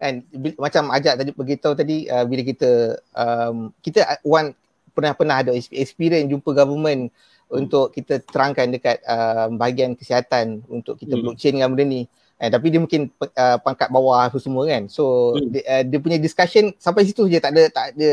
And 0.04 0.28
macam 0.60 0.92
ajak 0.92 1.16
tadi 1.16 1.32
beritahu 1.32 1.74
tadi 1.80 2.12
uh, 2.12 2.28
bila 2.28 2.44
kita 2.44 3.00
um, 3.16 3.72
kita 3.80 4.20
one 4.28 4.52
pernah-pernah 4.92 5.40
ada 5.40 5.52
experience 5.56 6.28
jumpa 6.28 6.52
government 6.52 7.08
untuk 7.48 7.96
kita 7.96 8.20
terangkan 8.28 8.68
dekat 8.76 9.00
uh, 9.08 9.48
bahagian 9.56 9.96
kesihatan 9.96 10.60
untuk 10.68 11.00
kita 11.00 11.16
hmm. 11.16 11.24
blockchain 11.24 11.56
dengan 11.56 11.72
benda 11.72 11.86
ni. 11.88 12.04
Eh, 12.44 12.50
tapi 12.52 12.74
dia 12.74 12.82
mungkin 12.82 13.08
uh, 13.24 13.58
pangkat 13.64 13.88
bawah 13.88 14.28
tu 14.28 14.42
semua 14.44 14.68
kan. 14.68 14.92
So 14.92 15.34
hmm. 15.40 15.48
dia, 15.54 15.64
uh, 15.70 15.84
dia 15.88 16.00
punya 16.04 16.18
discussion 16.20 16.76
sampai 16.76 17.08
situ 17.08 17.24
je 17.32 17.40
tak 17.40 17.56
ada 17.56 17.64
tak 17.72 17.86
ada 17.96 18.10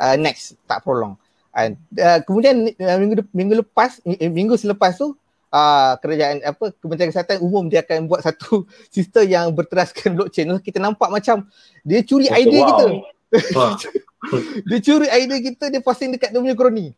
uh, 0.00 0.16
next 0.16 0.56
tak 0.64 0.80
prolong. 0.80 1.18
Uh, 1.52 1.76
uh, 2.00 2.18
kemudian 2.24 2.72
uh, 2.80 2.96
minggu 2.96 3.20
minggu 3.36 3.54
lepas 3.60 4.00
minggu 4.06 4.56
selepas 4.56 4.96
tu 4.96 5.12
uh, 5.56 5.92
kerajaan 5.96 6.44
apa 6.44 6.76
Kementerian 6.76 7.08
Kesihatan 7.08 7.40
Umum 7.40 7.72
dia 7.72 7.80
akan 7.80 8.04
buat 8.04 8.20
satu 8.20 8.68
sistem 8.94 9.24
yang 9.24 9.46
berteraskan 9.56 10.12
blockchain. 10.12 10.52
Kita 10.60 10.76
nampak 10.76 11.08
macam 11.08 11.48
dia 11.80 12.04
curi 12.04 12.28
oh, 12.28 12.36
idea 12.36 12.60
wow. 12.60 12.68
kita. 12.68 12.84
dia 14.68 14.78
curi 14.84 15.06
idea 15.08 15.38
kita 15.40 15.64
dia 15.72 15.80
posting 15.80 16.12
dekat 16.12 16.32
dia 16.32 16.40
punya 16.40 16.56
kroni 16.56 16.92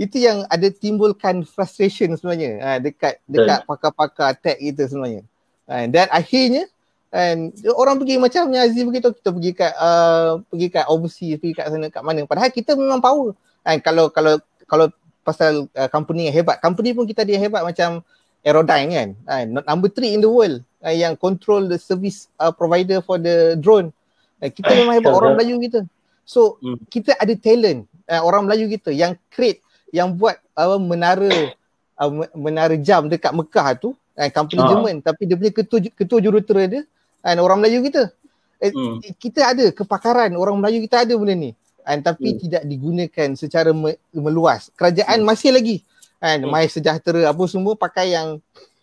itu 0.00 0.24
yang 0.24 0.48
ada 0.48 0.72
timbulkan 0.72 1.44
frustration 1.44 2.16
sebenarnya 2.16 2.50
ha, 2.64 2.68
dekat 2.80 3.20
dekat 3.28 3.60
pakar-pakar 3.68 4.32
tech 4.40 4.56
kita 4.56 4.88
sebenarnya. 4.88 5.22
Ha, 5.68 5.84
dan 5.88 6.08
akhirnya 6.08 6.64
and 7.12 7.52
orang 7.76 8.00
pergi 8.00 8.16
macam 8.16 8.48
yang 8.56 8.64
Aziz 8.64 8.82
begitu 8.88 9.12
kita 9.12 9.28
pergi 9.36 9.52
kat 9.52 9.72
uh, 9.76 10.40
pergi 10.48 10.66
kat 10.72 10.88
overseas 10.88 11.36
pergi 11.36 11.54
kat 11.60 11.66
sana 11.68 11.92
kat 11.92 12.00
mana 12.00 12.24
padahal 12.24 12.48
kita 12.48 12.72
memang 12.72 13.04
power. 13.04 13.36
Ha, 13.68 13.76
kalau 13.84 14.08
kalau 14.08 14.40
kalau 14.64 14.88
pasal 15.22 15.70
uh, 15.72 15.88
company 15.88 16.28
yang 16.28 16.36
hebat, 16.42 16.58
company 16.58 16.94
pun 16.94 17.06
kita 17.06 17.22
dia 17.22 17.38
hebat 17.38 17.62
macam 17.62 18.02
Aerodyne 18.42 18.90
kan. 18.90 19.08
Ha, 19.30 19.34
number 19.46 19.86
three 19.86 20.18
in 20.18 20.20
the 20.20 20.30
world 20.30 20.62
ha, 20.82 20.90
yang 20.90 21.14
control 21.14 21.70
the 21.70 21.78
service 21.78 22.26
uh, 22.42 22.50
provider 22.50 22.98
for 22.98 23.16
the 23.16 23.54
drone. 23.58 23.94
Ha, 24.42 24.50
kita 24.50 24.74
memang 24.74 24.98
hebat 24.98 25.14
orang 25.14 25.38
Melayu 25.38 25.62
kita. 25.62 25.86
So 26.26 26.58
hmm. 26.58 26.82
kita 26.90 27.14
ada 27.18 27.34
talent 27.38 27.86
uh, 28.10 28.22
orang 28.22 28.46
Melayu 28.46 28.66
kita 28.70 28.90
yang 28.90 29.14
create 29.30 29.62
yang 29.94 30.14
buat 30.14 30.38
uh, 30.58 30.78
menara 30.78 31.54
uh, 31.98 32.10
menara 32.34 32.74
jam 32.78 33.06
dekat 33.06 33.30
Mekah 33.34 33.78
tu 33.78 33.90
kan 34.16 34.30
company 34.32 34.60
uh. 34.64 34.68
Jerman 34.68 34.94
tapi 35.04 35.28
dia 35.28 35.36
punya 35.36 35.52
ketua 35.52 35.78
ketua 35.92 36.18
jurutera 36.20 36.64
dia 36.68 36.82
kan 37.22 37.36
orang 37.38 37.62
Melayu 37.62 37.84
kita 37.86 38.12
eh, 38.60 38.72
hmm. 38.72 39.18
kita 39.18 39.40
ada 39.54 39.64
kepakaran 39.70 40.32
orang 40.34 40.58
Melayu 40.58 40.82
kita 40.84 41.04
ada 41.06 41.12
benda 41.16 41.34
ni 41.34 41.50
kan 41.82 41.98
tapi 42.00 42.34
hmm. 42.34 42.38
tidak 42.38 42.62
digunakan 42.64 43.28
secara 43.34 43.70
me- 43.74 43.98
meluas. 44.14 44.70
Kerajaan 44.78 45.22
hmm. 45.22 45.28
masih 45.28 45.50
lagi. 45.50 45.76
Kan 46.22 46.46
hmm. 46.46 46.50
mai 46.50 46.70
sejahtera 46.70 47.30
apa 47.30 47.42
semua 47.50 47.74
pakai 47.74 48.14
yang 48.14 48.38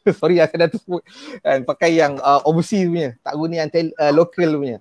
sorry 0.20 0.40
saya 0.40 0.68
dah 0.68 0.70
sebut 0.72 1.04
kan 1.44 1.60
pakai 1.64 2.00
yang 2.00 2.20
uh, 2.20 2.44
overseas 2.44 2.88
punya. 2.88 3.10
Tak 3.24 3.34
guna 3.40 3.54
yang 3.66 3.70
tel- 3.72 3.96
uh, 3.96 4.14
local 4.14 4.50
punya. 4.60 4.78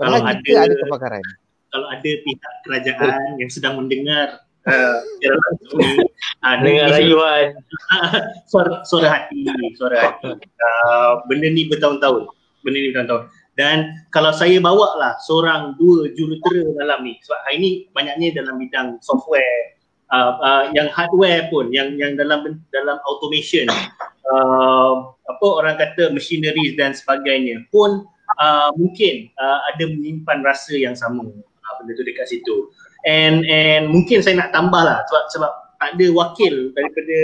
Padahal 0.00 0.20
kalau 0.24 0.40
kita 0.40 0.58
ada, 0.58 0.66
ada 0.70 0.76
kepakaran. 0.86 1.22
kalau 1.68 1.86
ada 1.92 2.10
pihak 2.24 2.54
kerajaan 2.64 3.28
yang 3.36 3.50
sedang 3.52 3.74
mendengar 3.76 4.40
uh, 4.64 4.98
dengan 6.64 6.86
rayuan 6.88 7.52
suara, 8.50 8.80
suara 8.88 9.08
hati 9.12 9.44
suara 9.76 9.96
hati. 10.00 10.32
Uh, 10.32 11.20
benda 11.28 11.52
ni 11.52 11.68
bertahun-tahun. 11.68 12.30
Benda 12.64 12.78
ni 12.80 12.88
bertahun-tahun 12.94 13.37
dan 13.58 14.06
kalau 14.14 14.30
saya 14.30 14.62
bawa 14.62 14.94
lah 15.02 15.18
seorang 15.26 15.74
dua 15.82 16.14
jurutera 16.14 16.62
dalam 16.78 17.02
ni. 17.02 17.18
Sebab 17.26 17.38
hari 17.42 17.56
ni 17.58 17.70
banyaknya 17.90 18.38
dalam 18.38 18.54
bidang 18.54 19.02
software 19.02 19.74
uh, 20.14 20.38
uh, 20.38 20.64
yang 20.78 20.86
hardware 20.94 21.50
pun 21.50 21.74
yang 21.74 21.98
yang 21.98 22.14
dalam 22.14 22.62
dalam 22.70 22.96
automation. 23.10 23.66
Uh, 24.30 25.10
apa 25.26 25.46
orang 25.50 25.74
kata 25.74 26.14
machineries 26.14 26.78
dan 26.78 26.94
sebagainya 26.94 27.66
pun 27.74 28.06
uh, 28.38 28.70
mungkin 28.78 29.26
uh, 29.42 29.58
ada 29.74 29.90
menyimpan 29.90 30.46
rasa 30.46 30.78
yang 30.78 30.94
sama. 30.94 31.26
Uh, 31.26 31.72
benda 31.82 31.98
tu 31.98 32.06
dekat 32.06 32.30
situ. 32.30 32.70
And 33.10 33.42
and 33.50 33.90
mungkin 33.90 34.22
saya 34.22 34.38
nak 34.38 34.54
tambah 34.54 34.86
lah 34.86 35.02
sebab 35.10 35.24
sebab 35.34 35.52
tak 35.82 35.98
ada 35.98 36.06
wakil 36.14 36.70
daripada 36.78 37.16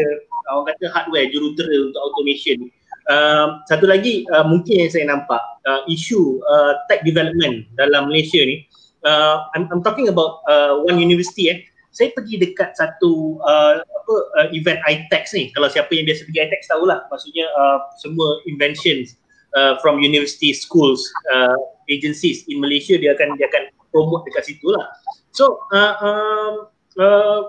orang 0.50 0.66
kata 0.74 0.84
hardware 0.90 1.30
jurutera 1.30 1.90
untuk 1.90 2.00
automation 2.10 2.66
uh, 3.10 3.60
satu 3.68 3.84
lagi 3.88 4.24
uh, 4.32 4.44
mungkin 4.44 4.86
yang 4.86 4.90
saya 4.92 5.04
nampak 5.08 5.40
uh, 5.68 5.82
isu 5.88 6.40
uh, 6.44 6.72
tech 6.88 7.04
development 7.04 7.68
dalam 7.76 8.08
Malaysia 8.08 8.40
ni. 8.44 8.64
Uh, 9.04 9.44
I'm, 9.52 9.68
I'm 9.68 9.82
talking 9.84 10.08
about 10.08 10.40
uh, 10.48 10.80
one 10.80 10.96
university 10.96 11.52
eh. 11.52 11.58
Saya 11.94 12.10
pergi 12.10 12.42
dekat 12.42 12.74
satu 12.74 13.38
uh, 13.44 13.78
apa 13.78 14.14
uh, 14.42 14.48
event 14.50 14.80
iTech 14.88 15.30
ni. 15.36 15.52
Kalau 15.54 15.68
siapa 15.70 15.92
yang 15.94 16.08
biasa 16.08 16.26
pergi 16.26 16.40
iTech 16.42 16.62
tahulah. 16.66 17.06
Maksudnya 17.12 17.46
uh, 17.54 17.78
semua 18.00 18.42
inventions 18.48 19.14
uh, 19.54 19.78
from 19.78 20.02
university 20.02 20.50
schools 20.56 21.04
uh, 21.30 21.54
agencies 21.86 22.42
in 22.50 22.58
Malaysia 22.58 22.98
dia 22.98 23.14
akan 23.14 23.38
dia 23.38 23.46
akan 23.46 23.70
promote 23.94 24.26
dekat 24.26 24.50
situ 24.50 24.66
lah. 24.74 24.90
So 25.30 25.62
uh, 25.70 25.94
um, 26.02 26.54
uh, 26.98 27.40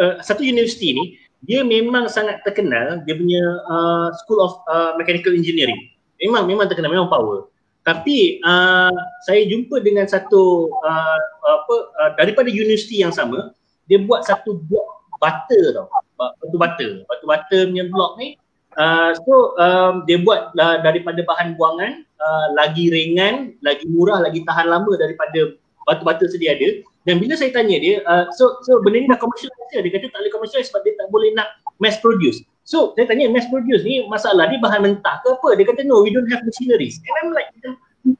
uh, 0.00 0.14
satu 0.24 0.40
universiti 0.44 0.96
ni 0.96 1.04
dia 1.44 1.60
memang 1.60 2.08
sangat 2.08 2.40
terkenal 2.42 3.04
dia 3.04 3.14
punya 3.14 3.42
uh, 3.68 4.08
School 4.24 4.40
of 4.40 4.52
uh, 4.68 4.96
Mechanical 4.96 5.36
Engineering. 5.36 5.92
Memang 6.20 6.48
memang 6.48 6.66
terkenal 6.68 6.90
memang 6.92 7.12
power. 7.12 7.48
tapi 7.84 8.40
uh, 8.48 8.96
saya 9.28 9.44
jumpa 9.44 9.76
dengan 9.84 10.08
satu 10.08 10.72
uh, 10.72 11.20
apa 11.44 11.76
uh, 12.00 12.10
daripada 12.16 12.48
universiti 12.48 13.04
yang 13.04 13.12
sama 13.12 13.52
dia 13.84 14.00
buat 14.00 14.24
satu 14.24 14.56
blok 14.56 14.88
butter 15.20 15.76
tau 15.76 15.86
batu 16.16 16.56
butter 16.56 16.90
batu 17.04 17.24
butter 17.28 17.60
punya 17.68 17.84
blok 17.92 18.16
ni 18.16 18.40
uh, 18.80 19.12
so 19.12 19.52
um, 19.60 20.08
dia 20.08 20.16
buat 20.16 20.56
uh, 20.56 20.80
daripada 20.80 21.20
bahan 21.28 21.60
buangan 21.60 22.08
uh, 22.24 22.46
lagi 22.56 22.88
ringan 22.88 23.52
lagi 23.60 23.84
murah 23.92 24.24
lagi 24.24 24.40
tahan 24.48 24.64
lama 24.64 24.96
daripada 24.96 25.52
batu 25.84 26.02
butter 26.08 26.28
sedia 26.32 26.56
ada 26.56 26.80
dan 27.04 27.20
bila 27.20 27.36
saya 27.36 27.52
tanya 27.52 27.76
dia 27.78 28.00
uh, 28.08 28.26
so 28.36 28.60
so 28.64 28.80
benda 28.80 29.04
ni 29.04 29.08
dah 29.08 29.20
commercial 29.20 29.52
dia 29.70 29.92
kata 29.92 30.08
tak 30.08 30.20
boleh 30.24 30.32
commercial 30.32 30.60
sebab 30.64 30.80
dia 30.84 30.94
tak 30.96 31.08
boleh 31.12 31.30
nak 31.36 31.48
mass 31.78 32.00
produce 32.00 32.40
So 32.64 32.96
saya 32.96 33.04
tanya 33.04 33.28
mass 33.28 33.44
produce 33.52 33.84
ni 33.84 34.08
masalah 34.08 34.48
ni 34.48 34.56
bahan 34.56 34.80
mentah 34.80 35.20
ke 35.20 35.36
apa? 35.36 35.48
Dia 35.60 35.68
kata 35.68 35.84
no 35.84 36.00
we 36.00 36.08
don't 36.08 36.28
have 36.32 36.40
machineries. 36.48 36.96
And 37.04 37.14
I'm 37.20 37.30
like 37.36 37.52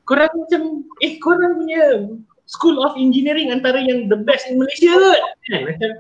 korang 0.05 0.29
macam 0.37 0.85
eh 1.01 1.17
korang 1.21 1.65
punya 1.65 2.13
school 2.45 2.77
of 2.85 2.93
engineering 3.01 3.49
antara 3.49 3.81
yang 3.81 4.13
the 4.13 4.21
best 4.21 4.45
in 4.53 4.61
Malaysia? 4.61 4.93
Macam 5.49 5.91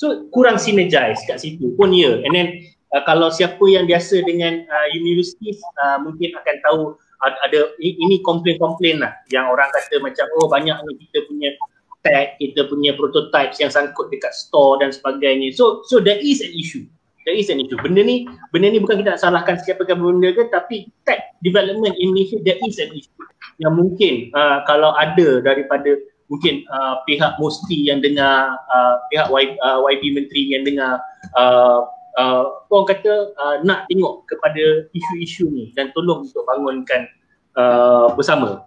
so 0.00 0.24
kurang 0.32 0.56
synergize 0.56 1.20
kat 1.28 1.44
situ 1.44 1.76
pun 1.76 1.92
ya. 1.92 2.16
And 2.24 2.32
then 2.32 2.48
uh, 2.96 3.04
kalau 3.04 3.28
siapa 3.28 3.60
yang 3.68 3.84
biasa 3.84 4.24
dengan 4.24 4.64
uh, 4.72 4.88
universities 4.96 5.60
uh, 5.84 6.00
mungkin 6.00 6.32
akan 6.32 6.56
tahu 6.64 6.80
ada, 7.22 7.70
ini 7.78 8.18
komplain-komplain 8.26 8.98
lah 8.98 9.14
yang 9.30 9.46
orang 9.46 9.70
kata 9.70 10.02
macam 10.02 10.26
oh 10.42 10.50
banyak 10.50 10.74
kita 11.06 11.22
punya 11.30 11.54
tag, 12.02 12.38
kita 12.38 12.66
punya 12.66 12.94
prototypes 12.98 13.62
yang 13.62 13.70
sangkut 13.70 14.10
dekat 14.10 14.34
store 14.34 14.82
dan 14.82 14.90
sebagainya. 14.90 15.54
So 15.54 15.86
so 15.86 16.02
there 16.02 16.18
is 16.18 16.42
an 16.42 16.52
issue 16.54 16.86
there 17.24 17.38
is 17.38 17.48
an 17.50 17.62
issue. 17.62 17.78
Benda 17.78 18.02
ni, 18.02 18.26
benda 18.50 18.68
ni 18.70 18.82
bukan 18.82 19.02
kita 19.02 19.14
nak 19.14 19.22
salahkan 19.22 19.56
siapa 19.62 19.86
ke 19.86 19.94
benda 19.94 20.34
ke 20.34 20.50
tapi 20.50 20.90
tech 21.06 21.38
development 21.42 21.94
in 21.98 22.14
Malaysia 22.14 22.38
there 22.42 22.58
is 22.66 22.78
an 22.82 22.90
issue 22.94 23.14
yang 23.62 23.74
mungkin 23.78 24.32
uh, 24.34 24.64
kalau 24.66 24.94
ada 24.98 25.42
daripada 25.42 25.98
mungkin 26.26 26.64
uh, 26.72 27.02
pihak 27.04 27.36
Musti 27.38 27.86
yang 27.86 28.00
dengar 28.00 28.56
uh, 28.72 28.94
pihak 29.12 29.28
y, 29.28 29.54
uh, 29.60 29.78
YB 29.84 30.02
Menteri 30.16 30.42
yang 30.50 30.64
dengar 30.64 30.98
uh, 31.36 31.84
uh, 32.16 32.44
orang 32.72 32.88
kata 32.88 33.36
uh, 33.36 33.56
nak 33.62 33.86
tengok 33.92 34.24
kepada 34.26 34.88
isu-isu 34.96 35.52
ni 35.52 35.70
dan 35.76 35.92
tolong 35.92 36.24
untuk 36.24 36.42
bangunkan 36.48 37.06
uh, 37.54 38.10
bersama 38.16 38.66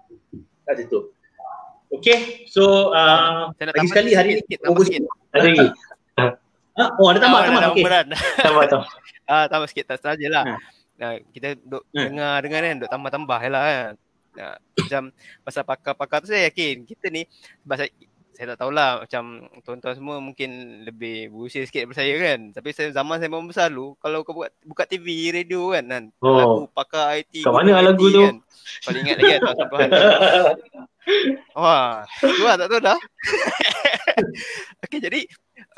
kat 0.66 0.86
situ. 0.86 1.15
Okay, 2.00 2.48
so 2.52 2.92
uh, 2.92 3.52
lagi 3.56 3.88
sekali 3.88 4.12
hari 4.12 4.42
ni 4.44 4.56
tambah 4.60 4.84
sikit. 4.84 5.08
Ada 5.32 5.44
lagi. 5.48 5.68
Ha? 6.76 6.84
Oh 7.00 7.08
ada 7.08 7.20
tambah, 7.24 7.40
tambah. 7.48 7.62
Okey. 7.72 7.84
Tambah, 8.44 8.66
tambah. 8.68 8.90
Ah, 9.26 9.50
tambah 9.50 9.66
sikit 9.66 9.90
tak 9.90 10.06
sajalah. 10.06 10.46
Ha. 10.46 10.56
Nah, 11.02 11.12
kita 11.34 11.58
duk 11.58 11.82
ha. 11.98 11.98
dengar 11.98 12.46
dengar 12.46 12.62
kan 12.62 12.78
duk 12.78 12.92
tambah-tambah 12.94 13.40
lah 13.50 13.64
kan. 13.66 13.94
Nah, 14.38 14.56
macam 14.78 15.02
pasal 15.42 15.64
pakar-pakar 15.66 16.22
tu 16.22 16.30
saya 16.30 16.46
yakin 16.52 16.86
kita 16.86 17.10
ni 17.10 17.26
sebab 17.66 17.76
saya, 17.82 17.90
saya 18.38 18.46
tak 18.54 18.60
tahulah 18.62 19.02
macam 19.02 19.50
tuan-tuan 19.66 19.96
semua 19.98 20.22
mungkin 20.22 20.84
lebih 20.86 21.34
berusia 21.34 21.66
sikit 21.66 21.90
daripada 21.90 22.06
saya 22.06 22.14
kan. 22.22 22.40
Tapi 22.54 22.70
saya 22.70 22.90
zaman 22.94 23.18
saya 23.18 23.32
membesar 23.34 23.74
dulu 23.74 23.98
kalau 23.98 24.22
kau 24.22 24.38
buka, 24.38 24.54
buka 24.62 24.84
TV, 24.86 25.34
radio 25.34 25.74
kan 25.74 25.84
kan. 25.90 26.04
Oh. 26.22 26.38
Lagu 26.38 26.60
pakar 26.70 27.18
IT. 27.18 27.42
Kat 27.42 27.50
mana 27.50 27.82
lagu 27.82 28.06
tu? 28.14 28.22
Kan. 28.22 28.38
Kau 28.86 28.94
ingat 28.94 29.18
lagi 29.18 29.32
kan 29.34 29.42
tuan-tuan. 29.42 29.90
Wah, 31.58 32.04
tu 32.20 32.44
lah 32.44 32.56
tak 32.58 32.68
tahu 32.72 32.82
dah. 32.82 33.00
okay, 34.84 35.00
jadi 35.00 35.26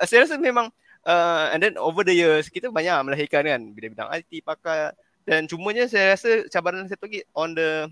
saya 0.08 0.24
rasa 0.24 0.40
memang 0.40 0.72
uh, 1.04 1.45
and 1.52 1.60
then 1.62 1.76
over 1.76 2.02
the 2.02 2.16
years 2.16 2.48
kita 2.48 2.72
banyak 2.72 2.95
melahirkan 3.04 3.44
kan. 3.44 3.62
Bidang-bidang 3.76 4.10
IT 4.24 4.41
pakai 4.44 4.95
dan 5.28 5.44
cumanya 5.45 5.86
saya 5.91 6.16
rasa 6.16 6.48
cabaran 6.48 6.88
satu 6.88 7.06
lagi 7.12 7.22
on 7.36 7.52
the 7.52 7.91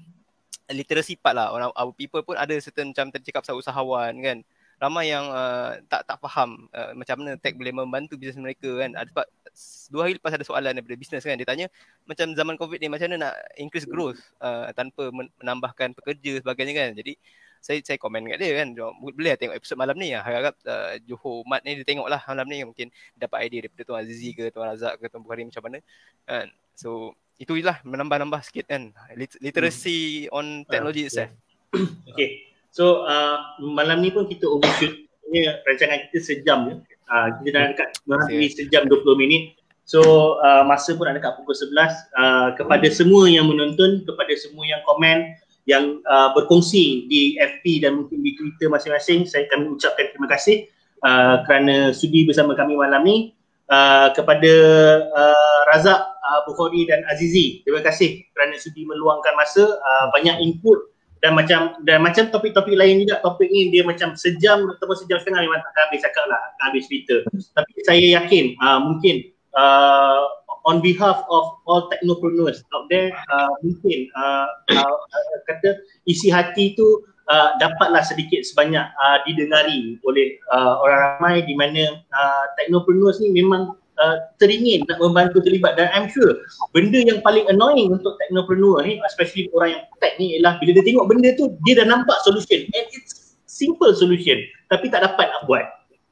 literacy 0.72 1.20
part 1.20 1.36
lah. 1.36 1.52
Orang 1.52 1.72
our 1.76 1.92
people 1.92 2.24
pun 2.24 2.40
ada 2.40 2.56
certain 2.64 2.96
macam 2.96 3.12
tadi 3.12 3.28
cakap 3.28 3.44
pasal 3.44 3.60
usahawan 3.60 4.14
kan 4.24 4.40
ramai 4.86 5.10
yang 5.10 5.26
uh, 5.34 5.82
tak 5.90 6.06
tak 6.06 6.22
faham 6.22 6.70
uh, 6.70 6.94
macam 6.94 7.26
mana 7.26 7.34
tech 7.42 7.58
boleh 7.58 7.74
membantu 7.74 8.14
bisnes 8.22 8.38
mereka 8.38 8.70
kan. 8.78 8.94
Ada 8.94 9.10
sebab 9.10 9.26
dua 9.90 10.02
hari 10.06 10.14
lepas 10.22 10.32
ada 10.38 10.46
soalan 10.46 10.78
daripada 10.78 10.94
bisnes 10.94 11.26
kan. 11.26 11.34
Dia 11.34 11.48
tanya 11.50 11.68
macam 12.06 12.38
zaman 12.38 12.56
covid 12.62 12.78
ni 12.78 12.88
macam 12.94 13.10
mana 13.10 13.30
nak 13.30 13.36
increase 13.58 13.90
growth 13.90 14.22
uh, 14.46 14.70
tanpa 14.78 15.10
menambahkan 15.10 15.98
pekerja 15.98 16.46
sebagainya 16.46 16.74
kan. 16.78 16.90
Jadi 16.94 17.18
saya 17.66 17.82
saya 17.82 17.98
komen 17.98 18.30
kat 18.30 18.38
dia 18.38 18.62
kan. 18.62 18.78
Boleh 18.78 19.34
lah 19.34 19.38
tengok 19.42 19.58
episod 19.58 19.78
malam 19.82 19.98
ni. 19.98 20.14
Lah 20.14 20.22
harap 20.22 20.56
uh, 20.70 21.02
Johor 21.10 21.42
Mat 21.50 21.66
ni 21.66 21.82
dia 21.82 21.86
tengok 21.88 22.06
lah 22.06 22.22
malam 22.30 22.46
ni. 22.46 22.62
Mungkin 22.62 22.94
dapat 23.18 23.50
idea 23.50 23.66
daripada 23.66 23.84
Tuan 23.90 24.06
Azizi 24.06 24.38
ke 24.38 24.54
Tuan 24.54 24.70
Razak 24.70 25.02
ke 25.02 25.10
Tuan 25.10 25.26
Bukhari 25.26 25.50
macam 25.50 25.66
mana 25.66 25.82
kan. 26.30 26.48
So 26.78 27.18
itu 27.42 27.58
je 27.60 27.66
lah 27.66 27.82
menambah-nambah 27.82 28.46
sikit 28.46 28.70
kan. 28.70 28.94
Literacy 29.18 30.30
hmm. 30.30 30.38
on 30.38 30.46
technology 30.70 31.04
uh, 31.04 31.10
itself. 31.10 31.32
Okay 32.16 32.55
so 32.76 33.08
uh, 33.08 33.40
malam 33.64 34.04
ni 34.04 34.12
pun 34.12 34.28
kita 34.28 34.44
overshoot 34.44 34.92
ni 35.32 35.48
rancangan 35.64 36.12
kita 36.12 36.20
sejam 36.20 36.60
je 36.68 36.76
uh, 37.10 37.28
kita 37.42 37.50
dah 37.54 37.64
dekat 37.74 37.90
menghampiri 38.06 38.48
sejam 38.52 38.84
20 38.90 39.22
minit. 39.22 39.58
So 39.86 40.02
uh, 40.42 40.66
masa 40.66 40.98
pun 40.98 41.06
ada 41.06 41.22
dekat 41.22 41.38
pukul 41.38 41.54
11 41.54 41.78
uh, 42.18 42.50
kepada 42.58 42.88
semua 42.90 43.30
yang 43.30 43.46
menonton, 43.46 44.02
kepada 44.02 44.34
semua 44.34 44.66
yang 44.66 44.82
komen, 44.82 45.38
yang 45.70 46.02
uh, 46.10 46.34
berkongsi 46.34 47.06
di 47.06 47.38
FB 47.38 47.86
dan 47.86 48.02
mungkin 48.02 48.26
di 48.26 48.34
Twitter 48.34 48.66
masing-masing. 48.70 49.30
Saya 49.30 49.46
kami 49.54 49.78
ucapkan 49.78 50.10
terima 50.10 50.26
kasih 50.30 50.66
uh, 51.06 51.46
kerana 51.46 51.94
sudi 51.94 52.26
bersama 52.26 52.58
kami 52.58 52.74
malam 52.74 53.06
ni. 53.06 53.18
Uh, 53.66 54.14
kepada 54.14 54.54
uh, 55.10 55.60
Razak, 55.74 55.98
uh, 55.98 56.42
Bukhari 56.46 56.86
dan 56.86 57.02
Azizi, 57.10 57.66
terima 57.66 57.82
kasih 57.82 58.22
kerana 58.38 58.62
sudi 58.62 58.86
meluangkan 58.86 59.34
masa, 59.34 59.66
uh, 59.82 60.06
banyak 60.14 60.38
input 60.38 60.86
dan 61.26 61.34
macam 61.34 61.74
dan 61.90 62.06
macam 62.06 62.30
topik-topik 62.30 62.78
lain 62.78 63.02
juga 63.02 63.18
topik 63.26 63.50
ni 63.50 63.74
dia 63.74 63.82
macam 63.82 64.14
sejam 64.14 64.62
ataupun 64.78 64.94
sejam 64.94 65.18
setengah 65.18 65.42
memang 65.42 65.58
tak 65.74 65.90
habis 65.90 66.06
cakap 66.06 66.22
lah, 66.30 66.38
tak 66.62 66.66
habis 66.70 66.86
Twitter. 66.86 67.26
Tapi 67.58 67.72
saya 67.82 68.22
yakin 68.22 68.54
uh, 68.62 68.78
mungkin 68.86 69.26
uh, 69.58 70.30
on 70.70 70.86
behalf 70.86 71.26
of 71.34 71.58
all 71.66 71.90
technopreneurs 71.90 72.62
out 72.78 72.86
there 72.94 73.10
uh, 73.34 73.50
mungkin 73.66 74.06
uh, 74.14 74.46
uh, 74.78 74.98
kata 75.50 75.82
isi 76.06 76.30
hati 76.30 76.78
tu 76.78 77.02
uh, 77.26 77.58
dapatlah 77.58 78.06
sedikit 78.06 78.46
sebanyak 78.46 78.86
uh, 78.86 79.18
didengari 79.26 79.98
oleh 80.06 80.38
uh, 80.54 80.78
orang 80.86 81.18
ramai 81.18 81.42
di 81.42 81.58
mana 81.58 82.06
uh, 82.14 82.46
technopreneurs 82.62 83.18
ni 83.18 83.34
memang 83.34 83.74
uh, 84.02 84.18
teringin 84.42 84.84
nak 84.88 85.00
membantu 85.00 85.40
terlibat. 85.44 85.80
Dan 85.80 85.92
I'm 85.92 86.08
sure 86.12 86.40
benda 86.76 87.00
yang 87.00 87.20
paling 87.24 87.48
annoying 87.48 87.96
untuk 87.96 88.16
technopreneur 88.20 88.84
ni 88.84 89.00
especially 89.08 89.48
orang 89.56 89.80
yang 89.80 89.84
tech 90.04 90.14
ni 90.20 90.40
ialah 90.40 90.58
bila 90.60 90.76
dia 90.76 90.84
tengok 90.84 91.06
benda 91.08 91.30
tu 91.40 91.56
dia 91.68 91.80
dah 91.80 91.88
nampak 91.88 92.18
solution. 92.24 92.68
And 92.76 92.86
it's 92.92 93.38
simple 93.48 93.92
solution 93.96 94.42
tapi 94.68 94.92
tak 94.92 95.06
dapat 95.06 95.32
nak 95.32 95.44
buat. 95.48 95.66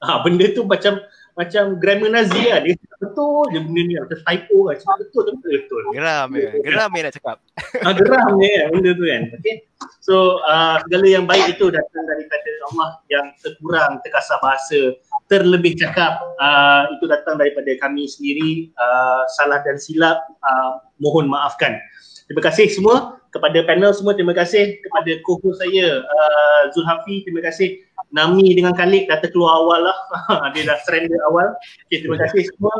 Ha, 0.03 0.19
benda 0.19 0.51
tu 0.51 0.68
macam 0.68 0.99
macam 1.34 1.81
grammar 1.81 2.11
Nazi 2.14 2.43
lah. 2.51 2.61
Dia 2.61 2.76
betul 3.01 3.49
je 3.55 3.60
benda 3.64 3.81
ni 3.84 3.93
macam 3.97 4.19
typo 4.19 4.57
kan 4.69 4.76
cakap 4.80 4.97
betul 5.01 5.22
tapi 5.27 5.38
betul. 5.64 5.81
Geram 5.95 6.27
ya 6.35 6.49
geram 6.61 6.89
ya 6.91 7.01
nak 7.03 7.14
cakap. 7.15 7.38
Ha, 7.84 7.88
geram 7.95 8.31
kan 8.38 8.68
benda 8.72 8.89
tu 8.93 9.03
kan. 9.07 9.23
Okay. 9.39 9.55
so 10.03 10.39
uh, 10.47 10.80
segala 10.88 11.05
yang 11.07 11.26
baik 11.27 11.55
itu 11.55 11.72
datang 11.72 12.03
daripada 12.03 12.51
Allah 12.72 12.89
yang 13.11 13.26
terkurang 13.39 13.99
terkasar 14.03 14.38
bahasa 14.39 14.95
terlebih 15.32 15.76
cakap 15.80 16.20
uh, 16.40 16.88
itu 16.94 17.06
datang 17.08 17.40
daripada 17.40 17.72
kami 17.80 18.08
sendiri 18.08 18.72
uh, 18.76 19.24
salah 19.40 19.64
dan 19.64 19.80
silap 19.80 20.20
uh, 20.44 20.84
mohon 21.00 21.28
maafkan 21.32 21.80
terima 22.28 22.44
kasih 22.44 22.68
semua 22.72 23.20
kepada 23.34 23.66
panel 23.66 23.91
semua 23.95 24.14
terima 24.14 24.36
kasih 24.36 24.78
kepada 24.84 25.12
co-host 25.26 25.58
saya 25.64 26.04
uh, 26.04 26.62
Zulhafi 26.76 27.26
terima 27.26 27.41
kasih 27.41 27.82
Nami 28.14 28.54
dengan 28.54 28.78
Khalid 28.78 29.10
dah 29.10 29.18
terkeluar 29.26 29.58
awal 29.66 29.90
lah. 29.90 29.98
dia 30.54 30.70
dah 30.70 30.78
surrender 30.86 31.18
awal. 31.34 31.50
Okay, 31.90 32.06
terima 32.06 32.22
kasih 32.22 32.45
semua. 32.45 32.74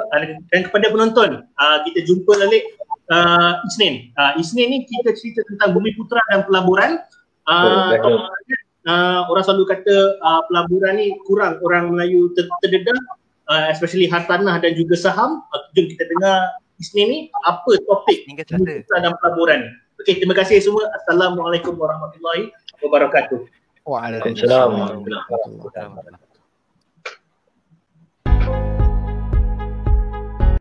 Dan 0.54 0.62
kepada 0.70 0.94
penonton, 0.94 1.42
uh, 1.58 1.78
kita 1.90 2.06
jumpa 2.06 2.38
balik 2.38 2.64
uh, 3.10 3.58
Isnin. 3.66 4.14
Uh, 4.14 4.38
Isnin 4.38 4.70
ni 4.70 4.80
kita 4.86 5.10
cerita 5.18 5.42
tentang 5.50 5.74
Bumi 5.74 5.98
Putra 5.98 6.22
dan 6.30 6.46
pelaburan. 6.46 7.02
Uh, 7.50 7.98
oh, 8.06 8.30
uh, 8.88 9.28
orang 9.28 9.44
selalu 9.44 9.64
kata 9.70 9.96
uh, 10.22 10.42
pelaburan 10.50 10.94
ni 11.00 11.18
kurang 11.28 11.60
orang 11.64 11.94
Melayu 11.94 12.32
ter- 12.36 12.50
terdedah. 12.64 12.98
Uh, 13.44 13.68
especially 13.68 14.08
hartanah 14.08 14.56
dan 14.64 14.72
juga 14.72 14.96
saham. 14.96 15.44
Uh, 15.52 15.62
jom 15.76 15.92
kita 15.92 16.08
dengar 16.08 16.48
Isnin 16.80 17.08
ni 17.12 17.20
apa 17.44 17.76
topik 17.84 18.24
dan 18.88 19.12
pelaburan. 19.20 19.68
Okay, 20.00 20.20
terima 20.20 20.32
kasih 20.32 20.64
semua. 20.64 20.88
Assalamualaikum 21.04 21.76
warahmatullahi 21.76 22.56
wabarakatuh. 22.80 23.44
Waalaikumsalam 23.84 24.68
warahmatullahi 24.80 25.28
wabarakatuh. 25.28 26.23